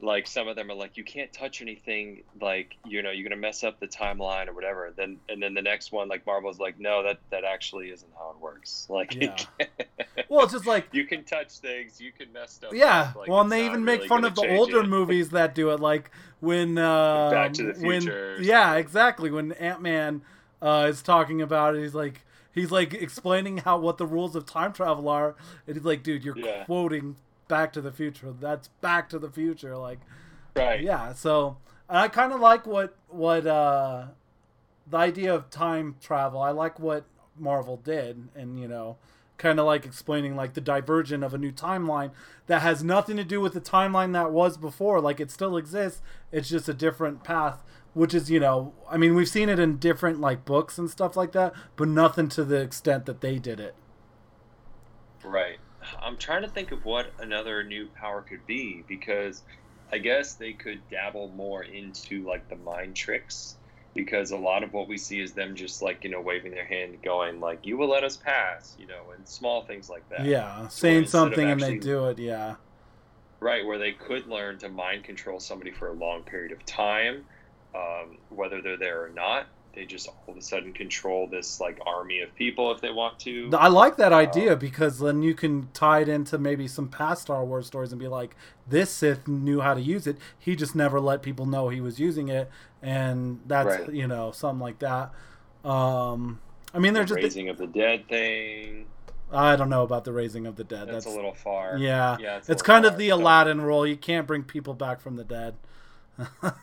like 0.03 0.27
some 0.27 0.49
of 0.49 0.57
them 0.57 0.69
are 0.71 0.75
like 0.75 0.97
you 0.97 1.05
can't 1.05 1.33
touch 1.33 1.63
anything 1.63 2.25
like 2.41 2.77
you 2.85 3.03
know 3.03 3.11
you're 3.11 3.27
gonna 3.29 3.41
mess 3.41 3.63
up 3.63 3.79
the 3.79 3.87
timeline 3.87 4.49
or 4.49 4.53
whatever 4.53 4.93
then 4.97 5.17
and 5.29 5.41
then 5.41 5.55
the 5.55 5.63
next 5.63 5.93
one 5.93 6.09
like 6.09 6.27
marvel's 6.27 6.59
like 6.59 6.79
no 6.81 7.05
that 7.05 7.21
that 7.31 7.45
actually 7.45 7.89
isn't 7.91 8.11
how 8.19 8.31
it 8.31 8.41
works 8.41 8.87
like 8.91 9.15
yeah. 9.15 9.37
well 10.29 10.45
it's 10.45 10.53
just 10.53 10.67
like 10.67 10.89
you 10.93 11.05
can 11.05 11.23
touch 11.25 11.59
things 11.59 12.01
you 12.01 12.11
can 12.11 12.33
mess 12.33 12.53
stuff 12.53 12.73
yeah 12.75 13.13
like, 13.17 13.29
well 13.29 13.41
and 13.41 13.53
they 13.53 13.65
even 13.65 13.85
make 13.85 14.05
fun 14.05 14.25
of 14.25 14.35
the 14.35 14.57
older 14.57 14.81
it. 14.81 14.89
movies 14.89 15.31
that 15.31 15.55
do 15.55 15.71
it 15.71 15.79
like 15.79 16.11
when 16.41 16.77
uh 16.77 17.31
back 17.31 17.53
to 17.53 17.65
the 17.65 17.75
future 17.75 18.35
when, 18.37 18.45
yeah 18.45 18.75
exactly 18.75 19.31
when 19.31 19.53
ant-man 19.53 20.21
uh 20.61 20.87
is 20.89 21.01
talking 21.01 21.41
about 21.41 21.77
it 21.77 21.83
he's 21.83 21.95
like 21.95 22.25
he's 22.53 22.73
like 22.73 22.93
explaining 22.93 23.59
how 23.59 23.79
what 23.79 23.99
the 23.99 24.07
rules 24.07 24.35
of 24.35 24.45
time 24.47 24.73
travel 24.73 25.09
are 25.09 25.37
and 25.69 25.77
he's 25.77 25.85
like 25.85 26.03
dude 26.03 26.25
you're 26.25 26.37
yeah. 26.37 26.65
quoting 26.65 27.15
Back 27.53 27.75
to 27.75 27.83
the 27.83 27.93
Future. 27.93 28.33
That's 28.41 28.69
Back 28.81 29.11
to 29.11 29.19
the 29.19 29.29
Future. 29.29 29.77
Like, 29.77 29.99
right? 30.57 30.81
Yeah. 30.81 31.13
So 31.13 31.59
and 31.87 31.99
I 31.99 32.09
kind 32.09 32.33
of 32.33 32.41
like 32.41 32.67
what 32.67 32.97
what 33.09 33.47
uh, 33.47 34.07
the 34.87 34.97
idea 34.97 35.35
of 35.35 35.51
time 35.51 35.97
travel. 36.01 36.41
I 36.41 36.49
like 36.49 36.81
what 36.81 37.05
Marvel 37.39 37.77
did, 37.77 38.29
and 38.35 38.59
you 38.59 38.67
know, 38.67 38.97
kind 39.37 39.61
of 39.61 39.67
like 39.67 39.85
explaining 39.85 40.35
like 40.35 40.55
the 40.55 40.63
divergent 40.63 41.23
of 41.23 41.35
a 41.35 41.39
new 41.39 41.53
timeline 41.53 42.13
that 42.47 42.63
has 42.63 42.83
nothing 42.83 43.19
to 43.19 43.25
do 43.25 43.39
with 43.39 43.53
the 43.53 43.61
timeline 43.61 44.15
that 44.15 44.33
was 44.33 44.57
before. 44.57 44.99
Like 45.03 45.21
it 45.21 45.31
still 45.31 45.59
exists. 45.59 46.01
It's 46.33 46.49
just 46.49 46.71
a 46.71 46.75
different 46.75 47.23
path 47.23 47.63
which 47.95 48.15
is 48.15 48.31
you 48.31 48.41
know 48.41 48.73
i 48.91 48.97
mean 48.97 49.15
we've 49.15 49.29
seen 49.29 49.51
it 49.51 49.59
in 49.59 49.77
different 49.77 50.19
like 50.19 50.47
books 50.47 50.79
and 50.79 50.89
stuff 50.89 51.15
like 51.15 51.33
that 51.33 51.53
but 51.77 51.87
nothing 51.87 52.27
to 52.27 52.43
the 52.43 52.57
extent 52.57 53.05
that 53.05 53.21
they 53.21 53.39
did 53.39 53.61
it 53.61 53.75
right 55.23 55.59
I'm 56.01 56.17
trying 56.17 56.43
to 56.43 56.49
think 56.49 56.73
of 56.73 56.85
what 56.85 57.13
another 57.19 57.63
new 57.63 57.87
power 57.89 58.23
could 58.23 58.47
be 58.47 58.85
because 58.89 59.43
I 59.93 59.99
guess 59.99 60.35
they 60.35 60.53
could 60.53 60.81
dabble 60.91 61.29
more 61.29 61.63
into 61.63 62.25
like 62.27 62.49
the 62.49 62.57
mind 62.57 62.97
tricks 62.97 63.57
because 63.95 64.31
a 64.31 64.37
lot 64.37 64.63
of 64.63 64.73
what 64.73 64.89
we 64.89 64.97
see 64.97 65.21
is 65.21 65.33
them 65.33 65.55
just 65.55 65.83
like 65.83 66.03
you 66.05 66.11
know 66.11 66.21
waving 66.21 66.53
their 66.53 66.65
hand 66.65 66.97
going 67.03 67.41
like 67.41 67.67
you 67.67 67.77
will 67.77 67.89
let 67.89 68.05
us 68.05 68.17
pass 68.17 68.75
you 68.79 68.87
know 68.87 69.11
and 69.15 69.29
small 69.29 69.65
things 69.65 69.91
like 69.91 70.09
that. 70.09 70.25
Yeah 70.25 70.67
saying 70.69 71.07
something 71.07 71.51
and 71.51 71.61
they 71.61 71.79
do 71.79 72.07
it 72.07 72.19
yeah. 72.19 72.57
Right 73.41 73.67
where 73.67 73.79
they 73.79 73.93
could 73.93 74.29
learn 74.29 74.59
to 74.59 74.69
mind 74.69 75.05
control 75.05 75.41
somebody 75.41 75.73
for 75.73 75.89
a 75.89 75.93
long 75.93 76.23
period 76.23 76.53
of 76.53 76.65
time 76.65 77.25
um, 77.75 78.17
whether 78.31 78.63
they're 78.63 78.79
there 78.79 79.05
or 79.05 79.11
not 79.11 79.47
they 79.75 79.87
just 79.87 80.09
all 80.09 80.25
of 80.29 80.37
a 80.37 80.43
sudden 80.43 80.73
control 80.73 81.27
this 81.27 81.61
like 81.61 81.79
army 81.87 82.21
of 82.21 82.35
people 82.35 82.73
if 82.73 82.81
they 82.81 82.91
want 82.91 83.19
to. 83.21 83.51
I 83.55 83.69
like 83.69 83.97
that 83.97 84.13
idea 84.13 84.53
um, 84.53 84.59
because 84.59 84.99
then 84.99 85.23
you 85.23 85.35
can 85.35 85.69
tie 85.73 86.01
it 86.01 86.09
into 86.09 86.39
maybe 86.39 86.69
some 86.69 86.89
past 86.89 87.23
Star 87.23 87.45
Wars 87.45 87.67
stories 87.67 87.93
and 87.93 88.01
be 88.01 88.09
like, 88.09 88.37
this 88.69 88.91
Sith 88.91 89.27
knew 89.27 89.61
how 89.61 89.75
to 89.75 89.81
use 89.81 90.07
it. 90.07 90.19
He 90.39 90.57
just 90.57 90.75
never 90.75 91.01
let 91.01 91.23
people 91.23 91.47
know 91.47 91.69
he 91.69 91.81
was 91.81 91.99
using 91.99 92.29
it, 92.29 92.51
and 92.83 93.41
that's 93.47 93.81
right. 93.81 93.93
you 93.93 94.07
know 94.07 94.33
something 94.33 94.61
like 94.61 94.79
that. 94.81 95.13
Um, 95.65 96.41
I 96.75 96.79
mean, 96.79 96.93
they're 96.93 97.05
the 97.05 97.15
just 97.15 97.23
raising 97.23 97.49
of 97.49 97.59
the 97.59 97.67
dead 97.67 98.09
thing. 98.09 98.87
I 99.33 99.57
don't 99.57 99.71
know 99.71 99.83
about 99.83 100.05
the 100.05 100.13
raising 100.13 100.47
of 100.47 100.57
the 100.57 100.65
dead. 100.65 100.89
That's, 100.89 101.05
that's 101.05 101.07
a 101.07 101.11
little 101.17 101.35
far. 101.35 101.79
Yeah, 101.79 102.19
yeah, 102.21 102.37
it's, 102.37 102.51
it's 102.51 102.63
kind 102.63 102.85
far. 102.85 102.93
of 102.93 102.99
the 102.99 103.09
Aladdin 103.09 103.63
rule. 103.63 103.87
You 103.87 103.97
can't 103.97 104.27
bring 104.27 104.43
people 104.43 104.75
back 104.75 105.01
from 105.01 105.17
the 105.17 105.25
dead. 105.25 105.55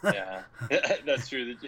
Yeah, 0.04 0.42
that's 1.06 1.30
true. 1.30 1.56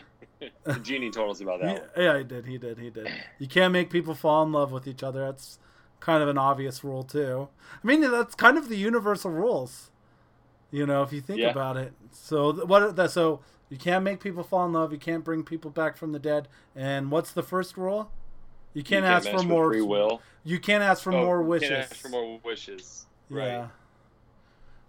The 0.64 0.80
genie 0.80 1.12
told 1.12 1.30
us 1.30 1.42
about 1.42 1.62
that. 1.62 1.92
Yeah, 1.96 2.02
yeah, 2.04 2.18
he 2.18 2.24
did. 2.24 2.48
He 2.48 2.58
did. 2.58 2.80
He 2.80 2.90
did. 2.90 3.08
You 3.38 3.48
can't 3.48 3.72
make 3.72 3.92
people 3.92 4.16
fall 4.16 4.42
in 4.42 4.52
love 4.52 4.72
with 4.72 4.88
each 4.88 5.04
other. 5.04 5.24
That's 5.24 5.60
kind 6.00 6.24
of 6.24 6.30
an 6.30 6.38
obvious 6.40 6.84
rule 6.84 7.04
too. 7.04 7.48
I 7.72 7.86
mean, 7.86 8.02
that's 8.02 8.34
kind 8.34 8.58
of 8.58 8.68
the 8.68 8.76
universal 8.76 9.30
rules. 9.30 9.92
You 10.72 10.88
know, 10.88 11.04
if 11.04 11.14
you 11.14 11.22
think 11.22 11.42
yeah. 11.42 11.52
about 11.52 11.78
it. 11.78 11.94
So 12.12 12.54
what? 12.66 12.96
That 12.96 13.12
so 13.12 13.42
you 13.70 13.78
can't 13.78 14.04
make 14.04 14.20
people 14.20 14.44
fall 14.44 14.66
in 14.66 14.74
love. 14.74 14.92
You 14.92 14.98
can't 14.98 15.24
bring 15.24 15.44
people 15.44 15.70
back 15.70 15.96
from 15.96 16.12
the 16.12 16.20
dead. 16.20 16.48
And 16.76 17.12
what's 17.12 17.32
the 17.32 17.44
first 17.44 17.78
rule? 17.78 18.12
You 18.74 18.84
can't, 18.84 19.04
you 19.04 19.10
can't 19.10 19.26
ask 19.28 19.30
for 19.30 19.48
more 19.48 19.70
free 19.70 19.82
will. 19.82 20.22
You 20.44 20.60
can't 20.60 20.84
ask 20.84 21.04
for 21.04 21.14
oh, 21.14 21.24
more 21.24 21.42
wishes. 21.42 21.70
Can't 21.70 21.82
ask 21.84 21.96
for 21.96 22.10
more 22.10 22.40
wishes. 22.44 23.06
Yeah. 23.30 23.68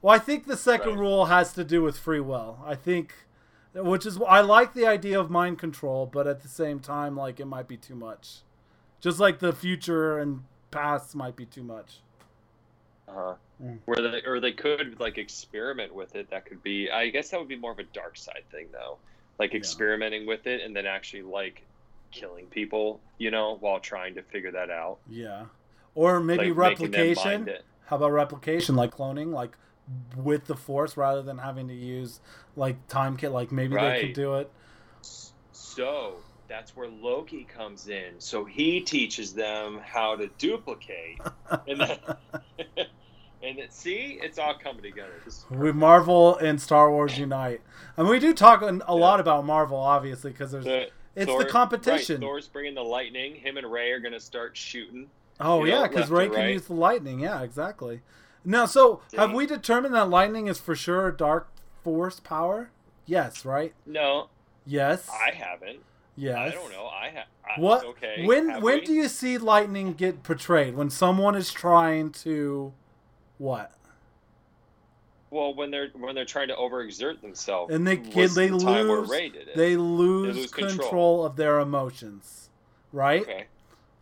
Right. 0.02 0.08
Well, 0.08 0.14
I 0.14 0.18
think 0.18 0.46
the 0.46 0.56
second 0.56 0.90
right. 0.90 0.98
rule 0.98 1.26
has 1.26 1.52
to 1.54 1.64
do 1.64 1.82
with 1.82 1.98
free 1.98 2.20
will. 2.20 2.58
I 2.64 2.74
think 2.74 3.14
which 3.74 4.04
is 4.04 4.20
I 4.26 4.40
like 4.40 4.74
the 4.74 4.86
idea 4.86 5.18
of 5.18 5.30
mind 5.30 5.58
control, 5.58 6.06
but 6.06 6.26
at 6.26 6.42
the 6.42 6.48
same 6.48 6.80
time, 6.80 7.16
like 7.16 7.40
it 7.40 7.46
might 7.46 7.68
be 7.68 7.76
too 7.76 7.94
much. 7.94 8.40
Just 9.00 9.18
like 9.18 9.38
the 9.38 9.52
future 9.52 10.18
and 10.18 10.44
past 10.70 11.14
might 11.14 11.36
be 11.36 11.46
too 11.46 11.62
much. 11.62 12.00
Uh 13.08 13.12
huh. 13.14 13.34
Mm. 13.62 13.78
Where 13.84 14.10
they 14.10 14.22
or 14.26 14.40
they 14.40 14.52
could 14.52 15.00
like 15.00 15.18
experiment 15.18 15.94
with 15.94 16.14
it. 16.14 16.30
That 16.30 16.46
could 16.46 16.62
be. 16.62 16.90
I 16.90 17.08
guess 17.08 17.30
that 17.30 17.40
would 17.40 17.48
be 17.48 17.56
more 17.56 17.72
of 17.72 17.78
a 17.78 17.84
dark 17.84 18.16
side 18.16 18.44
thing, 18.50 18.66
though. 18.72 18.98
Like 19.38 19.54
experimenting 19.54 20.22
yeah. 20.22 20.28
with 20.28 20.46
it 20.46 20.60
and 20.62 20.76
then 20.76 20.86
actually 20.86 21.22
like 21.22 21.62
killing 22.10 22.46
people, 22.46 23.00
you 23.18 23.30
know, 23.30 23.56
while 23.60 23.80
trying 23.80 24.14
to 24.14 24.22
figure 24.22 24.52
that 24.52 24.70
out. 24.70 24.98
Yeah. 25.08 25.46
Or 25.94 26.20
maybe 26.20 26.48
like, 26.48 26.56
replication. 26.56 27.50
How 27.86 27.96
about 27.96 28.12
replication, 28.12 28.76
like 28.76 28.94
cloning? 28.94 29.32
Like 29.32 29.56
with 30.16 30.46
the 30.46 30.56
force 30.56 30.96
rather 30.96 31.22
than 31.22 31.38
having 31.38 31.68
to 31.68 31.74
use 31.74 32.20
like 32.56 32.86
time 32.88 33.16
kit 33.16 33.32
like 33.32 33.52
maybe 33.52 33.74
right. 33.74 33.92
they 33.92 34.06
could 34.06 34.14
do 34.14 34.34
it. 34.34 34.50
So 35.52 36.16
that's 36.48 36.76
where 36.76 36.88
loki 36.88 37.44
comes 37.44 37.88
in. 37.88 38.14
So 38.18 38.44
he 38.44 38.80
teaches 38.80 39.32
them 39.32 39.80
how 39.84 40.16
to 40.16 40.28
duplicate. 40.38 41.20
And 41.68 41.80
then 41.80 41.98
and 43.42 43.58
it, 43.58 43.72
see 43.72 44.18
it's 44.22 44.38
all 44.38 44.54
coming 44.54 44.82
together. 44.82 45.12
We 45.50 45.72
marvel 45.72 46.36
and 46.38 46.60
star 46.60 46.90
wars 46.90 47.18
unite. 47.18 47.60
And 47.96 48.08
we 48.08 48.18
do 48.18 48.32
talk 48.32 48.62
a, 48.62 48.66
yeah. 48.72 48.92
lot 48.92 49.20
about 49.20 49.44
marvel 49.44 49.78
obviously 49.78 50.30
because 50.30 50.52
there's 50.52 50.64
the, 50.64 50.88
it's 51.14 51.26
Thor, 51.26 51.44
the 51.44 51.50
competition. 51.50 52.16
Right, 52.16 52.26
thor's 52.26 52.48
bringing 52.48 52.74
the 52.74 52.84
lightning. 52.84 53.34
Him 53.34 53.58
and 53.58 53.70
Rey 53.70 53.90
are 53.90 54.00
going 54.00 54.14
to 54.14 54.20
start 54.20 54.56
shooting 54.56 55.08
oh 55.40 55.64
yeah 55.64 55.86
because 55.86 56.10
Rey 56.10 56.28
can 56.28 56.36
right. 56.36 56.52
use 56.52 56.66
the 56.66 56.74
lightning. 56.74 57.20
Yeah 57.20 57.42
exactly 57.42 58.00
now, 58.44 58.66
so 58.66 59.02
Dang. 59.10 59.20
have 59.20 59.32
we 59.32 59.46
determined 59.46 59.94
that 59.94 60.08
lightning 60.08 60.46
is 60.46 60.58
for 60.58 60.74
sure 60.74 61.08
a 61.08 61.16
dark 61.16 61.48
force 61.82 62.20
power? 62.20 62.70
Yes, 63.06 63.44
right? 63.44 63.74
No. 63.86 64.28
Yes. 64.66 65.08
I 65.08 65.32
haven't. 65.32 65.80
Yes. 66.16 66.36
I 66.36 66.50
don't 66.50 66.70
know. 66.70 66.86
I 66.86 67.08
have. 67.10 67.26
What? 67.56 67.84
Okay. 67.84 68.24
When 68.24 68.60
when 68.60 68.80
we? 68.80 68.84
do 68.84 68.92
you 68.92 69.08
see 69.08 69.38
lightning 69.38 69.92
get 69.94 70.22
portrayed? 70.22 70.74
When 70.74 70.90
someone 70.90 71.34
is 71.34 71.52
trying 71.52 72.10
to, 72.12 72.72
what? 73.38 73.72
Well, 75.30 75.54
when 75.54 75.70
they're 75.70 75.88
when 75.94 76.14
they're 76.14 76.24
trying 76.24 76.48
to 76.48 76.54
overexert 76.54 77.22
themselves, 77.22 77.72
and 77.74 77.86
they 77.86 77.96
they, 77.96 78.26
the 78.26 78.48
lose 78.48 78.64
they 78.64 78.82
lose, 78.82 79.48
they 79.56 79.76
lose 79.76 80.50
control. 80.50 80.78
control. 80.78 81.24
of 81.24 81.36
their 81.36 81.58
emotions, 81.58 82.50
right? 82.92 83.22
Okay. 83.22 83.46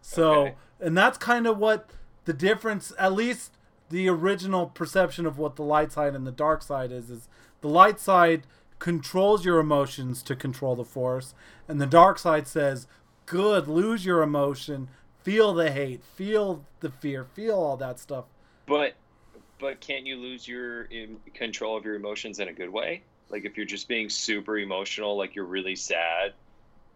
So, 0.02 0.32
okay. 0.32 0.54
and 0.80 0.98
that's 0.98 1.18
kind 1.18 1.46
of 1.46 1.58
what 1.58 1.90
the 2.24 2.32
difference, 2.32 2.92
at 2.98 3.12
least 3.12 3.52
the 3.90 4.08
original 4.08 4.66
perception 4.66 5.26
of 5.26 5.38
what 5.38 5.56
the 5.56 5.62
light 5.62 5.92
side 5.92 6.14
and 6.14 6.26
the 6.26 6.32
dark 6.32 6.62
side 6.62 6.90
is 6.90 7.10
is 7.10 7.28
the 7.60 7.68
light 7.68 8.00
side 8.00 8.44
controls 8.78 9.44
your 9.44 9.58
emotions 9.58 10.22
to 10.22 10.34
control 10.34 10.74
the 10.74 10.84
force 10.84 11.34
and 11.68 11.80
the 11.80 11.86
dark 11.86 12.18
side 12.18 12.48
says 12.48 12.86
good. 13.30 13.68
Lose 13.68 14.04
your 14.04 14.22
emotion. 14.22 14.88
Feel 15.22 15.54
the 15.54 15.70
hate. 15.70 16.02
Feel 16.02 16.64
the 16.80 16.90
fear. 16.90 17.24
Feel 17.24 17.56
all 17.56 17.76
that 17.76 17.98
stuff. 17.98 18.24
But 18.66 18.94
but 19.58 19.80
can't 19.80 20.06
you 20.06 20.16
lose 20.16 20.48
your 20.48 20.88
control 21.34 21.76
of 21.76 21.84
your 21.84 21.94
emotions 21.94 22.40
in 22.40 22.48
a 22.48 22.52
good 22.52 22.70
way? 22.70 23.02
Like 23.28 23.44
if 23.44 23.56
you're 23.56 23.66
just 23.66 23.88
being 23.88 24.08
super 24.08 24.58
emotional, 24.58 25.16
like 25.16 25.34
you're 25.34 25.44
really 25.44 25.76
sad, 25.76 26.32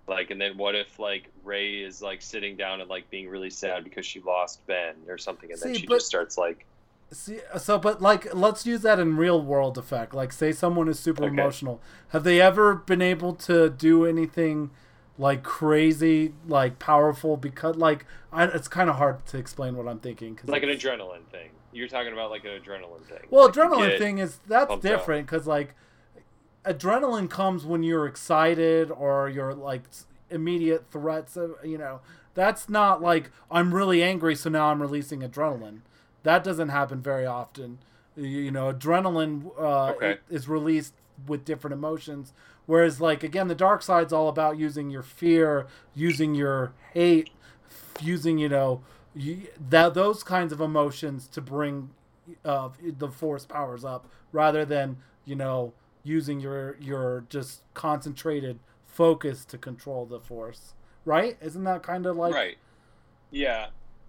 like 0.09 0.31
and 0.31 0.41
then 0.41 0.57
what 0.57 0.75
if 0.75 0.99
like 0.99 1.31
Rey 1.45 1.83
is 1.83 2.03
like 2.03 2.21
sitting 2.21 2.57
down 2.57 2.81
and 2.81 2.91
like 2.91 3.09
being 3.11 3.29
really 3.29 3.51
sad 3.51 3.85
because 3.85 4.05
she 4.05 4.21
lost 4.21 4.67
Ben 4.67 4.95
or 5.09 5.19
something, 5.19 5.51
and 5.51 5.61
See, 5.61 5.69
then 5.69 5.79
she 5.79 5.87
but, 5.87 5.95
just 5.97 6.07
starts 6.07 6.37
like. 6.37 6.67
See, 7.11 7.39
so 7.59 7.79
but 7.79 8.03
like 8.03 8.35
let's 8.35 8.67
use 8.67 8.83
that 8.83 8.99
in 8.99 9.17
real 9.17 9.41
world 9.41 9.79
effect. 9.79 10.15
Like 10.15 10.33
say 10.33 10.53
someone 10.53 10.89
is 10.89 10.99
super 10.99 11.25
okay. 11.25 11.33
emotional. 11.33 11.81
Have 12.09 12.25
they 12.25 12.41
ever 12.41 12.75
been 12.75 13.03
able 13.03 13.35
to 13.35 13.71
do 13.71 14.05
anything? 14.05 14.71
like 15.19 15.43
crazy, 15.43 16.35
like 16.47 16.79
powerful 16.79 17.37
because 17.37 17.77
like 17.77 18.07
I, 18.33 18.45
it's 18.45 18.69
kind 18.69 18.91
of 18.91 18.97
hard 18.97 19.25
to 19.27 19.39
explain 19.39 19.77
what 19.77 19.89
I'm 19.89 20.01
thinking. 20.01 20.35
Cause 20.37 20.49
like 20.49 20.63
an 20.63 20.71
adrenaline 20.71 21.25
thing. 21.31 21.51
You're 21.73 21.89
talking 21.89 22.13
about 22.13 22.31
like 22.31 22.45
an 22.45 22.51
adrenaline 22.51 23.05
thing. 23.07 23.27
Well, 23.31 23.47
like 23.47 23.55
adrenaline 23.55 23.99
thing 23.99 24.19
is 24.19 24.41
that's 24.47 24.77
different 24.79 25.27
because 25.27 25.47
like 25.47 25.75
adrenaline 26.65 27.29
comes 27.31 27.65
when 27.65 27.83
you're 27.83 28.07
excited 28.07 28.91
or 28.91 29.29
you're 29.29 29.55
like 29.55 29.83
immediate 30.31 30.91
threats. 30.91 31.37
Of, 31.37 31.53
you 31.65 31.79
know, 31.79 32.01
that's 32.35 32.69
not 32.69 33.01
like 33.01 33.31
I'm 33.51 33.75
really 33.75 34.03
angry, 34.03 34.35
so 34.35 34.51
now 34.51 34.67
I'm 34.67 34.83
releasing 34.83 35.21
adrenaline. 35.21 35.81
That 36.25 36.43
doesn't 36.43 36.71
happen 36.71 37.01
very 37.01 37.25
often. 37.25 37.79
You 38.17 38.51
know, 38.51 38.73
adrenaline 38.73 39.51
uh, 39.59 39.93
okay. 39.93 40.19
is 40.29 40.49
released 40.49 40.95
with 41.27 41.45
different 41.45 41.75
emotions. 41.75 42.33
Whereas, 42.67 43.01
like 43.01 43.23
again, 43.23 43.49
the 43.49 43.55
dark 43.55 43.83
side's 43.83 44.13
all 44.13 44.29
about 44.29 44.59
using 44.59 44.91
your 44.91 45.03
fear, 45.03 45.67
using 45.95 46.35
your 46.35 46.73
hate, 46.93 47.31
using 48.01 48.39
you 48.39 48.49
know 48.49 48.83
you, 49.15 49.49
that 49.71 49.95
those 49.95 50.23
kinds 50.23 50.53
of 50.53 50.61
emotions 50.61 51.29
to 51.29 51.41
bring 51.41 51.91
uh, 52.45 52.71
the 52.83 53.09
force 53.09 53.47
powers 53.47 53.85
up, 53.85 54.09
rather 54.33 54.65
than 54.65 54.97
you 55.25 55.37
know 55.37 55.73
using 56.05 56.39
your 56.39 56.77
your 56.81 57.25
just 57.29 57.63
concentrated 57.73 58.61
focus 58.85 59.45
to 59.45 59.59
control 59.59 60.07
the 60.07 60.21
force 60.21 60.75
right 61.05 61.37
isn't 61.41 61.65
that 61.65 61.83
kind 61.83 62.07
of 62.07 62.17
like 62.17 62.33
right 62.33 62.59
yeah 63.33 63.67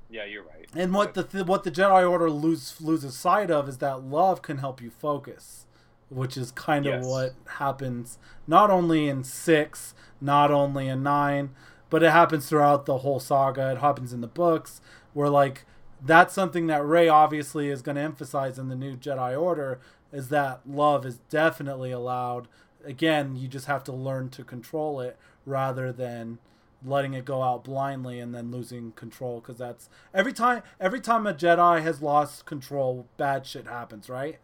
yeah 0.09 0.25
you're 0.25 0.43
right 0.43 0.67
and 0.75 0.93
what 0.93 1.13
the 1.13 1.23
th- 1.23 1.45
what 1.45 1.63
the 1.63 1.71
jedi 1.71 2.09
order 2.09 2.29
lose 2.29 2.79
loses 2.79 3.15
sight 3.15 3.49
of 3.49 3.67
is 3.67 3.77
that 3.79 4.03
love 4.03 4.41
can 4.41 4.59
help 4.59 4.81
you 4.81 4.89
focus 4.89 5.65
which 6.09 6.37
is 6.37 6.51
kind 6.51 6.85
of 6.85 7.01
yes. 7.01 7.05
what 7.05 7.33
happens 7.57 8.17
not 8.47 8.69
only 8.69 9.09
in 9.09 9.23
6 9.23 9.93
not 10.21 10.51
only 10.51 10.87
in 10.87 11.03
9 11.03 11.49
but 11.89 12.03
it 12.03 12.11
happens 12.11 12.47
throughout 12.47 12.85
the 12.85 12.99
whole 12.99 13.19
saga 13.19 13.71
it 13.71 13.79
happens 13.79 14.13
in 14.13 14.21
the 14.21 14.27
books 14.27 14.81
where 15.13 15.29
like 15.29 15.65
that's 16.05 16.33
something 16.33 16.67
that 16.67 16.85
Rey 16.85 17.07
obviously 17.07 17.69
is 17.69 17.81
going 17.81 17.95
to 17.95 18.01
emphasize 18.01 18.59
in 18.59 18.69
the 18.69 18.75
new 18.75 18.95
Jedi 18.95 19.39
Order 19.39 19.79
is 20.11 20.29
that 20.29 20.61
love 20.65 21.05
is 21.05 21.17
definitely 21.29 21.91
allowed. 21.91 22.47
Again, 22.83 23.35
you 23.35 23.47
just 23.47 23.65
have 23.65 23.83
to 23.85 23.91
learn 23.91 24.29
to 24.29 24.43
control 24.43 25.01
it 25.01 25.17
rather 25.45 25.91
than 25.91 26.37
letting 26.85 27.13
it 27.13 27.25
go 27.25 27.41
out 27.41 27.63
blindly 27.63 28.19
and 28.19 28.33
then 28.33 28.51
losing 28.51 28.91
control 28.93 29.41
because 29.41 29.57
that's 29.57 29.89
every 30.13 30.33
time 30.33 30.61
every 30.79 31.01
time 31.01 31.25
a 31.27 31.33
Jedi 31.33 31.81
has 31.81 32.01
lost 32.01 32.45
control, 32.45 33.07
bad 33.17 33.45
shit 33.45 33.67
happens, 33.67 34.09
right? 34.09 34.37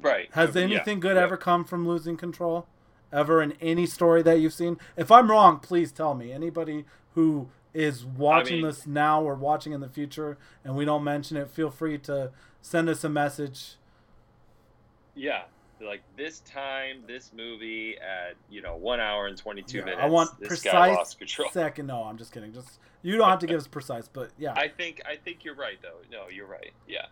Right. 0.00 0.28
Has 0.32 0.56
anything 0.56 0.98
yeah. 0.98 1.02
good 1.02 1.16
yeah. 1.16 1.22
ever 1.22 1.36
come 1.36 1.64
from 1.64 1.86
losing 1.86 2.16
control? 2.16 2.66
Ever 3.12 3.42
in 3.42 3.52
any 3.60 3.86
story 3.86 4.22
that 4.22 4.38
you've 4.38 4.54
seen? 4.54 4.78
If 4.96 5.10
I'm 5.10 5.30
wrong, 5.30 5.58
please 5.58 5.92
tell 5.92 6.14
me. 6.14 6.32
Anybody 6.32 6.84
who 7.14 7.48
is 7.74 8.04
watching 8.04 8.54
I 8.54 8.56
mean, 8.56 8.66
this 8.66 8.86
now 8.86 9.22
or 9.22 9.34
watching 9.34 9.72
in 9.72 9.80
the 9.80 9.88
future 9.88 10.38
and 10.64 10.74
we 10.74 10.84
don't 10.84 11.04
mention 11.04 11.36
it, 11.36 11.50
feel 11.50 11.70
free 11.70 11.98
to 11.98 12.30
send 12.62 12.88
us 12.88 13.04
a 13.04 13.08
message 13.08 13.76
yeah, 15.14 15.42
like 15.80 16.02
this 16.16 16.40
time, 16.40 17.02
this 17.06 17.32
movie 17.34 17.96
at 17.98 18.36
you 18.50 18.62
know 18.62 18.76
one 18.76 19.00
hour 19.00 19.26
and 19.26 19.36
twenty 19.36 19.62
two 19.62 19.78
yeah, 19.78 19.84
minutes. 19.84 20.02
I 20.02 20.06
want 20.06 20.40
precise 20.42 21.16
second. 21.52 21.86
No, 21.86 22.04
I'm 22.04 22.18
just 22.18 22.32
kidding. 22.32 22.52
Just 22.52 22.78
you 23.02 23.16
don't 23.16 23.28
have 23.28 23.38
to 23.40 23.46
give 23.46 23.58
us 23.58 23.66
precise, 23.66 24.08
but 24.08 24.30
yeah. 24.38 24.52
I 24.56 24.68
think 24.68 25.02
I 25.06 25.16
think 25.16 25.44
you're 25.44 25.54
right 25.54 25.78
though. 25.82 25.98
No, 26.10 26.28
you're 26.28 26.46
right. 26.46 26.72
Yeah, 26.86 27.06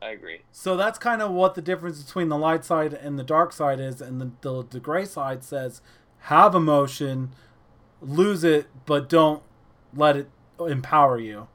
I 0.00 0.10
agree. 0.10 0.40
So 0.50 0.76
that's 0.76 0.98
kind 0.98 1.22
of 1.22 1.30
what 1.30 1.54
the 1.54 1.62
difference 1.62 2.02
between 2.02 2.28
the 2.28 2.38
light 2.38 2.64
side 2.64 2.92
and 2.92 3.18
the 3.18 3.24
dark 3.24 3.52
side 3.52 3.80
is, 3.80 4.00
and 4.00 4.20
the 4.20 4.30
the, 4.40 4.66
the 4.68 4.80
gray 4.80 5.04
side 5.04 5.44
says 5.44 5.80
have 6.26 6.54
emotion, 6.54 7.30
lose 8.00 8.44
it, 8.44 8.66
but 8.86 9.08
don't 9.08 9.42
let 9.94 10.16
it 10.16 10.30
empower 10.58 11.18
you 11.18 11.48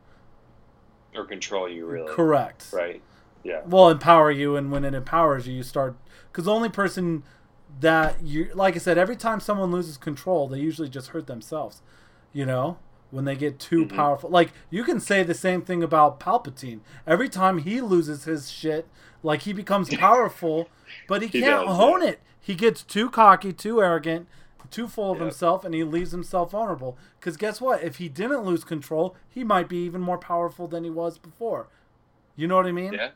or 1.16 1.26
control 1.26 1.70
you. 1.70 1.86
Really, 1.86 2.14
correct. 2.14 2.68
Right 2.72 3.02
yeah. 3.48 3.62
Well 3.66 3.90
empower 3.90 4.30
you 4.30 4.58
and 4.58 4.72
when 4.72 4.84
it 4.84 4.94
empowers 4.94 5.48
you 5.48 5.54
you 5.54 5.64
start 5.64 5.96
because 6.32 6.46
the 6.46 6.54
only 6.54 6.70
person 6.70 7.24
that 7.80 8.22
you 8.22 8.50
like 8.54 8.76
i 8.76 8.78
said 8.78 8.98
every 8.98 9.16
time 9.16 9.40
someone 9.40 9.72
loses 9.72 9.98
control 9.98 10.48
they 10.48 10.60
usually 10.60 10.90
just 10.90 11.10
hurt 11.10 11.28
themselves 11.28 11.82
you 12.34 12.46
know? 12.46 12.78
When 13.10 13.24
they 13.24 13.38
get 13.38 13.58
too 13.58 13.86
mm-hmm. 13.86 13.96
powerful 13.96 14.30
like 14.30 14.52
you 14.70 14.84
can 14.84 15.00
say 15.00 15.24
the 15.24 15.34
same 15.34 15.62
thing 15.62 15.82
about 15.82 16.20
palpatine. 16.20 16.82
Every 17.08 17.30
time 17.30 17.60
he 17.60 17.80
loses 17.80 18.26
his 18.26 18.52
shit 18.52 18.86
like 19.24 19.44
he 19.44 19.54
becomes 19.54 19.88
powerful 19.96 20.68
but 21.08 21.22
he, 21.22 21.30
he 21.30 21.40
can't 21.40 21.66
does, 21.66 21.78
hone 21.78 22.02
yeah. 22.02 22.10
it. 22.10 22.20
He 22.38 22.54
gets 22.54 22.84
too 22.84 23.10
cocky 23.10 23.54
too 23.54 23.82
arrogant 23.82 24.28
too 24.70 24.90
full 24.90 25.14
of 25.14 25.20
yep. 25.20 25.28
himself 25.28 25.64
and 25.64 25.74
he 25.74 25.86
leaves 25.86 26.12
himself 26.12 26.52
vulnerable. 26.52 26.98
Because 27.18 27.38
guess 27.38 27.62
what? 27.62 27.82
If 27.82 27.96
he 27.96 28.10
didn't 28.10 28.42
lose 28.42 28.66
control 28.66 29.16
he 29.30 29.46
might 29.46 29.70
be 29.70 29.78
even 29.86 30.02
more 30.02 30.18
powerful 30.18 30.68
than 30.68 30.84
he 30.84 30.90
was 30.90 31.18
before. 31.18 31.70
You 32.36 32.48
know 32.48 32.58
what 32.58 32.68
i 32.68 32.74
mean? 32.74 32.92
Yeah 32.92 33.12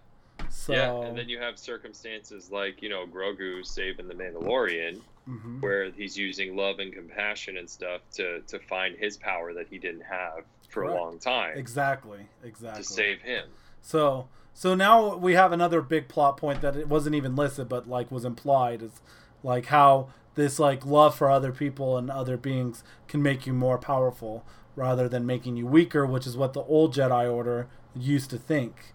so... 0.51 0.73
Yeah, 0.73 1.07
and 1.07 1.17
then 1.17 1.29
you 1.29 1.39
have 1.39 1.57
circumstances 1.57 2.51
like 2.51 2.81
you 2.81 2.89
know 2.89 3.05
Grogu 3.05 3.65
saving 3.65 4.07
the 4.07 4.13
Mandalorian, 4.13 4.99
mm-hmm. 5.27 5.59
where 5.61 5.91
he's 5.91 6.17
using 6.17 6.55
love 6.55 6.79
and 6.79 6.93
compassion 6.93 7.57
and 7.57 7.69
stuff 7.69 8.01
to 8.13 8.41
to 8.41 8.59
find 8.59 8.95
his 8.97 9.17
power 9.17 9.53
that 9.53 9.67
he 9.69 9.77
didn't 9.77 10.03
have 10.03 10.43
for 10.69 10.83
a 10.83 10.93
long 10.93 11.19
time. 11.19 11.57
Exactly, 11.57 12.19
exactly. 12.43 12.83
To 12.83 12.87
save 12.87 13.21
him. 13.21 13.45
So 13.81 14.27
so 14.53 14.75
now 14.75 15.15
we 15.15 15.33
have 15.33 15.51
another 15.51 15.81
big 15.81 16.07
plot 16.07 16.37
point 16.37 16.61
that 16.61 16.75
it 16.75 16.87
wasn't 16.87 17.15
even 17.15 17.35
listed, 17.35 17.69
but 17.69 17.87
like 17.87 18.11
was 18.11 18.25
implied 18.25 18.81
is 18.81 19.01
like 19.43 19.67
how 19.67 20.09
this 20.35 20.59
like 20.59 20.85
love 20.85 21.15
for 21.15 21.29
other 21.29 21.51
people 21.51 21.97
and 21.97 22.09
other 22.09 22.37
beings 22.37 22.83
can 23.07 23.21
make 23.21 23.45
you 23.45 23.53
more 23.53 23.77
powerful 23.77 24.45
rather 24.75 25.09
than 25.09 25.25
making 25.25 25.57
you 25.57 25.67
weaker, 25.67 26.05
which 26.05 26.25
is 26.25 26.37
what 26.37 26.53
the 26.53 26.63
old 26.63 26.93
Jedi 26.93 27.31
Order 27.31 27.67
used 27.95 28.29
to 28.29 28.37
think. 28.37 28.93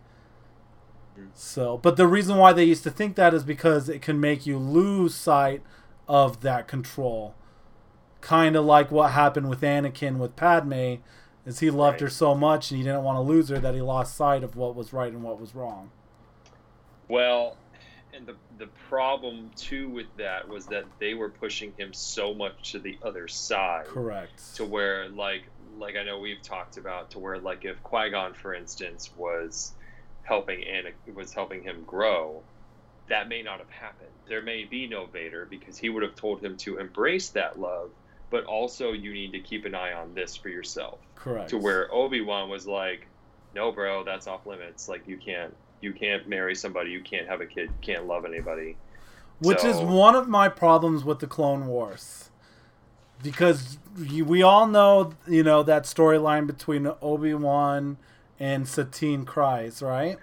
So, 1.34 1.78
but 1.78 1.97
the 1.97 2.06
reason 2.06 2.36
why 2.36 2.52
they 2.52 2.64
used 2.64 2.82
to 2.84 2.90
think 2.90 3.16
that 3.16 3.34
is 3.34 3.44
because 3.44 3.88
it 3.88 4.02
can 4.02 4.20
make 4.20 4.47
you 4.47 4.59
lose 4.59 5.14
sight 5.14 5.62
of 6.09 6.40
that 6.43 6.68
control. 6.68 7.34
Kind 8.20 8.56
of 8.56 8.64
like 8.64 8.90
what 8.90 9.12
happened 9.12 9.48
with 9.48 9.60
Anakin 9.60 10.18
with 10.18 10.36
Padme, 10.36 10.97
is 11.47 11.60
he 11.60 11.70
loved 11.70 11.94
right. 11.94 12.01
her 12.02 12.10
so 12.10 12.34
much 12.34 12.70
and 12.70 12.78
he 12.78 12.84
didn't 12.84 13.05
want 13.05 13.16
to 13.16 13.20
lose 13.20 13.48
her 13.48 13.59
that 13.59 13.74
he 13.74 13.80
lost 13.80 14.16
sight 14.16 14.43
of 14.43 14.56
what 14.56 14.74
was 14.74 14.93
right 14.93 15.12
and 15.12 15.22
what 15.22 15.40
was 15.40 15.55
wrong. 15.55 15.90
Well, 17.09 17.56
and 18.12 18.26
the 18.26 18.34
the 18.59 18.66
problem 18.88 19.51
too 19.55 19.88
with 19.88 20.06
that 20.16 20.48
was 20.48 20.66
that 20.66 20.84
they 20.98 21.14
were 21.14 21.28
pushing 21.28 21.72
him 21.78 21.93
so 21.93 22.34
much 22.34 22.72
to 22.72 22.78
the 22.78 22.98
other 23.02 23.28
side. 23.28 23.86
Correct. 23.86 24.56
To 24.56 24.64
where 24.64 25.09
like 25.09 25.44
like 25.78 25.97
I 25.97 26.02
know 26.02 26.18
we've 26.18 26.43
talked 26.43 26.78
about 26.78 27.10
to 27.12 27.18
where 27.18 27.38
like 27.38 27.64
if 27.64 27.80
Qui 27.82 28.10
Gon, 28.10 28.34
for 28.34 28.55
instance, 28.55 29.10
was 29.16 29.72
helping 30.27 30.61
Anakin 30.61 31.15
was 31.15 31.32
helping 31.32 31.62
him 31.62 31.85
grow, 31.86 32.43
that 33.09 33.28
may 33.28 33.43
not 33.43 33.59
have 33.61 33.70
happened. 33.70 34.11
There 34.28 34.43
may 34.43 34.65
be 34.65 34.89
no 34.89 35.07
Vader 35.07 35.47
because 35.48 35.78
he 35.78 35.89
would 35.89 36.03
have 36.03 36.16
told 36.16 36.43
him 36.43 36.57
to 36.59 36.78
embrace 36.78 37.28
that 37.31 37.59
love, 37.61 37.90
but 38.31 38.44
also 38.44 38.93
you 38.93 39.12
need 39.12 39.32
to 39.32 39.39
keep 39.39 39.65
an 39.65 39.74
eye 39.74 39.93
on 39.93 40.15
this 40.15 40.36
for 40.36 40.48
yourself. 40.48 40.98
Correct. 41.15 41.51
To 41.51 41.59
where 41.59 41.93
Obi 41.94 42.20
Wan 42.20 42.48
was 42.48 42.66
like, 42.66 43.07
"No, 43.55 43.70
bro, 43.70 44.03
that's 44.03 44.27
off 44.27 44.47
limits. 44.47 44.89
Like 44.89 45.07
you 45.07 45.16
can't, 45.16 45.55
you 45.81 45.93
can't 45.93 46.28
marry 46.28 46.57
somebody, 46.57 46.90
you 46.90 47.03
can't 47.03 47.28
have 47.28 47.40
a 47.40 47.47
kid, 47.47 47.69
you 47.69 47.94
can't 47.94 48.07
love 48.07 48.24
anybody." 48.24 48.77
Which 49.39 49.61
so, 49.61 49.69
is 49.69 49.81
one 49.81 50.16
of 50.16 50.28
my 50.28 50.48
problems 50.48 51.05
with 51.05 51.20
the 51.20 51.27
Clone 51.28 51.66
Wars, 51.66 52.31
because 53.23 53.78
we 54.27 54.43
all 54.43 54.66
know, 54.66 55.12
you 55.28 55.44
know, 55.44 55.62
that 55.62 55.85
storyline 55.85 56.48
between 56.48 56.90
Obi 57.01 57.35
Wan 57.35 57.98
and 58.39 58.67
Satine 58.69 59.25
Kryze, 59.25 59.83
right? 59.83 60.19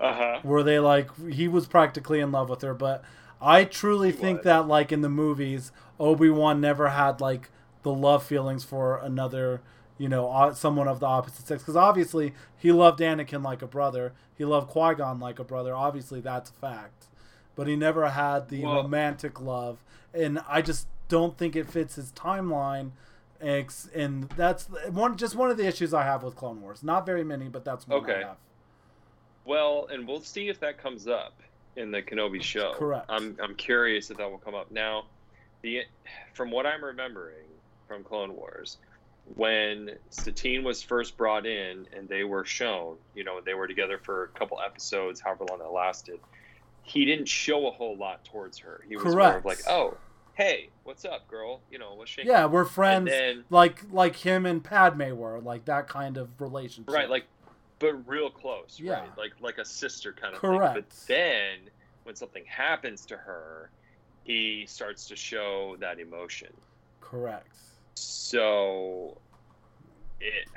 Uh 0.00 0.14
huh. 0.14 0.40
Where 0.42 0.62
they 0.62 0.78
like 0.78 1.10
he 1.28 1.48
was 1.48 1.66
practically 1.66 2.20
in 2.20 2.30
love 2.30 2.48
with 2.48 2.62
her, 2.62 2.74
but 2.74 3.02
I 3.40 3.64
truly 3.64 4.10
he 4.10 4.16
think 4.16 4.38
was. 4.38 4.44
that 4.44 4.68
like 4.68 4.92
in 4.92 5.00
the 5.00 5.08
movies, 5.08 5.72
Obi 5.98 6.30
Wan 6.30 6.60
never 6.60 6.90
had 6.90 7.20
like 7.20 7.50
the 7.82 7.92
love 7.92 8.22
feelings 8.24 8.64
for 8.64 8.98
another, 8.98 9.60
you 9.96 10.08
know, 10.08 10.52
someone 10.54 10.88
of 10.88 11.00
the 11.00 11.06
opposite 11.06 11.46
sex. 11.46 11.62
Because 11.62 11.76
obviously 11.76 12.34
he 12.56 12.70
loved 12.72 13.00
Anakin 13.00 13.42
like 13.42 13.62
a 13.62 13.66
brother, 13.66 14.12
he 14.36 14.44
loved 14.44 14.68
Qui 14.68 14.94
Gon 14.94 15.18
like 15.18 15.38
a 15.38 15.44
brother. 15.44 15.74
Obviously 15.74 16.20
that's 16.20 16.50
a 16.50 16.54
fact, 16.54 17.06
but 17.56 17.66
he 17.66 17.76
never 17.76 18.10
had 18.10 18.48
the 18.48 18.62
well, 18.62 18.82
romantic 18.82 19.40
love, 19.40 19.82
and 20.14 20.40
I 20.48 20.62
just 20.62 20.86
don't 21.08 21.38
think 21.38 21.56
it 21.56 21.68
fits 21.70 21.96
his 21.96 22.12
timeline 22.12 22.90
and 23.40 24.28
that's 24.30 24.68
one 24.90 25.16
just 25.16 25.34
one 25.34 25.50
of 25.50 25.56
the 25.56 25.66
issues 25.66 25.94
I 25.94 26.02
have 26.04 26.22
with 26.22 26.36
Clone 26.36 26.60
Wars. 26.60 26.82
Not 26.82 27.06
very 27.06 27.24
many, 27.24 27.48
but 27.48 27.64
that's 27.64 27.86
one 27.86 28.00
okay. 28.00 28.24
Well, 29.44 29.88
and 29.90 30.06
we'll 30.06 30.20
see 30.20 30.48
if 30.48 30.60
that 30.60 30.76
comes 30.78 31.08
up 31.08 31.40
in 31.76 31.90
the 31.90 32.02
Kenobi 32.02 32.42
show. 32.42 32.74
Correct. 32.74 33.06
I'm 33.08 33.36
I'm 33.42 33.54
curious 33.54 34.10
if 34.10 34.18
that 34.18 34.30
will 34.30 34.38
come 34.38 34.54
up. 34.54 34.70
Now, 34.70 35.04
the 35.62 35.82
from 36.34 36.50
what 36.50 36.66
I'm 36.66 36.84
remembering 36.84 37.46
from 37.86 38.04
Clone 38.04 38.34
Wars, 38.36 38.78
when 39.36 39.92
Satine 40.10 40.64
was 40.64 40.82
first 40.82 41.16
brought 41.16 41.46
in 41.46 41.86
and 41.96 42.08
they 42.08 42.24
were 42.24 42.44
shown, 42.44 42.96
you 43.14 43.24
know, 43.24 43.40
they 43.40 43.54
were 43.54 43.66
together 43.66 43.98
for 43.98 44.24
a 44.24 44.28
couple 44.28 44.58
episodes, 44.64 45.20
however 45.20 45.44
long 45.48 45.60
that 45.60 45.70
lasted. 45.70 46.20
He 46.82 47.04
didn't 47.04 47.28
show 47.28 47.68
a 47.68 47.70
whole 47.70 47.96
lot 47.96 48.24
towards 48.24 48.58
her. 48.58 48.82
He 48.88 48.96
was 48.96 49.04
Correct. 49.04 49.16
more 49.16 49.38
of 49.38 49.44
like, 49.44 49.60
"Oh, 49.68 49.96
hey, 50.38 50.70
what's 50.84 51.04
up, 51.04 51.28
girl? 51.28 51.60
You 51.70 51.78
know, 51.78 51.94
what's 51.94 52.10
shaking?" 52.10 52.30
Yeah, 52.30 52.46
we're 52.46 52.64
friends. 52.64 53.10
Then, 53.10 53.44
like 53.50 53.82
like 53.90 54.16
him 54.16 54.46
and 54.46 54.64
Padme 54.64 55.12
were, 55.14 55.40
like 55.40 55.66
that 55.66 55.88
kind 55.88 56.16
of 56.16 56.40
relationship. 56.40 56.94
Right, 56.94 57.10
like 57.10 57.26
but 57.80 57.94
real 58.08 58.30
close, 58.30 58.78
yeah. 58.82 59.00
right? 59.00 59.18
Like 59.18 59.32
like 59.40 59.58
a 59.58 59.64
sister 59.64 60.14
kind 60.14 60.34
of 60.34 60.40
Correct. 60.40 60.74
thing. 60.74 60.82
But 60.82 61.04
then 61.08 61.72
when 62.04 62.14
something 62.14 62.44
happens 62.46 63.04
to 63.06 63.16
her, 63.16 63.70
he 64.24 64.64
starts 64.66 65.06
to 65.08 65.16
show 65.16 65.76
that 65.80 65.98
emotion. 66.00 66.52
Correct. 67.00 67.56
So 67.94 69.18
it 70.20 70.48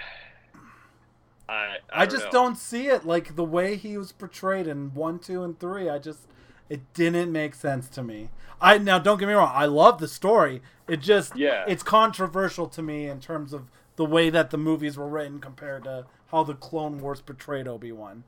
I 1.50 1.78
I, 1.92 2.04
I 2.04 2.06
just 2.06 2.26
know. 2.26 2.32
don't 2.32 2.58
see 2.58 2.88
it 2.88 3.06
like 3.06 3.36
the 3.36 3.44
way 3.44 3.76
he 3.76 3.98
was 3.98 4.12
portrayed 4.12 4.68
in 4.68 4.94
1, 4.94 5.20
2 5.20 5.44
and 5.44 5.60
3. 5.60 5.90
I 5.90 5.98
just 5.98 6.28
it 6.72 6.94
didn't 6.94 7.34
make 7.34 7.54
sense 7.54 7.90
to 7.90 8.02
me. 8.02 8.30
I 8.62 8.78
now 8.78 8.98
don't 8.98 9.20
get 9.20 9.28
me 9.28 9.34
wrong, 9.34 9.52
I 9.54 9.66
love 9.66 10.00
the 10.00 10.08
story. 10.08 10.62
It 10.88 11.02
just 11.02 11.36
yeah. 11.36 11.66
it's 11.68 11.84
controversial 11.84 12.68
to 12.68 12.82
me 12.82 13.08
in 13.08 13.20
terms 13.20 13.52
of 13.52 13.66
the 13.98 14.06
way 14.06 14.30
that 14.30 14.52
the 14.52 14.58
movies 14.58 14.96
were 14.96 15.10
written 15.10 15.40
compared 15.40 15.84
to 15.84 16.06
how 16.28 16.44
the 16.44 16.54
Clone 16.54 17.00
Wars 17.00 17.20
portrayed 17.20 17.68
Obi 17.68 17.92
Wan. 17.92 18.24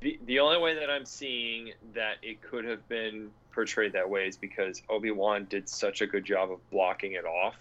The 0.00 0.20
the 0.26 0.38
only 0.38 0.58
way 0.58 0.74
that 0.76 0.88
I'm 0.88 1.04
seeing 1.04 1.72
that 1.94 2.18
it 2.22 2.40
could 2.42 2.64
have 2.64 2.88
been 2.88 3.30
portrayed 3.50 3.92
that 3.94 4.08
way 4.08 4.28
is 4.28 4.36
because 4.36 4.80
Obi 4.88 5.10
Wan 5.10 5.46
did 5.50 5.68
such 5.68 6.00
a 6.00 6.06
good 6.06 6.24
job 6.24 6.52
of 6.52 6.70
blocking 6.70 7.12
it 7.14 7.24
off 7.24 7.56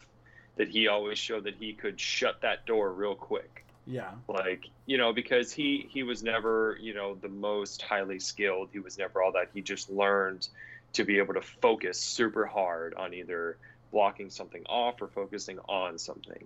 that 0.58 0.70
he 0.70 0.88
always 0.88 1.18
showed 1.18 1.46
that 1.46 1.56
he 1.56 1.74
could 1.74 2.00
shut 2.00 2.40
that 2.42 2.68
door 2.68 2.92
real 2.92 3.16
quick. 3.16 3.66
Yeah. 3.86 4.12
Like, 4.28 4.68
you 4.86 4.98
know, 4.98 5.14
because 5.14 5.52
he 5.52 5.88
he 5.90 6.04
was 6.04 6.24
never, 6.24 6.78
you 6.80 6.94
know, 6.94 7.16
the 7.16 7.30
most 7.30 7.82
highly 7.82 8.20
skilled. 8.20 8.70
He 8.72 8.80
was 8.80 8.98
never 8.98 9.22
all 9.22 9.32
that. 9.34 9.50
He 9.54 9.62
just 9.62 9.90
learned 9.90 10.48
to 10.94 11.04
be 11.04 11.18
able 11.20 11.34
to 11.34 11.42
focus 11.42 12.00
super 12.00 12.46
hard 12.46 12.94
on 12.96 13.14
either 13.14 13.58
blocking 13.92 14.30
something 14.30 14.64
off 14.68 15.02
or 15.02 15.08
focusing 15.08 15.60
on 15.68 15.98
something. 15.98 16.46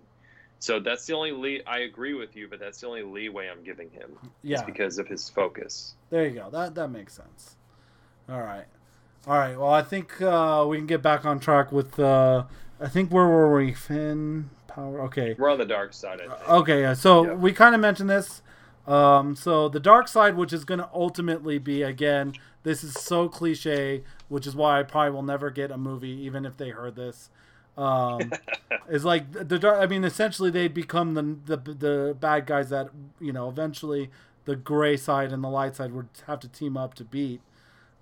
So 0.58 0.80
that's 0.80 1.06
the 1.06 1.14
only 1.14 1.32
lee. 1.32 1.62
I 1.66 1.80
agree 1.80 2.14
with 2.14 2.34
you, 2.34 2.48
but 2.48 2.58
that's 2.58 2.80
the 2.80 2.86
only 2.86 3.02
leeway 3.02 3.48
I'm 3.48 3.62
giving 3.62 3.90
him. 3.90 4.16
Yeah, 4.42 4.64
because 4.64 4.98
of 4.98 5.06
his 5.06 5.28
focus. 5.28 5.94
There 6.10 6.26
you 6.26 6.34
go. 6.34 6.50
That 6.50 6.74
that 6.76 6.88
makes 6.88 7.14
sense. 7.14 7.56
All 8.28 8.40
right, 8.40 8.64
all 9.26 9.38
right. 9.38 9.56
Well, 9.56 9.70
I 9.70 9.82
think 9.82 10.20
uh, 10.22 10.64
we 10.66 10.78
can 10.78 10.86
get 10.86 11.02
back 11.02 11.24
on 11.26 11.40
track 11.40 11.72
with. 11.72 11.98
Uh, 12.00 12.44
I 12.80 12.88
think 12.88 13.12
where 13.12 13.26
were 13.26 13.54
we? 13.54 13.74
Finn 13.74 14.50
power. 14.76 15.00
Okay, 15.02 15.34
we're 15.38 15.50
on 15.50 15.58
the 15.58 15.64
dark 15.64 15.92
side. 15.92 16.20
Okay, 16.48 16.94
so 16.94 17.24
yep. 17.24 17.38
we 17.38 17.52
kind 17.52 17.74
of 17.74 17.80
mentioned 17.80 18.10
this. 18.10 18.42
Um, 18.86 19.34
so 19.34 19.68
the 19.68 19.80
dark 19.80 20.06
side, 20.06 20.36
which 20.36 20.52
is 20.52 20.64
going 20.64 20.78
to 20.78 20.88
ultimately 20.94 21.58
be 21.58 21.82
again, 21.82 22.34
this 22.62 22.84
is 22.84 22.94
so 22.94 23.28
cliche, 23.28 24.04
which 24.28 24.46
is 24.46 24.54
why 24.54 24.78
I 24.78 24.84
probably 24.84 25.10
will 25.10 25.24
never 25.24 25.50
get 25.50 25.72
a 25.72 25.76
movie, 25.76 26.10
even 26.10 26.46
if 26.46 26.56
they 26.56 26.68
heard 26.68 26.94
this 26.94 27.30
um, 27.76 28.32
is 28.88 29.04
like 29.04 29.32
the 29.32 29.58
dark. 29.58 29.80
I 29.80 29.86
mean, 29.86 30.04
essentially 30.04 30.50
they 30.50 30.68
become 30.68 31.14
the, 31.14 31.56
the 31.56 31.72
the 31.74 32.16
bad 32.18 32.46
guys 32.46 32.70
that 32.70 32.88
you 33.20 33.32
know 33.32 33.48
eventually 33.48 34.10
the 34.44 34.56
gray 34.56 34.96
side 34.96 35.32
and 35.32 35.42
the 35.42 35.48
light 35.48 35.76
side 35.76 35.92
would 35.92 36.08
have 36.26 36.40
to 36.40 36.48
team 36.48 36.76
up 36.76 36.94
to 36.94 37.04
beat. 37.04 37.40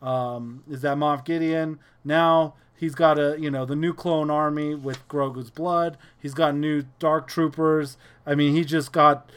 Um, 0.02 0.62
is 0.70 0.82
that 0.82 0.98
Moff 0.98 1.24
Gideon? 1.24 1.78
Now 2.04 2.54
he's 2.84 2.94
got 2.94 3.18
a 3.18 3.36
you 3.40 3.50
know 3.50 3.64
the 3.64 3.74
new 3.74 3.92
clone 3.92 4.30
army 4.30 4.74
with 4.74 5.06
Grogu's 5.08 5.50
blood. 5.50 5.96
He's 6.20 6.34
got 6.34 6.54
new 6.54 6.84
dark 6.98 7.26
troopers. 7.26 7.96
I 8.24 8.34
mean, 8.34 8.54
he 8.54 8.64
just 8.64 8.92
got. 8.92 9.30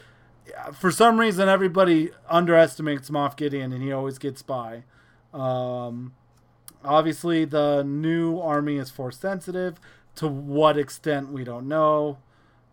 For 0.72 0.90
some 0.90 1.20
reason, 1.20 1.48
everybody 1.48 2.10
underestimates 2.28 3.10
Moff 3.10 3.36
Gideon, 3.36 3.72
and 3.72 3.82
he 3.82 3.92
always 3.92 4.18
gets 4.18 4.42
by. 4.42 4.84
Um, 5.34 6.14
obviously, 6.84 7.44
the 7.44 7.82
new 7.82 8.38
army 8.38 8.76
is 8.76 8.90
force 8.90 9.18
sensitive 9.18 9.78
to 10.16 10.26
what 10.26 10.78
extent 10.78 11.30
we 11.30 11.44
don't 11.44 11.68
know. 11.68 12.18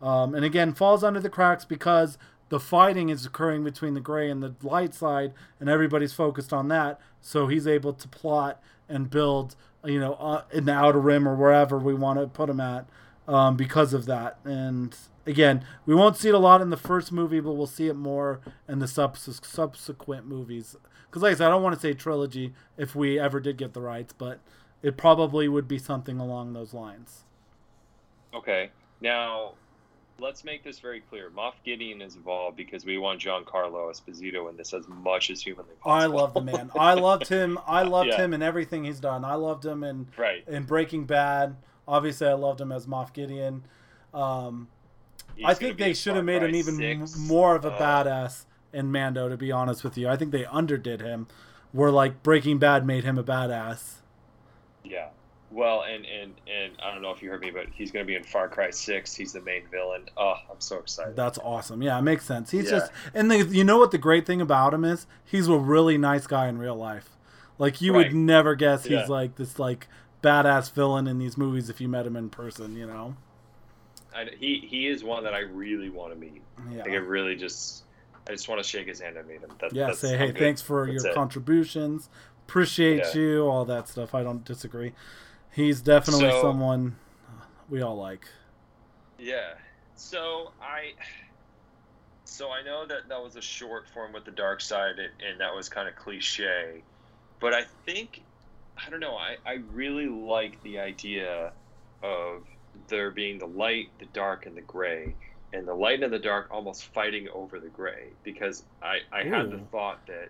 Um, 0.02 0.34
and 0.36 0.46
again, 0.46 0.74
falls 0.74 1.04
under 1.04 1.20
the 1.20 1.30
cracks 1.30 1.66
because 1.66 2.18
the 2.50 2.60
fighting 2.60 3.10
is 3.10 3.26
occurring 3.26 3.64
between 3.64 3.94
the 3.94 4.00
gray 4.00 4.30
and 4.30 4.42
the 4.42 4.56
light 4.62 4.94
side, 4.94 5.34
and 5.60 5.68
everybody's 5.68 6.14
focused 6.14 6.54
on 6.54 6.70
that. 6.70 7.00
So 7.22 7.48
he's 7.48 7.68
able 7.68 7.94
to 7.94 8.08
plot 8.08 8.62
and 8.88 9.10
build, 9.10 9.56
you 9.86 10.00
know, 10.00 10.14
uh, 10.14 10.44
in 10.52 10.66
the 10.66 10.74
outer 10.74 11.00
rim 11.00 11.28
or 11.28 11.36
wherever 11.36 11.78
we 11.78 11.94
want 11.94 12.20
to 12.20 12.28
put 12.28 12.50
him 12.50 12.60
at, 12.60 12.86
um, 13.28 13.56
because 13.56 13.94
of 13.94 14.06
that. 14.06 14.38
And 14.44 14.96
again, 15.26 15.66
we 15.86 15.96
won't 15.96 16.18
see 16.18 16.30
it 16.30 16.36
a 16.36 16.40
lot 16.40 16.62
in 16.62 16.70
the 16.70 16.78
first 16.78 17.12
movie, 17.12 17.40
but 17.40 17.54
we'll 17.54 17.68
see 17.68 17.88
it 17.88 17.96
more 17.96 18.40
in 18.68 18.80
the 18.80 18.88
subs- 18.88 19.40
subsequent 19.44 20.28
movies. 20.28 20.76
Because, 21.08 21.22
like 21.22 21.34
I 21.34 21.36
said, 21.36 21.48
I 21.48 21.50
don't 21.50 21.64
want 21.64 21.76
to 21.76 21.82
say 21.82 21.94
trilogy 21.94 22.54
if 22.78 22.96
we 22.96 23.20
ever 23.20 23.40
did 23.40 23.58
get 23.58 23.74
the 23.74 23.82
rights, 23.82 24.14
but 24.14 24.40
it 24.82 24.98
probably 24.98 25.48
would 25.48 25.68
be 25.68 25.78
something 25.78 26.20
along 26.20 26.54
those 26.54 26.74
lines. 26.74 27.24
Okay. 28.34 28.72
Now, 29.02 29.54
let's 30.20 30.44
make 30.44 30.64
this 30.64 30.80
very 30.80 31.02
clear. 31.02 31.30
Moff 31.30 31.54
Gideon 31.64 32.02
is 32.02 32.16
involved 32.16 32.58
because 32.58 32.86
we 32.86 32.98
want 32.98 33.20
Giancarlo 33.22 33.92
Esposito 33.92 34.50
in 34.50 34.58
this 34.58 34.74
as 34.74 34.88
much 34.88 35.30
as 35.30 35.42
humanly 35.42 35.74
possible. 35.82 35.92
I 35.92 36.06
love 36.06 36.34
the 36.34 36.42
man. 36.42 36.72
I 36.78 36.94
loved 36.94 37.28
him. 37.28 37.60
I 37.68 37.84
loved 37.84 38.10
yeah. 38.10 38.22
him 38.22 38.34
in 38.34 38.42
everything 38.42 38.86
he's 38.86 39.00
done. 39.00 39.26
I 39.26 39.36
loved 39.36 39.66
him 39.66 39.84
in 39.84 40.08
right. 40.18 40.44
in 40.48 40.64
Breaking 40.64 41.06
Bad. 41.06 41.56
Obviously, 41.88 42.28
I 42.28 42.34
loved 42.34 42.62
him 42.62 42.72
as 42.72 42.88
Moff 42.88 43.14
Gideon. 43.14 43.64
Um, 44.14 44.70
I 45.44 45.54
think 45.54 45.78
they 45.78 45.94
should 45.94 46.16
have 46.16 46.26
made 46.26 46.42
him 46.42 46.56
even 46.56 46.78
six. 46.78 47.18
more 47.18 47.56
of 47.56 47.66
a 47.66 47.72
uh, 47.72 47.80
badass 47.80 48.46
in 48.74 48.92
Mando. 48.92 49.28
To 49.30 49.38
be 49.38 49.52
honest 49.52 49.84
with 49.84 49.98
you, 49.98 50.08
I 50.08 50.16
think 50.16 50.32
they 50.32 50.46
underdid 50.46 51.02
him. 51.02 51.28
Where 51.72 51.92
like 51.92 52.24
Breaking 52.24 52.58
Bad 52.58 52.86
made 52.86 53.04
him 53.04 53.18
a 53.18 53.24
badass. 53.24 53.96
Yeah. 54.84 55.10
Well, 55.56 55.84
and 55.84 56.06
and 56.06 56.34
and 56.54 56.74
I 56.84 56.92
don't 56.92 57.02
know 57.02 57.12
if 57.12 57.24
you 57.24 57.30
heard 57.30 57.40
me, 57.40 57.50
but 57.50 57.68
he's 57.74 57.90
going 57.90 58.06
to 58.06 58.08
be 58.08 58.18
in 58.18 58.24
Far 58.24 58.50
Cry 58.50 58.72
Six. 58.72 59.16
He's 59.16 59.32
the 59.32 59.40
main 59.40 59.66
villain. 59.72 60.10
Oh, 60.18 60.36
I'm 60.52 60.60
so 60.60 60.80
excited. 60.80 61.16
That's 61.16 61.38
awesome. 61.38 61.82
Yeah, 61.82 61.98
it 61.98 62.02
makes 62.02 62.26
sense. 62.26 62.52
He's 62.52 62.66
yeah. 62.66 62.80
just 62.80 62.92
and 63.14 63.32
the, 63.32 63.38
you 63.46 63.64
know 63.64 63.78
what 63.78 63.92
the 63.92 63.98
great 63.98 64.26
thing 64.26 64.42
about 64.42 64.74
him 64.74 64.84
is? 64.84 65.08
He's 65.24 65.48
a 65.48 65.56
really 65.56 65.98
nice 65.98 66.28
guy 66.28 66.50
in 66.50 66.58
real 66.58 66.76
life. 66.76 67.16
Like 67.58 67.80
you 67.80 67.94
right. 67.94 68.08
would 68.08 68.14
never 68.14 68.54
guess 68.56 68.84
he's 68.84 68.92
yeah. 68.92 69.06
like 69.06 69.38
this 69.38 69.58
like 69.58 69.88
badass 70.22 70.74
villain 70.74 71.08
in 71.08 71.20
these 71.20 71.38
movies 71.38 71.70
if 71.70 71.80
you 71.80 71.88
met 71.88 72.06
him 72.06 72.18
in 72.18 72.30
person. 72.30 72.76
You 72.76 72.88
know. 72.88 73.16
I, 74.14 74.26
he 74.38 74.68
he 74.70 74.88
is 74.88 75.06
one 75.06 75.24
that 75.24 75.34
I 75.34 75.40
really 75.40 75.90
want 75.90 76.12
to 76.12 76.20
meet. 76.20 76.42
Yeah. 76.70 76.82
Like 76.82 76.92
I 76.92 76.96
really 76.96 77.38
just 77.38 77.86
I 78.28 78.32
just 78.32 78.50
want 78.50 78.62
to 78.62 78.68
shake 78.68 78.90
his 78.90 79.00
hand 79.00 79.16
and 79.16 79.26
meet 79.26 79.40
him. 79.40 79.52
That, 79.62 79.72
yeah, 79.72 79.94
say 79.94 80.18
hey, 80.18 80.34
thanks 80.34 80.62
for 80.62 80.86
that's 80.86 81.02
your 81.02 81.14
it. 81.14 81.16
contributions. 81.16 82.10
Appreciate 82.46 82.98
yeah. 82.98 83.22
you, 83.22 83.48
all 83.48 83.64
that 83.64 83.88
stuff. 83.88 84.14
I 84.14 84.22
don't 84.22 84.44
disagree. 84.44 84.92
He's 85.56 85.82
definitely 85.82 86.32
so, 86.32 86.42
someone 86.42 86.96
we 87.70 87.82
all 87.82 87.96
like. 87.96 88.28
Yeah. 89.18 89.54
So 89.96 90.52
I 90.62 90.94
so 92.26 92.52
I 92.52 92.62
know 92.64 92.86
that 92.86 93.08
that 93.08 93.24
was 93.24 93.36
a 93.38 93.42
short 93.42 93.86
form 93.94 94.12
with 94.12 94.26
the 94.26 94.32
dark 94.32 94.60
side 94.60 95.00
and, 95.00 95.12
and 95.26 95.40
that 95.40 95.56
was 95.56 95.70
kind 95.70 95.88
of 95.88 95.96
cliche, 95.96 96.84
but 97.40 97.54
I 97.54 97.64
think 97.86 98.22
I 98.78 98.90
don't 98.90 99.00
know, 99.00 99.16
I, 99.16 99.38
I 99.46 99.60
really 99.74 100.08
like 100.08 100.62
the 100.64 100.80
idea 100.80 101.54
of 102.04 102.44
there 102.88 103.12
being 103.12 103.40
the 103.40 103.48
light, 103.48 103.90
the 104.00 104.06
dark, 104.08 104.46
and 104.46 104.56
the 104.56 104.62
gray, 104.62 105.16
and 105.54 105.68
the 105.68 105.74
light 105.74 106.04
and 106.04 106.12
the 106.12 106.20
dark 106.20 106.48
almost 106.52 106.86
fighting 106.88 107.30
over 107.34 107.60
the 107.60 107.70
gray. 107.70 108.10
Because 108.24 108.64
I, 108.82 108.98
I 109.12 109.24
had 109.24 109.52
the 109.52 109.60
thought 109.72 110.06
that 110.08 110.30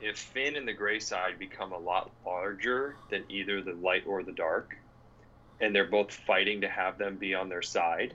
if 0.00 0.18
Finn 0.18 0.56
and 0.56 0.66
the 0.66 0.72
gray 0.72 1.00
side 1.00 1.38
become 1.38 1.72
a 1.72 1.78
lot 1.78 2.10
larger 2.24 2.96
than 3.10 3.24
either 3.28 3.60
the 3.62 3.74
light 3.74 4.04
or 4.06 4.22
the 4.22 4.32
dark, 4.32 4.76
and 5.60 5.74
they're 5.74 5.86
both 5.86 6.12
fighting 6.12 6.60
to 6.60 6.68
have 6.68 6.98
them 6.98 7.16
be 7.16 7.34
on 7.34 7.48
their 7.48 7.62
side, 7.62 8.14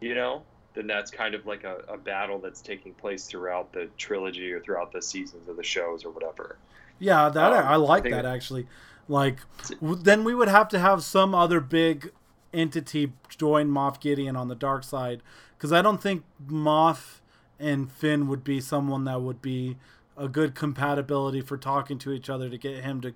you 0.00 0.14
know, 0.14 0.42
then 0.74 0.86
that's 0.86 1.10
kind 1.10 1.34
of 1.34 1.46
like 1.46 1.64
a, 1.64 1.78
a 1.88 1.98
battle 1.98 2.38
that's 2.38 2.60
taking 2.60 2.94
place 2.94 3.26
throughout 3.26 3.72
the 3.72 3.88
trilogy 3.98 4.52
or 4.52 4.60
throughout 4.60 4.92
the 4.92 5.02
seasons 5.02 5.48
of 5.48 5.56
the 5.56 5.64
shows 5.64 6.04
or 6.04 6.10
whatever. 6.10 6.58
Yeah, 6.98 7.28
that 7.28 7.52
um, 7.52 7.66
I 7.66 7.76
like 7.76 8.06
I 8.06 8.10
that 8.10 8.26
actually. 8.26 8.66
Like, 9.08 9.38
then 9.80 10.22
we 10.22 10.34
would 10.34 10.48
have 10.48 10.68
to 10.68 10.78
have 10.78 11.02
some 11.02 11.34
other 11.34 11.60
big 11.60 12.12
entity 12.52 13.12
join 13.28 13.68
Moff 13.68 14.00
Gideon 14.00 14.36
on 14.36 14.46
the 14.46 14.54
dark 14.54 14.84
side, 14.84 15.22
because 15.56 15.72
I 15.72 15.82
don't 15.82 16.00
think 16.00 16.22
Moff 16.46 17.20
and 17.58 17.90
Finn 17.90 18.28
would 18.28 18.44
be 18.44 18.60
someone 18.60 19.04
that 19.04 19.20
would 19.20 19.42
be 19.42 19.76
a 20.16 20.28
good 20.28 20.54
compatibility 20.54 21.40
for 21.40 21.56
talking 21.56 21.98
to 21.98 22.12
each 22.12 22.28
other 22.28 22.50
to 22.50 22.58
get 22.58 22.82
him 22.84 23.00
to 23.00 23.12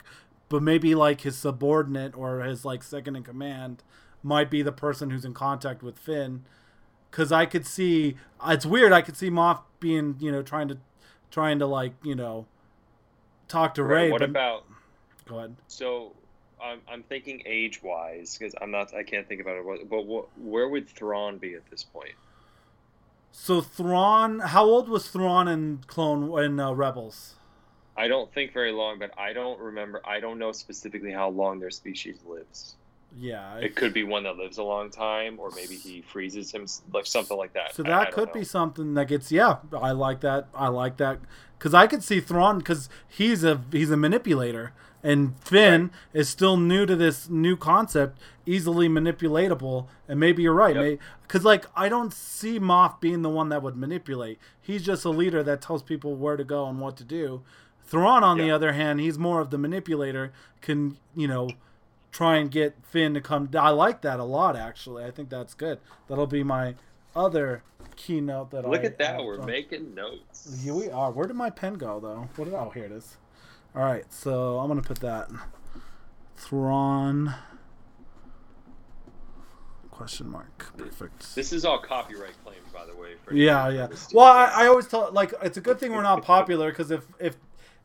but 0.48 0.62
maybe 0.62 0.94
like 0.94 1.22
his 1.22 1.36
subordinate 1.36 2.16
or 2.16 2.40
his 2.40 2.64
like 2.64 2.82
second 2.82 3.16
in 3.16 3.22
command 3.22 3.82
might 4.22 4.50
be 4.50 4.62
the 4.62 4.72
person 4.72 5.10
who's 5.10 5.24
in 5.24 5.34
contact 5.34 5.82
with 5.82 5.98
Finn. 5.98 6.44
Because 7.10 7.30
I 7.30 7.46
could 7.46 7.66
see 7.66 8.16
it's 8.46 8.66
weird. 8.66 8.92
I 8.92 9.02
could 9.02 9.16
see 9.16 9.30
Moff 9.30 9.60
being 9.80 10.16
you 10.18 10.32
know 10.32 10.42
trying 10.42 10.68
to 10.68 10.78
trying 11.30 11.58
to 11.60 11.66
like 11.66 11.92
you 12.02 12.14
know 12.14 12.46
talk 13.48 13.74
to 13.74 13.82
right, 13.82 14.04
Rey. 14.04 14.10
What 14.10 14.20
but... 14.20 14.30
about? 14.30 14.64
Go 15.26 15.38
ahead. 15.38 15.56
So 15.68 16.12
I'm, 16.62 16.80
I'm 16.88 17.02
thinking 17.04 17.42
age 17.46 17.82
wise 17.82 18.36
because 18.36 18.54
I'm 18.60 18.70
not 18.70 18.94
I 18.94 19.02
can't 19.02 19.28
think 19.28 19.40
about 19.40 19.56
it. 19.56 19.88
But 19.88 20.06
what, 20.06 20.26
where 20.38 20.68
would 20.68 20.88
Thrawn 20.88 21.38
be 21.38 21.54
at 21.54 21.68
this 21.70 21.84
point? 21.84 22.14
So 23.36 23.60
Thrawn, 23.60 24.38
how 24.38 24.64
old 24.64 24.88
was 24.88 25.08
Thrawn 25.08 25.48
in 25.48 25.80
Clone 25.88 26.42
in 26.42 26.60
uh, 26.60 26.70
Rebels? 26.70 27.34
I 27.96 28.06
don't 28.06 28.32
think 28.32 28.52
very 28.52 28.70
long, 28.70 29.00
but 29.00 29.10
I 29.18 29.32
don't 29.32 29.58
remember. 29.58 30.00
I 30.04 30.20
don't 30.20 30.38
know 30.38 30.52
specifically 30.52 31.10
how 31.10 31.30
long 31.30 31.58
their 31.58 31.72
species 31.72 32.20
lives. 32.24 32.76
Yeah, 33.18 33.56
it 33.58 33.74
could 33.74 33.92
be 33.92 34.04
one 34.04 34.22
that 34.22 34.36
lives 34.36 34.58
a 34.58 34.62
long 34.62 34.88
time, 34.88 35.40
or 35.40 35.50
maybe 35.50 35.74
he 35.74 36.00
freezes 36.00 36.52
him, 36.52 36.66
like 36.92 37.06
something 37.06 37.36
like 37.36 37.52
that. 37.54 37.74
So 37.74 37.82
that 37.82 37.92
I, 37.92 38.02
I 38.02 38.10
could 38.12 38.28
know. 38.28 38.34
be 38.34 38.44
something 38.44 38.94
that 38.94 39.08
gets. 39.08 39.32
Yeah, 39.32 39.56
I 39.72 39.90
like 39.90 40.20
that. 40.20 40.46
I 40.54 40.68
like 40.68 40.96
that 40.98 41.18
because 41.58 41.74
I 41.74 41.88
could 41.88 42.04
see 42.04 42.20
Thrawn 42.20 42.58
because 42.58 42.88
he's 43.08 43.42
a 43.42 43.60
he's 43.72 43.90
a 43.90 43.96
manipulator, 43.96 44.72
and 45.04 45.38
Finn 45.40 45.82
right. 45.82 45.90
is 46.12 46.28
still 46.28 46.56
new 46.56 46.86
to 46.86 46.96
this 46.96 47.28
new 47.28 47.56
concept, 47.56 48.18
easily 48.46 48.88
manipulatable. 48.88 49.86
And 50.08 50.18
maybe 50.18 50.42
you're 50.42 50.54
right, 50.54 50.98
because 51.22 51.42
yep. 51.42 51.44
like 51.44 51.66
I 51.76 51.88
don't 51.88 52.12
see 52.12 52.58
Moff 52.58 53.00
being 53.00 53.22
the 53.22 53.28
one 53.28 53.50
that 53.50 53.62
would 53.62 53.76
manipulate. 53.76 54.38
He's 54.60 54.82
just 54.82 55.04
a 55.04 55.10
leader 55.10 55.42
that 55.42 55.60
tells 55.60 55.82
people 55.82 56.16
where 56.16 56.36
to 56.36 56.44
go 56.44 56.66
and 56.66 56.80
what 56.80 56.96
to 56.96 57.04
do. 57.04 57.42
Thrawn, 57.86 58.24
on 58.24 58.38
the 58.38 58.50
other 58.50 58.72
hand, 58.72 58.98
he's 58.98 59.18
more 59.18 59.40
of 59.40 59.50
the 59.50 59.58
manipulator. 59.58 60.32
Can 60.60 60.96
you 61.14 61.28
know? 61.28 61.50
try 62.10 62.36
and 62.36 62.50
get 62.50 62.76
Finn 62.84 63.12
to 63.12 63.20
come. 63.20 63.50
I 63.58 63.70
like 63.70 64.02
that 64.02 64.20
a 64.20 64.24
lot, 64.24 64.54
actually. 64.56 65.04
I 65.04 65.10
think 65.10 65.28
that's 65.30 65.52
good. 65.52 65.80
That'll 66.08 66.28
be 66.28 66.44
my 66.44 66.76
other 67.14 67.64
keynote 67.96 68.50
that 68.50 68.64
i 68.64 68.68
Look 68.68 68.82
I. 68.82 68.86
at 68.86 68.98
that, 68.98 69.22
we're 69.22 69.42
making 69.44 69.94
notes. 69.94 70.62
Here 70.62 70.74
we 70.74 70.90
are. 70.90 71.10
Where 71.10 71.26
did 71.26 71.36
my 71.36 71.50
pen 71.50 71.74
go, 71.74 72.00
though? 72.00 72.28
What 72.36 72.44
did? 72.44 72.54
Oh, 72.54 72.70
here 72.70 72.84
it 72.84 72.92
is. 72.92 73.16
All 73.74 73.82
right, 73.82 74.04
so 74.12 74.58
I'm 74.58 74.68
gonna 74.68 74.82
put 74.82 75.00
that. 75.00 75.30
Thrawn. 76.36 77.34
Question 79.90 80.28
mark. 80.28 80.76
Perfect. 80.76 81.34
This 81.34 81.52
is 81.52 81.64
all 81.64 81.78
copyright 81.78 82.34
claims, 82.44 82.68
by 82.72 82.84
the 82.84 82.94
way. 82.96 83.14
yeah, 83.32 83.68
yeah. 83.68 83.88
Well, 84.12 84.26
I, 84.26 84.64
I 84.64 84.66
always 84.66 84.86
tell 84.86 85.10
like 85.12 85.32
it's 85.42 85.56
a 85.56 85.60
good 85.60 85.78
thing 85.78 85.92
we're 85.92 86.02
not 86.02 86.22
popular 86.22 86.70
because 86.70 86.90
if 86.90 87.04
if 87.18 87.36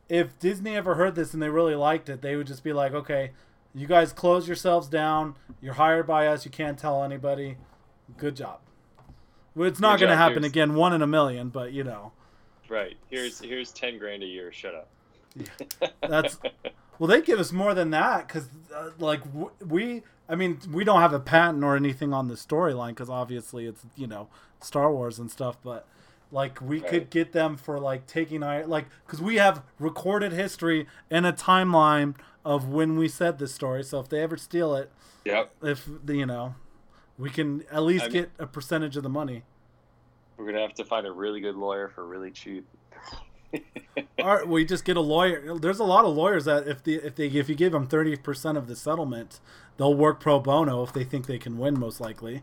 if 0.08 0.38
Disney 0.38 0.76
ever 0.76 0.96
heard 0.96 1.14
this 1.14 1.32
and 1.34 1.42
they 1.42 1.48
really 1.48 1.76
liked 1.76 2.08
it, 2.08 2.20
they 2.20 2.36
would 2.36 2.46
just 2.46 2.64
be 2.64 2.72
like, 2.72 2.92
okay, 2.92 3.30
you 3.74 3.86
guys 3.86 4.12
close 4.12 4.48
yourselves 4.48 4.88
down. 4.88 5.36
You're 5.60 5.74
hired 5.74 6.06
by 6.06 6.26
us. 6.26 6.44
You 6.44 6.50
can't 6.50 6.78
tell 6.78 7.04
anybody. 7.04 7.56
Good 8.16 8.36
job. 8.36 8.60
Well, 9.54 9.68
it's 9.68 9.80
not 9.80 10.00
going 10.00 10.10
to 10.10 10.16
happen 10.16 10.42
here's... 10.42 10.52
again. 10.52 10.74
One 10.74 10.92
in 10.92 11.02
a 11.02 11.06
million, 11.06 11.48
but 11.48 11.72
you 11.72 11.84
know. 11.84 12.12
Right. 12.68 12.96
Here's 13.08 13.40
here's 13.40 13.72
ten 13.72 13.98
grand 13.98 14.22
a 14.22 14.26
year. 14.26 14.52
Shut 14.52 14.74
up. 14.74 14.88
Yeah. 15.34 15.88
That's 16.08 16.38
well. 16.98 17.08
They 17.08 17.22
give 17.22 17.38
us 17.38 17.52
more 17.52 17.74
than 17.74 17.90
that 17.90 18.26
because, 18.26 18.48
uh, 18.74 18.90
like, 18.98 19.22
we. 19.64 20.02
I 20.28 20.36
mean, 20.36 20.60
we 20.72 20.84
don't 20.84 21.00
have 21.00 21.12
a 21.12 21.18
patent 21.18 21.64
or 21.64 21.74
anything 21.74 22.14
on 22.14 22.28
the 22.28 22.34
storyline 22.34 22.90
because 22.90 23.10
obviously 23.10 23.66
it's 23.66 23.84
you 23.96 24.06
know 24.06 24.28
Star 24.60 24.92
Wars 24.92 25.18
and 25.18 25.30
stuff, 25.30 25.56
but 25.62 25.88
like 26.32 26.60
we 26.60 26.80
right. 26.80 26.88
could 26.88 27.10
get 27.10 27.32
them 27.32 27.56
for 27.56 27.78
like 27.80 28.06
taking 28.06 28.42
our 28.42 28.66
like 28.66 28.86
because 29.04 29.20
we 29.20 29.36
have 29.36 29.62
recorded 29.78 30.32
history 30.32 30.86
and 31.10 31.26
a 31.26 31.32
timeline 31.32 32.14
of 32.44 32.68
when 32.68 32.96
we 32.96 33.08
said 33.08 33.38
this 33.38 33.54
story. 33.54 33.82
So 33.82 34.00
if 34.00 34.08
they 34.08 34.20
ever 34.20 34.36
steal 34.36 34.74
it, 34.74 34.90
yep. 35.24 35.52
If 35.62 35.88
you 36.08 36.26
know, 36.26 36.54
we 37.18 37.30
can 37.30 37.64
at 37.70 37.82
least 37.82 38.06
I'm, 38.06 38.12
get 38.12 38.30
a 38.38 38.46
percentage 38.46 38.96
of 38.96 39.02
the 39.02 39.08
money. 39.08 39.42
We're 40.36 40.46
gonna 40.46 40.60
have 40.60 40.74
to 40.74 40.84
find 40.84 41.06
a 41.06 41.12
really 41.12 41.40
good 41.40 41.56
lawyer 41.56 41.88
for 41.88 42.06
really 42.06 42.30
cheap. 42.30 42.66
Or 44.22 44.44
we 44.44 44.64
just 44.64 44.84
get 44.84 44.96
a 44.96 45.00
lawyer. 45.00 45.58
There's 45.58 45.78
a 45.78 45.84
lot 45.84 46.04
of 46.04 46.14
lawyers 46.14 46.44
that 46.44 46.68
if 46.68 46.82
the 46.84 46.96
if 46.96 47.14
they 47.16 47.26
if 47.26 47.48
you 47.48 47.54
give 47.54 47.72
them 47.72 47.86
thirty 47.86 48.16
percent 48.16 48.58
of 48.58 48.66
the 48.66 48.76
settlement, 48.76 49.40
they'll 49.76 49.94
work 49.94 50.20
pro 50.20 50.38
bono 50.38 50.82
if 50.82 50.92
they 50.92 51.04
think 51.04 51.26
they 51.26 51.38
can 51.38 51.58
win. 51.58 51.78
Most 51.78 52.00
likely, 52.00 52.42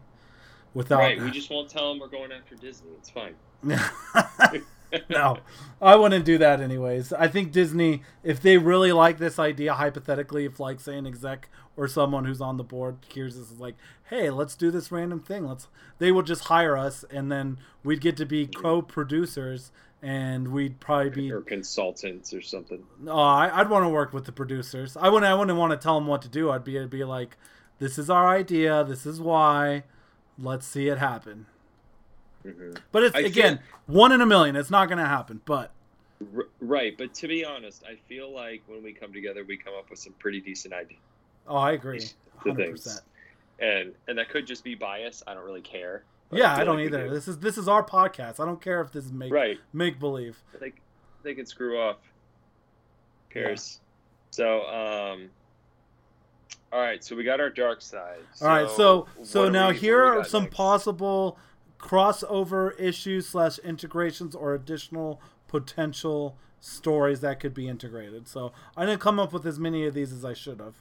without. 0.73 0.99
Right. 0.99 1.21
We 1.21 1.31
just 1.31 1.49
won't 1.49 1.69
tell 1.69 1.89
them 1.89 1.99
we're 1.99 2.07
going 2.07 2.31
after 2.31 2.55
Disney. 2.55 2.89
It's 2.97 3.09
fine. 3.09 3.35
no, 5.09 5.39
I 5.81 5.95
wouldn't 5.95 6.25
do 6.25 6.37
that 6.37 6.61
anyways. 6.61 7.11
I 7.13 7.27
think 7.27 7.51
Disney, 7.51 8.03
if 8.23 8.41
they 8.41 8.57
really 8.57 8.91
like 8.91 9.17
this 9.17 9.37
idea, 9.39 9.73
hypothetically, 9.73 10.45
if 10.45 10.59
like 10.59 10.79
say 10.79 10.97
an 10.97 11.05
exec 11.05 11.49
or 11.75 11.87
someone 11.87 12.25
who's 12.25 12.41
on 12.41 12.57
the 12.57 12.63
board 12.63 12.97
hears 13.13 13.37
this 13.37 13.51
is 13.51 13.59
like, 13.59 13.75
hey, 14.09 14.29
let's 14.29 14.55
do 14.55 14.71
this 14.71 14.91
random 14.91 15.19
thing. 15.19 15.45
Let's 15.45 15.67
they 15.99 16.11
will 16.11 16.21
just 16.21 16.45
hire 16.45 16.77
us, 16.77 17.03
and 17.09 17.31
then 17.31 17.57
we'd 17.83 18.01
get 18.01 18.17
to 18.17 18.25
be 18.25 18.47
co-producers, 18.47 19.71
and 20.01 20.49
we'd 20.49 20.79
probably 20.79 21.09
be 21.09 21.31
or 21.31 21.41
consultants 21.41 22.33
or 22.33 22.41
something. 22.41 22.83
No, 22.99 23.13
I, 23.13 23.61
would 23.61 23.69
want 23.69 23.85
to 23.85 23.89
work 23.89 24.13
with 24.13 24.25
the 24.25 24.31
producers. 24.31 24.95
I 24.95 25.09
wouldn't. 25.09 25.29
I 25.29 25.33
wouldn't 25.33 25.57
want 25.57 25.71
to 25.71 25.77
tell 25.77 25.95
them 25.95 26.07
what 26.07 26.21
to 26.23 26.29
do. 26.29 26.51
I'd 26.51 26.63
be, 26.63 26.79
I'd 26.79 26.89
be 26.89 27.03
like, 27.03 27.37
this 27.79 27.97
is 27.97 28.09
our 28.09 28.27
idea. 28.27 28.83
This 28.83 29.05
is 29.05 29.19
why. 29.19 29.83
Let's 30.39 30.67
see 30.67 30.87
it 30.87 30.99
happen. 30.99 31.47
Mm-hmm. 32.45 32.73
But 32.91 33.03
it's 33.03 33.15
I 33.15 33.21
again 33.21 33.57
feel, 33.57 33.95
one 33.95 34.11
in 34.11 34.21
a 34.21 34.25
million. 34.25 34.55
It's 34.55 34.69
not 34.69 34.87
going 34.87 34.99
to 34.99 35.05
happen. 35.05 35.41
But 35.45 35.71
right. 36.59 36.95
But 36.95 37.13
to 37.15 37.27
be 37.27 37.43
honest, 37.43 37.83
I 37.83 37.95
feel 38.07 38.31
like 38.31 38.61
when 38.67 38.83
we 38.83 38.93
come 38.93 39.11
together, 39.11 39.43
we 39.43 39.57
come 39.57 39.73
up 39.77 39.89
with 39.89 39.99
some 39.99 40.13
pretty 40.19 40.41
decent 40.41 40.73
ideas. 40.73 40.99
Oh, 41.47 41.55
I 41.57 41.71
agree. 41.71 42.01
The 42.45 42.53
things, 42.53 43.01
and 43.59 43.93
and 44.07 44.17
that 44.19 44.29
could 44.29 44.45
just 44.45 44.63
be 44.63 44.75
bias. 44.75 45.23
I 45.25 45.33
don't 45.33 45.45
really 45.45 45.61
care. 45.61 46.03
Yeah, 46.31 46.53
I, 46.53 46.61
I 46.61 46.63
don't 46.63 46.77
like 46.77 46.87
either. 46.87 47.07
Do. 47.07 47.13
This 47.13 47.27
is 47.27 47.37
this 47.39 47.57
is 47.57 47.67
our 47.67 47.83
podcast. 47.83 48.39
I 48.39 48.45
don't 48.45 48.61
care 48.61 48.81
if 48.81 48.91
this 48.91 49.05
is 49.05 49.13
make 49.13 49.31
right. 49.31 49.57
make 49.73 49.99
believe. 49.99 50.37
They 50.59 50.73
they 51.23 51.33
can 51.33 51.45
screw 51.45 51.79
off. 51.79 51.97
Who 53.29 53.41
cares? 53.41 53.79
Yeah. 53.79 53.83
So 54.31 54.67
um. 54.67 55.29
All 56.71 56.81
right, 56.81 57.01
so 57.01 57.15
we 57.15 57.23
got 57.23 57.39
our 57.39 57.49
dark 57.49 57.81
side. 57.81 58.19
So 58.33 58.45
All 58.45 58.51
right, 58.51 58.69
so 58.69 59.07
so 59.23 59.49
now 59.49 59.69
we, 59.69 59.77
here 59.77 60.03
are 60.03 60.23
some 60.25 60.43
next? 60.43 60.55
possible 60.55 61.37
crossover 61.79 62.77
issues 62.79 63.27
slash 63.27 63.57
integrations 63.59 64.35
or 64.35 64.53
additional 64.53 65.21
potential 65.47 66.37
stories 66.59 67.21
that 67.21 67.39
could 67.39 67.53
be 67.53 67.69
integrated. 67.69 68.27
So 68.27 68.51
I 68.75 68.85
didn't 68.85 68.99
come 68.99 69.19
up 69.19 69.31
with 69.31 69.45
as 69.45 69.59
many 69.59 69.85
of 69.85 69.93
these 69.93 70.11
as 70.11 70.25
I 70.25 70.33
should 70.33 70.59
have. 70.59 70.75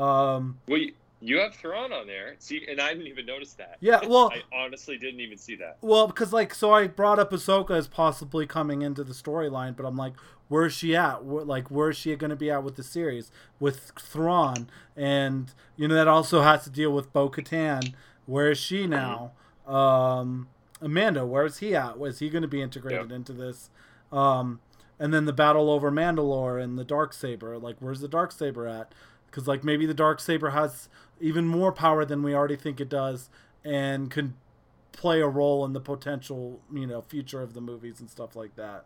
Um, 0.00 0.58
well, 0.68 0.78
you 0.78 0.92
have 1.38 1.54
Thrawn 1.54 1.92
on 1.92 2.06
there. 2.06 2.34
See, 2.38 2.66
and 2.68 2.80
I 2.80 2.92
didn't 2.92 3.06
even 3.06 3.26
notice 3.26 3.54
that. 3.54 3.76
Yeah, 3.80 4.00
well, 4.06 4.32
I 4.32 4.42
honestly 4.54 4.98
didn't 4.98 5.20
even 5.20 5.38
see 5.38 5.54
that. 5.56 5.78
Well, 5.80 6.08
because 6.08 6.32
like, 6.32 6.54
so 6.54 6.72
I 6.72 6.88
brought 6.88 7.18
up 7.18 7.30
Ahsoka 7.30 7.76
as 7.76 7.86
possibly 7.86 8.46
coming 8.46 8.82
into 8.82 9.04
the 9.04 9.14
storyline, 9.14 9.76
but 9.76 9.86
I'm 9.86 9.96
like, 9.96 10.14
where's 10.48 10.72
she 10.72 10.96
at? 10.96 11.24
Where, 11.24 11.44
like, 11.44 11.70
where's 11.70 11.96
she 11.96 12.14
going 12.16 12.30
to 12.30 12.36
be 12.36 12.50
at 12.50 12.64
with 12.64 12.76
the 12.76 12.82
series 12.82 13.30
with 13.60 13.92
Thrawn? 13.98 14.68
And 14.96 15.52
you 15.76 15.88
know 15.88 15.94
that 15.94 16.08
also 16.08 16.42
has 16.42 16.64
to 16.64 16.70
deal 16.70 16.90
with 16.92 17.12
Bo 17.12 17.30
Katan. 17.30 17.94
Where 18.26 18.50
is 18.50 18.58
she 18.58 18.86
now? 18.86 19.32
Um, 19.66 20.48
Amanda, 20.80 21.24
where's 21.24 21.58
he 21.58 21.74
at? 21.74 21.98
Was 21.98 22.18
he 22.18 22.28
going 22.28 22.42
to 22.42 22.48
be 22.48 22.60
integrated 22.60 23.10
yep. 23.10 23.16
into 23.16 23.32
this? 23.32 23.70
Um, 24.10 24.60
and 24.98 25.12
then 25.12 25.24
the 25.24 25.32
battle 25.32 25.70
over 25.70 25.90
Mandalore 25.90 26.62
and 26.62 26.78
the 26.78 26.84
dark 26.84 27.12
saber. 27.12 27.58
Like, 27.58 27.76
where's 27.80 28.00
the 28.00 28.08
dark 28.08 28.30
saber 28.30 28.66
at? 28.66 28.92
Because 29.32 29.48
like 29.48 29.64
maybe 29.64 29.86
the 29.86 29.94
dark 29.94 30.20
saber 30.20 30.50
has 30.50 30.88
even 31.20 31.46
more 31.46 31.72
power 31.72 32.04
than 32.04 32.22
we 32.22 32.34
already 32.34 32.56
think 32.56 32.80
it 32.80 32.88
does, 32.88 33.30
and 33.64 34.10
can 34.10 34.34
play 34.92 35.20
a 35.20 35.26
role 35.26 35.64
in 35.64 35.72
the 35.72 35.80
potential 35.80 36.60
you 36.72 36.86
know 36.86 37.00
future 37.00 37.42
of 37.42 37.54
the 37.54 37.60
movies 37.60 37.98
and 37.98 38.08
stuff 38.08 38.36
like 38.36 38.54
that. 38.56 38.84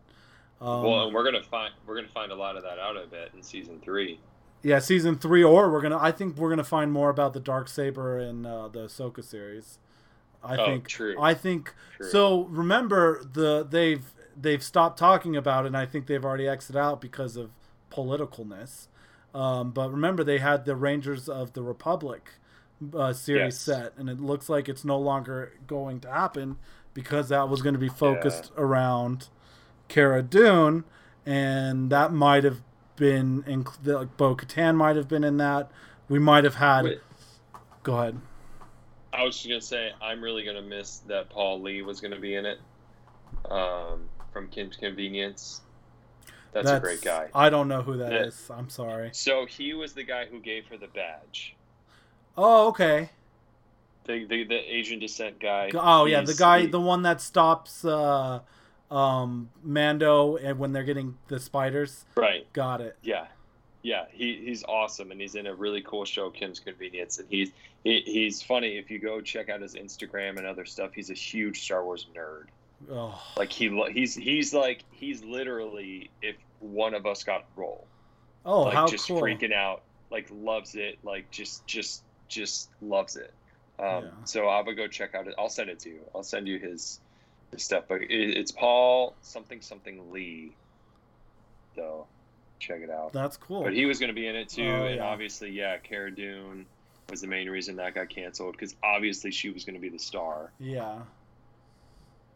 Um, 0.59 0.83
well, 0.83 1.05
and 1.05 1.13
we're 1.13 1.23
gonna 1.23 1.43
find 1.43 1.73
we're 1.85 1.95
gonna 1.95 2.07
find 2.07 2.31
a 2.31 2.35
lot 2.35 2.55
of 2.55 2.63
that 2.63 2.79
out. 2.79 2.97
I 2.97 3.05
bet 3.05 3.29
in 3.35 3.43
season 3.43 3.79
three. 3.79 4.19
Yeah, 4.63 4.79
season 4.79 5.17
three, 5.17 5.43
or 5.43 5.69
we're 5.69 5.81
gonna. 5.81 5.99
I 5.99 6.11
think 6.11 6.37
we're 6.37 6.49
gonna 6.49 6.63
find 6.63 6.91
more 6.91 7.09
about 7.09 7.33
the 7.33 7.39
dark 7.39 7.67
saber 7.67 8.17
in 8.17 8.45
uh, 8.45 8.67
the 8.69 8.85
Ahsoka 8.85 9.23
series. 9.23 9.77
I 10.43 10.55
oh, 10.57 10.65
think 10.65 10.87
true. 10.87 11.15
I 11.21 11.33
think 11.33 11.73
true. 11.97 12.09
so. 12.09 12.43
Remember 12.45 13.23
the 13.23 13.67
they've 13.69 14.05
they've 14.39 14.63
stopped 14.63 14.97
talking 14.97 15.35
about 15.35 15.65
it, 15.65 15.67
and 15.67 15.77
I 15.77 15.85
think 15.85 16.07
they've 16.07 16.25
already 16.25 16.47
exited 16.47 16.77
out 16.77 17.01
because 17.01 17.37
of 17.37 17.51
politicalness. 17.91 18.87
Um, 19.33 19.71
but 19.71 19.91
remember, 19.91 20.23
they 20.23 20.39
had 20.39 20.65
the 20.65 20.75
Rangers 20.75 21.29
of 21.29 21.53
the 21.53 21.61
Republic 21.61 22.31
uh, 22.95 23.13
series 23.13 23.55
yes. 23.55 23.59
set, 23.59 23.93
and 23.97 24.09
it 24.09 24.19
looks 24.19 24.49
like 24.49 24.69
it's 24.69 24.85
no 24.85 24.97
longer 24.97 25.53
going 25.67 25.99
to 26.01 26.11
happen 26.11 26.57
because 26.93 27.29
that 27.29 27.49
was 27.49 27.61
going 27.61 27.73
to 27.73 27.79
be 27.79 27.89
focused 27.89 28.51
yeah. 28.55 28.63
around 28.63 29.29
Cara 29.87 30.23
Dune, 30.23 30.83
and 31.25 31.89
that 31.91 32.11
might 32.11 32.43
have 32.43 32.61
been 32.95 33.43
in 33.45 33.65
like 33.83 34.17
Bo 34.17 34.35
Katan 34.35 34.75
might 34.75 34.95
have 34.95 35.07
been 35.07 35.23
in 35.23 35.37
that. 35.37 35.71
We 36.09 36.19
might 36.19 36.43
have 36.43 36.55
had. 36.55 36.85
Wait. 36.85 37.01
Go 37.83 37.97
ahead. 37.97 38.19
I 39.13 39.23
was 39.23 39.35
just 39.35 39.47
gonna 39.47 39.61
say 39.61 39.91
I'm 40.01 40.21
really 40.21 40.43
gonna 40.43 40.61
miss 40.61 40.97
that 41.07 41.29
Paul 41.29 41.61
Lee 41.61 41.81
was 41.81 42.01
gonna 42.01 42.19
be 42.19 42.35
in 42.35 42.45
it 42.45 42.59
um, 43.49 44.09
from 44.33 44.47
Kim's 44.49 44.75
Convenience. 44.75 45.61
That's, 46.51 46.65
That's, 46.65 46.77
a 46.77 46.81
great 46.81 47.01
guy. 47.01 47.29
I 47.35 47.49
don't 47.49 47.67
know 47.67 47.81
who 47.81 47.97
that 47.97 48.11
yeah. 48.11 48.23
is. 48.25 48.49
I'm 48.49 48.69
sorry. 48.69 49.09
So 49.13 49.45
he 49.45 49.73
was 49.73 49.93
the 49.93 50.03
guy 50.03 50.25
who 50.25 50.39
gave 50.39 50.65
her 50.67 50.77
the 50.77 50.87
badge. 50.87 51.55
Oh, 52.37 52.67
okay. 52.69 53.09
the, 54.07 54.25
the 54.25 54.43
the 54.45 54.75
Asian 54.75 54.99
descent 54.99 55.39
guy. 55.39 55.69
Oh 55.73 56.05
yeah, 56.05 56.21
the 56.21 56.33
guy, 56.33 56.61
he, 56.61 56.67
the 56.67 56.79
one 56.79 57.03
that 57.03 57.21
stops 57.21 57.85
uh, 57.85 58.39
um, 58.89 59.49
Mando 59.63 60.37
and 60.37 60.57
when 60.57 60.71
they're 60.71 60.83
getting 60.83 61.17
the 61.27 61.39
spiders. 61.39 62.05
Right. 62.15 62.51
Got 62.53 62.81
it. 62.81 62.97
Yeah, 63.03 63.25
yeah. 63.83 64.05
He 64.11 64.41
he's 64.45 64.63
awesome, 64.63 65.11
and 65.11 65.19
he's 65.21 65.35
in 65.35 65.47
a 65.47 65.53
really 65.53 65.81
cool 65.81 66.05
show, 66.05 66.29
Kim's 66.29 66.59
Convenience, 66.59 67.19
and 67.19 67.27
he's 67.29 67.51
he, 67.83 68.01
he's 68.05 68.41
funny. 68.41 68.77
If 68.77 68.89
you 68.89 68.99
go 68.99 69.21
check 69.21 69.49
out 69.49 69.61
his 69.61 69.75
Instagram 69.75 70.37
and 70.37 70.47
other 70.47 70.65
stuff, 70.65 70.91
he's 70.93 71.09
a 71.09 71.15
huge 71.15 71.63
Star 71.63 71.83
Wars 71.83 72.07
nerd. 72.15 72.45
Oh. 72.91 73.21
Like 73.35 73.51
he 73.51 73.69
he's 73.91 74.15
he's 74.15 74.53
like 74.53 74.83
he's 74.91 75.23
literally 75.23 76.09
if 76.21 76.35
one 76.59 76.93
of 76.93 77.05
us 77.05 77.23
got 77.23 77.45
role. 77.55 77.87
Oh, 78.45 78.63
like 78.63 78.73
how 78.73 78.87
just 78.87 79.07
cool. 79.07 79.21
freaking 79.21 79.53
out, 79.53 79.81
like 80.09 80.27
loves 80.31 80.75
it, 80.75 80.99
like 81.03 81.29
just 81.31 81.65
just 81.67 82.03
just 82.27 82.69
loves 82.81 83.15
it. 83.15 83.33
Um, 83.79 84.03
yeah. 84.05 84.09
So 84.25 84.47
I 84.47 84.61
would 84.61 84.75
go 84.75 84.87
check 84.87 85.15
out 85.15 85.27
it. 85.27 85.35
I'll 85.37 85.49
send 85.49 85.69
it 85.69 85.79
to 85.79 85.89
you. 85.89 86.01
I'll 86.15 86.23
send 86.23 86.47
you 86.47 86.57
his, 86.59 86.99
his 87.51 87.63
stuff. 87.63 87.85
But 87.87 88.01
it, 88.01 88.09
it's 88.09 88.51
Paul 88.51 89.15
something 89.21 89.61
something 89.61 90.11
Lee. 90.11 90.53
So 91.75 92.07
check 92.59 92.81
it 92.81 92.89
out. 92.89 93.13
That's 93.13 93.37
cool. 93.37 93.63
But 93.63 93.73
he 93.73 93.85
was 93.85 93.99
going 93.99 94.09
to 94.09 94.15
be 94.15 94.27
in 94.27 94.35
it 94.35 94.49
too, 94.49 94.67
oh, 94.67 94.85
and 94.85 94.95
yeah. 94.97 95.05
obviously, 95.05 95.51
yeah, 95.51 95.77
Cara 95.77 96.13
Dune 96.13 96.65
was 97.09 97.21
the 97.21 97.27
main 97.27 97.49
reason 97.49 97.77
that 97.77 97.93
got 97.93 98.09
canceled 98.09 98.53
because 98.53 98.75
obviously 98.83 99.31
she 99.31 99.49
was 99.49 99.63
going 99.63 99.75
to 99.75 99.81
be 99.81 99.89
the 99.89 99.99
star. 99.99 100.51
Yeah. 100.59 100.99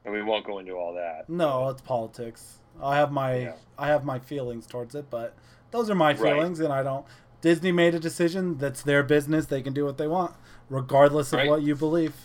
And 0.03 0.13
we 0.13 0.21
won't 0.23 0.45
go 0.45 0.59
into 0.59 0.73
all 0.73 0.93
that. 0.95 1.29
No, 1.29 1.69
it's 1.69 1.81
politics. 1.81 2.59
I 2.81 2.95
have 2.97 3.11
my 3.11 3.37
yeah. 3.37 3.53
I 3.77 3.87
have 3.87 4.03
my 4.03 4.19
feelings 4.19 4.65
towards 4.65 4.95
it, 4.95 5.09
but 5.09 5.35
those 5.71 5.89
are 5.89 5.95
my 5.95 6.13
feelings, 6.13 6.59
right. 6.59 6.65
and 6.65 6.73
I 6.73 6.83
don't. 6.83 7.05
Disney 7.41 7.71
made 7.71 7.95
a 7.95 7.99
decision. 7.99 8.57
That's 8.57 8.81
their 8.81 9.03
business. 9.03 9.47
They 9.47 9.61
can 9.61 9.73
do 9.73 9.85
what 9.85 9.97
they 9.97 10.07
want, 10.07 10.33
regardless 10.69 11.33
of 11.33 11.39
right. 11.39 11.49
what 11.49 11.61
you 11.61 11.75
believe. 11.75 12.15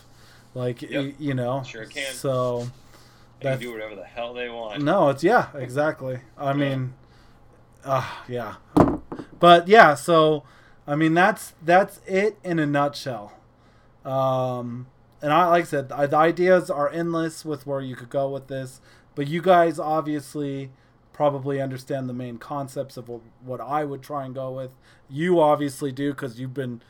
Like 0.53 0.81
yep. 0.81 0.91
you, 0.91 1.15
you, 1.19 1.33
know, 1.33 1.63
sure 1.63 1.85
can. 1.85 2.13
So 2.13 2.67
they 3.41 3.49
can 3.49 3.59
do 3.59 3.71
whatever 3.71 3.95
the 3.95 4.03
hell 4.03 4.33
they 4.33 4.49
want. 4.49 4.81
No, 4.81 5.09
it's 5.09 5.23
yeah, 5.23 5.49
exactly. 5.55 6.19
I 6.37 6.47
yeah. 6.47 6.53
mean, 6.53 6.93
uh, 7.83 8.09
yeah, 8.27 8.55
but 9.39 9.67
yeah. 9.67 9.93
So 9.93 10.43
I 10.87 10.95
mean, 10.95 11.13
that's 11.13 11.53
that's 11.63 11.99
it 12.07 12.39
in 12.43 12.59
a 12.59 12.65
nutshell. 12.65 13.33
Um, 14.05 14.87
and 15.21 15.33
I 15.33 15.47
like 15.47 15.63
I 15.63 15.67
said, 15.67 15.89
the 15.89 16.15
ideas 16.15 16.69
are 16.69 16.89
endless 16.89 17.43
with 17.43 17.65
where 17.65 17.81
you 17.81 17.95
could 17.95 18.09
go 18.09 18.29
with 18.29 18.47
this, 18.47 18.81
but 19.15 19.27
you 19.27 19.41
guys 19.41 19.79
obviously 19.79 20.71
probably 21.13 21.59
understand 21.59 22.07
the 22.07 22.13
main 22.13 22.37
concepts 22.37 22.95
of 22.95 23.09
what, 23.09 23.21
what 23.43 23.59
I 23.59 23.83
would 23.83 24.03
try 24.03 24.25
and 24.25 24.35
go 24.35 24.51
with. 24.51 24.69
You 25.09 25.39
obviously 25.39 25.91
do 25.91 26.11
because 26.11 26.39
you've 26.39 26.53
been 26.53 26.81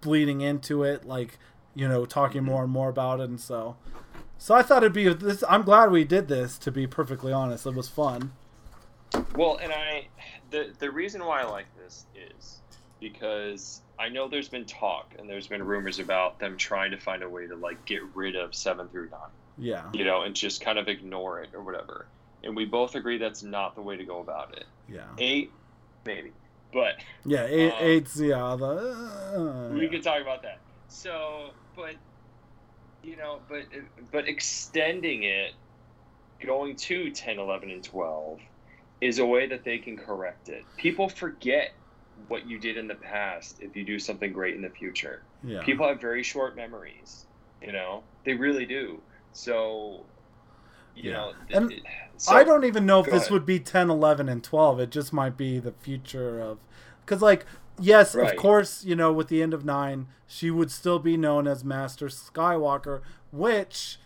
bleeding 0.00 0.40
into 0.40 0.82
it, 0.82 1.04
like 1.04 1.38
you 1.74 1.86
know, 1.86 2.04
talking 2.06 2.42
more 2.42 2.64
and 2.64 2.72
more 2.72 2.88
about 2.88 3.20
it, 3.20 3.28
and 3.28 3.40
so. 3.40 3.76
So 4.38 4.54
I 4.54 4.62
thought 4.62 4.82
it'd 4.82 4.92
be 4.92 5.12
this. 5.12 5.44
I'm 5.48 5.62
glad 5.62 5.90
we 5.90 6.04
did 6.04 6.28
this. 6.28 6.58
To 6.58 6.70
be 6.70 6.86
perfectly 6.86 7.32
honest, 7.32 7.66
it 7.66 7.74
was 7.74 7.88
fun. 7.88 8.32
Well, 9.34 9.58
and 9.62 9.72
I, 9.72 10.08
the 10.50 10.72
the 10.78 10.90
reason 10.90 11.24
why 11.24 11.42
I 11.42 11.44
like 11.44 11.66
this 11.76 12.06
is 12.14 12.60
because 13.00 13.82
I 13.98 14.08
know 14.08 14.28
there's 14.28 14.48
been 14.48 14.64
talk 14.64 15.14
and 15.18 15.28
there's 15.28 15.46
been 15.46 15.62
rumors 15.62 15.98
about 15.98 16.38
them 16.38 16.56
trying 16.56 16.90
to 16.92 16.96
find 16.96 17.22
a 17.22 17.28
way 17.28 17.46
to 17.46 17.56
like 17.56 17.84
get 17.84 18.02
rid 18.14 18.36
of 18.36 18.54
seven 18.54 18.88
through 18.88 19.10
nine. 19.10 19.20
Yeah. 19.58 19.84
You 19.92 20.04
know, 20.04 20.22
and 20.22 20.34
just 20.34 20.60
kind 20.60 20.78
of 20.78 20.88
ignore 20.88 21.42
it 21.42 21.50
or 21.54 21.62
whatever 21.62 22.06
and 22.46 22.56
we 22.56 22.64
both 22.64 22.94
agree 22.94 23.18
that's 23.18 23.42
not 23.42 23.74
the 23.74 23.82
way 23.82 23.96
to 23.96 24.04
go 24.04 24.20
about 24.20 24.56
it. 24.56 24.64
Yeah. 24.88 25.02
Eight, 25.18 25.52
maybe, 26.04 26.32
but 26.72 26.94
yeah, 27.24 27.46
eight, 27.46 27.72
um, 27.72 27.78
eight's 27.80 28.18
yeah. 28.18 28.56
The, 28.58 28.66
uh, 28.66 29.74
we 29.74 29.84
yeah. 29.84 29.90
can 29.90 30.00
talk 30.00 30.20
about 30.22 30.42
that. 30.42 30.58
So, 30.88 31.50
but 31.74 31.96
you 33.02 33.16
know, 33.16 33.40
but 33.48 33.64
but 34.12 34.28
extending 34.28 35.24
it, 35.24 35.52
going 36.44 36.76
to 36.76 37.10
10, 37.10 37.38
11, 37.38 37.70
and 37.70 37.82
12 37.82 38.40
is 39.00 39.18
a 39.18 39.26
way 39.26 39.46
that 39.46 39.64
they 39.64 39.78
can 39.78 39.96
correct 39.96 40.48
it. 40.48 40.64
People 40.76 41.08
forget 41.08 41.72
what 42.28 42.46
you 42.46 42.58
did 42.58 42.76
in 42.76 42.88
the 42.88 42.94
past 42.94 43.58
if 43.60 43.76
you 43.76 43.84
do 43.84 43.98
something 43.98 44.32
great 44.32 44.54
in 44.54 44.62
the 44.62 44.70
future. 44.70 45.22
Yeah. 45.44 45.62
People 45.62 45.86
have 45.86 46.00
very 46.00 46.22
short 46.22 46.56
memories, 46.56 47.26
you 47.62 47.72
know? 47.72 48.02
They 48.24 48.34
really 48.34 48.66
do. 48.66 49.00
So 49.32 50.04
you 50.96 51.10
yeah. 51.10 51.16
know, 51.16 51.32
and 51.50 51.72
it, 51.72 51.82
so, 52.16 52.34
I 52.34 52.42
don't 52.42 52.64
even 52.64 52.86
know 52.86 53.00
if 53.00 53.06
this 53.06 53.22
ahead. 53.22 53.30
would 53.30 53.46
be 53.46 53.60
10, 53.60 53.90
11, 53.90 54.28
and 54.28 54.42
12. 54.42 54.80
It 54.80 54.90
just 54.90 55.12
might 55.12 55.36
be 55.36 55.58
the 55.58 55.72
future 55.72 56.40
of. 56.40 56.58
Because, 57.04 57.20
like, 57.20 57.44
yes, 57.78 58.14
right. 58.14 58.30
of 58.30 58.36
course, 58.36 58.82
you 58.84 58.96
know, 58.96 59.12
with 59.12 59.28
the 59.28 59.42
end 59.42 59.52
of 59.52 59.64
9, 59.64 60.06
she 60.26 60.50
would 60.50 60.70
still 60.70 60.98
be 60.98 61.16
known 61.16 61.46
as 61.46 61.62
Master 61.62 62.06
Skywalker, 62.06 63.02
which 63.30 63.98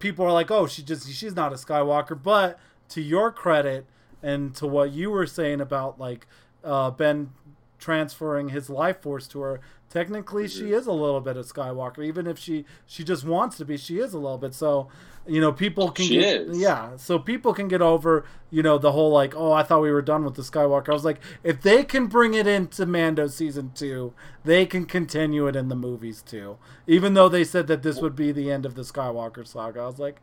people 0.00 0.26
are 0.26 0.32
like, 0.32 0.50
oh, 0.50 0.66
she 0.66 0.82
just 0.82 1.08
she's 1.12 1.36
not 1.36 1.52
a 1.52 1.56
Skywalker. 1.56 2.20
But 2.20 2.58
to 2.88 3.00
your 3.00 3.30
credit 3.30 3.86
and 4.22 4.54
to 4.56 4.66
what 4.66 4.90
you 4.90 5.10
were 5.10 5.26
saying 5.26 5.60
about, 5.60 6.00
like, 6.00 6.26
uh, 6.66 6.90
Ben 6.90 7.30
transferring 7.78 8.50
his 8.50 8.68
life 8.68 9.00
force 9.00 9.26
to 9.28 9.40
her, 9.40 9.60
technically 9.88 10.44
mm-hmm. 10.44 10.66
she 10.66 10.72
is 10.72 10.86
a 10.86 10.92
little 10.92 11.20
bit 11.20 11.36
of 11.36 11.46
Skywalker. 11.46 12.04
Even 12.04 12.26
if 12.26 12.38
she 12.38 12.64
she 12.86 13.04
just 13.04 13.24
wants 13.24 13.56
to 13.56 13.64
be, 13.64 13.76
she 13.76 13.98
is 13.98 14.12
a 14.12 14.18
little 14.18 14.38
bit. 14.38 14.54
So 14.54 14.88
you 15.26 15.40
know 15.40 15.52
people 15.52 15.90
can 15.90 16.04
she 16.06 16.18
get 16.18 16.42
is. 16.42 16.58
yeah 16.58 16.96
so 16.96 17.18
people 17.18 17.52
can 17.52 17.68
get 17.68 17.82
over 17.82 18.24
you 18.50 18.62
know 18.62 18.78
the 18.78 18.92
whole 18.92 19.10
like 19.10 19.34
oh 19.34 19.52
i 19.52 19.62
thought 19.62 19.82
we 19.82 19.90
were 19.90 20.02
done 20.02 20.24
with 20.24 20.34
the 20.34 20.42
skywalker 20.42 20.90
i 20.90 20.92
was 20.92 21.04
like 21.04 21.20
if 21.42 21.60
they 21.62 21.84
can 21.84 22.06
bring 22.06 22.34
it 22.34 22.46
into 22.46 22.86
mando 22.86 23.26
season 23.26 23.72
two 23.74 24.12
they 24.44 24.64
can 24.64 24.86
continue 24.86 25.46
it 25.46 25.56
in 25.56 25.68
the 25.68 25.74
movies 25.74 26.22
too 26.22 26.56
even 26.86 27.14
though 27.14 27.28
they 27.28 27.44
said 27.44 27.66
that 27.66 27.82
this 27.82 28.00
would 28.00 28.14
be 28.14 28.30
the 28.30 28.50
end 28.50 28.64
of 28.64 28.74
the 28.74 28.82
skywalker 28.82 29.46
saga 29.46 29.80
i 29.80 29.86
was 29.86 29.98
like 29.98 30.20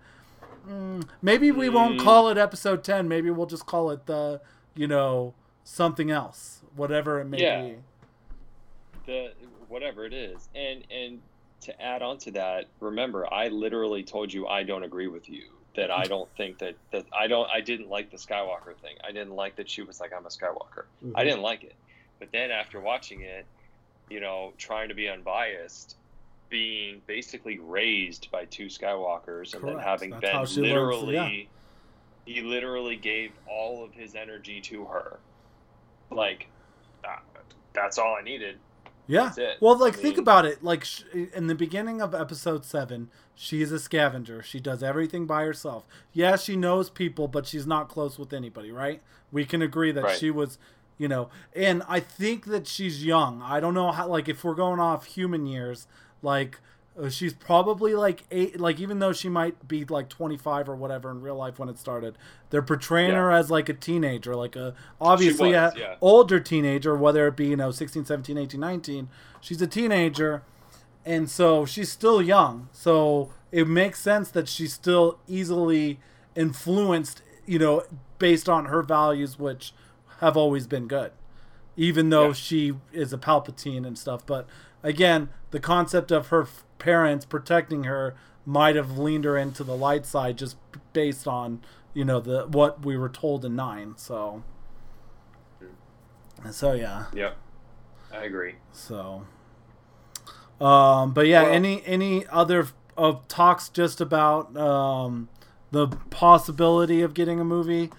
mm, 0.67 1.03
maybe 1.21 1.51
we 1.51 1.69
won't 1.69 1.99
mm. 1.99 2.03
call 2.03 2.29
it 2.29 2.37
episode 2.37 2.83
10 2.83 3.07
maybe 3.07 3.29
we'll 3.29 3.45
just 3.45 3.65
call 3.65 3.89
it 3.89 4.05
the 4.05 4.39
you 4.75 4.87
know 4.87 5.33
something 5.63 6.11
else 6.11 6.61
whatever 6.75 7.19
it 7.19 7.25
may 7.25 7.41
yeah. 7.41 7.61
be 7.61 7.75
the 9.05 9.31
whatever 9.67 10.05
it 10.05 10.13
is 10.13 10.49
and 10.55 10.83
and 10.91 11.19
to 11.63 11.81
add 11.81 12.01
on 12.01 12.17
to 12.19 12.31
that, 12.31 12.65
remember, 12.79 13.31
I 13.33 13.47
literally 13.47 14.03
told 14.03 14.31
you 14.31 14.47
I 14.47 14.63
don't 14.63 14.83
agree 14.83 15.07
with 15.07 15.29
you. 15.29 15.43
That 15.75 15.89
I 15.89 16.03
don't 16.03 16.29
think 16.37 16.59
that 16.59 16.75
that 16.91 17.05
I 17.17 17.27
don't 17.27 17.49
I 17.49 17.61
didn't 17.61 17.89
like 17.89 18.11
the 18.11 18.17
Skywalker 18.17 18.75
thing. 18.81 18.95
I 19.03 19.11
didn't 19.11 19.35
like 19.35 19.55
that 19.55 19.69
she 19.69 19.81
was 19.81 19.99
like 19.99 20.11
I'm 20.15 20.25
a 20.25 20.29
Skywalker. 20.29 20.85
Mm-hmm. 21.03 21.13
I 21.15 21.23
didn't 21.23 21.41
like 21.41 21.63
it. 21.63 21.75
But 22.19 22.31
then 22.31 22.51
after 22.51 22.79
watching 22.79 23.21
it, 23.21 23.45
you 24.09 24.19
know, 24.19 24.53
trying 24.57 24.89
to 24.89 24.95
be 24.95 25.09
unbiased, 25.09 25.95
being 26.49 27.01
basically 27.07 27.59
raised 27.59 28.29
by 28.31 28.45
two 28.45 28.67
Skywalkers, 28.67 29.55
and 29.55 29.67
then 29.67 29.79
having 29.79 30.11
That's 30.21 30.55
been 30.55 30.65
literally, 30.65 31.15
learns, 31.15 31.33
yeah. 32.25 32.33
he 32.33 32.41
literally 32.41 32.95
gave 32.95 33.31
all 33.49 33.83
of 33.83 33.93
his 33.93 34.15
energy 34.15 34.61
to 34.61 34.85
her. 34.85 35.19
Like, 36.15 36.47
that's 37.73 37.97
all 37.97 38.15
I 38.19 38.23
needed. 38.23 38.57
Yeah. 39.07 39.33
Well, 39.59 39.77
like 39.77 39.93
I 39.93 39.95
mean, 39.97 40.03
think 40.03 40.17
about 40.17 40.45
it. 40.45 40.63
Like 40.63 40.85
sh- 40.85 41.03
in 41.13 41.47
the 41.47 41.55
beginning 41.55 42.01
of 42.01 42.15
episode 42.15 42.63
seven, 42.63 43.09
she's 43.35 43.71
a 43.71 43.79
scavenger. 43.79 44.41
She 44.41 44.59
does 44.59 44.81
everything 44.81 45.25
by 45.25 45.43
herself. 45.43 45.85
Yeah, 46.13 46.37
she 46.37 46.55
knows 46.55 46.89
people, 46.89 47.27
but 47.27 47.45
she's 47.45 47.67
not 47.67 47.89
close 47.89 48.17
with 48.17 48.31
anybody. 48.31 48.71
Right? 48.71 49.01
We 49.31 49.45
can 49.45 49.61
agree 49.61 49.91
that 49.91 50.03
right. 50.03 50.17
she 50.17 50.31
was, 50.31 50.57
you 50.97 51.07
know. 51.09 51.29
And 51.53 51.83
I 51.87 51.99
think 51.99 52.45
that 52.45 52.65
she's 52.65 53.03
young. 53.05 53.41
I 53.41 53.59
don't 53.59 53.73
know 53.73 53.91
how. 53.91 54.07
Like 54.07 54.29
if 54.29 54.43
we're 54.43 54.55
going 54.55 54.79
off 54.79 55.05
human 55.05 55.45
years, 55.47 55.87
like 56.21 56.61
Uh, 56.95 57.09
she's 57.09 57.33
probably 57.33 57.95
like 57.95 58.23
eight 58.29 58.59
like 58.59 58.79
even 58.79 58.99
though 58.99 59.11
she 59.11 59.27
might 59.27 59.67
be 59.67 59.83
like 59.83 60.09
25 60.09 60.69
or 60.69 60.75
whatever 60.75 61.09
in 61.09 61.21
real 61.21 61.35
life 61.35 61.57
when 61.57 61.67
it 61.67 61.79
started 61.79 62.15
they're 62.51 62.61
portraying 62.61 63.09
yeah. 63.09 63.15
her 63.15 63.31
as 63.31 63.49
like 63.49 63.67
a 63.67 63.73
teenager 63.73 64.35
like 64.35 64.55
a 64.55 64.75
obviously 65.01 65.53
was, 65.53 65.73
a 65.73 65.79
yeah. 65.79 65.95
older 66.01 66.39
teenager 66.39 66.95
whether 66.95 67.25
it 67.25 67.35
be 67.35 67.47
you 67.47 67.55
know 67.55 67.71
16 67.71 68.05
17 68.05 68.37
18 68.37 68.59
19 68.59 69.09
she's 69.41 69.59
a 69.59 69.65
teenager 69.65 70.43
and 71.03 71.31
so 71.31 71.65
she's 71.65 71.91
still 71.91 72.21
young 72.21 72.69
so 72.71 73.31
it 73.51 73.67
makes 73.67 73.99
sense 73.99 74.29
that 74.29 74.47
she's 74.47 74.71
still 74.71 75.17
easily 75.27 75.99
influenced 76.35 77.23
you 77.47 77.57
know 77.57 77.81
based 78.19 78.47
on 78.47 78.65
her 78.65 78.83
values 78.83 79.39
which 79.39 79.73
have 80.19 80.37
always 80.37 80.67
been 80.67 80.87
good 80.87 81.11
even 81.75 82.11
though 82.11 82.27
yeah. 82.27 82.33
she 82.33 82.73
is 82.91 83.11
a 83.11 83.17
palpatine 83.17 83.83
and 83.83 83.97
stuff 83.97 84.23
but 84.27 84.47
again 84.83 85.29
the 85.51 85.59
concept 85.59 86.11
of 86.11 86.27
her 86.27 86.47
parents 86.77 87.25
protecting 87.25 87.85
her 87.85 88.15
might 88.45 88.75
have 88.75 88.97
leaned 88.97 89.23
her 89.23 89.37
into 89.37 89.63
the 89.63 89.75
light 89.75 90.05
side 90.05 90.37
just 90.37 90.57
based 90.91 91.27
on 91.27 91.61
you 91.93 92.03
know 92.03 92.19
the 92.19 92.45
what 92.47 92.85
we 92.85 92.97
were 92.97 93.09
told 93.09 93.45
in 93.45 93.55
nine 93.55 93.93
so. 93.97 94.43
So 96.51 96.73
yeah. 96.73 97.05
Yep. 97.13 97.37
I 98.11 98.23
agree. 98.25 98.55
So 98.73 99.25
um 100.59 101.13
but 101.13 101.27
yeah 101.27 101.43
well, 101.43 101.53
any 101.53 101.85
any 101.85 102.27
other 102.27 102.67
of 102.97 103.27
talks 103.27 103.69
just 103.69 104.01
about 104.01 104.55
um 104.57 105.29
the 105.71 105.87
possibility 105.87 107.01
of 107.01 107.13
getting 107.13 107.39
a 107.39 107.45
movie 107.45 107.89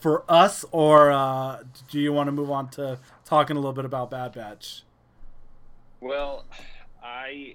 for 0.00 0.24
us 0.28 0.64
or 0.72 1.10
uh 1.10 1.62
do 1.90 1.98
you 1.98 2.12
want 2.12 2.26
to 2.28 2.32
move 2.32 2.50
on 2.50 2.68
to 2.68 2.98
talking 3.24 3.56
a 3.56 3.60
little 3.60 3.72
bit 3.72 3.84
about 3.84 4.10
bad 4.10 4.32
batch 4.32 4.82
well 6.04 6.44
i 7.02 7.54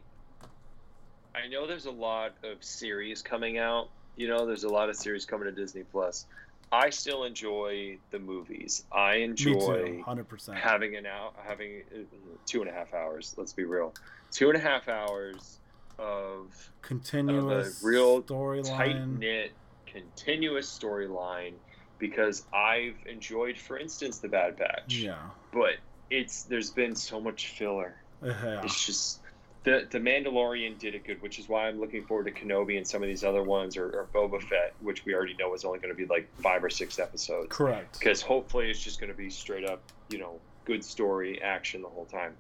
I 1.36 1.48
know 1.48 1.68
there's 1.68 1.86
a 1.86 1.92
lot 1.92 2.34
of 2.44 2.64
series 2.64 3.22
coming 3.22 3.58
out. 3.58 3.90
You 4.16 4.28
know, 4.28 4.46
there's 4.46 4.64
a 4.64 4.70
lot 4.70 4.90
of 4.90 4.96
series 4.96 5.26
coming 5.26 5.46
to 5.46 5.52
Disney 5.52 5.84
Plus. 5.84 6.26
I 6.72 6.90
still 6.92 7.24
enjoy 7.24 7.98
the 8.12 8.20
movies. 8.20 8.84
I 8.92 9.16
enjoy 9.16 10.02
hundred 10.04 10.28
percent 10.28 10.58
having 10.58 10.96
an 10.96 11.06
out 11.06 11.34
having 11.44 11.82
uh, 11.94 12.00
two 12.46 12.62
and 12.62 12.70
a 12.70 12.74
half 12.74 12.94
hours. 12.94 13.34
Let's 13.38 13.54
be 13.54 13.64
real, 13.64 13.94
two 14.32 14.50
and 14.50 14.58
a 14.58 14.62
half 14.62 14.88
hours 14.88 15.60
of 15.98 16.72
continuous 16.82 17.78
of 17.78 17.84
real 17.84 18.22
tight 18.22 19.08
knit, 19.08 19.52
continuous 19.88 20.68
storyline. 20.68 21.54
Because 21.98 22.46
I've 22.54 22.96
enjoyed, 23.08 23.58
for 23.58 23.78
instance, 23.78 24.20
the 24.20 24.30
Bad 24.30 24.58
Batch. 24.58 24.96
Yeah. 24.96 25.18
But 25.52 25.76
it's 26.10 26.44
there's 26.44 26.72
been 26.72 26.96
so 26.96 27.20
much 27.20 27.48
filler. 27.48 27.96
Yeah. 28.24 28.62
It's 28.64 28.86
just 28.86 29.20
the 29.64 29.88
the 29.90 30.00
Mandalorian 30.00 30.78
did 30.80 30.96
it 30.96 31.06
good, 31.06 31.22
which 31.22 31.40
is 31.40 31.50
why 31.50 31.68
I'm 31.68 31.80
looking 31.80 32.06
forward 32.06 32.26
to 32.26 32.32
Kenobi 32.32 32.78
and 32.78 32.88
some 32.88 33.02
of 33.02 33.08
these 33.08 33.24
other 33.24 33.44
ones, 33.44 33.78
or, 33.78 33.86
or 33.86 34.08
Boba 34.14 34.42
Fett, 34.42 34.74
which 34.82 35.06
we 35.06 35.14
already 35.14 35.36
know 35.36 35.54
is 35.54 35.66
only 35.66 35.80
going 35.80 35.94
to 35.94 35.98
be 35.98 36.06
like 36.06 36.30
five 36.42 36.64
or 36.64 36.70
six 36.70 37.00
episodes. 37.00 37.48
Correct. 37.50 38.00
Because 38.00 38.22
hopefully 38.22 38.70
it's 38.70 38.82
just 38.82 39.00
going 39.00 39.12
to 39.12 39.18
be 39.18 39.30
straight 39.30 39.66
up, 39.66 39.82
you 40.10 40.18
know, 40.18 40.40
good 40.66 40.84
story 40.84 41.42
action 41.42 41.82
the 41.82 41.88
whole 41.88 42.06
time. 42.06 42.36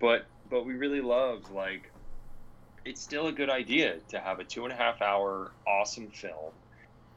But 0.00 0.26
but 0.50 0.64
we 0.64 0.74
really 0.74 1.00
love 1.00 1.50
like 1.50 1.90
it's 2.84 3.00
still 3.00 3.28
a 3.28 3.32
good 3.32 3.50
idea 3.50 3.96
to 4.10 4.20
have 4.20 4.38
a 4.38 4.44
two 4.44 4.64
and 4.64 4.72
a 4.72 4.76
half 4.76 5.02
hour 5.02 5.50
awesome 5.66 6.08
film. 6.08 6.52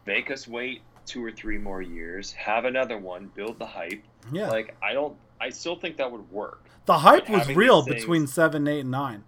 Make 0.06 0.32
us 0.32 0.48
wait 0.48 0.82
two 1.06 1.24
or 1.24 1.32
three 1.32 1.58
more 1.58 1.82
years, 1.82 2.32
have 2.34 2.66
another 2.66 2.98
one, 2.98 3.32
build 3.36 3.60
the 3.60 3.66
hype. 3.66 4.04
Yeah. 4.32 4.50
Like 4.50 4.76
I 4.82 4.94
don't 4.94 5.16
I 5.40 5.50
still 5.50 5.76
think 5.76 5.98
that 5.98 6.12
would 6.12 6.32
work. 6.32 6.67
The 6.88 7.00
hype 7.00 7.30
was 7.30 7.50
real 7.50 7.84
between 7.84 8.28
seven, 8.28 8.66
eight, 8.66 8.80
and 8.80 8.92
nine. 8.92 9.26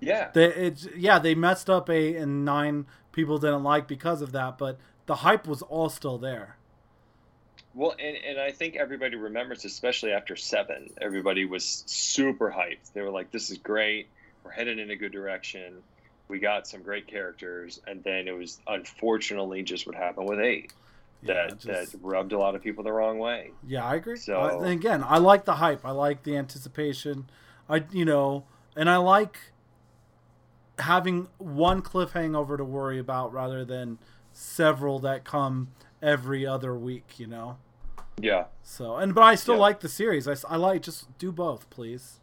Yeah. 0.00 0.30
They, 0.32 0.46
it's 0.46 0.86
yeah, 0.96 1.18
they 1.18 1.34
messed 1.34 1.68
up 1.68 1.90
eight 1.90 2.16
and 2.16 2.44
nine. 2.44 2.86
People 3.10 3.38
didn't 3.38 3.64
like 3.64 3.88
because 3.88 4.22
of 4.22 4.30
that, 4.32 4.58
but 4.58 4.78
the 5.06 5.16
hype 5.16 5.48
was 5.48 5.60
all 5.62 5.88
still 5.88 6.18
there. 6.18 6.56
Well, 7.74 7.96
and, 7.98 8.16
and 8.16 8.38
I 8.38 8.52
think 8.52 8.76
everybody 8.76 9.16
remembers, 9.16 9.64
especially 9.64 10.12
after 10.12 10.36
seven, 10.36 10.90
everybody 11.00 11.44
was 11.44 11.82
super 11.86 12.48
hyped. 12.48 12.92
They 12.92 13.02
were 13.02 13.10
like, 13.10 13.32
"This 13.32 13.50
is 13.50 13.58
great. 13.58 14.06
We're 14.44 14.52
headed 14.52 14.78
in 14.78 14.90
a 14.90 14.96
good 14.96 15.12
direction. 15.12 15.82
We 16.28 16.38
got 16.38 16.68
some 16.68 16.82
great 16.82 17.08
characters." 17.08 17.80
And 17.88 18.04
then 18.04 18.28
it 18.28 18.36
was 18.36 18.60
unfortunately 18.68 19.64
just 19.64 19.84
what 19.84 19.96
happened 19.96 20.28
with 20.28 20.38
eight 20.38 20.72
that 21.22 21.58
just, 21.58 21.92
that 21.92 21.98
rubbed 22.00 22.32
a 22.32 22.38
lot 22.38 22.54
of 22.54 22.62
people 22.62 22.84
the 22.84 22.92
wrong 22.92 23.18
way. 23.18 23.50
Yeah, 23.66 23.84
I 23.84 23.96
agree. 23.96 24.16
So 24.16 24.40
uh, 24.40 24.60
again, 24.60 25.04
I 25.06 25.18
like 25.18 25.44
the 25.44 25.56
hype. 25.56 25.84
I 25.84 25.90
like 25.90 26.22
the 26.22 26.36
anticipation. 26.36 27.28
I 27.68 27.84
you 27.90 28.04
know, 28.04 28.44
and 28.76 28.88
I 28.88 28.96
like 28.96 29.38
having 30.78 31.28
one 31.38 31.82
cliffhanger 31.82 32.56
to 32.56 32.64
worry 32.64 32.98
about 32.98 33.32
rather 33.32 33.64
than 33.64 33.98
several 34.32 35.00
that 35.00 35.24
come 35.24 35.72
every 36.00 36.46
other 36.46 36.74
week. 36.76 37.18
You 37.18 37.26
know. 37.26 37.58
Yeah. 38.20 38.44
So 38.62 38.96
and 38.96 39.14
but 39.14 39.22
I 39.22 39.34
still 39.34 39.54
yeah. 39.54 39.62
like 39.62 39.80
the 39.80 39.88
series. 39.88 40.28
I, 40.28 40.36
I 40.48 40.56
like 40.56 40.82
just 40.82 41.18
do 41.18 41.32
both, 41.32 41.68
please. 41.70 42.20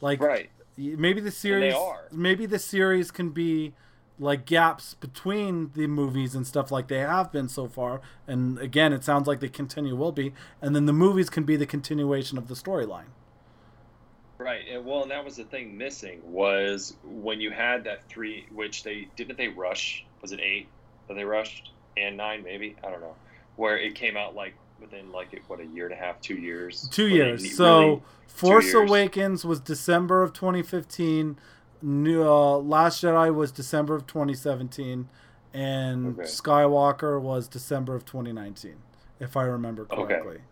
Like 0.00 0.20
right. 0.20 0.50
Maybe 0.76 1.22
the 1.22 1.30
series. 1.30 1.74
Maybe 2.12 2.44
the 2.44 2.58
series 2.58 3.10
can 3.10 3.30
be 3.30 3.72
like 4.18 4.46
gaps 4.46 4.94
between 4.94 5.70
the 5.74 5.86
movies 5.86 6.34
and 6.34 6.46
stuff 6.46 6.70
like 6.70 6.88
they 6.88 6.98
have 6.98 7.30
been 7.30 7.48
so 7.48 7.68
far. 7.68 8.00
And 8.26 8.58
again 8.58 8.92
it 8.92 9.04
sounds 9.04 9.26
like 9.26 9.40
they 9.40 9.48
continue 9.48 9.94
will 9.94 10.12
be. 10.12 10.32
And 10.62 10.74
then 10.74 10.86
the 10.86 10.92
movies 10.92 11.28
can 11.30 11.44
be 11.44 11.56
the 11.56 11.66
continuation 11.66 12.38
of 12.38 12.48
the 12.48 12.54
storyline. 12.54 13.10
Right. 14.38 14.62
And 14.70 14.84
well 14.84 15.02
and 15.02 15.10
that 15.10 15.24
was 15.24 15.36
the 15.36 15.44
thing 15.44 15.76
missing 15.76 16.20
was 16.24 16.96
when 17.04 17.40
you 17.40 17.50
had 17.50 17.84
that 17.84 18.08
three 18.08 18.46
which 18.52 18.82
they 18.82 19.08
didn't 19.16 19.36
they 19.36 19.48
rush? 19.48 20.04
Was 20.22 20.32
it 20.32 20.40
eight 20.40 20.68
that 21.08 21.14
they 21.14 21.24
rushed? 21.24 21.70
And 21.96 22.16
nine 22.16 22.42
maybe? 22.42 22.76
I 22.84 22.90
don't 22.90 23.00
know. 23.00 23.16
Where 23.56 23.78
it 23.78 23.94
came 23.94 24.16
out 24.16 24.34
like 24.34 24.54
within 24.80 25.10
like 25.12 25.42
what 25.48 25.60
a 25.60 25.66
year 25.66 25.86
and 25.86 25.94
a 25.94 25.96
half 25.96 26.20
two 26.20 26.36
years? 26.36 26.88
Two 26.90 27.08
years. 27.08 27.56
so 27.56 27.80
really, 27.80 28.02
force 28.26 28.64
years. 28.66 28.74
awakens 28.90 29.44
was 29.44 29.60
december 29.60 30.22
of 30.22 30.32
2015 30.34 31.38
New 31.82 32.22
uh, 32.22 32.58
Last 32.58 33.02
Jedi 33.02 33.34
was 33.34 33.52
December 33.52 33.94
of 33.94 34.06
2017, 34.06 35.08
and 35.52 36.18
okay. 36.18 36.28
Skywalker 36.28 37.20
was 37.20 37.48
December 37.48 37.94
of 37.94 38.04
2019, 38.04 38.76
if 39.20 39.36
I 39.36 39.44
remember 39.44 39.84
correctly. 39.84 40.36
Okay. 40.36 40.42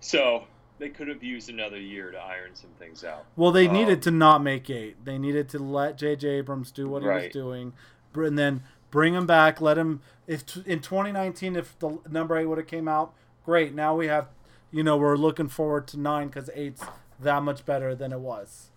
So 0.00 0.44
they 0.78 0.88
could 0.88 1.08
have 1.08 1.22
used 1.22 1.50
another 1.50 1.78
year 1.78 2.10
to 2.10 2.18
iron 2.18 2.54
some 2.54 2.70
things 2.78 3.04
out. 3.04 3.26
Well, 3.36 3.52
they 3.52 3.68
um, 3.68 3.74
needed 3.74 4.02
to 4.02 4.10
not 4.10 4.42
make 4.42 4.70
eight. 4.70 5.04
They 5.04 5.18
needed 5.18 5.48
to 5.50 5.58
let 5.58 5.98
J.J. 5.98 6.26
Abrams 6.28 6.72
do 6.72 6.88
what 6.88 7.02
right. 7.02 7.20
he 7.20 7.26
was 7.26 7.32
doing, 7.32 7.72
and 8.14 8.38
then 8.38 8.62
bring 8.90 9.14
him 9.14 9.26
back. 9.26 9.60
Let 9.60 9.78
him. 9.78 10.00
If 10.26 10.56
in 10.66 10.80
2019, 10.80 11.56
if 11.56 11.78
the 11.78 11.98
number 12.10 12.36
eight 12.36 12.46
would 12.46 12.58
have 12.58 12.66
came 12.66 12.88
out, 12.88 13.14
great. 13.44 13.74
Now 13.74 13.94
we 13.94 14.06
have, 14.06 14.28
you 14.72 14.82
know, 14.82 14.96
we're 14.96 15.16
looking 15.16 15.48
forward 15.48 15.86
to 15.88 16.00
nine 16.00 16.28
because 16.28 16.48
eight's 16.54 16.82
that 17.20 17.42
much 17.42 17.66
better 17.66 17.94
than 17.94 18.12
it 18.12 18.20
was. 18.20 18.69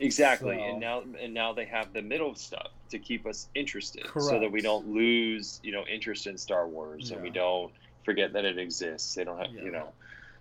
Exactly, 0.00 0.56
so. 0.56 0.64
and 0.64 0.80
now 0.80 1.02
and 1.20 1.32
now 1.32 1.52
they 1.52 1.64
have 1.64 1.92
the 1.92 2.02
middle 2.02 2.34
stuff 2.34 2.68
to 2.90 2.98
keep 2.98 3.26
us 3.26 3.48
interested, 3.54 4.04
Correct. 4.04 4.28
so 4.28 4.40
that 4.40 4.50
we 4.50 4.60
don't 4.60 4.88
lose, 4.88 5.60
you 5.62 5.72
know, 5.72 5.84
interest 5.86 6.26
in 6.26 6.36
Star 6.36 6.68
Wars, 6.68 7.10
yeah. 7.10 7.14
and 7.14 7.22
we 7.22 7.30
don't 7.30 7.72
forget 8.04 8.32
that 8.32 8.44
it 8.44 8.58
exists. 8.58 9.14
They 9.14 9.24
don't 9.24 9.38
have, 9.38 9.52
yeah. 9.52 9.62
you 9.62 9.70
know, 9.70 9.88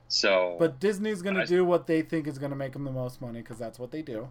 so. 0.07 0.55
But 0.59 0.79
Disney's 0.79 1.21
going 1.21 1.35
to 1.35 1.45
do 1.45 1.65
what 1.65 1.87
they 1.87 2.01
think 2.01 2.27
is 2.27 2.37
going 2.37 2.51
to 2.51 2.55
make 2.55 2.73
them 2.73 2.83
the 2.83 2.91
most 2.91 3.21
money 3.21 3.41
because 3.41 3.57
that's 3.57 3.79
what 3.79 3.91
they 3.91 4.01
do. 4.01 4.29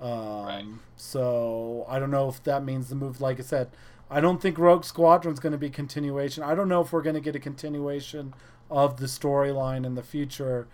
Um, 0.00 0.10
right. 0.44 0.64
So 0.96 1.84
I 1.88 1.98
don't 1.98 2.10
know 2.10 2.28
if 2.28 2.42
that 2.44 2.64
means 2.64 2.88
the 2.88 2.94
move. 2.94 3.20
Like 3.20 3.38
I 3.38 3.42
said, 3.42 3.70
I 4.10 4.20
don't 4.20 4.40
think 4.40 4.58
Rogue 4.58 4.84
Squadron's 4.84 5.40
going 5.40 5.52
to 5.52 5.58
be 5.58 5.70
continuation. 5.70 6.42
I 6.42 6.54
don't 6.54 6.68
know 6.68 6.80
if 6.80 6.92
we're 6.92 7.02
going 7.02 7.14
to 7.14 7.20
get 7.20 7.36
a 7.36 7.40
continuation 7.40 8.34
of 8.70 8.98
the 8.98 9.06
storyline 9.06 9.84
in 9.84 9.94
the 9.94 10.02
future 10.02 10.68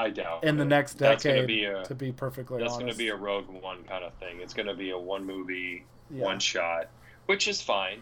I 0.00 0.10
doubt 0.10 0.44
in 0.44 0.56
the 0.56 0.64
next 0.64 0.94
decade. 0.94 1.46
Be 1.46 1.64
a, 1.64 1.84
to 1.84 1.94
be 1.94 2.10
perfectly 2.10 2.58
that's 2.58 2.72
honest, 2.72 2.80
going 2.80 2.92
to 2.92 2.98
be 2.98 3.08
a 3.08 3.16
Rogue 3.16 3.48
One 3.48 3.84
kind 3.84 4.02
of 4.02 4.14
thing. 4.14 4.40
It's 4.40 4.54
going 4.54 4.66
to 4.66 4.74
be 4.74 4.90
a 4.90 4.98
one 4.98 5.26
movie, 5.26 5.84
yeah. 6.10 6.24
one 6.24 6.38
shot, 6.38 6.88
which 7.26 7.48
is 7.48 7.60
fine. 7.60 8.00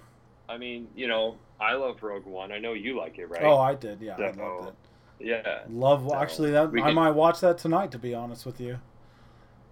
I 0.49 0.59
mean, 0.59 0.89
you 0.95 1.09
know, 1.09 1.37
I 1.61 1.75
love 1.75 2.03
Rogue 2.03 2.25
One. 2.25 2.53
I 2.53 2.59
know 2.59 2.73
you 2.73 2.97
like 2.97 3.19
it, 3.19 3.27
right? 3.27 3.43
Oh, 3.43 3.59
I 3.59 3.75
did. 3.75 4.01
Yeah, 4.01 4.16
so, 4.16 4.23
I 4.23 4.27
loved 4.27 4.69
it. 4.69 4.75
Yeah, 5.27 5.61
love. 5.69 6.07
So 6.09 6.15
actually, 6.15 6.53
that 6.53 6.70
I 6.83 6.93
might 6.93 7.11
watch 7.11 7.41
that 7.41 7.59
tonight. 7.59 7.91
To 7.91 7.99
be 7.99 8.15
honest 8.15 8.47
with 8.47 8.61
you. 8.61 8.79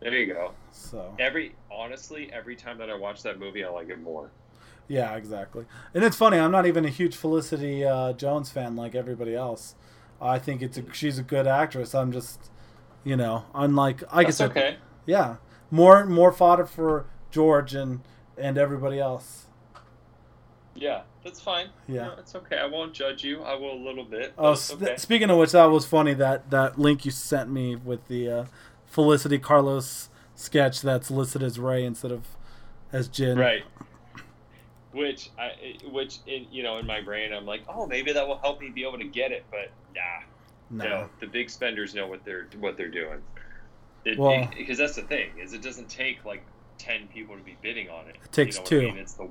There 0.00 0.12
you 0.12 0.34
go. 0.34 0.50
So 0.72 1.14
every 1.18 1.54
honestly, 1.70 2.30
every 2.32 2.56
time 2.56 2.76
that 2.78 2.90
I 2.90 2.96
watch 2.96 3.22
that 3.22 3.38
movie, 3.38 3.64
I 3.64 3.68
like 3.68 3.88
it 3.88 4.00
more. 4.00 4.30
Yeah, 4.88 5.14
exactly. 5.16 5.64
And 5.94 6.04
it's 6.04 6.16
funny. 6.16 6.38
I'm 6.38 6.52
not 6.52 6.66
even 6.66 6.84
a 6.84 6.88
huge 6.88 7.16
Felicity 7.16 7.84
uh, 7.84 8.12
Jones 8.12 8.50
fan 8.50 8.76
like 8.76 8.94
everybody 8.94 9.34
else. 9.34 9.74
I 10.20 10.38
think 10.38 10.62
it's 10.62 10.78
a, 10.78 10.84
she's 10.92 11.18
a 11.18 11.22
good 11.22 11.46
actress. 11.46 11.94
I'm 11.94 12.12
just, 12.12 12.50
you 13.04 13.16
know, 13.16 13.44
unlike 13.54 14.02
I 14.10 14.24
guess 14.24 14.40
okay. 14.40 14.76
Yeah, 15.04 15.36
more 15.70 16.04
more 16.06 16.32
fodder 16.32 16.66
for 16.66 17.06
George 17.30 17.74
and 17.74 18.00
and 18.36 18.58
everybody 18.58 18.98
else. 18.98 19.46
Yeah, 20.74 21.02
that's 21.24 21.40
fine. 21.40 21.68
Yeah, 21.88 22.08
no, 22.08 22.14
it's 22.18 22.34
okay. 22.34 22.58
I 22.58 22.66
won't 22.66 22.92
judge 22.92 23.24
you. 23.24 23.42
I 23.42 23.54
will 23.54 23.72
a 23.72 23.82
little 23.82 24.04
bit. 24.04 24.34
Oh, 24.36 24.58
okay. 24.72 24.96
speaking 24.96 25.30
of 25.30 25.38
which, 25.38 25.52
that 25.52 25.66
was 25.66 25.86
funny 25.86 26.14
that 26.14 26.50
that 26.50 26.78
link 26.78 27.04
you 27.04 27.10
sent 27.10 27.50
me 27.50 27.76
with 27.76 28.08
the 28.08 28.30
uh, 28.30 28.44
Felicity 28.86 29.38
Carlos 29.38 30.10
sketch 30.34 30.82
that's 30.82 31.10
listed 31.10 31.42
as 31.42 31.58
Rey 31.58 31.84
instead 31.84 32.12
of 32.12 32.26
as 32.92 33.08
Jyn. 33.08 33.38
Right 33.38 33.64
which 34.96 35.30
I, 35.38 35.76
which 35.90 36.18
in 36.26 36.46
you 36.50 36.62
know 36.62 36.78
in 36.78 36.86
my 36.86 37.00
brain 37.00 37.32
I'm 37.32 37.46
like, 37.46 37.62
oh, 37.68 37.86
maybe 37.86 38.12
that 38.12 38.26
will 38.26 38.38
help 38.38 38.60
me 38.60 38.70
be 38.70 38.82
able 38.82 38.98
to 38.98 39.04
get 39.04 39.30
it, 39.30 39.44
but 39.50 39.70
nah, 39.94 40.84
no, 40.84 40.84
no 40.84 41.08
the 41.20 41.26
big 41.26 41.50
spenders 41.50 41.94
know 41.94 42.06
what 42.06 42.24
they're 42.24 42.48
what 42.58 42.76
they're 42.76 42.88
doing. 42.88 43.22
It, 44.04 44.18
well, 44.18 44.48
because 44.56 44.78
that's 44.78 44.96
the 44.96 45.02
thing 45.02 45.30
is 45.38 45.52
it 45.52 45.62
doesn't 45.62 45.88
take 45.88 46.24
like 46.24 46.44
ten 46.78 47.08
people 47.08 47.36
to 47.36 47.42
be 47.42 47.56
bidding 47.60 47.90
on 47.90 48.08
it. 48.08 48.16
It 48.24 48.32
takes 48.32 48.56
you 48.56 48.62
know 48.62 48.66
two. 48.66 48.80
I 48.80 48.84
mean? 48.84 48.98
It's 48.98 49.14
the 49.14 49.28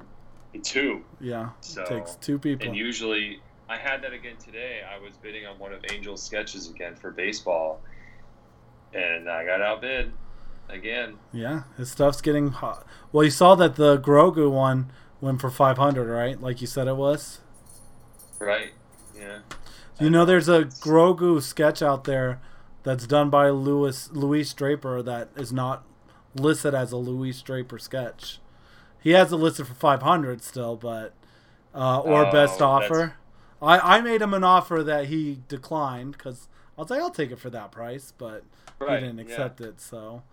two. 0.62 1.04
Yeah, 1.20 1.50
so, 1.62 1.82
it 1.82 1.88
takes 1.88 2.16
two 2.16 2.38
people. 2.38 2.68
And 2.68 2.76
usually, 2.76 3.42
I 3.68 3.78
had 3.78 4.04
that 4.04 4.14
again 4.14 4.38
today. 4.38 4.82
I 4.88 5.04
was 5.04 5.16
bidding 5.18 5.46
on 5.46 5.58
one 5.58 5.74
of 5.74 5.84
Angel's 5.90 6.22
sketches 6.22 6.70
again 6.70 6.96
for 6.96 7.12
baseball, 7.12 7.82
and 8.94 9.30
I 9.30 9.46
got 9.46 9.62
outbid 9.62 10.12
again. 10.70 11.18
Yeah, 11.34 11.64
his 11.78 11.90
stuff's 11.92 12.22
getting 12.22 12.50
hot. 12.50 12.86
Well, 13.12 13.24
you 13.24 13.32
saw 13.32 13.56
that 13.56 13.76
the 13.76 13.98
Grogu 13.98 14.52
one 14.52 14.92
went 15.26 15.42
for 15.42 15.50
500, 15.50 16.08
right? 16.08 16.40
Like 16.40 16.62
you 16.62 16.68
said 16.68 16.88
it 16.88 16.96
was. 16.96 17.40
Right. 18.40 18.74
Yeah. 19.18 19.40
You 20.00 20.10
know, 20.10 20.24
there's 20.24 20.48
a 20.48 20.66
Grogu 20.66 21.42
sketch 21.42 21.82
out 21.82 22.04
there 22.04 22.40
that's 22.84 23.08
done 23.08 23.30
by 23.30 23.50
Louis 23.50 24.10
Louis 24.12 24.54
Draper 24.54 25.02
that 25.02 25.30
is 25.36 25.52
not 25.52 25.84
listed 26.36 26.76
as 26.76 26.92
a 26.92 26.98
Louis 26.98 27.42
Draper 27.42 27.80
sketch. 27.80 28.40
He 29.02 29.12
has 29.12 29.32
it 29.32 29.38
listed 29.38 29.68
for 29.68 29.74
500 29.74 30.44
still, 30.44 30.76
but 30.76 31.14
uh, 31.74 32.00
or 32.00 32.28
oh, 32.28 32.32
best 32.32 32.62
offer. 32.62 33.16
I 33.62 33.98
I 33.98 34.02
made 34.02 34.22
him 34.22 34.34
an 34.34 34.44
offer 34.44 34.84
that 34.84 35.06
he 35.06 35.40
declined 35.48 36.12
because 36.12 36.50
I 36.78 36.82
was 36.82 36.90
like, 36.90 37.00
I'll 37.00 37.10
take 37.10 37.32
it 37.32 37.40
for 37.40 37.50
that 37.50 37.72
price, 37.72 38.14
but 38.18 38.44
right. 38.80 39.00
he 39.00 39.08
didn't 39.08 39.20
accept 39.20 39.62
yeah. 39.62 39.68
it. 39.68 39.82
So, 39.82 40.24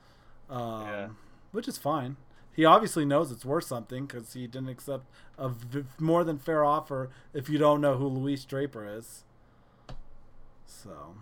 um, 0.50 0.82
yeah. 0.82 1.08
which 1.52 1.68
is 1.68 1.78
fine. 1.78 2.16
He 2.54 2.64
obviously 2.64 3.04
knows 3.04 3.32
it's 3.32 3.44
worth 3.44 3.64
something 3.64 4.06
because 4.06 4.34
he 4.34 4.46
didn't 4.46 4.68
accept 4.68 5.04
a 5.38 5.48
v- 5.48 5.84
more 5.98 6.22
than 6.22 6.38
fair 6.38 6.64
offer 6.64 7.10
if 7.32 7.48
you 7.48 7.58
don't 7.58 7.80
know 7.80 7.96
who 7.96 8.06
Luis 8.06 8.44
Draper 8.44 8.86
is. 8.86 9.24
So. 10.66 11.14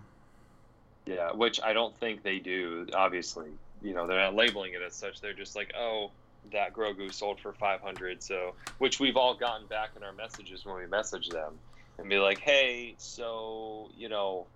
Yeah, 1.05 1.31
which 1.31 1.61
I 1.61 1.73
don't 1.73 1.95
think 1.97 2.23
they 2.23 2.39
do. 2.39 2.85
Obviously, 2.93 3.49
you 3.81 3.93
know, 3.93 4.07
they're 4.07 4.19
not 4.19 4.35
labeling 4.35 4.73
it 4.73 4.81
as 4.85 4.93
such. 4.93 5.21
They're 5.21 5.33
just 5.33 5.55
like, 5.55 5.73
oh, 5.77 6.11
that 6.51 6.73
Grogu 6.73 7.13
sold 7.13 7.39
for 7.39 7.53
500. 7.53 8.21
So, 8.21 8.53
which 8.79 8.99
we've 8.99 9.17
all 9.17 9.35
gotten 9.35 9.67
back 9.67 9.91
in 9.95 10.03
our 10.03 10.13
messages 10.13 10.65
when 10.65 10.75
we 10.75 10.85
message 10.85 11.29
them 11.29 11.57
and 11.97 12.09
be 12.09 12.17
like, 12.17 12.39
hey, 12.39 12.95
so, 12.97 13.89
you 13.97 14.09
know, 14.09 14.47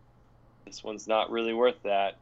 this 0.65 0.83
one's 0.83 1.07
not 1.07 1.31
really 1.31 1.53
worth 1.53 1.81
that. 1.83 2.17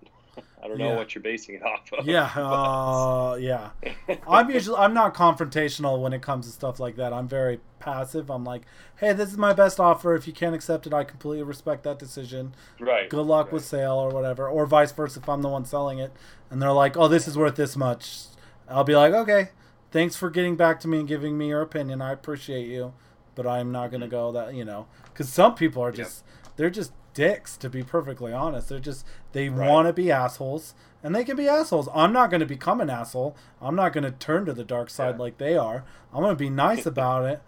I 0.62 0.68
don't 0.68 0.78
know 0.78 0.92
yeah. 0.92 0.96
what 0.96 1.14
you're 1.14 1.22
basing 1.22 1.56
it 1.56 1.64
off 1.64 1.92
of. 1.92 2.08
Yeah, 2.08 2.24
uh, 2.36 3.36
yeah. 3.36 3.72
I'm 4.28 4.50
usually 4.50 4.78
I'm 4.78 4.94
not 4.94 5.14
confrontational 5.14 6.02
when 6.02 6.14
it 6.14 6.22
comes 6.22 6.46
to 6.46 6.52
stuff 6.52 6.80
like 6.80 6.96
that. 6.96 7.12
I'm 7.12 7.28
very 7.28 7.60
passive. 7.80 8.30
I'm 8.32 8.46
like, 8.46 8.64
hey, 8.98 9.14
this 9.14 9.30
is 9.30 9.38
my 9.38 9.54
best 9.54 9.80
offer. 9.80 10.16
If 10.16 10.26
you 10.26 10.34
can't 10.34 10.56
accept 10.56 10.88
it, 10.88 10.94
I 10.94 11.04
completely 11.04 11.44
respect 11.44 11.84
that 11.84 12.00
decision. 12.00 12.56
Right. 12.80 13.10
Good 13.10 13.26
luck 13.26 13.48
right. 13.48 13.54
with 13.54 13.66
sale 13.66 13.96
or 13.96 14.10
whatever, 14.10 14.48
or 14.48 14.66
vice 14.66 14.92
versa. 14.92 15.20
If 15.20 15.28
I'm 15.28 15.42
the 15.42 15.50
one 15.50 15.66
selling 15.66 16.00
it, 16.00 16.14
and 16.50 16.62
they're 16.62 16.72
like, 16.72 16.96
oh, 16.96 17.08
this 17.08 17.28
is 17.28 17.38
worth 17.38 17.56
this 17.56 17.76
much, 17.76 18.24
I'll 18.70 18.86
be 18.86 18.96
like, 18.96 19.14
okay, 19.14 19.50
thanks 19.92 20.16
for 20.16 20.30
getting 20.30 20.56
back 20.56 20.80
to 20.82 20.88
me 20.88 21.00
and 21.00 21.08
giving 21.08 21.38
me 21.38 21.50
your 21.50 21.62
opinion. 21.62 22.02
I 22.02 22.14
appreciate 22.14 22.68
you, 22.68 22.94
but 23.36 23.46
I'm 23.46 23.72
not 23.72 23.92
gonna 23.92 24.08
go 24.08 24.32
that 24.32 24.54
you 24.54 24.64
know, 24.64 24.88
because 25.06 25.28
some 25.28 25.56
people 25.56 25.84
are 25.84 25.92
just 25.92 26.24
yep. 26.26 26.56
they're 26.56 26.70
just 26.70 26.94
dicks 27.14 27.58
to 27.58 27.70
be 27.70 27.84
perfectly 27.84 28.34
honest. 28.34 28.70
They're 28.70 28.80
just 28.80 29.06
they 29.32 29.50
right. 29.50 29.70
want 29.70 29.88
to 29.88 29.94
be 29.94 30.12
assholes 30.12 30.74
and 31.02 31.16
they 31.16 31.24
can 31.24 31.36
be 31.36 31.48
assholes. 31.48 31.90
I'm 31.94 32.14
not 32.14 32.30
going 32.30 32.40
to 32.40 32.46
become 32.46 32.82
an 32.82 32.90
asshole. 32.90 33.36
I'm 33.62 33.76
not 33.76 33.94
going 33.94 34.04
to 34.04 34.12
turn 34.12 34.46
to 34.46 34.54
the 34.54 34.64
dark 34.64 34.90
side 34.90 35.16
yeah. 35.16 35.22
like 35.22 35.38
they 35.38 35.58
are. 35.58 35.84
I'm 36.14 36.22
going 36.22 36.36
to 36.36 36.40
be 36.40 36.50
nice 36.50 36.86
about 36.86 37.26
it 37.26 37.42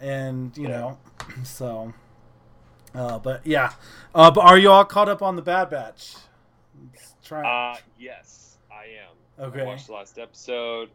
and 0.00 0.56
you 0.56 0.64
yeah. 0.64 0.78
know 0.78 0.98
so 1.44 1.92
uh, 2.94 3.18
but 3.18 3.46
yeah. 3.46 3.72
Uh, 4.14 4.30
but 4.30 4.40
are 4.40 4.58
you 4.58 4.70
all 4.70 4.84
caught 4.84 5.08
up 5.08 5.22
on 5.22 5.36
the 5.36 5.42
bad 5.42 5.70
batch? 5.70 6.16
Try 7.22 7.72
uh 7.72 7.76
yes 7.98 8.56
i 8.72 8.84
am. 8.84 9.46
Okay. 9.46 9.60
I 9.60 9.64
watched 9.64 9.86
the 9.86 9.92
last 9.92 10.18
episode. 10.18 10.88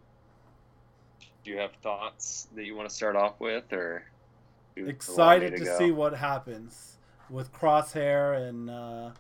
Do 1.44 1.52
you 1.52 1.58
have 1.58 1.72
thoughts 1.84 2.48
that 2.56 2.66
you 2.66 2.76
want 2.76 2.90
to 2.90 2.96
start 2.96 3.16
off 3.16 3.40
with 3.40 3.72
or 3.72 4.04
excited 4.76 5.56
to, 5.56 5.64
to 5.64 5.78
see 5.78 5.92
what 5.92 6.14
happens 6.14 6.95
with 7.30 7.54
Crosshair 7.54 8.48
and 8.48 8.70
uh, 8.70 9.12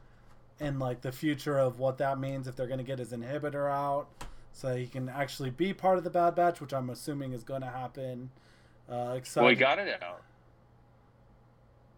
and 0.59 0.79
like 0.79 1.01
the 1.01 1.11
future 1.11 1.57
of 1.57 1.79
what 1.79 1.97
that 1.97 2.19
means 2.19 2.47
if 2.47 2.55
they're 2.55 2.67
going 2.67 2.79
to 2.79 2.83
get 2.83 2.99
his 2.99 3.11
inhibitor 3.11 3.69
out, 3.69 4.07
so 4.51 4.75
he 4.75 4.87
can 4.87 5.09
actually 5.09 5.49
be 5.49 5.73
part 5.73 5.97
of 5.97 6.03
the 6.03 6.09
Bad 6.09 6.35
Batch, 6.35 6.61
which 6.61 6.73
I'm 6.73 6.89
assuming 6.89 7.33
is 7.33 7.43
going 7.43 7.61
to 7.61 7.67
happen. 7.69 8.29
Uh, 8.89 9.15
excited. 9.17 9.43
Well, 9.43 9.49
he 9.49 9.55
got 9.55 9.79
it 9.79 10.01
out. 10.01 10.21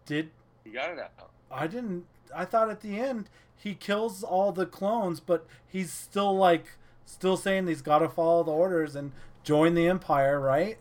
Did 0.06 0.30
he 0.64 0.70
got 0.70 0.90
it 0.90 0.98
out? 0.98 1.30
I 1.50 1.66
didn't. 1.66 2.06
I 2.34 2.44
thought 2.44 2.70
at 2.70 2.80
the 2.80 2.98
end 2.98 3.28
he 3.56 3.74
kills 3.74 4.22
all 4.22 4.52
the 4.52 4.66
clones, 4.66 5.20
but 5.20 5.46
he's 5.66 5.92
still 5.92 6.36
like 6.36 6.66
still 7.04 7.36
saying 7.36 7.66
he's 7.66 7.82
got 7.82 7.98
to 8.00 8.08
follow 8.08 8.42
the 8.42 8.52
orders 8.52 8.94
and 8.96 9.12
join 9.42 9.74
the 9.74 9.86
Empire, 9.86 10.40
right? 10.40 10.78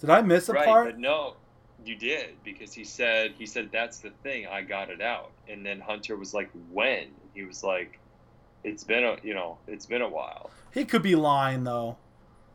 Did 0.00 0.10
I 0.10 0.22
miss 0.22 0.48
a 0.48 0.52
right, 0.52 0.64
part? 0.66 0.86
But 0.86 0.98
no, 0.98 1.36
you 1.84 1.96
did 1.96 2.42
because 2.44 2.72
he 2.72 2.84
said 2.84 3.34
he 3.38 3.46
said 3.46 3.70
that's 3.72 3.98
the 3.98 4.10
thing 4.22 4.46
I 4.46 4.62
got 4.62 4.90
it 4.90 5.00
out. 5.00 5.30
And 5.48 5.64
then 5.64 5.80
Hunter 5.80 6.16
was 6.16 6.34
like 6.34 6.50
when? 6.70 7.08
He 7.34 7.44
was 7.44 7.62
like 7.62 7.98
it's 8.62 8.84
been 8.84 9.04
a 9.04 9.16
you 9.22 9.34
know 9.34 9.58
it's 9.66 9.86
been 9.86 10.02
a 10.02 10.08
while. 10.08 10.50
He 10.72 10.84
could 10.84 11.02
be 11.02 11.14
lying 11.14 11.64
though. 11.64 11.96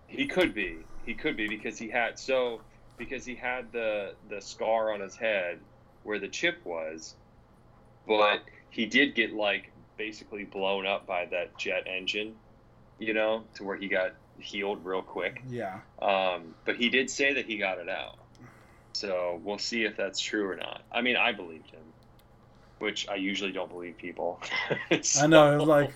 He 0.08 0.26
could 0.26 0.54
be. 0.54 0.78
He 1.06 1.14
could 1.14 1.38
be 1.38 1.48
because 1.48 1.78
he 1.78 1.90
had 1.90 2.20
so 2.20 2.62
because 2.98 3.26
he 3.26 3.36
had 3.36 3.72
the 3.72 4.14
the 4.30 4.42
scar 4.42 4.94
on 4.94 5.00
his 5.00 5.16
head 5.16 5.60
where 6.04 6.20
the 6.20 6.28
chip 6.28 6.60
was 6.66 7.16
but 8.08 8.42
he 8.70 8.86
did 8.86 9.16
get 9.16 9.34
like 9.34 9.72
basically 9.98 10.44
blown 10.44 10.86
up 10.86 11.06
by 11.06 11.26
that 11.26 11.58
jet 11.58 11.86
engine 11.88 12.36
you 13.00 13.14
know 13.14 13.44
to 13.54 13.64
where 13.64 13.78
he 13.78 13.88
got 13.88 14.12
healed 14.38 14.84
real 14.86 15.02
quick. 15.02 15.42
Yeah. 15.50 15.80
Um 16.02 16.56
but 16.66 16.76
he 16.76 16.90
did 16.90 17.10
say 17.10 17.34
that 17.34 17.46
he 17.46 17.58
got 17.58 17.80
it 17.80 17.90
out 17.90 18.19
so 19.00 19.40
we'll 19.46 19.58
see 19.58 19.84
if 19.84 19.96
that's 19.96 20.20
true 20.20 20.50
or 20.50 20.58
not. 20.58 20.82
I 20.92 21.00
mean, 21.00 21.16
I 21.16 21.32
believed 21.32 21.70
him, 21.72 21.80
which 22.80 23.08
I 23.08 23.16
usually 23.16 23.54
don't 23.54 23.70
believe 23.70 23.98
people. 23.98 24.42
so. 25.02 25.24
I 25.24 25.28
know. 25.28 25.56
It's 25.56 25.66
like 25.66 25.94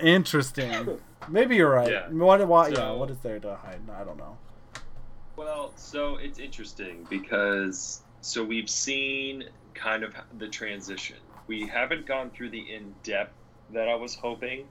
interesting. 0.00 0.98
Maybe 1.28 1.54
you're 1.54 1.70
right. 1.70 1.88
Yeah. 1.88 2.08
What? 2.08 2.44
What? 2.48 2.74
So, 2.74 2.82
yeah. 2.82 2.90
What 2.90 3.10
is 3.10 3.18
there 3.18 3.38
to 3.38 3.54
hide? 3.54 3.78
I 3.96 4.02
don't 4.02 4.18
know. 4.18 4.36
Well, 5.36 5.72
so 5.76 6.16
it's 6.16 6.40
interesting 6.40 7.06
because 7.08 8.02
so 8.20 8.42
we've 8.42 8.68
seen 8.68 9.44
kind 9.74 10.02
of 10.02 10.12
the 10.36 10.48
transition. 10.48 11.18
We 11.46 11.68
haven't 11.68 12.04
gone 12.04 12.30
through 12.30 12.50
the 12.50 12.60
in 12.60 12.96
depth 13.04 13.34
that 13.72 13.88
I 13.88 13.94
was 13.94 14.16
hoping. 14.16 14.66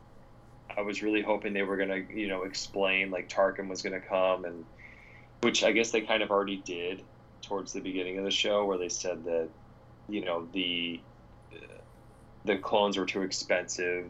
I 0.76 0.81
was 0.81 1.02
really 1.02 1.22
hoping 1.22 1.53
they 1.53 1.64
were 1.64 1.77
gonna, 1.77 2.02
you 2.14 2.27
know, 2.27 2.44
explain 2.44 3.10
like 3.10 3.30
Tarkin 3.30 3.69
was 3.69 3.81
gonna 3.81 4.02
come 4.02 4.44
and 4.44 4.65
which 5.41 5.64
I 5.64 5.72
guess 5.72 5.91
they 5.91 6.02
kind 6.02 6.23
of 6.23 6.31
already 6.31 6.57
did 6.57 7.03
towards 7.44 7.74
the 7.74 7.82
beginning 7.82 8.18
of 8.18 8.24
the 8.24 8.32
show 8.32 8.65
where 8.65 8.78
they 8.78 8.90
said 8.90 9.24
that 9.26 9.48
you 10.10 10.24
know 10.24 10.48
the 10.53 10.99
the 12.45 12.57
clones 12.57 12.98
were 12.98 13.06
too 13.06 13.22
expensive 13.22 14.06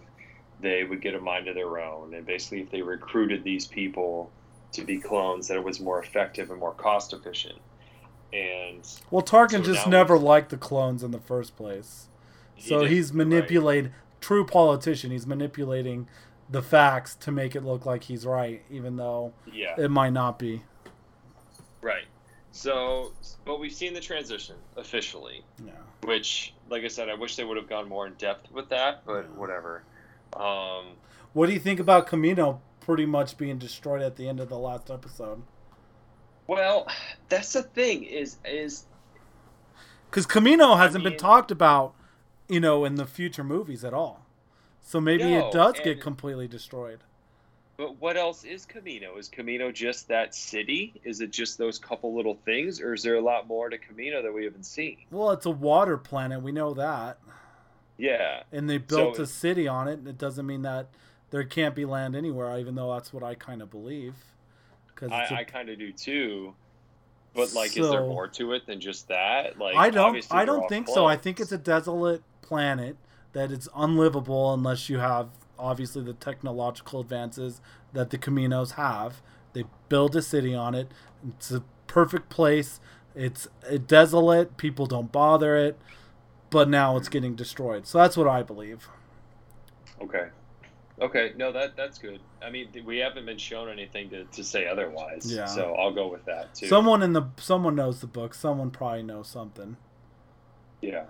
they 0.63 0.83
would 0.83 1.01
get 1.01 1.13
a 1.13 1.19
mind 1.19 1.47
of 1.47 1.55
their 1.55 1.77
own. 1.77 2.13
And 2.15 2.25
basically 2.25 2.61
if 2.61 2.71
they 2.71 2.81
recruited 2.81 3.43
these 3.43 3.67
people 3.67 4.31
to 4.71 4.83
be 4.83 4.97
clones 4.97 5.47
that 5.49 5.57
it 5.57 5.63
was 5.63 5.79
more 5.79 6.01
effective 6.01 6.49
and 6.49 6.59
more 6.59 6.73
cost 6.73 7.13
efficient. 7.13 7.59
And 8.31 8.81
well 9.11 9.21
tarkin 9.21 9.63
so 9.63 9.73
just 9.73 9.85
never 9.85 10.17
liked 10.17 10.49
the 10.49 10.57
clones 10.57 11.03
in 11.03 11.11
the 11.11 11.19
first 11.19 11.55
place. 11.55 12.07
So 12.57 12.85
he 12.85 12.95
he's 12.95 13.13
manipulating 13.13 13.91
right. 13.91 14.21
true 14.21 14.45
politician 14.45 15.11
he's 15.11 15.27
manipulating 15.27 16.07
the 16.49 16.63
facts 16.63 17.15
to 17.15 17.31
make 17.31 17.55
it 17.55 17.63
look 17.63 17.85
like 17.85 18.05
he's 18.05 18.25
right 18.25 18.63
even 18.71 18.95
though 18.95 19.33
yeah. 19.51 19.75
it 19.77 19.91
might 19.91 20.13
not 20.13 20.39
be. 20.39 20.63
Right 21.81 22.05
so, 22.53 23.11
but 23.45 23.59
we've 23.59 23.73
seen 23.73 23.95
the 23.95 23.99
transition 23.99 24.55
officially. 24.77 25.43
Yeah. 25.65 25.71
Which, 26.03 26.53
like 26.69 26.83
I 26.83 26.87
said, 26.87 27.09
I 27.09 27.15
wish 27.15 27.35
they 27.35 27.43
would 27.43 27.57
have 27.57 27.67
gone 27.67 27.89
more 27.89 28.05
in 28.05 28.13
depth 28.13 28.51
with 28.51 28.69
that, 28.69 29.03
but 29.05 29.23
yeah. 29.23 29.39
whatever. 29.39 29.83
Um, 30.33 30.85
what 31.33 31.47
do 31.47 31.53
you 31.53 31.59
think 31.59 31.79
about 31.79 32.07
Kamino 32.07 32.59
pretty 32.79 33.07
much 33.07 33.37
being 33.37 33.57
destroyed 33.57 34.03
at 34.03 34.17
the 34.17 34.29
end 34.29 34.39
of 34.39 34.49
the 34.49 34.57
last 34.57 34.91
episode? 34.91 35.41
Well, 36.45 36.87
that's 37.27 37.53
the 37.53 37.63
thing 37.63 38.03
is 38.03 38.37
is 38.45 38.85
because 40.09 40.27
Kamino 40.27 40.77
hasn't 40.77 41.01
I 41.01 41.05
mean, 41.05 41.13
been 41.13 41.19
talked 41.19 41.49
about, 41.49 41.95
you 42.47 42.59
know, 42.59 42.85
in 42.85 42.95
the 42.95 43.07
future 43.07 43.43
movies 43.43 43.83
at 43.83 43.95
all. 43.95 44.27
So 44.79 45.01
maybe 45.01 45.23
no, 45.23 45.47
it 45.47 45.51
does 45.51 45.79
get 45.83 45.99
completely 45.99 46.47
destroyed. 46.47 46.99
But 47.75 47.99
what 47.99 48.17
else 48.17 48.43
is 48.43 48.65
Kamino? 48.65 49.17
Is 49.17 49.29
Kamino 49.29 49.73
just 49.73 50.07
that 50.07 50.35
city? 50.35 50.93
Is 51.03 51.21
it 51.21 51.31
just 51.31 51.57
those 51.57 51.79
couple 51.79 52.15
little 52.15 52.37
things, 52.45 52.79
or 52.79 52.93
is 52.93 53.01
there 53.01 53.15
a 53.15 53.21
lot 53.21 53.47
more 53.47 53.69
to 53.69 53.77
Kamino 53.77 54.21
that 54.21 54.31
we 54.31 54.43
haven't 54.43 54.65
seen? 54.65 54.97
Well, 55.09 55.31
it's 55.31 55.47
a 55.47 55.51
water 55.51 55.97
planet. 55.97 56.41
We 56.41 56.51
know 56.51 56.75
that. 56.75 57.17
Yeah. 57.97 58.43
And 58.51 58.69
they 58.69 58.77
built 58.77 59.15
so, 59.15 59.23
a 59.23 59.25
city 59.25 59.67
on 59.67 59.87
it. 59.87 60.05
It 60.07 60.17
doesn't 60.17 60.45
mean 60.45 60.61
that 60.61 60.89
there 61.31 61.43
can't 61.43 61.73
be 61.73 61.85
land 61.85 62.15
anywhere, 62.15 62.57
even 62.59 62.75
though 62.75 62.93
that's 62.93 63.11
what 63.11 63.23
I 63.23 63.33
kind 63.33 63.61
of 63.61 63.71
believe. 63.71 64.13
Because 64.87 65.11
I, 65.11 65.37
I 65.37 65.43
kind 65.43 65.69
of 65.69 65.79
do 65.79 65.91
too. 65.91 66.53
But 67.33 67.53
like, 67.53 67.71
so, 67.71 67.83
is 67.83 67.89
there 67.89 68.01
more 68.01 68.27
to 68.27 68.53
it 68.53 68.67
than 68.67 68.79
just 68.79 69.07
that? 69.07 69.57
Like, 69.57 69.75
I 69.75 69.89
don't. 69.89 70.23
I 70.29 70.45
don't 70.45 70.69
think 70.69 70.87
so. 70.87 71.07
I 71.07 71.17
think 71.17 71.39
it's 71.39 71.51
a 71.51 71.57
desolate 71.57 72.21
planet 72.43 72.97
that 73.33 73.51
it's 73.51 73.67
unlivable 73.75 74.53
unless 74.53 74.89
you 74.89 74.99
have 74.99 75.29
obviously 75.63 76.03
the 76.03 76.13
technological 76.13 76.99
advances 76.99 77.61
that 77.93 78.09
the 78.09 78.17
Kaminos 78.17 78.73
have. 78.73 79.21
They 79.53 79.63
build 79.87 80.15
a 80.15 80.21
city 80.21 80.53
on 80.53 80.75
it. 80.75 80.91
It's 81.27 81.51
a 81.51 81.63
perfect 81.87 82.29
place. 82.29 82.79
It's 83.15 83.47
desolate. 83.87 84.57
People 84.57 84.85
don't 84.85 85.11
bother 85.11 85.55
it, 85.55 85.79
but 86.49 86.67
now 86.67 86.97
it's 86.97 87.09
getting 87.09 87.35
destroyed. 87.35 87.87
So 87.87 87.99
that's 87.99 88.17
what 88.17 88.27
I 88.27 88.43
believe. 88.43 88.89
Okay. 90.01 90.27
Okay, 91.01 91.33
no, 91.37 91.51
that 91.51 91.75
that's 91.75 91.97
good. 91.97 92.19
I 92.41 92.51
mean, 92.51 92.69
we 92.85 92.97
haven't 92.97 93.25
been 93.25 93.37
shown 93.37 93.67
anything 93.69 94.09
to, 94.11 94.25
to 94.25 94.43
say 94.43 94.67
otherwise. 94.67 95.31
Yeah. 95.31 95.45
So 95.45 95.73
I'll 95.75 95.93
go 95.93 96.07
with 96.07 96.25
that 96.25 96.53
too. 96.53 96.67
Someone 96.67 97.01
in 97.01 97.13
the 97.13 97.23
someone 97.37 97.75
knows 97.75 97.99
the 97.99 98.07
book. 98.07 98.33
Someone 98.33 98.69
probably 98.69 99.03
knows 99.03 99.27
something. 99.27 99.77
Yeah. 100.81 101.05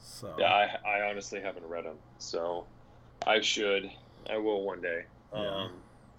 So. 0.00 0.34
Yeah, 0.38 0.46
I 0.46 0.76
I 0.84 1.08
honestly 1.08 1.40
haven't 1.40 1.66
read 1.66 1.84
them, 1.84 1.98
so 2.18 2.66
I 3.26 3.40
should. 3.40 3.90
I 4.28 4.38
will 4.38 4.62
one 4.62 4.80
day. 4.80 5.04
Yeah. 5.32 5.40
Um, 5.40 5.70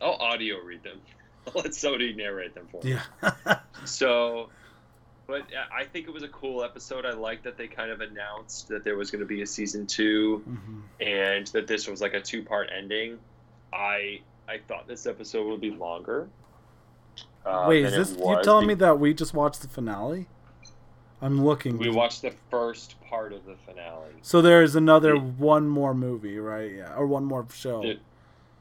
I'll 0.01 0.13
audio 0.13 0.59
read 0.59 0.83
them. 0.83 0.99
I'll 1.47 1.61
let 1.61 1.73
somebody 1.73 2.13
narrate 2.13 2.53
them 2.53 2.67
for 2.71 2.83
me. 2.83 2.97
Yeah. 3.23 3.57
so, 3.85 4.49
but 5.27 5.45
I 5.73 5.85
think 5.85 6.07
it 6.07 6.13
was 6.13 6.23
a 6.23 6.27
cool 6.27 6.63
episode. 6.63 7.05
I 7.05 7.13
like 7.13 7.43
that 7.43 7.57
they 7.57 7.67
kind 7.67 7.91
of 7.91 8.01
announced 8.01 8.67
that 8.67 8.83
there 8.83 8.95
was 8.95 9.09
going 9.11 9.21
to 9.21 9.27
be 9.27 9.41
a 9.41 9.47
season 9.47 9.87
2 9.87 10.43
mm-hmm. 10.47 10.79
and 10.99 11.47
that 11.47 11.67
this 11.67 11.87
was 11.87 12.01
like 12.01 12.13
a 12.13 12.21
two 12.21 12.43
part 12.43 12.69
ending. 12.75 13.17
I 13.73 14.21
I 14.47 14.59
thought 14.67 14.87
this 14.87 15.05
episode 15.05 15.47
would 15.47 15.61
be 15.61 15.71
longer. 15.71 16.27
Uh, 17.45 17.65
Wait, 17.69 17.85
is 17.85 17.93
this 17.93 18.17
you 18.19 18.39
telling 18.43 18.67
me 18.67 18.73
that 18.75 18.99
we 18.99 19.13
just 19.13 19.33
watched 19.33 19.61
the 19.61 19.67
finale? 19.67 20.27
I'm 21.21 21.43
looking. 21.43 21.77
We 21.77 21.89
watched 21.89 22.23
the 22.23 22.33
first 22.49 22.95
part 23.07 23.31
of 23.31 23.45
the 23.45 23.55
finale. 23.65 24.09
So 24.23 24.41
there's 24.41 24.75
another 24.75 25.15
one 25.15 25.67
more 25.67 25.93
movie, 25.93 26.39
right? 26.39 26.71
Yeah, 26.73 26.95
or 26.95 27.05
one 27.05 27.25
more 27.25 27.45
show. 27.53 27.83
It, 27.83 27.99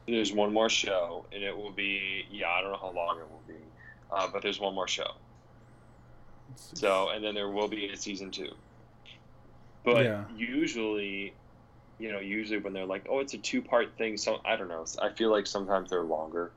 there's 0.06 0.32
one 0.32 0.52
more 0.52 0.68
show, 0.68 1.24
and 1.32 1.42
it 1.42 1.56
will 1.56 1.70
be 1.70 2.26
yeah. 2.30 2.50
I 2.50 2.60
don't 2.60 2.72
know 2.72 2.78
how 2.78 2.90
long 2.90 3.18
it 3.18 3.30
will 3.30 3.42
be, 3.48 3.62
uh, 4.12 4.28
but 4.30 4.42
there's 4.42 4.60
one 4.60 4.74
more 4.74 4.88
show. 4.88 5.12
So 6.56 7.10
and 7.10 7.24
then 7.24 7.34
there 7.34 7.48
will 7.48 7.68
be 7.68 7.88
a 7.88 7.96
season 7.96 8.30
two. 8.30 8.52
But 9.82 10.04
yeah. 10.04 10.24
usually, 10.36 11.32
you 11.98 12.12
know, 12.12 12.18
usually 12.18 12.58
when 12.58 12.74
they're 12.74 12.84
like, 12.84 13.06
"Oh, 13.08 13.20
it's 13.20 13.32
a 13.32 13.38
two-part 13.38 13.96
thing," 13.96 14.18
so 14.18 14.40
I 14.44 14.56
don't 14.56 14.68
know. 14.68 14.84
I 15.00 15.08
feel 15.10 15.30
like 15.30 15.46
sometimes 15.46 15.88
they're 15.88 16.02
longer 16.02 16.50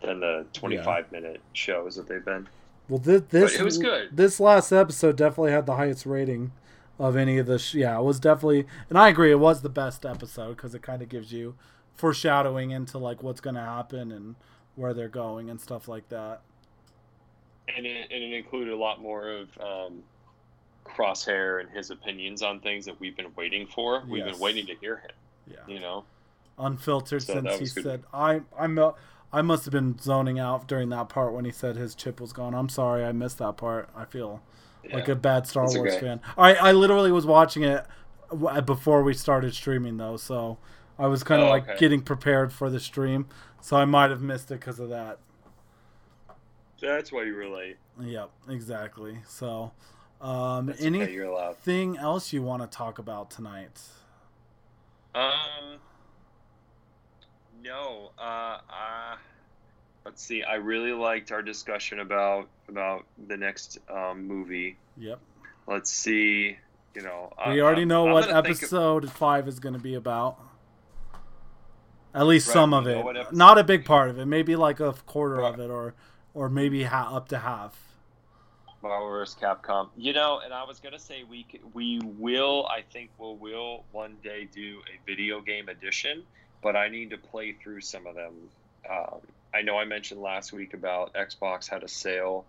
than 0.00 0.20
the 0.20 0.46
25 0.52 0.86
yeah. 0.86 1.20
minute 1.20 1.40
shows 1.54 1.96
that 1.96 2.06
they've 2.06 2.24
been. 2.24 2.46
Well, 2.88 2.98
this, 2.98 3.22
this 3.28 3.54
it 3.54 3.64
was 3.64 3.78
good. 3.78 4.08
This 4.12 4.40
last 4.40 4.72
episode 4.72 5.16
definitely 5.16 5.52
had 5.52 5.66
the 5.66 5.76
highest 5.76 6.06
rating 6.06 6.52
of 6.98 7.16
any 7.16 7.38
of 7.38 7.46
the. 7.46 7.58
Sh- 7.58 7.74
yeah, 7.74 7.98
it 7.98 8.02
was 8.02 8.18
definitely, 8.18 8.66
and 8.88 8.98
I 8.98 9.08
agree, 9.08 9.30
it 9.30 9.38
was 9.38 9.60
the 9.60 9.68
best 9.68 10.06
episode 10.06 10.56
because 10.56 10.74
it 10.74 10.82
kind 10.82 11.02
of 11.02 11.08
gives 11.08 11.32
you 11.32 11.54
foreshadowing 11.94 12.70
into 12.70 12.96
like 12.96 13.22
what's 13.22 13.40
going 13.40 13.56
to 13.56 13.60
happen 13.60 14.10
and 14.10 14.36
where 14.76 14.94
they're 14.94 15.08
going 15.08 15.50
and 15.50 15.60
stuff 15.60 15.86
like 15.86 16.08
that. 16.08 16.40
And 17.76 17.84
it, 17.84 18.08
and 18.10 18.22
it 18.22 18.32
included 18.32 18.72
a 18.72 18.76
lot 18.76 19.02
more 19.02 19.28
of 19.28 19.48
um, 19.60 20.02
Crosshair 20.86 21.60
and 21.60 21.68
his 21.68 21.90
opinions 21.90 22.42
on 22.42 22.60
things 22.60 22.86
that 22.86 22.98
we've 22.98 23.16
been 23.16 23.34
waiting 23.36 23.66
for. 23.66 24.02
We've 24.08 24.24
yes. 24.24 24.32
been 24.32 24.40
waiting 24.40 24.66
to 24.66 24.74
hear 24.76 24.96
him. 24.96 25.10
Yeah, 25.46 25.56
you 25.66 25.80
know, 25.80 26.04
unfiltered 26.58 27.22
so 27.22 27.34
since 27.34 27.58
he 27.58 27.82
good. 27.82 27.84
said, 27.84 28.02
"I 28.14 28.40
I'm." 28.58 28.78
I 29.32 29.42
must 29.42 29.64
have 29.64 29.72
been 29.72 29.98
zoning 29.98 30.38
out 30.38 30.66
during 30.66 30.88
that 30.88 31.08
part 31.08 31.32
when 31.32 31.44
he 31.44 31.50
said 31.50 31.76
his 31.76 31.94
chip 31.94 32.20
was 32.20 32.32
gone. 32.32 32.54
I'm 32.54 32.68
sorry, 32.68 33.04
I 33.04 33.12
missed 33.12 33.38
that 33.38 33.56
part. 33.56 33.90
I 33.94 34.04
feel 34.04 34.42
yeah, 34.82 34.94
like 34.94 35.08
a 35.08 35.14
bad 35.14 35.46
Star 35.46 35.64
Wars 35.64 35.76
okay. 35.76 36.00
fan. 36.00 36.20
I 36.36 36.54
I 36.54 36.72
literally 36.72 37.12
was 37.12 37.26
watching 37.26 37.62
it 37.62 37.84
before 38.64 39.02
we 39.02 39.14
started 39.14 39.54
streaming 39.54 39.96
though, 39.96 40.16
so 40.16 40.58
I 40.98 41.06
was 41.06 41.22
kind 41.22 41.42
of 41.42 41.48
oh, 41.48 41.50
like 41.50 41.68
okay. 41.68 41.78
getting 41.78 42.00
prepared 42.00 42.52
for 42.52 42.70
the 42.70 42.80
stream, 42.80 43.26
so 43.60 43.76
I 43.76 43.84
might 43.84 44.10
have 44.10 44.22
missed 44.22 44.50
it 44.50 44.60
because 44.60 44.80
of 44.80 44.88
that. 44.88 45.18
That's 46.80 47.12
why 47.12 47.24
you 47.24 47.34
were 47.34 47.48
late. 47.48 47.76
Yep, 48.00 48.30
exactly. 48.48 49.18
So, 49.26 49.72
um, 50.20 50.72
anything 50.78 51.96
else 51.96 52.32
you 52.32 52.42
want 52.42 52.62
to 52.62 52.68
talk 52.68 52.98
about 52.98 53.30
tonight? 53.30 53.80
Um, 55.14 55.78
no. 57.62 58.10
Uh, 58.18 58.58
uh, 58.68 59.16
let's 60.04 60.22
see. 60.22 60.42
I 60.42 60.54
really 60.54 60.92
liked 60.92 61.32
our 61.32 61.42
discussion 61.42 62.00
about 62.00 62.48
about 62.68 63.04
the 63.26 63.36
next 63.36 63.78
um, 63.90 64.26
movie. 64.26 64.76
Yep. 64.96 65.20
Let's 65.66 65.90
see. 65.90 66.58
You 66.94 67.02
know, 67.02 67.32
we 67.46 67.60
I, 67.60 67.64
already 67.64 67.84
know 67.84 68.06
I'm 68.06 68.12
what 68.12 68.30
episode 68.30 69.04
of... 69.04 69.12
five 69.12 69.46
is 69.46 69.60
going 69.60 69.74
to 69.74 69.80
be 69.80 69.94
about. 69.94 70.38
At 72.14 72.26
least 72.26 72.48
right, 72.48 72.54
some 72.54 72.74
of 72.74 72.86
it. 72.86 73.04
Not 73.32 73.58
a 73.58 73.64
big 73.64 73.84
part 73.84 74.10
of 74.10 74.18
it. 74.18 74.26
Maybe 74.26 74.56
like 74.56 74.80
a 74.80 74.92
quarter 75.06 75.36
right. 75.36 75.52
of 75.52 75.60
it, 75.60 75.70
or 75.70 75.94
or 76.34 76.48
maybe 76.48 76.84
ha- 76.84 77.14
up 77.14 77.28
to 77.28 77.38
half. 77.38 77.78
Marvel 78.82 79.10
vs. 79.10 79.36
Capcom. 79.40 79.88
You 79.96 80.12
know, 80.12 80.40
and 80.42 80.54
I 80.54 80.64
was 80.64 80.80
gonna 80.80 80.98
say 80.98 81.24
we 81.28 81.46
we 81.74 82.00
will. 82.00 82.66
I 82.66 82.82
think 82.82 83.10
we'll 83.18 83.36
will 83.36 83.84
one 83.92 84.16
day 84.22 84.48
do 84.52 84.80
a 84.92 85.06
video 85.06 85.40
game 85.40 85.68
edition 85.68 86.24
but 86.62 86.76
I 86.76 86.88
need 86.88 87.10
to 87.10 87.18
play 87.18 87.52
through 87.52 87.80
some 87.80 88.06
of 88.06 88.14
them. 88.14 88.34
Um, 88.90 89.20
I 89.54 89.62
know 89.62 89.78
I 89.78 89.84
mentioned 89.84 90.20
last 90.20 90.52
week 90.52 90.74
about 90.74 91.14
Xbox 91.14 91.68
had 91.68 91.82
a 91.82 91.88
sale. 91.88 92.44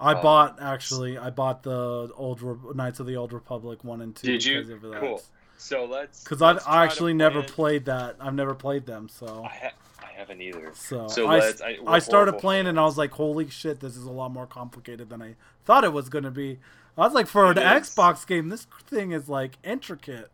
I 0.00 0.14
um, 0.14 0.22
bought 0.22 0.58
actually. 0.60 1.18
I 1.18 1.30
bought 1.30 1.62
the 1.62 2.10
old 2.16 2.42
Re- 2.42 2.74
Knights 2.74 3.00
of 3.00 3.06
the 3.06 3.16
Old 3.16 3.32
Republic 3.32 3.84
one 3.84 4.00
and 4.00 4.14
two. 4.14 4.26
Did 4.26 4.44
you? 4.44 4.80
Cool. 4.98 5.22
So 5.56 5.84
let's. 5.84 6.24
Because 6.24 6.42
I 6.42 6.52
I 6.66 6.84
actually 6.84 7.14
never 7.14 7.42
played 7.42 7.84
that. 7.86 8.16
I've 8.20 8.34
never 8.34 8.54
played 8.54 8.84
them. 8.86 9.08
So. 9.08 9.44
I, 9.44 9.48
ha- 9.48 9.72
I 10.02 10.12
haven't 10.12 10.40
either. 10.40 10.72
So, 10.74 11.08
so 11.08 11.26
I, 11.28 11.38
I, 11.38 11.78
I 11.86 11.98
started 12.00 12.34
playing 12.38 12.64
fans. 12.64 12.70
and 12.70 12.80
I 12.80 12.84
was 12.84 12.98
like, 12.98 13.12
"Holy 13.12 13.48
shit! 13.48 13.80
This 13.80 13.96
is 13.96 14.04
a 14.04 14.10
lot 14.10 14.30
more 14.30 14.46
complicated 14.46 15.08
than 15.08 15.22
I 15.22 15.36
thought 15.64 15.84
it 15.84 15.92
was 15.92 16.08
going 16.08 16.24
to 16.24 16.30
be." 16.30 16.58
I 16.98 17.02
was 17.02 17.14
like, 17.14 17.26
"For 17.28 17.50
it 17.50 17.58
an 17.58 17.76
is. 17.76 17.88
Xbox 17.88 18.26
game, 18.26 18.48
this 18.48 18.66
thing 18.86 19.12
is 19.12 19.28
like 19.28 19.58
intricate." 19.64 20.30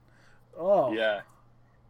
Oh. 0.59 0.93
Yeah. 0.93 1.21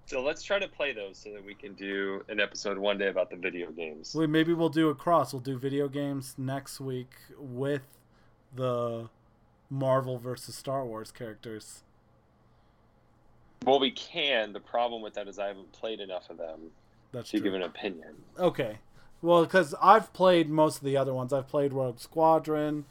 So 0.09 0.23
let's 0.23 0.43
try 0.43 0.59
to 0.59 0.69
play 0.69 0.95
those 0.95 1.19
so 1.19 1.35
that 1.35 1.45
we 1.45 1.55
can 1.55 1.75
do 1.75 2.25
an 2.31 2.41
episode 2.41 2.79
one 2.79 2.97
day 2.97 3.09
about 3.09 3.29
the 3.29 3.37
video 3.37 3.71
games. 3.71 4.15
Well, 4.15 4.27
maybe 4.27 4.55
we'll 4.55 4.71
do 4.71 4.89
a 4.89 4.95
cross. 4.95 5.35
We'll 5.35 5.43
do 5.43 5.59
video 5.59 5.87
games 5.87 6.35
next 6.39 6.81
week 6.81 7.11
with 7.39 7.83
the 8.57 9.11
Marvel 9.69 10.17
versus 10.17 10.55
Star 10.55 10.87
Wars 10.87 11.13
characters. 11.13 11.83
Well, 13.67 13.81
we 13.81 13.91
can. 13.91 14.55
The 14.55 14.61
problem 14.61 15.03
with 15.03 15.13
that 15.13 15.29
is 15.29 15.39
I 15.39 15.49
haven't 15.49 15.73
played 15.73 16.01
enough 16.01 16.31
of 16.31 16.39
them 16.39 16.71
That's 17.13 17.31
to 17.33 17.37
true. 17.37 17.45
give 17.45 17.53
an 17.53 17.63
opinion. 17.65 18.15
Okay. 18.39 18.79
Well, 19.21 19.45
because 19.45 19.75
I've 19.83 20.15
played 20.15 20.49
most 20.49 20.79
of 20.79 20.85
the 20.85 20.97
other 20.97 21.13
ones. 21.13 21.35
I've 21.35 21.49
played 21.49 21.75
Rogue 21.75 21.99
Squadron. 21.99 22.87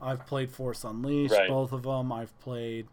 I've 0.00 0.24
played 0.24 0.52
Force 0.52 0.84
Unleashed, 0.84 1.34
right. 1.34 1.48
both 1.48 1.72
of 1.72 1.82
them. 1.82 2.12
I've 2.12 2.38
played 2.38 2.86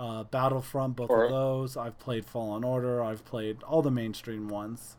uh, 0.00 0.24
Battlefront, 0.24 0.96
both 0.96 1.10
or, 1.10 1.24
of 1.24 1.30
those. 1.30 1.76
I've 1.76 1.98
played 1.98 2.24
Fallen 2.24 2.64
Order. 2.64 3.04
I've 3.04 3.24
played 3.24 3.62
all 3.62 3.82
the 3.82 3.90
mainstream 3.90 4.48
ones, 4.48 4.96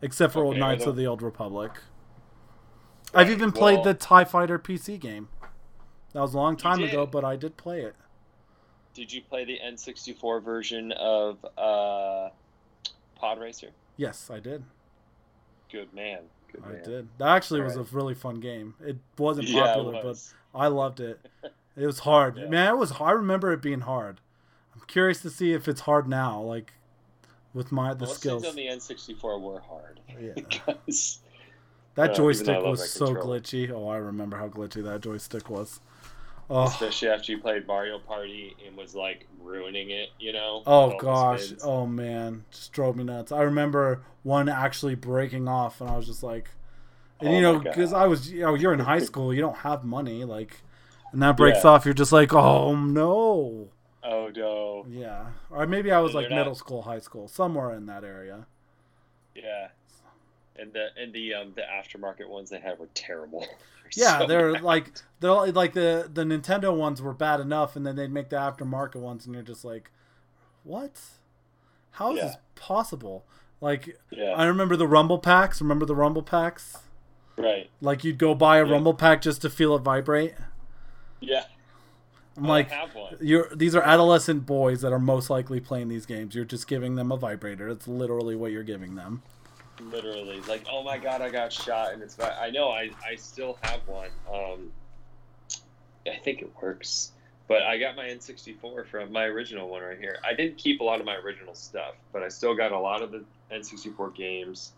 except 0.00 0.32
for 0.32 0.40
okay, 0.40 0.46
Old 0.46 0.58
Knights 0.58 0.86
of 0.86 0.94
the 0.94 1.06
Old 1.06 1.22
Republic. 1.22 1.72
Right, 3.12 3.22
I've 3.22 3.30
even 3.30 3.50
played 3.50 3.76
well, 3.76 3.84
the 3.84 3.94
Tie 3.94 4.24
Fighter 4.24 4.58
PC 4.58 5.00
game. 5.00 5.28
That 6.12 6.20
was 6.20 6.34
a 6.34 6.36
long 6.36 6.56
time 6.56 6.82
ago, 6.82 7.04
but 7.04 7.24
I 7.24 7.34
did 7.34 7.56
play 7.56 7.80
it. 7.80 7.96
Did 8.94 9.12
you 9.12 9.22
play 9.22 9.44
the 9.44 9.58
N64 9.58 10.44
version 10.44 10.92
of 10.92 11.44
uh, 11.58 12.28
Pod 13.16 13.40
Racer? 13.40 13.70
Yes, 13.96 14.30
I 14.32 14.38
did. 14.38 14.62
Good 15.72 15.92
man. 15.92 16.20
Good 16.52 16.62
I 16.64 16.84
did. 16.84 17.08
That 17.18 17.28
actually 17.30 17.60
all 17.60 17.66
was 17.66 17.76
right. 17.76 17.92
a 17.92 17.96
really 17.96 18.14
fun 18.14 18.38
game. 18.38 18.74
It 18.80 18.98
wasn't 19.18 19.48
popular, 19.48 19.94
yeah, 19.94 19.98
it 19.98 20.04
was. 20.04 20.32
but 20.52 20.60
I 20.60 20.68
loved 20.68 21.00
it. 21.00 21.18
It 21.76 21.86
was 21.86 21.98
hard. 21.98 22.36
yeah. 22.38 22.46
Man, 22.46 22.74
it 22.74 22.78
was. 22.78 22.92
I 23.00 23.10
remember 23.10 23.52
it 23.52 23.60
being 23.60 23.80
hard 23.80 24.20
curious 24.86 25.22
to 25.22 25.30
see 25.30 25.52
if 25.52 25.68
it's 25.68 25.82
hard 25.82 26.08
now, 26.08 26.40
like 26.40 26.72
with 27.52 27.72
my 27.72 27.94
the 27.94 28.06
Most 28.06 28.20
skills. 28.20 28.44
on 28.44 28.56
the 28.56 28.66
N64 28.66 29.40
were 29.40 29.60
hard. 29.60 30.00
Yeah. 30.20 30.32
because, 30.34 31.20
that 31.94 32.10
uh, 32.10 32.14
joystick 32.14 32.62
was 32.62 32.90
so 32.90 33.14
glitchy. 33.14 33.70
Oh, 33.70 33.88
I 33.88 33.96
remember 33.96 34.36
how 34.36 34.48
glitchy 34.48 34.82
that 34.84 35.00
joystick 35.00 35.48
was. 35.48 35.80
Oh. 36.50 36.64
Especially 36.64 37.08
after 37.08 37.32
you 37.32 37.38
played 37.38 37.66
Mario 37.66 37.98
Party 37.98 38.54
and 38.66 38.76
was 38.76 38.94
like 38.94 39.26
ruining 39.40 39.90
it, 39.90 40.10
you 40.18 40.32
know. 40.32 40.62
Oh 40.66 40.98
gosh, 40.98 41.52
oh 41.62 41.86
man, 41.86 42.44
just 42.50 42.72
drove 42.72 42.96
me 42.96 43.04
nuts. 43.04 43.32
I 43.32 43.42
remember 43.42 44.02
one 44.24 44.48
actually 44.48 44.94
breaking 44.94 45.48
off, 45.48 45.80
and 45.80 45.88
I 45.88 45.96
was 45.96 46.06
just 46.06 46.22
like, 46.22 46.50
and 47.20 47.30
oh 47.30 47.32
you 47.32 47.40
know, 47.40 47.58
because 47.60 47.94
I 47.94 48.06
was, 48.06 48.30
you 48.30 48.40
know, 48.40 48.54
you're 48.54 48.74
in 48.74 48.80
high 48.80 48.98
school, 49.04 49.32
you 49.32 49.40
don't 49.40 49.56
have 49.58 49.84
money, 49.84 50.24
like, 50.24 50.60
and 51.12 51.22
that 51.22 51.38
breaks 51.38 51.64
yeah. 51.64 51.70
off, 51.70 51.86
you're 51.86 51.94
just 51.94 52.12
like, 52.12 52.34
oh 52.34 52.74
no. 52.74 53.68
Oh 54.04 54.30
no. 54.34 54.86
Yeah, 54.88 55.26
or 55.50 55.66
maybe 55.66 55.90
I 55.90 56.00
was 56.00 56.14
and 56.14 56.22
like 56.22 56.30
middle 56.30 56.46
not... 56.46 56.56
school, 56.56 56.82
high 56.82 56.98
school, 56.98 57.26
somewhere 57.26 57.72
in 57.72 57.86
that 57.86 58.04
area. 58.04 58.46
Yeah, 59.34 59.68
and 60.56 60.72
the 60.72 60.88
and 61.00 61.12
the 61.12 61.34
um 61.34 61.52
the 61.56 61.62
aftermarket 61.62 62.28
ones 62.28 62.50
they 62.50 62.60
had 62.60 62.78
were 62.78 62.88
terrible. 62.94 63.40
they're 63.84 63.90
yeah, 63.94 64.18
so 64.18 64.26
they're 64.26 64.52
bad. 64.54 64.62
like 64.62 64.92
they're 65.20 65.32
like 65.52 65.72
the 65.72 66.10
the 66.12 66.24
Nintendo 66.24 66.76
ones 66.76 67.00
were 67.00 67.14
bad 67.14 67.40
enough, 67.40 67.76
and 67.76 67.86
then 67.86 67.96
they'd 67.96 68.12
make 68.12 68.28
the 68.28 68.36
aftermarket 68.36 68.96
ones, 68.96 69.24
and 69.24 69.34
you're 69.34 69.42
just 69.42 69.64
like, 69.64 69.90
what? 70.62 71.00
How 71.92 72.12
is 72.12 72.18
yeah. 72.18 72.24
this 72.26 72.36
possible? 72.56 73.24
Like, 73.60 73.98
yeah. 74.10 74.32
I 74.32 74.46
remember 74.46 74.76
the 74.76 74.86
Rumble 74.86 75.18
packs. 75.18 75.60
Remember 75.60 75.86
the 75.86 75.94
Rumble 75.94 76.22
packs? 76.22 76.78
Right. 77.36 77.70
Like 77.80 78.04
you'd 78.04 78.18
go 78.18 78.34
buy 78.34 78.58
a 78.58 78.66
yeah. 78.66 78.72
Rumble 78.72 78.94
pack 78.94 79.22
just 79.22 79.42
to 79.42 79.50
feel 79.50 79.74
it 79.74 79.80
vibrate. 79.80 80.34
Yeah. 81.20 81.44
I'm 82.36 82.44
like, 82.44 82.70
you're 83.20 83.48
these 83.54 83.76
are 83.76 83.82
adolescent 83.82 84.44
boys 84.44 84.80
that 84.80 84.92
are 84.92 84.98
most 84.98 85.30
likely 85.30 85.60
playing 85.60 85.88
these 85.88 86.04
games. 86.04 86.34
You're 86.34 86.44
just 86.44 86.66
giving 86.66 86.96
them 86.96 87.12
a 87.12 87.16
vibrator. 87.16 87.68
It's 87.68 87.86
literally 87.86 88.34
what 88.34 88.50
you're 88.50 88.64
giving 88.64 88.96
them. 88.96 89.22
Literally, 89.80 90.40
like, 90.48 90.66
oh 90.70 90.82
my 90.82 90.98
god, 90.98 91.20
I 91.20 91.30
got 91.30 91.52
shot, 91.52 91.92
and 91.92 92.02
it's. 92.02 92.18
I 92.20 92.50
know, 92.50 92.70
I 92.70 92.90
I 93.06 93.14
still 93.16 93.58
have 93.62 93.80
one. 93.86 94.10
Um, 94.32 94.72
I 96.06 96.16
think 96.16 96.42
it 96.42 96.50
works, 96.60 97.12
but 97.48 97.62
I 97.62 97.78
got 97.78 97.96
my 97.96 98.04
N64 98.04 98.86
from 98.88 99.12
my 99.12 99.24
original 99.24 99.68
one 99.68 99.82
right 99.82 99.98
here. 99.98 100.18
I 100.24 100.34
didn't 100.34 100.58
keep 100.58 100.80
a 100.80 100.84
lot 100.84 101.00
of 101.00 101.06
my 101.06 101.16
original 101.16 101.54
stuff, 101.54 101.94
but 102.12 102.22
I 102.22 102.28
still 102.28 102.54
got 102.54 102.72
a 102.72 102.78
lot 102.78 103.02
of 103.02 103.12
the 103.12 103.24
N64 103.52 104.14
games. 104.14 104.72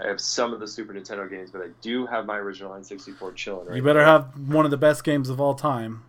I 0.00 0.08
have 0.08 0.20
some 0.20 0.52
of 0.52 0.60
the 0.60 0.66
Super 0.66 0.92
Nintendo 0.92 1.28
games, 1.30 1.50
but 1.50 1.62
I 1.62 1.68
do 1.80 2.04
have 2.06 2.26
my 2.26 2.36
original 2.36 2.72
N64 2.72 3.34
chilling. 3.36 3.68
Right 3.68 3.76
you 3.76 3.82
better 3.82 4.04
have 4.04 4.26
one 4.48 4.64
of 4.64 4.70
the 4.70 4.76
best 4.76 5.04
games 5.04 5.30
of 5.30 5.40
all 5.40 5.54
time. 5.54 6.02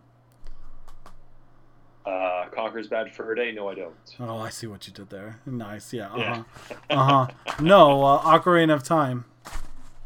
Uh, 2.06 2.46
Conker's 2.52 2.88
Bad 2.88 3.14
Fur 3.14 3.34
Day? 3.34 3.52
No, 3.52 3.68
I 3.68 3.76
don't. 3.76 3.96
Oh, 4.20 4.38
I 4.38 4.50
see 4.50 4.68
what 4.68 4.86
you 4.88 4.94
did 4.94 5.10
there. 5.10 5.40
Nice, 5.46 5.92
yeah. 5.92 6.08
Uh 6.08 6.22
huh. 6.36 6.44
Yeah. 6.70 6.76
uh 6.90 7.04
huh. 7.04 7.28
No, 7.60 8.04
uh, 8.04 8.22
Ocarina 8.22 8.74
of 8.74 8.84
Time. 8.84 9.26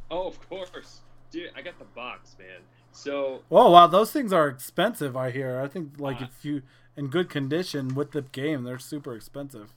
Oh, 0.10 0.28
of 0.28 0.50
course, 0.50 1.02
dude. 1.30 1.52
I 1.56 1.62
got 1.62 1.78
the 1.78 1.86
box, 1.86 2.36
man. 2.40 2.60
So. 2.92 3.42
Oh 3.52 3.72
wow, 3.72 3.88
those 3.88 4.12
things 4.12 4.32
are 4.34 4.48
expensive. 4.48 5.16
I 5.18 5.32
hear. 5.32 5.60
I 5.60 5.68
think 5.68 6.00
like 6.00 6.22
uh, 6.22 6.26
if 6.26 6.46
you 6.46 6.62
in 6.96 7.08
good 7.08 7.30
condition 7.30 7.96
with 7.96 8.12
the 8.12 8.22
game, 8.22 8.64
they're 8.64 8.80
super 8.80 9.16
expensive. 9.16 9.74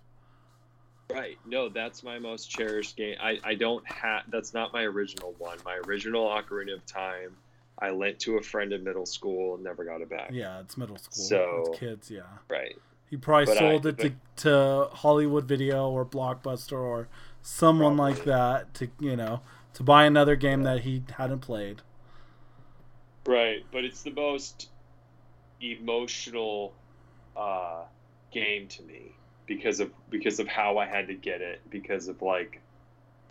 Right. 1.13 1.39
No, 1.47 1.69
that's 1.69 2.03
my 2.03 2.19
most 2.19 2.51
cherished 2.51 2.97
game. 2.97 3.17
I, 3.21 3.39
I 3.45 3.55
don't 3.55 3.89
have. 3.91 4.23
That's 4.31 4.55
not 4.55 4.73
my 4.73 4.83
original 4.83 5.35
one. 5.39 5.59
My 5.65 5.77
original 5.87 6.25
Ocarina 6.27 6.75
of 6.75 6.87
Time, 6.87 7.37
I 7.79 7.91
lent 7.91 8.21
to 8.21 8.37
a 8.37 8.43
friend 8.43 8.73
in 8.73 8.85
middle 8.85 9.07
school 9.07 9.55
and 9.55 9.65
never 9.65 9.85
got 9.85 10.01
it 10.01 10.09
back. 10.09 10.31
Yeah, 10.33 10.61
it's 10.61 10.77
middle 10.77 10.97
school. 10.97 11.25
So 11.25 11.65
it's 11.67 11.79
kids. 11.79 12.11
Yeah. 12.11 12.23
Right. 12.49 12.77
He 13.11 13.19
probably 13.19 13.47
but 13.47 13.59
sold 13.59 13.87
I, 13.87 13.91
it 13.91 13.99
to, 13.99 14.13
to 14.37 14.89
Hollywood 14.93 15.47
Video 15.47 15.91
or 15.91 16.07
Blockbuster 16.07 16.79
or 16.79 17.09
someone 17.43 17.97
probably. 17.97 18.15
like 18.15 18.25
that 18.25 18.73
to 18.75 18.89
you 19.01 19.17
know 19.17 19.43
to 19.75 19.83
buy 19.83 20.07
another 20.07 20.35
game 20.35 20.63
that 20.63 20.81
he 20.81 21.03
hadn't 21.19 21.41
played. 21.41 21.83
Right, 23.27 23.67
but 23.71 23.85
it's 23.85 24.03
the 24.03 24.13
most 24.13 24.71
emotional 25.61 26.73
uh, 27.37 27.83
game 28.33 28.67
to 28.69 28.83
me 28.83 29.15
because 29.47 29.81
of 29.81 29.91
because 30.09 30.41
of 30.41 30.49
how 30.49 30.79
I 30.79 30.87
had 30.87 31.09
to 31.09 31.15
get 31.15 31.43
it 31.43 31.61
because 31.69 32.09
of 32.09 32.23
like 32.23 32.62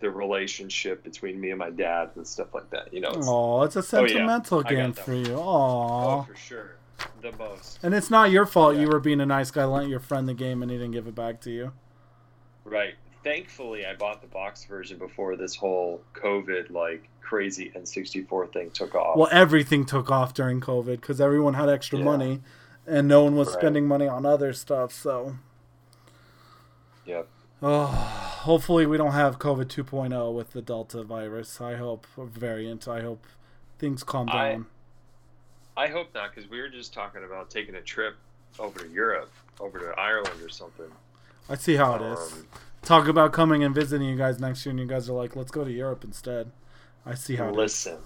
the 0.02 0.10
relationship 0.10 1.02
between 1.02 1.40
me 1.40 1.50
and 1.50 1.58
my 1.58 1.70
dad 1.70 2.10
and 2.16 2.26
stuff 2.26 2.52
like 2.52 2.68
that. 2.70 2.92
You 2.92 3.00
know. 3.00 3.12
Oh, 3.24 3.62
it's 3.62 3.76
a 3.76 3.82
sentimental 3.82 4.58
oh, 4.58 4.62
yeah. 4.70 4.76
game 4.76 4.92
for 4.92 5.14
you. 5.14 5.34
Oh. 5.34 5.42
Oh, 5.42 6.26
for 6.28 6.36
sure. 6.36 6.76
The 7.22 7.32
most. 7.32 7.78
And 7.82 7.94
it's 7.94 8.10
not 8.10 8.30
your 8.30 8.44
fault. 8.44 8.74
Yeah. 8.74 8.82
You 8.82 8.88
were 8.88 9.00
being 9.00 9.20
a 9.20 9.26
nice 9.26 9.50
guy, 9.50 9.64
lent 9.64 9.88
your 9.88 10.00
friend 10.00 10.28
the 10.28 10.34
game, 10.34 10.60
and 10.60 10.70
he 10.70 10.76
didn't 10.76 10.92
give 10.92 11.06
it 11.06 11.14
back 11.14 11.40
to 11.42 11.50
you. 11.50 11.72
Right. 12.64 12.94
Thankfully, 13.24 13.86
I 13.86 13.94
bought 13.94 14.20
the 14.20 14.26
box 14.26 14.64
version 14.64 14.98
before 14.98 15.36
this 15.36 15.54
whole 15.54 16.02
COVID 16.14 16.70
like 16.70 17.08
crazy 17.20 17.72
N64 17.74 18.52
thing 18.52 18.70
took 18.70 18.94
off. 18.96 19.16
Well, 19.16 19.28
everything 19.30 19.86
took 19.86 20.10
off 20.10 20.34
during 20.34 20.60
COVID 20.60 21.00
because 21.00 21.20
everyone 21.20 21.54
had 21.54 21.68
extra 21.68 21.98
yeah. 21.98 22.04
money, 22.04 22.40
and 22.86 23.06
no 23.06 23.22
one 23.22 23.36
was 23.36 23.48
right. 23.48 23.58
spending 23.58 23.86
money 23.86 24.08
on 24.08 24.26
other 24.26 24.52
stuff. 24.52 24.92
So. 24.92 25.36
Yep. 27.06 27.28
Oh, 27.62 28.31
hopefully 28.42 28.86
we 28.86 28.96
don't 28.96 29.12
have 29.12 29.38
COVID 29.38 29.66
2.0 29.66 30.34
with 30.34 30.52
the 30.52 30.62
Delta 30.62 31.02
virus. 31.02 31.60
I 31.60 31.76
hope 31.76 32.06
variant. 32.16 32.88
I 32.88 33.00
hope 33.00 33.26
things 33.78 34.02
calm 34.02 34.26
down. 34.26 34.66
I, 35.76 35.84
I 35.84 35.88
hope 35.88 36.14
not, 36.14 36.34
because 36.34 36.50
we 36.50 36.60
were 36.60 36.68
just 36.68 36.92
talking 36.92 37.24
about 37.24 37.50
taking 37.50 37.76
a 37.76 37.80
trip 37.80 38.16
over 38.58 38.80
to 38.80 38.88
Europe, 38.88 39.32
over 39.60 39.78
to 39.78 39.98
Ireland 39.98 40.40
or 40.42 40.48
something. 40.48 40.90
I 41.48 41.54
see 41.54 41.76
how 41.76 41.94
it 41.94 42.02
um, 42.02 42.12
is. 42.12 42.44
Talk 42.82 43.08
about 43.08 43.32
coming 43.32 43.64
and 43.64 43.74
visiting 43.74 44.08
you 44.08 44.16
guys 44.16 44.40
next 44.40 44.66
year, 44.66 44.70
and 44.70 44.80
you 44.80 44.86
guys 44.86 45.08
are 45.08 45.12
like, 45.12 45.36
"Let's 45.36 45.50
go 45.50 45.64
to 45.64 45.72
Europe 45.72 46.04
instead." 46.04 46.50
I 47.06 47.14
see 47.14 47.36
how. 47.36 47.50
Listen. 47.50 47.98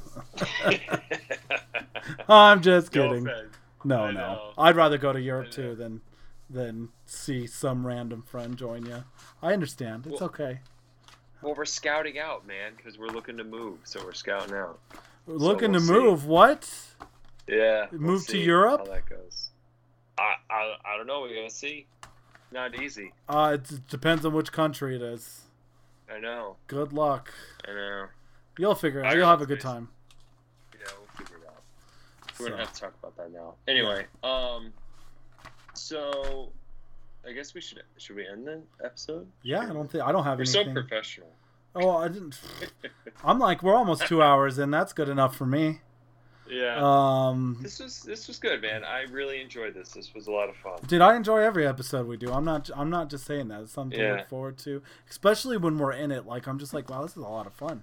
I'm 2.29 2.63
just 2.63 2.93
kidding. 2.93 3.25
No, 3.25 4.11
no, 4.11 4.11
no. 4.11 4.53
I'd 4.59 4.77
rather 4.77 4.99
go 4.99 5.13
to 5.13 5.21
Europe 5.21 5.51
too 5.51 5.75
than 5.75 6.01
than 6.49 6.91
see 7.05 7.47
some 7.47 7.87
random 7.87 8.23
friend 8.23 8.57
join 8.57 8.87
you. 8.87 9.05
I 9.43 9.53
understand. 9.53 10.07
It's 10.07 10.21
well, 10.21 10.31
okay. 10.31 10.61
Well, 11.43 11.55
we're 11.55 11.65
scouting 11.65 12.19
out, 12.19 12.47
man, 12.47 12.73
because 12.77 12.99
we're 12.99 13.09
looking 13.09 13.37
to 13.37 13.45
move, 13.45 13.79
so 13.85 14.05
we're 14.05 14.13
scouting 14.13 14.55
out. 14.55 14.79
We're 15.27 15.37
looking 15.37 15.69
so 15.69 15.73
we'll 15.73 15.81
to 15.81 15.87
see. 15.87 15.93
move. 15.93 16.27
What? 16.27 16.71
Yeah. 17.47 17.87
Move 17.93 18.27
to 18.29 18.39
Europe. 18.39 18.87
How 18.87 18.95
that 18.95 19.09
goes. 19.09 19.51
I, 20.19 20.35
I 20.51 20.75
I 20.85 20.97
don't 20.97 21.07
know. 21.07 21.21
We're 21.21 21.35
gonna 21.35 21.51
see. 21.51 21.87
Not 22.53 22.81
easy. 22.81 23.13
Uh, 23.29 23.59
it 23.61 23.89
depends 23.89 24.25
on 24.25 24.33
which 24.33 24.53
country 24.53 24.97
it 24.97 25.03
is. 25.03 25.43
I 26.11 26.21
know. 26.21 26.57
Good 26.69 26.93
luck. 26.93 27.33
I 27.69 27.73
know. 27.73 28.07
You'll 28.59 28.75
figure 28.75 29.01
it 29.01 29.07
out. 29.07 29.17
You'll 29.17 29.29
have 29.29 29.43
a 29.43 29.47
good 29.47 29.61
time. 29.61 29.89
Yeah, 30.73 30.93
we'll 30.99 31.27
figure 31.27 31.43
it 31.43 31.49
out. 31.49 31.63
We're 32.39 32.47
so. 32.47 32.51
gonna 32.51 32.65
have 32.65 32.73
to 32.73 32.81
talk 32.81 32.95
about 33.01 33.17
that 33.17 33.33
now. 33.33 33.55
Anyway, 33.67 34.07
um, 34.23 34.73
so 35.77 36.53
I 37.27 37.33
guess 37.33 37.55
we 37.55 37.61
should 37.61 37.83
should 37.99 38.17
we 38.17 38.27
end 38.27 38.47
the 38.47 38.63
episode? 38.85 39.27
Yeah, 39.43 39.61
I 39.61 39.73
don't 39.73 39.91
think 39.91 40.05
I 40.05 40.13
don't 40.13 40.25
have. 40.25 40.39
We're 40.39 40.45
anything. 40.45 40.75
so 40.75 40.81
professional. 40.81 41.29
Oh, 41.75 41.97
I 41.97 42.09
didn't. 42.09 42.41
I'm 43.25 43.39
like 43.39 43.63
we're 43.63 43.75
almost 43.75 44.07
two 44.07 44.23
hours 44.23 44.59
in. 44.59 44.71
That's 44.71 44.93
good 44.93 45.09
enough 45.09 45.37
for 45.37 45.47
me. 45.47 45.81
Yeah. 46.49 46.79
Um. 46.79 47.59
This 47.61 47.81
was 47.81 48.03
this 48.03 48.29
was 48.29 48.39
good, 48.39 48.63
man. 48.63 48.85
I 48.85 49.03
really 49.11 49.41
enjoyed 49.41 49.75
this. 49.75 49.91
This 49.91 50.15
was 50.15 50.29
a 50.29 50.31
lot 50.31 50.49
of 50.49 50.57
fun. 50.57 50.79
Did 50.87 51.01
I 51.01 51.17
enjoy 51.17 51.39
every 51.39 51.67
episode 51.67 52.07
we 52.07 52.17
do? 52.17 52.33
I'm 52.33 52.45
not. 52.45 52.71
I'm 52.75 52.91
not 52.91 53.11
just 53.11 53.27
saying 53.27 53.49
that. 53.49 53.63
It's 53.63 53.73
something 53.73 53.99
yeah. 53.99 54.11
to 54.11 54.17
look 54.19 54.29
forward 54.29 54.59
to, 54.59 54.83
especially 55.11 55.57
when 55.57 55.79
we're 55.79 55.93
in 55.93 56.13
it. 56.13 56.27
Like 56.27 56.47
I'm 56.47 56.59
just 56.59 56.73
like, 56.73 56.89
wow, 56.89 57.03
this 57.03 57.13
is 57.13 57.19
a 57.19 57.29
lot 57.29 57.47
of 57.47 57.53
fun. 57.53 57.83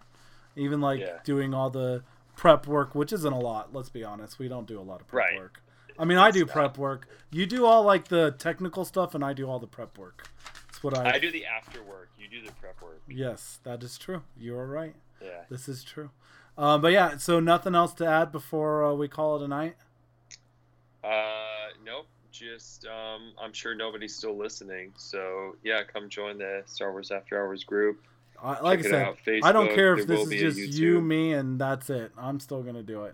Even 0.55 0.81
like 0.81 1.01
yeah. 1.01 1.19
doing 1.23 1.53
all 1.53 1.69
the 1.69 2.03
prep 2.35 2.67
work, 2.67 2.95
which 2.95 3.11
isn't 3.11 3.33
a 3.33 3.39
lot. 3.39 3.73
Let's 3.73 3.89
be 3.89 4.03
honest. 4.03 4.39
We 4.39 4.47
don't 4.47 4.67
do 4.67 4.79
a 4.79 4.81
lot 4.81 5.01
of 5.01 5.07
prep 5.07 5.25
right. 5.25 5.37
work. 5.37 5.62
I 5.97 6.05
mean, 6.05 6.17
I 6.17 6.31
do 6.31 6.45
prep 6.45 6.77
work. 6.77 7.07
You 7.31 7.45
do 7.45 7.65
all 7.65 7.83
like 7.83 8.07
the 8.07 8.31
technical 8.31 8.85
stuff, 8.85 9.15
and 9.15 9.23
I 9.23 9.33
do 9.33 9.49
all 9.49 9.59
the 9.59 9.67
prep 9.67 9.97
work. 9.97 10.27
That's 10.67 10.83
what 10.83 10.97
I. 10.97 11.13
I 11.15 11.19
do 11.19 11.31
the 11.31 11.45
after 11.45 11.81
work. 11.83 12.09
You 12.19 12.27
do 12.27 12.45
the 12.45 12.53
prep 12.53 12.81
work. 12.81 13.01
Yes, 13.07 13.59
that 13.63 13.83
is 13.83 13.97
true. 13.97 14.23
You 14.37 14.57
are 14.57 14.67
right. 14.67 14.95
Yeah. 15.21 15.43
This 15.49 15.67
is 15.69 15.83
true. 15.83 16.09
Um, 16.57 16.81
but 16.81 16.91
yeah, 16.91 17.17
so 17.17 17.39
nothing 17.39 17.75
else 17.75 17.93
to 17.95 18.05
add 18.05 18.31
before 18.31 18.85
uh, 18.85 18.93
we 18.93 19.07
call 19.07 19.37
it 19.37 19.45
a 19.45 19.47
night. 19.47 19.75
Uh, 21.03 21.69
nope. 21.83 22.07
Just 22.31 22.85
um, 22.87 23.31
I'm 23.39 23.53
sure 23.53 23.75
nobody's 23.75 24.15
still 24.15 24.35
listening. 24.35 24.91
So 24.97 25.55
yeah, 25.63 25.83
come 25.83 26.09
join 26.09 26.37
the 26.39 26.63
Star 26.65 26.91
Wars 26.91 27.11
After 27.11 27.39
Hours 27.39 27.63
group. 27.63 28.01
I, 28.41 28.59
like 28.59 28.81
Check 28.81 28.93
I 28.93 29.15
said, 29.23 29.39
I 29.43 29.51
don't 29.51 29.73
care 29.73 29.95
if 29.95 30.07
this 30.07 30.27
is 30.31 30.55
just 30.55 30.77
you, 30.77 30.99
me, 30.99 31.33
and 31.33 31.59
that's 31.59 31.89
it. 31.89 32.11
I'm 32.17 32.39
still 32.39 32.63
gonna 32.63 32.83
do 32.83 33.03
it. 33.03 33.13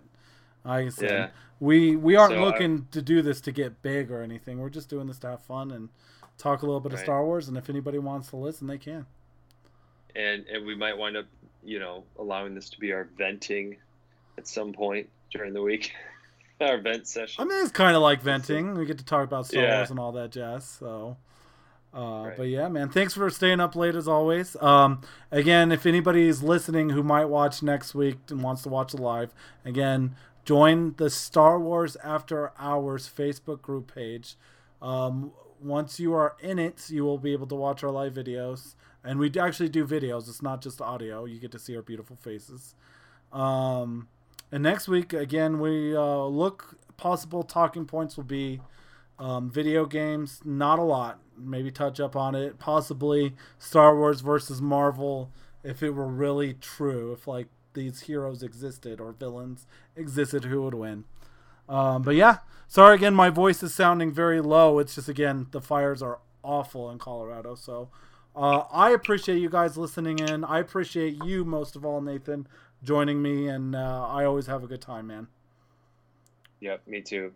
I 0.64 0.88
said, 0.88 1.10
yeah. 1.10 1.28
we 1.58 1.96
we 1.96 2.16
aren't 2.16 2.34
so 2.34 2.44
looking 2.44 2.86
I, 2.90 2.92
to 2.92 3.02
do 3.02 3.22
this 3.22 3.40
to 3.42 3.52
get 3.52 3.82
big 3.82 4.10
or 4.10 4.22
anything. 4.22 4.58
We're 4.58 4.70
just 4.70 4.88
doing 4.88 5.06
this 5.06 5.18
to 5.20 5.28
have 5.28 5.42
fun 5.42 5.70
and 5.70 5.88
talk 6.38 6.62
a 6.62 6.66
little 6.66 6.80
bit 6.80 6.92
right. 6.92 6.98
of 6.98 7.04
Star 7.04 7.24
Wars. 7.24 7.48
And 7.48 7.56
if 7.56 7.70
anybody 7.70 7.98
wants 7.98 8.28
to 8.30 8.36
listen, 8.36 8.66
they 8.66 8.78
can. 8.78 9.06
And 10.14 10.46
and 10.46 10.66
we 10.66 10.74
might 10.74 10.96
wind 10.96 11.16
up, 11.16 11.26
you 11.62 11.78
know, 11.78 12.04
allowing 12.18 12.54
this 12.54 12.68
to 12.70 12.80
be 12.80 12.92
our 12.92 13.08
venting 13.16 13.76
at 14.38 14.46
some 14.46 14.72
point 14.72 15.08
during 15.32 15.52
the 15.52 15.62
week. 15.62 15.92
our 16.60 16.78
vent 16.78 17.06
session. 17.06 17.42
I 17.42 17.46
mean, 17.46 17.62
it's 17.62 17.72
kind 17.72 17.96
of 17.96 18.02
like 18.02 18.22
venting. 18.22 18.74
We 18.74 18.84
get 18.84 18.98
to 18.98 19.04
talk 19.04 19.24
about 19.24 19.46
Star 19.46 19.62
yeah. 19.62 19.78
Wars 19.78 19.90
and 19.90 19.98
all 19.98 20.12
that 20.12 20.30
jazz. 20.30 20.64
So. 20.64 21.16
Uh, 21.92 22.26
right. 22.26 22.36
But 22.36 22.44
yeah, 22.44 22.68
man, 22.68 22.88
thanks 22.88 23.14
for 23.14 23.28
staying 23.30 23.58
up 23.58 23.74
late 23.74 23.96
as 23.96 24.06
always. 24.06 24.54
Um, 24.62 25.00
again, 25.32 25.72
if 25.72 25.86
anybody's 25.86 26.40
listening 26.40 26.90
who 26.90 27.02
might 27.02 27.24
watch 27.24 27.64
next 27.64 27.96
week 27.96 28.18
and 28.28 28.44
wants 28.44 28.62
to 28.62 28.68
watch 28.68 28.92
the 28.92 29.02
live, 29.02 29.34
again, 29.64 30.14
join 30.50 30.92
the 30.96 31.08
Star 31.08 31.60
Wars 31.60 31.96
After 32.02 32.50
Hours 32.58 33.08
Facebook 33.08 33.62
group 33.62 33.94
page. 33.94 34.34
Um, 34.82 35.30
once 35.62 36.00
you 36.00 36.12
are 36.12 36.34
in 36.40 36.58
it, 36.58 36.90
you 36.90 37.04
will 37.04 37.18
be 37.18 37.30
able 37.32 37.46
to 37.46 37.54
watch 37.54 37.84
our 37.84 37.90
live 37.92 38.14
videos. 38.14 38.74
And 39.04 39.20
we 39.20 39.30
actually 39.38 39.68
do 39.68 39.86
videos, 39.86 40.28
it's 40.28 40.42
not 40.42 40.60
just 40.60 40.82
audio. 40.82 41.24
You 41.24 41.38
get 41.38 41.52
to 41.52 41.58
see 41.60 41.76
our 41.76 41.82
beautiful 41.82 42.16
faces. 42.16 42.74
Um, 43.32 44.08
and 44.50 44.60
next 44.60 44.88
week, 44.88 45.12
again, 45.12 45.60
we 45.60 45.94
uh, 45.94 46.24
look, 46.24 46.76
possible 46.96 47.44
talking 47.44 47.84
points 47.86 48.16
will 48.16 48.24
be 48.24 48.60
um, 49.20 49.52
video 49.52 49.86
games, 49.86 50.40
not 50.44 50.80
a 50.80 50.82
lot. 50.82 51.20
Maybe 51.38 51.70
touch 51.70 52.00
up 52.00 52.16
on 52.16 52.34
it. 52.34 52.58
Possibly 52.58 53.36
Star 53.60 53.96
Wars 53.96 54.20
versus 54.20 54.60
Marvel 54.60 55.30
if 55.62 55.80
it 55.80 55.90
were 55.90 56.08
really 56.08 56.54
true. 56.54 57.12
If, 57.12 57.28
like, 57.28 57.46
these 57.72 58.00
heroes 58.00 58.42
existed 58.42 59.00
or 59.00 59.12
villains 59.12 59.66
existed, 60.00 60.44
who 60.44 60.62
would 60.62 60.74
win. 60.74 61.04
Um, 61.68 62.02
but 62.02 62.16
yeah, 62.16 62.38
sorry 62.66 62.96
again, 62.96 63.14
my 63.14 63.30
voice 63.30 63.62
is 63.62 63.74
sounding 63.74 64.12
very 64.12 64.40
low. 64.40 64.78
It's 64.78 64.96
just 64.96 65.08
again 65.08 65.46
the 65.52 65.60
fires 65.60 66.02
are 66.02 66.18
awful 66.42 66.90
in 66.90 66.98
Colorado. 66.98 67.54
So 67.54 67.90
uh, 68.34 68.64
I 68.72 68.90
appreciate 68.90 69.38
you 69.38 69.50
guys 69.50 69.76
listening 69.76 70.18
in. 70.18 70.44
I 70.44 70.58
appreciate 70.58 71.22
you 71.24 71.44
most 71.44 71.76
of 71.76 71.84
all, 71.84 72.00
Nathan, 72.00 72.46
joining 72.82 73.22
me, 73.22 73.48
and 73.48 73.74
uh, 73.74 74.06
I 74.08 74.24
always 74.24 74.46
have 74.46 74.64
a 74.64 74.66
good 74.66 74.80
time, 74.80 75.08
man. 75.08 75.28
Yep, 76.60 76.86
me 76.86 77.00
too. 77.00 77.32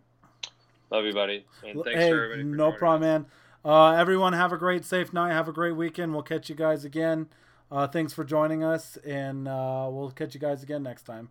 Love 0.91 1.05
you, 1.05 1.13
buddy. 1.13 1.45
And 1.65 1.83
thanks 1.83 1.99
hey, 1.99 2.09
for 2.09 2.23
everybody. 2.25 2.49
For 2.49 2.55
no 2.55 2.71
problem, 2.71 3.01
man. 3.01 3.25
Uh, 3.63 3.93
everyone, 3.93 4.33
have 4.33 4.53
a 4.53 4.57
great, 4.57 4.85
safe 4.85 5.11
night. 5.11 5.31
Have 5.31 5.47
a 5.47 5.51
great 5.53 5.75
weekend. 5.75 6.13
We'll 6.13 6.23
catch 6.23 6.49
you 6.49 6.55
guys 6.55 6.85
again. 6.85 7.27
Uh, 7.71 7.87
thanks 7.87 8.13
for 8.13 8.23
joining 8.23 8.63
us, 8.63 8.97
and 8.97 9.47
uh, 9.47 9.89
we'll 9.91 10.11
catch 10.11 10.35
you 10.35 10.39
guys 10.39 10.61
again 10.61 10.83
next 10.83 11.03
time. 11.03 11.29